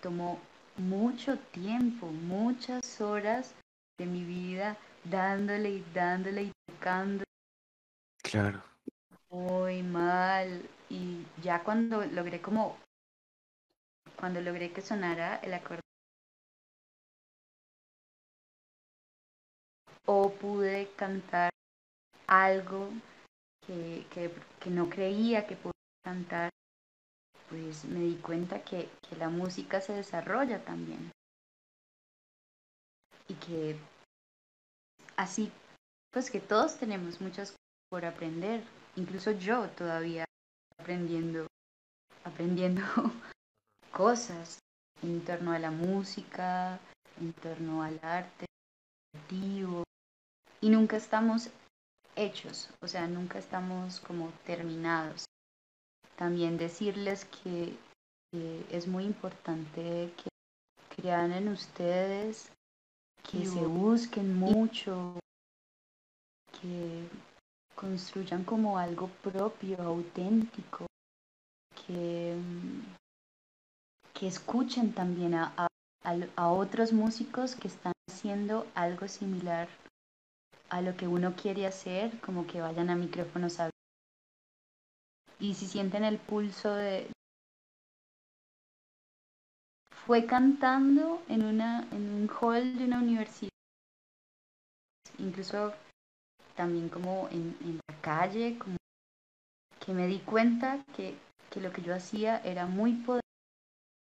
tomó 0.00 0.38
mucho 0.78 1.38
tiempo, 1.52 2.06
muchas 2.06 2.98
horas 3.02 3.54
de 3.98 4.06
mi 4.06 4.24
vida 4.24 4.78
dándole 5.04 5.68
y 5.68 5.84
dándole 5.92 6.44
y 6.44 6.52
tocando 6.66 7.24
Claro. 8.22 8.62
muy 9.28 9.82
mal. 9.82 10.66
Y 10.88 11.26
ya 11.42 11.62
cuando 11.62 12.06
logré 12.06 12.40
como, 12.40 12.78
cuando 14.18 14.40
logré 14.40 14.72
que 14.72 14.80
sonara 14.80 15.36
el 15.42 15.52
acorde, 15.52 15.82
o 20.06 20.30
pude 20.30 20.88
cantar 20.96 21.50
algo 22.26 22.90
que, 23.66 24.06
que, 24.10 24.70
no 24.70 24.88
creía 24.88 25.46
que 25.46 25.56
podía 25.56 25.72
cantar, 26.04 26.50
pues 27.48 27.84
me 27.84 28.00
di 28.00 28.16
cuenta 28.16 28.62
que, 28.62 28.88
que 29.08 29.16
la 29.16 29.28
música 29.28 29.80
se 29.80 29.92
desarrolla 29.92 30.64
también. 30.64 31.10
Y 33.28 33.34
que 33.34 33.76
así, 35.16 35.50
pues 36.12 36.30
que 36.30 36.40
todos 36.40 36.78
tenemos 36.78 37.20
muchas 37.20 37.50
cosas 37.50 37.66
por 37.90 38.04
aprender. 38.04 38.62
Incluso 38.96 39.32
yo 39.32 39.68
todavía 39.70 40.24
aprendiendo, 40.78 41.46
aprendiendo 42.24 42.82
cosas 43.92 44.58
en 45.02 45.24
torno 45.24 45.52
a 45.52 45.58
la 45.58 45.70
música, 45.70 46.78
en 47.20 47.32
torno 47.34 47.82
al 47.82 47.98
arte 48.02 48.46
creativo. 49.12 49.84
Y 50.60 50.70
nunca 50.70 50.96
estamos 50.96 51.50
hechos, 52.16 52.70
o 52.80 52.88
sea, 52.88 53.06
nunca 53.06 53.38
estamos 53.38 54.00
como 54.00 54.30
terminados. 54.44 55.26
También 56.16 56.56
decirles 56.56 57.26
que, 57.26 57.76
es 58.70 58.86
muy 58.86 59.04
importante 59.04 60.12
que 60.16 60.28
crean 60.96 61.32
en 61.32 61.48
ustedes, 61.48 62.50
que 63.30 63.46
se 63.46 63.64
busquen 63.66 64.34
mucho, 64.38 65.18
que 66.60 67.08
construyan 67.74 68.44
como 68.44 68.78
algo 68.78 69.08
propio, 69.22 69.80
auténtico, 69.82 70.86
que, 71.86 72.36
que 74.14 74.26
escuchen 74.26 74.92
también 74.92 75.34
a, 75.34 75.52
a- 75.56 75.68
a 76.36 76.48
otros 76.50 76.92
músicos 76.92 77.54
que 77.54 77.68
están 77.68 77.92
haciendo 78.10 78.66
algo 78.74 79.08
similar 79.08 79.68
a 80.68 80.80
lo 80.80 80.96
que 80.96 81.06
uno 81.06 81.34
quiere 81.34 81.66
hacer, 81.66 82.20
como 82.20 82.46
que 82.46 82.60
vayan 82.60 82.90
a 82.90 82.96
micrófonos 82.96 83.58
abiertos. 83.58 83.72
Y 85.38 85.54
si 85.54 85.66
sienten 85.66 86.04
el 86.04 86.18
pulso 86.18 86.74
de... 86.74 87.10
Fue 90.06 90.24
cantando 90.26 91.22
en, 91.28 91.44
una, 91.44 91.88
en 91.90 92.10
un 92.10 92.30
hall 92.40 92.78
de 92.78 92.84
una 92.84 92.98
universidad, 92.98 93.50
incluso 95.18 95.74
también 96.54 96.88
como 96.88 97.28
en, 97.30 97.56
en 97.60 97.80
la 97.88 98.00
calle, 98.00 98.56
como 98.58 98.76
que 99.84 99.92
me 99.92 100.06
di 100.06 100.20
cuenta 100.20 100.84
que, 100.94 101.16
que 101.50 101.60
lo 101.60 101.72
que 101.72 101.82
yo 101.82 101.94
hacía 101.94 102.38
era 102.44 102.66
muy 102.66 102.92
poderoso, 102.92 103.20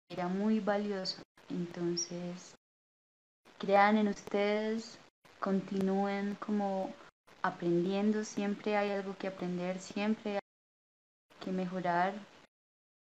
era 0.09 0.27
muy 0.27 0.59
valioso. 0.59 1.21
Entonces, 1.49 2.55
crean 3.57 3.97
en 3.97 4.09
ustedes, 4.09 4.99
continúen 5.43 6.35
como 6.35 6.93
aprendiendo, 7.41 8.23
siempre 8.23 8.77
hay 8.77 8.91
algo 8.91 9.17
que 9.17 9.27
aprender, 9.27 9.77
siempre 9.81 10.35
hay 10.35 10.39
que 11.41 11.51
mejorar, 11.51 12.13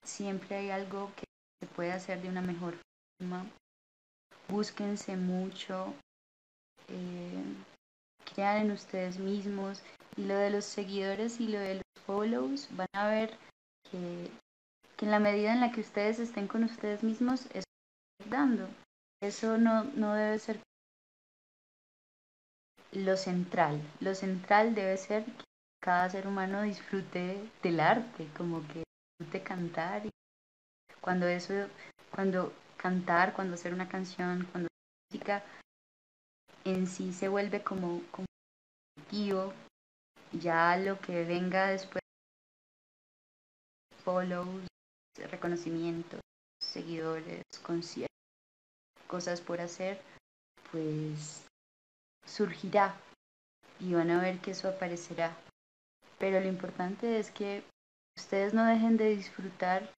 siempre 0.04 0.56
hay 0.56 0.70
algo 0.70 1.12
que 1.14 1.22
se 1.60 1.68
puede 1.68 1.92
hacer 1.92 2.20
de 2.20 2.28
una 2.28 2.42
mejor 2.42 2.74
forma. 3.16 3.46
Búsquense 4.48 5.16
mucho, 5.16 5.94
eh, 6.88 7.44
crean 8.34 8.66
en 8.66 8.72
ustedes 8.72 9.16
mismos 9.18 9.80
y 10.16 10.24
lo 10.24 10.34
de 10.34 10.50
los 10.50 10.64
seguidores 10.64 11.38
y 11.38 11.46
lo 11.46 11.60
de 11.60 11.76
los 11.76 12.04
follows 12.04 12.68
van 12.72 12.88
a 12.94 13.06
ver 13.06 13.38
que, 13.88 14.28
que 14.96 15.04
en 15.04 15.12
la 15.12 15.20
medida 15.20 15.52
en 15.52 15.60
la 15.60 15.70
que 15.70 15.82
ustedes 15.82 16.18
estén 16.18 16.48
con 16.48 16.64
ustedes 16.64 17.04
mismos, 17.04 17.46
eso 17.52 17.64
dando. 18.28 18.68
Eso 19.22 19.56
no, 19.56 19.84
no 19.84 20.14
debe 20.14 20.40
ser 20.40 20.58
lo 22.94 23.16
central. 23.16 23.80
Lo 24.00 24.14
central 24.14 24.74
debe 24.74 24.96
ser 24.96 25.24
que 25.24 25.44
cada 25.80 26.08
ser 26.08 26.26
humano 26.26 26.62
disfrute 26.62 27.50
del 27.62 27.80
arte, 27.80 28.28
como 28.36 28.66
que 28.68 28.84
disfrute 29.18 29.42
cantar. 29.42 30.06
Y 30.06 30.10
cuando 31.00 31.26
eso, 31.26 31.54
cuando 32.10 32.52
cantar, 32.76 33.34
cuando 33.34 33.54
hacer 33.54 33.74
una 33.74 33.88
canción, 33.88 34.48
cuando 34.50 34.68
hacer 34.68 35.10
música, 35.10 35.44
en 36.64 36.86
sí 36.86 37.12
se 37.12 37.28
vuelve 37.28 37.62
como, 37.62 38.02
como 38.10 38.26
objetivo. 38.96 39.52
ya 40.32 40.76
lo 40.76 40.98
que 41.00 41.24
venga 41.24 41.68
después, 41.68 42.02
follows, 44.04 44.66
reconocimientos, 45.30 46.20
seguidores, 46.60 47.42
conciertos, 47.62 48.08
cosas 49.06 49.40
por 49.40 49.60
hacer, 49.60 50.00
pues 50.72 51.46
surgirá 52.26 52.94
y 53.80 53.94
van 53.94 54.10
a 54.10 54.20
ver 54.20 54.38
que 54.40 54.52
eso 54.52 54.68
aparecerá. 54.68 55.36
Pero 56.18 56.40
lo 56.40 56.46
importante 56.46 57.18
es 57.18 57.30
que 57.30 57.64
ustedes 58.16 58.54
no 58.54 58.64
dejen 58.64 58.96
de 58.96 59.16
disfrutar 59.16 59.90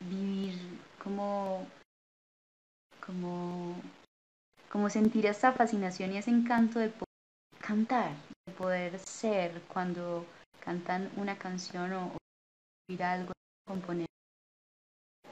vivir 0.00 0.54
como 1.02 1.66
como 3.04 3.76
como 4.70 4.90
sentir 4.90 5.26
esa 5.26 5.52
fascinación 5.52 6.12
y 6.12 6.16
ese 6.18 6.30
encanto 6.30 6.80
de 6.80 6.88
poder 6.88 7.04
cantar, 7.60 8.10
de 8.46 8.52
poder 8.52 8.98
ser 8.98 9.62
cuando 9.68 10.26
cantan 10.58 11.10
una 11.16 11.38
canción 11.38 11.92
o, 11.92 12.06
o 12.08 13.04
algo, 13.04 13.32
componer, 13.66 14.08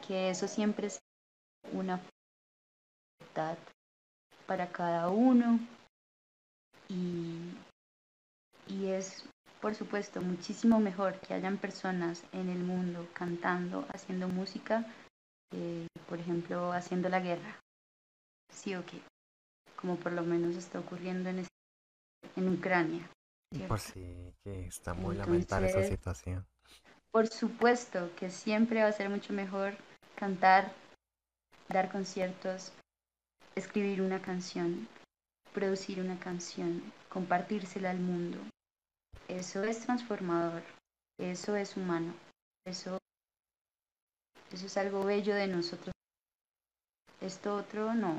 que 0.06 0.30
eso 0.30 0.46
siempre 0.46 0.86
es 0.86 1.00
una 1.72 2.00
libertad 3.18 3.58
para 4.52 4.70
cada 4.70 5.08
uno 5.08 5.58
y, 6.86 7.54
y 8.68 8.88
es 8.88 9.24
por 9.62 9.74
supuesto 9.74 10.20
muchísimo 10.20 10.78
mejor 10.78 11.18
que 11.20 11.32
hayan 11.32 11.56
personas 11.56 12.22
en 12.32 12.50
el 12.50 12.58
mundo 12.58 13.08
cantando, 13.14 13.86
haciendo 13.94 14.28
música, 14.28 14.84
por 16.06 16.20
ejemplo, 16.20 16.70
haciendo 16.70 17.08
la 17.08 17.20
guerra. 17.20 17.62
Sí 18.52 18.74
o 18.74 18.84
qué, 18.84 19.00
como 19.74 19.96
por 19.96 20.12
lo 20.12 20.22
menos 20.22 20.54
está 20.56 20.80
ocurriendo 20.80 21.30
en, 21.30 21.46
en 22.36 22.48
Ucrania. 22.50 23.08
Pues 23.68 23.84
sí, 23.84 24.34
que 24.44 24.66
está 24.66 24.92
muy 24.92 25.16
lamentable 25.16 25.68
esa 25.68 25.84
situación. 25.84 26.44
Por 27.10 27.28
supuesto 27.28 28.10
que 28.16 28.28
siempre 28.28 28.82
va 28.82 28.88
a 28.88 28.92
ser 28.92 29.08
mucho 29.08 29.32
mejor 29.32 29.72
cantar, 30.14 30.74
dar 31.70 31.90
conciertos, 31.90 32.74
escribir 33.54 34.02
una 34.02 34.20
canción, 34.20 34.88
producir 35.52 36.00
una 36.00 36.18
canción, 36.18 36.82
compartírsela 37.08 37.90
al 37.90 37.98
mundo. 37.98 38.38
Eso 39.28 39.62
es 39.64 39.80
transformador, 39.80 40.62
eso 41.18 41.56
es 41.56 41.76
humano, 41.76 42.14
eso, 42.66 42.98
eso 44.50 44.66
es 44.66 44.76
algo 44.76 45.04
bello 45.04 45.34
de 45.34 45.46
nosotros. 45.46 45.94
Esto 47.20 47.56
otro 47.56 47.94
no, 47.94 48.18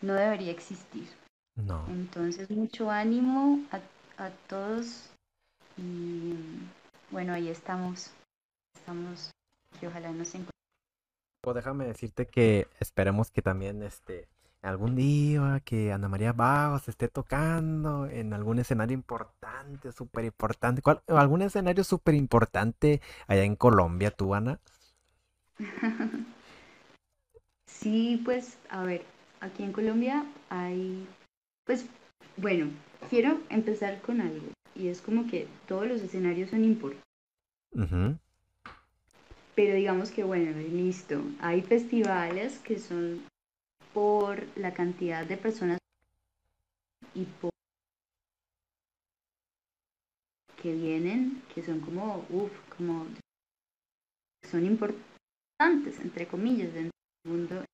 no 0.00 0.14
debería 0.14 0.50
existir. 0.50 1.08
No. 1.56 1.86
Entonces, 1.88 2.50
mucho 2.50 2.90
ánimo 2.90 3.64
a, 3.70 3.80
a 4.24 4.30
todos 4.48 5.10
y 5.76 6.34
bueno, 7.10 7.32
ahí 7.32 7.48
estamos. 7.48 8.10
Estamos 8.76 9.30
y 9.80 9.86
ojalá 9.86 10.10
nos 10.10 10.28
encontremos. 10.34 10.53
Pues 11.44 11.56
déjame 11.56 11.84
decirte 11.84 12.26
que 12.26 12.68
esperemos 12.80 13.30
que 13.30 13.42
también 13.42 13.82
este 13.82 14.28
algún 14.62 14.96
día 14.96 15.60
que 15.62 15.92
Ana 15.92 16.08
María 16.08 16.32
Bagos 16.32 16.88
esté 16.88 17.08
tocando 17.08 18.06
en 18.06 18.32
algún 18.32 18.58
escenario 18.58 18.94
importante, 18.94 19.92
súper 19.92 20.24
importante. 20.24 20.80
¿Cuál, 20.80 21.02
¿Algún 21.06 21.42
escenario 21.42 21.84
súper 21.84 22.14
importante 22.14 23.02
allá 23.26 23.44
en 23.44 23.56
Colombia, 23.56 24.10
tú, 24.10 24.34
Ana? 24.34 24.58
sí, 27.66 28.22
pues, 28.24 28.56
a 28.70 28.82
ver, 28.84 29.02
aquí 29.40 29.64
en 29.64 29.72
Colombia 29.72 30.24
hay, 30.48 31.06
pues, 31.66 31.84
bueno, 32.38 32.70
quiero 33.10 33.38
empezar 33.50 34.00
con 34.00 34.22
algo. 34.22 34.46
Y 34.74 34.88
es 34.88 35.02
como 35.02 35.26
que 35.26 35.46
todos 35.68 35.86
los 35.86 36.00
escenarios 36.00 36.48
son 36.48 36.64
importantes. 36.64 37.04
Pero 39.54 39.74
digamos 39.74 40.10
que, 40.10 40.24
bueno, 40.24 40.50
listo. 40.58 41.22
Hay 41.40 41.62
festivales 41.62 42.58
que 42.58 42.78
son 42.78 43.22
por 43.92 44.44
la 44.58 44.74
cantidad 44.74 45.24
de 45.24 45.36
personas 45.36 45.78
y 47.14 47.24
por 47.24 47.50
que 50.60 50.74
vienen, 50.74 51.42
que 51.54 51.62
son 51.62 51.80
como, 51.80 52.24
uff, 52.30 52.50
como 52.76 53.06
son 54.50 54.64
importantes, 54.64 56.00
entre 56.00 56.26
comillas, 56.26 56.72
dentro 56.72 56.90
del 57.24 57.32
mundo. 57.32 57.64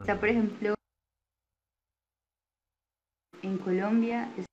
O 0.00 0.04
sea, 0.04 0.18
por 0.18 0.30
ejemplo, 0.30 0.74
en 3.42 3.58
Colombia 3.58 4.32
es 4.38 4.46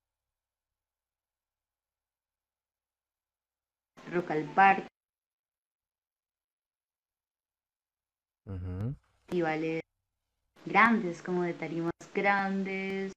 Rock 4.12 4.30
al 4.30 4.44
Parque, 4.54 4.97
festivales 9.26 9.82
grandes, 10.64 11.22
como 11.22 11.42
de 11.42 11.54
tarimas 11.54 11.92
grandes, 12.14 13.12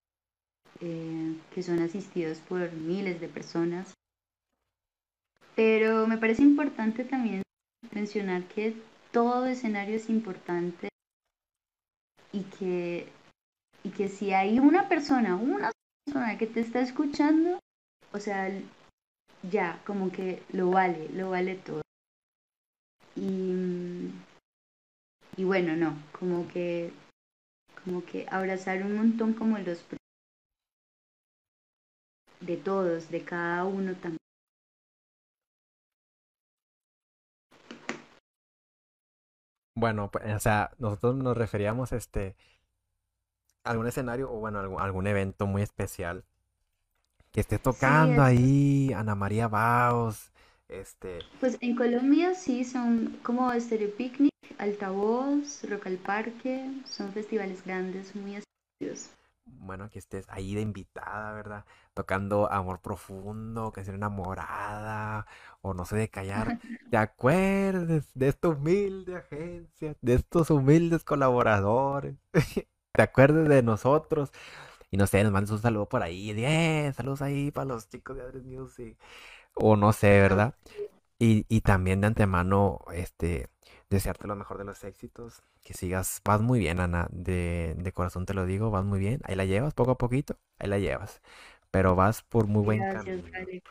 eh, 0.79 1.35
que 1.53 1.63
son 1.63 1.79
asistidos 1.79 2.39
por 2.39 2.71
miles 2.71 3.19
de 3.21 3.27
personas. 3.27 3.93
Pero 5.55 6.07
me 6.07 6.17
parece 6.17 6.43
importante 6.43 7.03
también 7.03 7.43
mencionar 7.91 8.43
que 8.45 8.75
todo 9.11 9.45
escenario 9.45 9.95
es 9.95 10.09
importante 10.09 10.89
y 12.31 12.43
que, 12.43 13.09
y 13.83 13.89
que 13.89 14.07
si 14.07 14.33
hay 14.33 14.59
una 14.59 14.87
persona, 14.87 15.35
una 15.35 15.71
persona 16.05 16.37
que 16.37 16.47
te 16.47 16.61
está 16.61 16.79
escuchando, 16.79 17.59
o 18.13 18.19
sea, 18.19 18.49
ya, 19.49 19.81
como 19.85 20.11
que 20.11 20.43
lo 20.53 20.71
vale, 20.71 21.09
lo 21.09 21.29
vale 21.29 21.55
todo. 21.55 21.81
Y, 23.15 24.09
y 25.41 25.43
bueno, 25.43 25.75
no, 25.75 25.97
como 26.11 26.47
que 26.49 26.93
como 27.83 28.05
que 28.05 28.27
abrazar 28.29 28.83
un 28.83 28.95
montón 28.95 29.33
como 29.33 29.57
los 29.57 29.83
de 32.41 32.57
todos, 32.57 33.09
de 33.09 33.25
cada 33.25 33.65
uno 33.65 33.95
también. 33.95 34.17
Bueno, 39.73 40.11
pues, 40.11 40.31
o 40.31 40.39
sea, 40.39 40.69
nosotros 40.77 41.15
nos 41.15 41.35
referíamos 41.35 41.91
este 41.91 42.35
a 43.63 43.71
algún 43.71 43.87
escenario 43.87 44.31
o 44.31 44.39
bueno, 44.39 44.59
algún, 44.59 44.79
algún 44.79 45.07
evento 45.07 45.47
muy 45.47 45.63
especial 45.63 46.23
que 47.31 47.41
esté 47.41 47.57
tocando 47.57 48.21
ahí 48.21 48.93
Ana 48.93 49.15
María 49.15 49.47
Baos, 49.47 50.30
este. 50.71 51.19
Pues 51.39 51.57
en 51.61 51.75
Colombia 51.75 52.33
sí 52.33 52.63
son 52.63 53.19
como 53.23 53.51
Stereo 53.59 53.95
Picnic, 53.95 54.31
Altavoz, 54.57 55.63
Rock 55.69 55.87
al 55.87 55.97
Parque, 55.97 56.69
son 56.85 57.11
festivales 57.11 57.63
grandes, 57.63 58.15
muy 58.15 58.35
asistidos. 58.35 59.11
Bueno, 59.45 59.89
que 59.89 59.99
estés 59.99 60.25
ahí 60.29 60.55
de 60.55 60.61
invitada, 60.61 61.33
¿verdad? 61.33 61.65
Tocando 61.93 62.51
Amor 62.51 62.79
Profundo, 62.81 63.71
que 63.71 63.83
ser 63.83 63.95
enamorada, 63.95 65.27
o 65.61 65.73
no 65.73 65.85
sé, 65.85 65.97
de 65.97 66.09
callar. 66.09 66.59
¿Te 66.91 66.97
acuerdes 66.97 68.05
de 68.13 68.27
esta 68.27 68.49
humilde 68.49 69.17
agencia, 69.17 69.95
de 70.01 70.13
estos 70.13 70.49
humildes 70.49 71.03
colaboradores? 71.03 72.15
¿Te 72.93 73.01
acuerdes 73.01 73.47
de 73.49 73.63
nosotros? 73.63 74.31
Y 74.89 74.97
no 74.97 75.07
sé, 75.07 75.23
nos 75.23 75.31
mandas 75.31 75.51
un 75.51 75.59
saludo 75.61 75.87
por 75.87 76.03
ahí. 76.03 76.33
Saludos 76.93 77.21
ahí 77.21 77.51
para 77.51 77.65
los 77.65 77.87
chicos 77.89 78.17
de 78.17 78.23
Adres 78.23 78.43
Music. 78.43 78.97
O 79.53 79.75
no 79.75 79.93
sé, 79.93 80.19
¿verdad? 80.19 80.55
Y, 81.19 81.45
y 81.49 81.61
también 81.61 82.01
de 82.01 82.07
antemano, 82.07 82.79
este, 82.93 83.49
desearte 83.89 84.27
lo 84.27 84.35
mejor 84.35 84.57
de 84.57 84.65
los 84.65 84.83
éxitos. 84.83 85.43
Que 85.63 85.73
sigas, 85.73 86.21
vas 86.25 86.41
muy 86.41 86.59
bien, 86.59 86.79
Ana. 86.79 87.07
De, 87.11 87.75
de 87.77 87.91
corazón 87.91 88.25
te 88.25 88.33
lo 88.33 88.45
digo, 88.45 88.71
vas 88.71 88.83
muy 88.85 88.99
bien. 88.99 89.21
Ahí 89.25 89.35
la 89.35 89.45
llevas 89.45 89.73
poco 89.73 89.91
a 89.91 89.97
poquito, 89.97 90.37
ahí 90.59 90.67
la 90.67 90.79
llevas. 90.79 91.21
Pero 91.69 91.95
vas 91.95 92.23
por 92.23 92.47
muy 92.47 92.63
buen 92.63 92.79
camino. 92.79 93.23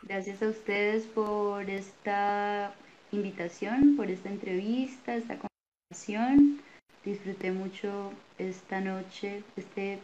Gracias 0.03 0.41
a 0.41 0.47
ustedes 0.47 1.05
por 1.07 1.69
esta 1.69 2.73
invitación, 3.11 3.95
por 3.97 4.09
esta 4.09 4.29
entrevista, 4.29 5.15
esta 5.15 5.37
conversación. 5.37 6.61
Disfruté 7.03 7.51
mucho 7.51 8.11
esta 8.37 8.79
noche, 8.79 9.43
este 9.55 9.99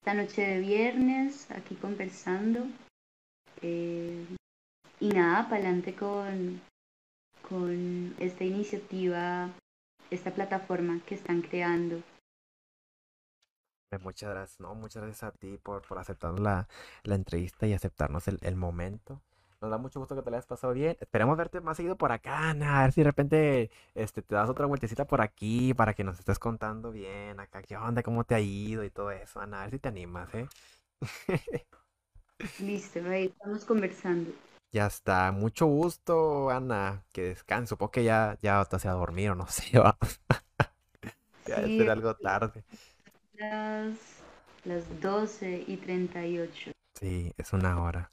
esta 0.00 0.14
noche 0.14 0.42
de 0.42 0.58
viernes 0.60 1.50
aquí 1.50 1.74
conversando. 1.76 2.66
Eh, 3.60 4.24
y 5.02 5.08
nada, 5.08 5.48
para 5.48 5.56
adelante 5.56 5.96
con, 5.96 6.60
con 7.48 8.14
esta 8.20 8.44
iniciativa, 8.44 9.50
esta 10.12 10.30
plataforma 10.30 11.00
que 11.04 11.16
están 11.16 11.42
creando. 11.42 12.00
Muchas 14.00 14.30
gracias, 14.30 14.60
no, 14.60 14.74
muchas 14.76 15.02
gracias 15.02 15.24
a 15.24 15.32
ti 15.32 15.58
por, 15.58 15.82
por 15.82 15.98
aceptar 15.98 16.38
la, 16.38 16.68
la 17.02 17.16
entrevista 17.16 17.66
y 17.66 17.72
aceptarnos 17.74 18.28
el, 18.28 18.38
el 18.42 18.54
momento. 18.54 19.20
Nos 19.60 19.72
da 19.72 19.76
mucho 19.76 19.98
gusto 19.98 20.14
que 20.14 20.22
te 20.22 20.30
la 20.30 20.36
hayas 20.36 20.46
pasado 20.46 20.72
bien. 20.72 20.96
Esperemos 21.00 21.36
verte 21.36 21.60
más 21.60 21.76
seguido 21.76 21.96
por 21.96 22.12
acá, 22.12 22.50
Ana. 22.50 22.80
A 22.80 22.82
ver 22.84 22.92
si 22.92 23.00
de 23.00 23.04
repente 23.04 23.70
este, 23.94 24.22
te 24.22 24.34
das 24.36 24.48
otra 24.48 24.66
vueltecita 24.66 25.04
por 25.04 25.20
aquí 25.20 25.74
para 25.74 25.94
que 25.94 26.04
nos 26.04 26.18
estés 26.20 26.38
contando 26.38 26.92
bien 26.92 27.40
acá 27.40 27.62
qué 27.62 27.76
onda, 27.76 28.02
cómo 28.04 28.24
te 28.24 28.34
ha 28.36 28.40
ido 28.40 28.84
y 28.84 28.90
todo 28.90 29.10
eso, 29.10 29.40
Ana. 29.40 29.60
A 29.60 29.64
ver 29.64 29.72
si 29.72 29.78
te 29.80 29.88
animas, 29.88 30.32
¿eh? 30.34 30.48
Listo, 32.58 33.00
ahí 33.08 33.26
estamos 33.26 33.64
conversando. 33.64 34.32
Ya 34.72 34.86
está. 34.86 35.30
Mucho 35.32 35.66
gusto, 35.66 36.50
Ana. 36.50 37.04
Que 37.12 37.22
descanso. 37.22 37.76
Porque 37.76 38.04
ya, 38.04 38.38
ya 38.42 38.64
te 38.64 38.76
a 38.88 38.92
dormir 38.92 39.30
o 39.30 39.34
no 39.34 39.46
sé, 39.48 39.78
va. 39.78 39.96
ya 41.46 41.62
Sí, 41.64 41.82
es 41.82 41.88
algo 41.88 42.14
tarde. 42.16 42.64
Las, 43.34 43.94
las 44.64 45.00
12 45.00 45.64
y 45.66 45.76
38. 45.76 46.70
Sí, 46.98 47.32
es 47.36 47.52
una 47.52 47.82
hora. 47.82 48.10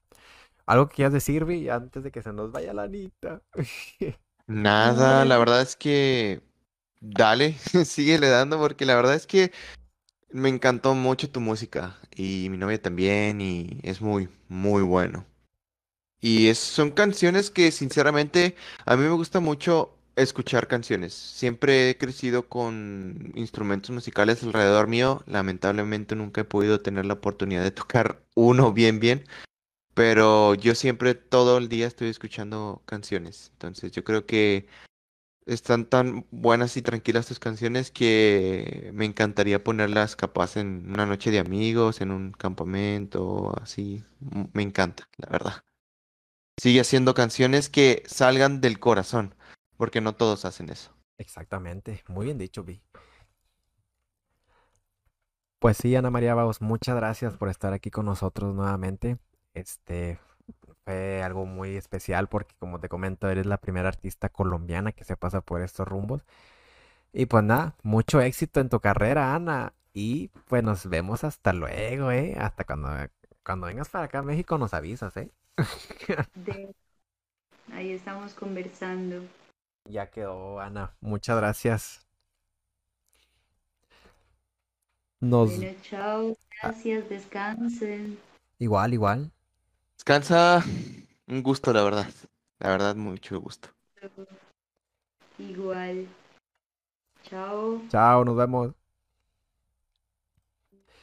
¿Algo 0.65 0.89
que 0.89 0.95
quieras 0.97 1.13
decir, 1.13 1.45
Vi, 1.45 1.69
antes 1.69 2.03
de 2.03 2.11
que 2.11 2.23
se 2.23 2.33
nos 2.33 2.51
vaya 2.51 2.73
la 2.73 2.83
Anita? 2.83 3.41
Nada, 4.47 5.25
la 5.25 5.37
verdad 5.37 5.61
es 5.61 5.75
que 5.75 6.41
dale, 7.01 7.53
síguele 7.85 8.29
dando 8.29 8.59
porque 8.59 8.85
la 8.85 8.95
verdad 8.95 9.15
es 9.15 9.27
que 9.27 9.51
me 10.31 10.49
encantó 10.49 10.95
mucho 10.95 11.31
tu 11.31 11.41
música 11.41 11.97
y 12.15 12.49
mi 12.51 12.57
novia 12.57 12.81
también 12.81 13.41
y 13.41 13.79
es 13.83 14.01
muy, 14.01 14.29
muy 14.49 14.83
bueno. 14.83 15.25
Y 16.21 16.47
es- 16.47 16.59
son 16.59 16.91
canciones 16.91 17.49
que 17.49 17.71
sinceramente 17.71 18.55
a 18.85 18.95
mí 18.95 19.03
me 19.03 19.09
gusta 19.11 19.39
mucho 19.39 19.95
escuchar 20.15 20.67
canciones. 20.67 21.13
Siempre 21.13 21.89
he 21.89 21.97
crecido 21.97 22.47
con 22.49 23.31
instrumentos 23.35 23.91
musicales 23.91 24.43
alrededor 24.43 24.87
mío. 24.87 25.23
Lamentablemente 25.27 26.15
nunca 26.15 26.41
he 26.41 26.43
podido 26.45 26.81
tener 26.81 27.05
la 27.05 27.13
oportunidad 27.15 27.63
de 27.63 27.71
tocar 27.71 28.21
uno 28.35 28.73
bien, 28.73 28.99
bien. 28.99 29.25
Pero 29.93 30.55
yo 30.55 30.75
siempre 30.75 31.15
todo 31.15 31.57
el 31.59 31.69
día 31.69 31.87
estoy 31.87 32.09
escuchando 32.09 32.81
canciones. 32.85 33.49
Entonces 33.53 33.91
yo 33.91 34.03
creo 34.03 34.25
que 34.25 34.67
están 35.45 35.85
tan 35.87 36.25
buenas 36.31 36.77
y 36.77 36.81
tranquilas 36.83 37.27
tus 37.27 37.39
canciones 37.39 37.91
que 37.91 38.91
me 38.93 39.05
encantaría 39.05 39.63
ponerlas 39.63 40.15
capaz 40.15 40.57
en 40.57 40.89
una 40.91 41.05
noche 41.07 41.31
de 41.31 41.39
amigos, 41.39 42.01
en 42.01 42.11
un 42.11 42.31
campamento, 42.33 43.53
así. 43.61 44.03
Me 44.53 44.63
encanta, 44.63 45.09
la 45.17 45.29
verdad. 45.29 45.53
Sigue 46.59 46.81
haciendo 46.81 47.13
canciones 47.13 47.69
que 47.69 48.03
salgan 48.05 48.59
del 48.59 48.79
corazón, 48.79 49.33
porque 49.77 50.01
no 50.01 50.13
todos 50.13 50.43
hacen 50.43 50.69
eso. 50.69 50.91
Exactamente. 51.17 52.03
Muy 52.09 52.25
bien 52.25 52.37
dicho, 52.37 52.65
Vi. 52.65 52.81
Pues 55.59 55.77
sí, 55.77 55.95
Ana 55.95 56.09
María 56.09 56.33
Baos, 56.33 56.61
muchas 56.61 56.97
gracias 56.97 57.35
por 57.35 57.47
estar 57.47 57.71
aquí 57.71 57.89
con 57.91 58.05
nosotros 58.05 58.53
nuevamente. 58.53 59.17
Este 59.53 60.19
fue 60.83 61.23
algo 61.23 61.45
muy 61.45 61.77
especial 61.77 62.27
porque, 62.27 62.55
como 62.59 62.79
te 62.79 62.89
comento, 62.89 63.29
eres 63.29 63.45
la 63.45 63.57
primera 63.57 63.87
artista 63.87 64.27
colombiana 64.27 64.91
que 64.91 65.05
se 65.05 65.15
pasa 65.15 65.39
por 65.39 65.61
estos 65.61 65.87
rumbos. 65.87 66.25
Y 67.13 67.25
pues 67.25 67.43
nada, 67.43 67.75
mucho 67.83 68.19
éxito 68.21 68.59
en 68.59 68.69
tu 68.69 68.81
carrera, 68.81 69.33
Ana. 69.33 69.73
Y 69.93 70.29
pues 70.47 70.63
nos 70.63 70.87
vemos 70.87 71.23
hasta 71.23 71.53
luego, 71.53 72.11
¿eh? 72.11 72.35
Hasta 72.37 72.65
cuando, 72.65 72.89
cuando 73.45 73.67
vengas 73.67 73.89
para 73.89 74.05
acá 74.05 74.19
a 74.19 74.23
México 74.23 74.57
nos 74.57 74.73
avisas, 74.73 75.15
¿eh? 75.17 75.31
De... 76.35 76.73
Ahí 77.71 77.91
estamos 77.91 78.33
conversando. 78.33 79.21
Ya 79.85 80.09
quedó, 80.09 80.59
Ana. 80.59 80.95
Muchas 81.01 81.37
gracias. 81.37 82.05
Nos... 85.19 85.57
Bueno, 85.57 85.77
chao. 85.81 86.37
Gracias, 86.61 87.09
descansen. 87.09 88.19
Igual, 88.57 88.93
igual. 88.93 89.31
Descansa, 89.95 90.63
un 91.27 91.43
gusto, 91.43 91.71
la 91.73 91.83
verdad. 91.83 92.07
La 92.59 92.69
verdad, 92.69 92.95
mucho 92.95 93.39
gusto. 93.39 93.69
Igual. 95.37 96.07
Chao. 97.23 97.81
Chao, 97.89 98.25
nos 98.25 98.35
vemos. 98.35 98.78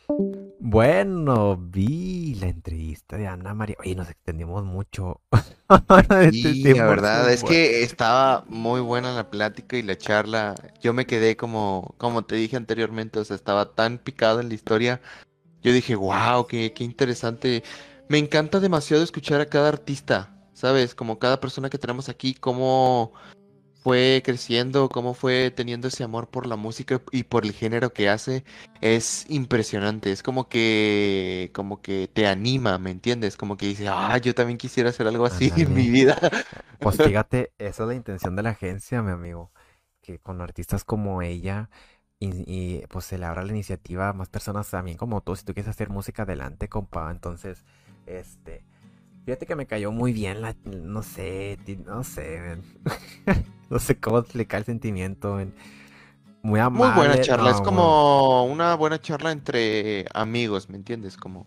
Bueno, 0.09 1.57
vi 1.57 2.35
la 2.37 2.49
entrevista 2.49 3.17
de 3.17 3.27
Ana 3.27 3.55
María. 3.55 3.77
Oye, 3.81 3.95
nos 3.95 4.11
extendimos 4.11 4.65
mucho. 4.65 5.21
Y 6.33 6.47
extendimos 6.47 6.79
la 6.79 6.87
verdad 6.87 7.33
es 7.33 7.43
que 7.43 7.83
estaba 7.83 8.45
muy 8.49 8.81
buena 8.81 9.13
la 9.15 9.31
plática 9.31 9.77
y 9.77 9.83
la 9.83 9.99
charla. 9.99 10.55
Yo 10.81 10.93
me 10.93 11.07
quedé 11.07 11.37
como, 11.37 11.95
como 11.99 12.25
te 12.25 12.37
dije 12.37 12.57
anteriormente, 12.57 13.19
o 13.19 13.25
sea, 13.25 13.37
estaba 13.37 13.75
tan 13.75 13.99
picado 13.99 14.41
en 14.41 14.49
la 14.49 14.55
historia. 14.55 15.01
Yo 15.63 15.73
dije, 15.73 15.97
wow, 15.97 16.47
qué, 16.47 16.73
qué 16.73 16.85
interesante. 16.85 17.65
Me 18.09 18.19
encanta 18.19 18.61
demasiado 18.61 19.03
escuchar 19.03 19.41
a 19.41 19.47
cada 19.47 19.69
artista, 19.69 20.39
¿sabes? 20.53 20.95
Como 20.95 21.19
cada 21.19 21.41
persona 21.41 21.69
que 21.69 21.79
tenemos 21.79 22.09
aquí, 22.09 22.35
cómo 22.35 23.13
fue 23.87 24.21
creciendo, 24.25 24.89
cómo 24.89 25.15
fue 25.15 25.53
teniendo 25.53 25.87
ese 25.87 26.03
amor 26.03 26.29
por 26.29 26.49
la 26.49 26.57
música 26.57 27.01
y 27.13 27.23
por 27.23 27.45
el 27.45 27.53
género 27.53 27.93
que 27.93 28.09
hace. 28.09 28.43
Es 28.81 29.27
impresionante. 29.29 30.11
Es 30.11 30.25
como 30.25 30.49
que, 30.49 31.53
como 31.55 31.81
que 31.81 32.11
te 32.13 32.27
anima, 32.27 32.79
¿me 32.79 32.91
entiendes? 32.91 33.37
Como 33.37 33.57
que 33.57 33.67
dice, 33.67 33.87
ah, 33.87 34.19
yo 34.19 34.35
también 34.35 34.59
quisiera 34.59 34.91
hacer 34.91 35.07
algo 35.07 35.25
así 35.25 35.53
en 35.57 35.73
mi 35.73 35.89
vida. 35.89 36.19
Pues 36.81 36.97
fíjate, 36.97 37.53
esa 37.59 37.85
es 37.85 37.89
la 37.89 37.95
intención 37.95 38.35
de 38.35 38.43
la 38.43 38.51
agencia, 38.51 39.03
mi 39.03 39.13
amigo. 39.13 39.53
Que 40.03 40.19
con 40.19 40.41
artistas 40.41 40.83
como 40.83 41.23
ella 41.23 41.71
y, 42.19 42.29
y, 42.45 42.87
pues 42.89 43.05
se 43.05 43.19
le 43.19 43.27
abra 43.27 43.45
la 43.45 43.53
iniciativa 43.53 44.09
a 44.09 44.13
más 44.13 44.29
personas 44.29 44.69
también 44.69 44.97
como 44.97 45.21
tú. 45.21 45.37
Si 45.37 45.45
tú 45.45 45.55
quieres 45.55 45.71
hacer 45.71 45.91
música 45.91 46.25
adelante, 46.25 46.69
compa. 46.69 47.09
Entonces, 47.13 47.65
este. 48.07 48.65
Fíjate 49.27 49.47
que 49.47 49.57
me 49.57 49.67
cayó 49.67 49.93
muy 49.93 50.13
bien 50.15 50.41
la, 50.41 50.57
no 50.65 51.03
sé, 51.03 51.59
no 51.85 52.05
sé, 52.05 52.59
no 53.71 53.79
sé 53.81 53.99
cómo 54.01 54.21
explicar 54.21 54.61
el 54.61 54.67
sentimiento. 54.67 55.39
Muy 56.43 56.61
Muy 56.71 56.91
buena 56.91 57.19
amable, 57.19 57.21
charla, 57.21 57.51
es 57.51 57.61
como 57.61 58.45
una 58.47 58.75
buena 58.77 59.01
charla 59.01 59.33
entre 59.33 60.07
amigos, 60.15 60.69
¿me 60.69 60.77
entiendes? 60.77 61.17
Como 61.17 61.47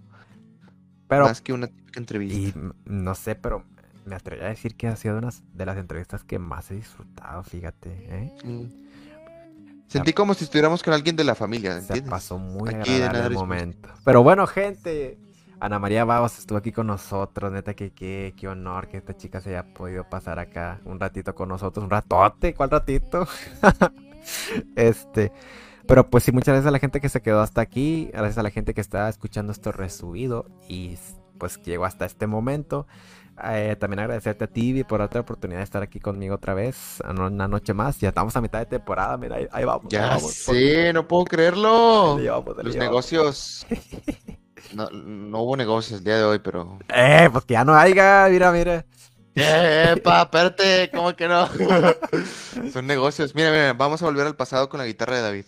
pero 1.07 1.26
más 1.26 1.41
que 1.41 1.53
una 1.53 1.68
típica 1.68 1.99
y 2.27 2.53
entrevista. 2.53 2.56
mm, 2.56 2.73
no 2.85 3.15
sé, 3.15 3.35
pero 3.35 3.65
me 4.06 4.15
atrevería 4.15 4.47
a 4.47 4.51
decir 4.51 4.76
que 4.76 4.88
ha 4.88 4.95
sido 4.95 5.18
una 5.18 5.30
de 5.53 5.65
las 5.65 5.77
entrevistas 5.77 6.23
que 6.23 6.39
más 6.39 6.72
he 6.72 6.76
disfrutado, 6.76 7.43
fíjate, 7.43 7.89
¿eh? 8.10 8.34
Mm. 8.43 8.65
Sentí 9.88 10.14
como 10.14 10.34
si 10.35 10.43
estuviéramos 10.45 10.84
con 10.84 10.93
alguien 10.93 11.15
de 11.15 11.23
la 11.23 11.35
familia, 11.35 11.77
Se 11.77 11.80
¿entiendes? 11.80 12.10
pasó 12.10 12.38
muy 12.38 12.73
Aquí 12.73 12.91
agradable 12.91 13.23
el 13.23 13.31
momento. 13.31 13.89
Pero 14.03 14.23
bueno, 14.23 14.45
gente, 14.47 15.19
Ana 15.61 15.77
María 15.80 16.06
Babos 16.06 16.40
estuvo 16.40 16.57
aquí 16.57 16.72
con 16.72 16.88
nosotros. 16.88 17.52
Neta, 17.52 17.73
que 17.73 17.91
qué, 17.91 18.34
qué 18.38 18.48
honor 18.48 18.88
que 18.88 18.98
esta 18.98 19.15
chica 19.18 19.41
se 19.41 19.49
haya 19.49 19.73
podido 19.73 20.07
pasar 20.10 20.40
acá 20.40 20.80
un 20.86 20.99
ratito 20.99 21.36
con 21.36 21.49
nosotros. 21.49 21.84
Un 21.84 21.90
ratote, 21.90 22.53
¿cuál 22.53 22.69
ratito? 22.69 23.27
este. 24.76 25.31
Pero 25.88 26.07
pues 26.10 26.23
sí, 26.23 26.31
muchas 26.31 26.53
gracias 26.53 26.68
a 26.68 26.72
la 26.72 26.80
gente 26.80 27.02
que 27.02 27.10
se 27.10 27.22
quedó 27.22 27.41
hasta 27.41 27.61
aquí. 27.61 28.10
Gracias 28.14 28.38
a 28.38 28.44
la 28.44 28.52
gente 28.52 28.73
que 28.73 28.81
está 28.81 29.10
escuchando 29.10 29.52
esto 29.52 29.72
resubido. 29.72 30.45
Y 30.68 30.98
pues 31.38 31.57
que 31.57 31.72
llegó 31.72 31.86
hasta 31.86 32.06
este 32.06 32.27
momento. 32.27 32.88
Eh, 33.44 33.76
también 33.80 33.99
agradecerte 34.02 34.44
a 34.45 34.48
Tibi 34.48 34.84
por 34.84 35.02
otra 35.02 35.22
oportunidad 35.22 35.60
de 35.60 35.64
estar 35.64 35.81
aquí 35.81 35.99
conmigo 35.99 36.36
otra 36.36 36.53
vez. 36.53 37.02
Una 37.10 37.48
noche 37.48 37.73
más. 37.73 37.99
Ya 37.99 38.10
estamos 38.10 38.36
a 38.36 38.41
mitad 38.41 38.60
de 38.60 38.65
temporada. 38.68 39.18
Mira, 39.18 39.38
ahí, 39.38 39.48
ahí 39.52 39.65
vamos. 39.65 39.91
ahí 39.98 39.99
Ya 39.99 40.07
vamos, 40.10 40.34
sé, 40.34 40.94
no 40.94 41.07
puedo 41.07 41.26
creerlo. 41.26 42.15
le 42.18 42.23
llevamos, 42.23 42.56
le 42.57 42.64
Los 42.64 42.73
llevamos. 42.76 43.11
negocios. 43.11 43.68
No, 44.73 44.89
no 44.89 45.41
hubo 45.41 45.57
negocios 45.57 45.99
el 45.99 46.05
día 46.05 46.17
de 46.17 46.23
hoy, 46.23 46.39
pero. 46.39 46.79
Eh, 46.89 47.29
pues 47.31 47.45
que 47.45 47.53
ya 47.53 47.63
no 47.65 47.75
haya, 47.75 48.27
mira, 48.29 48.51
mira. 48.51 48.85
¡Epa! 49.35 50.23
Espérate, 50.23 50.89
¿cómo 50.93 51.15
que 51.15 51.27
no? 51.27 51.47
Son 52.73 52.85
negocios. 52.85 53.33
Mira, 53.35 53.51
mira, 53.51 53.73
vamos 53.73 54.01
a 54.01 54.05
volver 54.05 54.27
al 54.27 54.35
pasado 54.35 54.69
con 54.69 54.79
la 54.79 54.85
guitarra 54.85 55.17
de 55.17 55.21
David. 55.21 55.45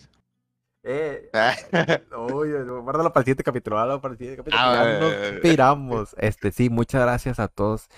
Eh, 0.84 1.30
uy, 2.32 2.50
guárdalo 2.52 3.12
para 3.12 3.20
el 3.20 3.24
siguiente 3.24 3.44
capítulo, 3.44 3.76
guárdalo 3.76 4.00
para 4.00 4.12
el 4.12 4.18
siguiente 4.18 4.38
capítulo. 4.38 4.62
Ah, 4.62 4.84
ya 4.84 5.00
nos 5.00 5.12
eh. 5.12 5.38
piramos. 5.42 6.16
Este, 6.18 6.50
sí, 6.50 6.70
muchas 6.70 7.02
gracias 7.02 7.38
a 7.38 7.48
todos. 7.48 7.88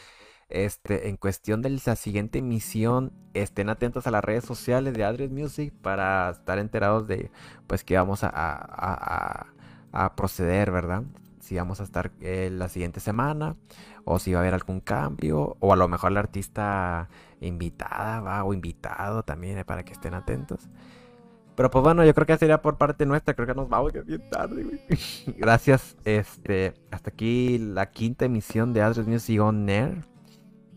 Este, 0.50 1.08
en 1.08 1.16
cuestión 1.16 1.62
de 1.62 1.70
la 1.70 1.96
siguiente 1.96 2.40
emisión, 2.40 3.12
estén 3.32 3.70
atentos 3.70 4.06
a 4.06 4.10
las 4.10 4.22
redes 4.22 4.44
sociales 4.44 4.92
de 4.94 5.04
Adres 5.04 5.30
Music 5.30 5.72
para 5.80 6.30
estar 6.30 6.58
enterados 6.58 7.08
de, 7.08 7.30
pues, 7.66 7.82
que 7.82 7.96
vamos 7.96 8.22
a, 8.22 8.28
a, 8.28 8.54
a- 8.60 9.46
a- 9.94 10.14
proceder, 10.16 10.70
¿verdad? 10.70 11.04
Si 11.40 11.56
vamos 11.56 11.80
a 11.80 11.84
estar 11.84 12.10
eh, 12.20 12.50
la 12.52 12.68
siguiente 12.68 13.00
semana, 13.00 13.56
o 14.04 14.18
si 14.18 14.32
va 14.32 14.38
a 14.40 14.42
haber 14.42 14.54
algún 14.54 14.80
cambio, 14.80 15.56
o 15.60 15.72
a 15.72 15.76
lo 15.76 15.88
mejor 15.88 16.12
la 16.12 16.20
artista 16.20 17.08
invitada 17.40 18.20
va, 18.20 18.44
o 18.44 18.54
invitado 18.54 19.22
también, 19.24 19.58
eh, 19.58 19.64
para 19.64 19.84
que 19.84 19.92
estén 19.92 20.14
atentos. 20.14 20.68
Pero 21.54 21.70
pues 21.70 21.84
bueno, 21.84 22.04
yo 22.04 22.14
creo 22.14 22.26
que 22.26 22.36
sería 22.38 22.60
por 22.62 22.76
parte 22.78 23.06
nuestra, 23.06 23.34
creo 23.34 23.46
que 23.46 23.54
nos 23.54 23.68
vamos, 23.68 23.92
bien 23.92 24.28
tarde, 24.30 24.64
güey. 24.64 24.80
Gracias, 25.38 25.96
este, 26.04 26.74
hasta 26.90 27.10
aquí 27.10 27.58
la 27.58 27.90
quinta 27.90 28.24
emisión 28.24 28.72
de 28.72 28.82
Adres 28.82 29.06
Music 29.06 29.40
On 29.40 29.68
Air 29.68 30.04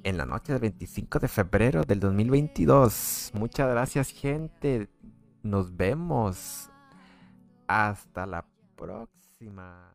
en 0.04 0.18
la 0.18 0.26
noche 0.26 0.54
del 0.54 0.62
25 0.62 1.20
de 1.20 1.28
febrero 1.28 1.84
del 1.84 2.00
2022. 2.00 3.32
Muchas 3.34 3.70
gracias, 3.70 4.10
gente. 4.12 4.88
Nos 5.44 5.76
vemos. 5.76 6.70
Hasta 7.68 8.26
la 8.26 8.46
próxima. 8.78 9.87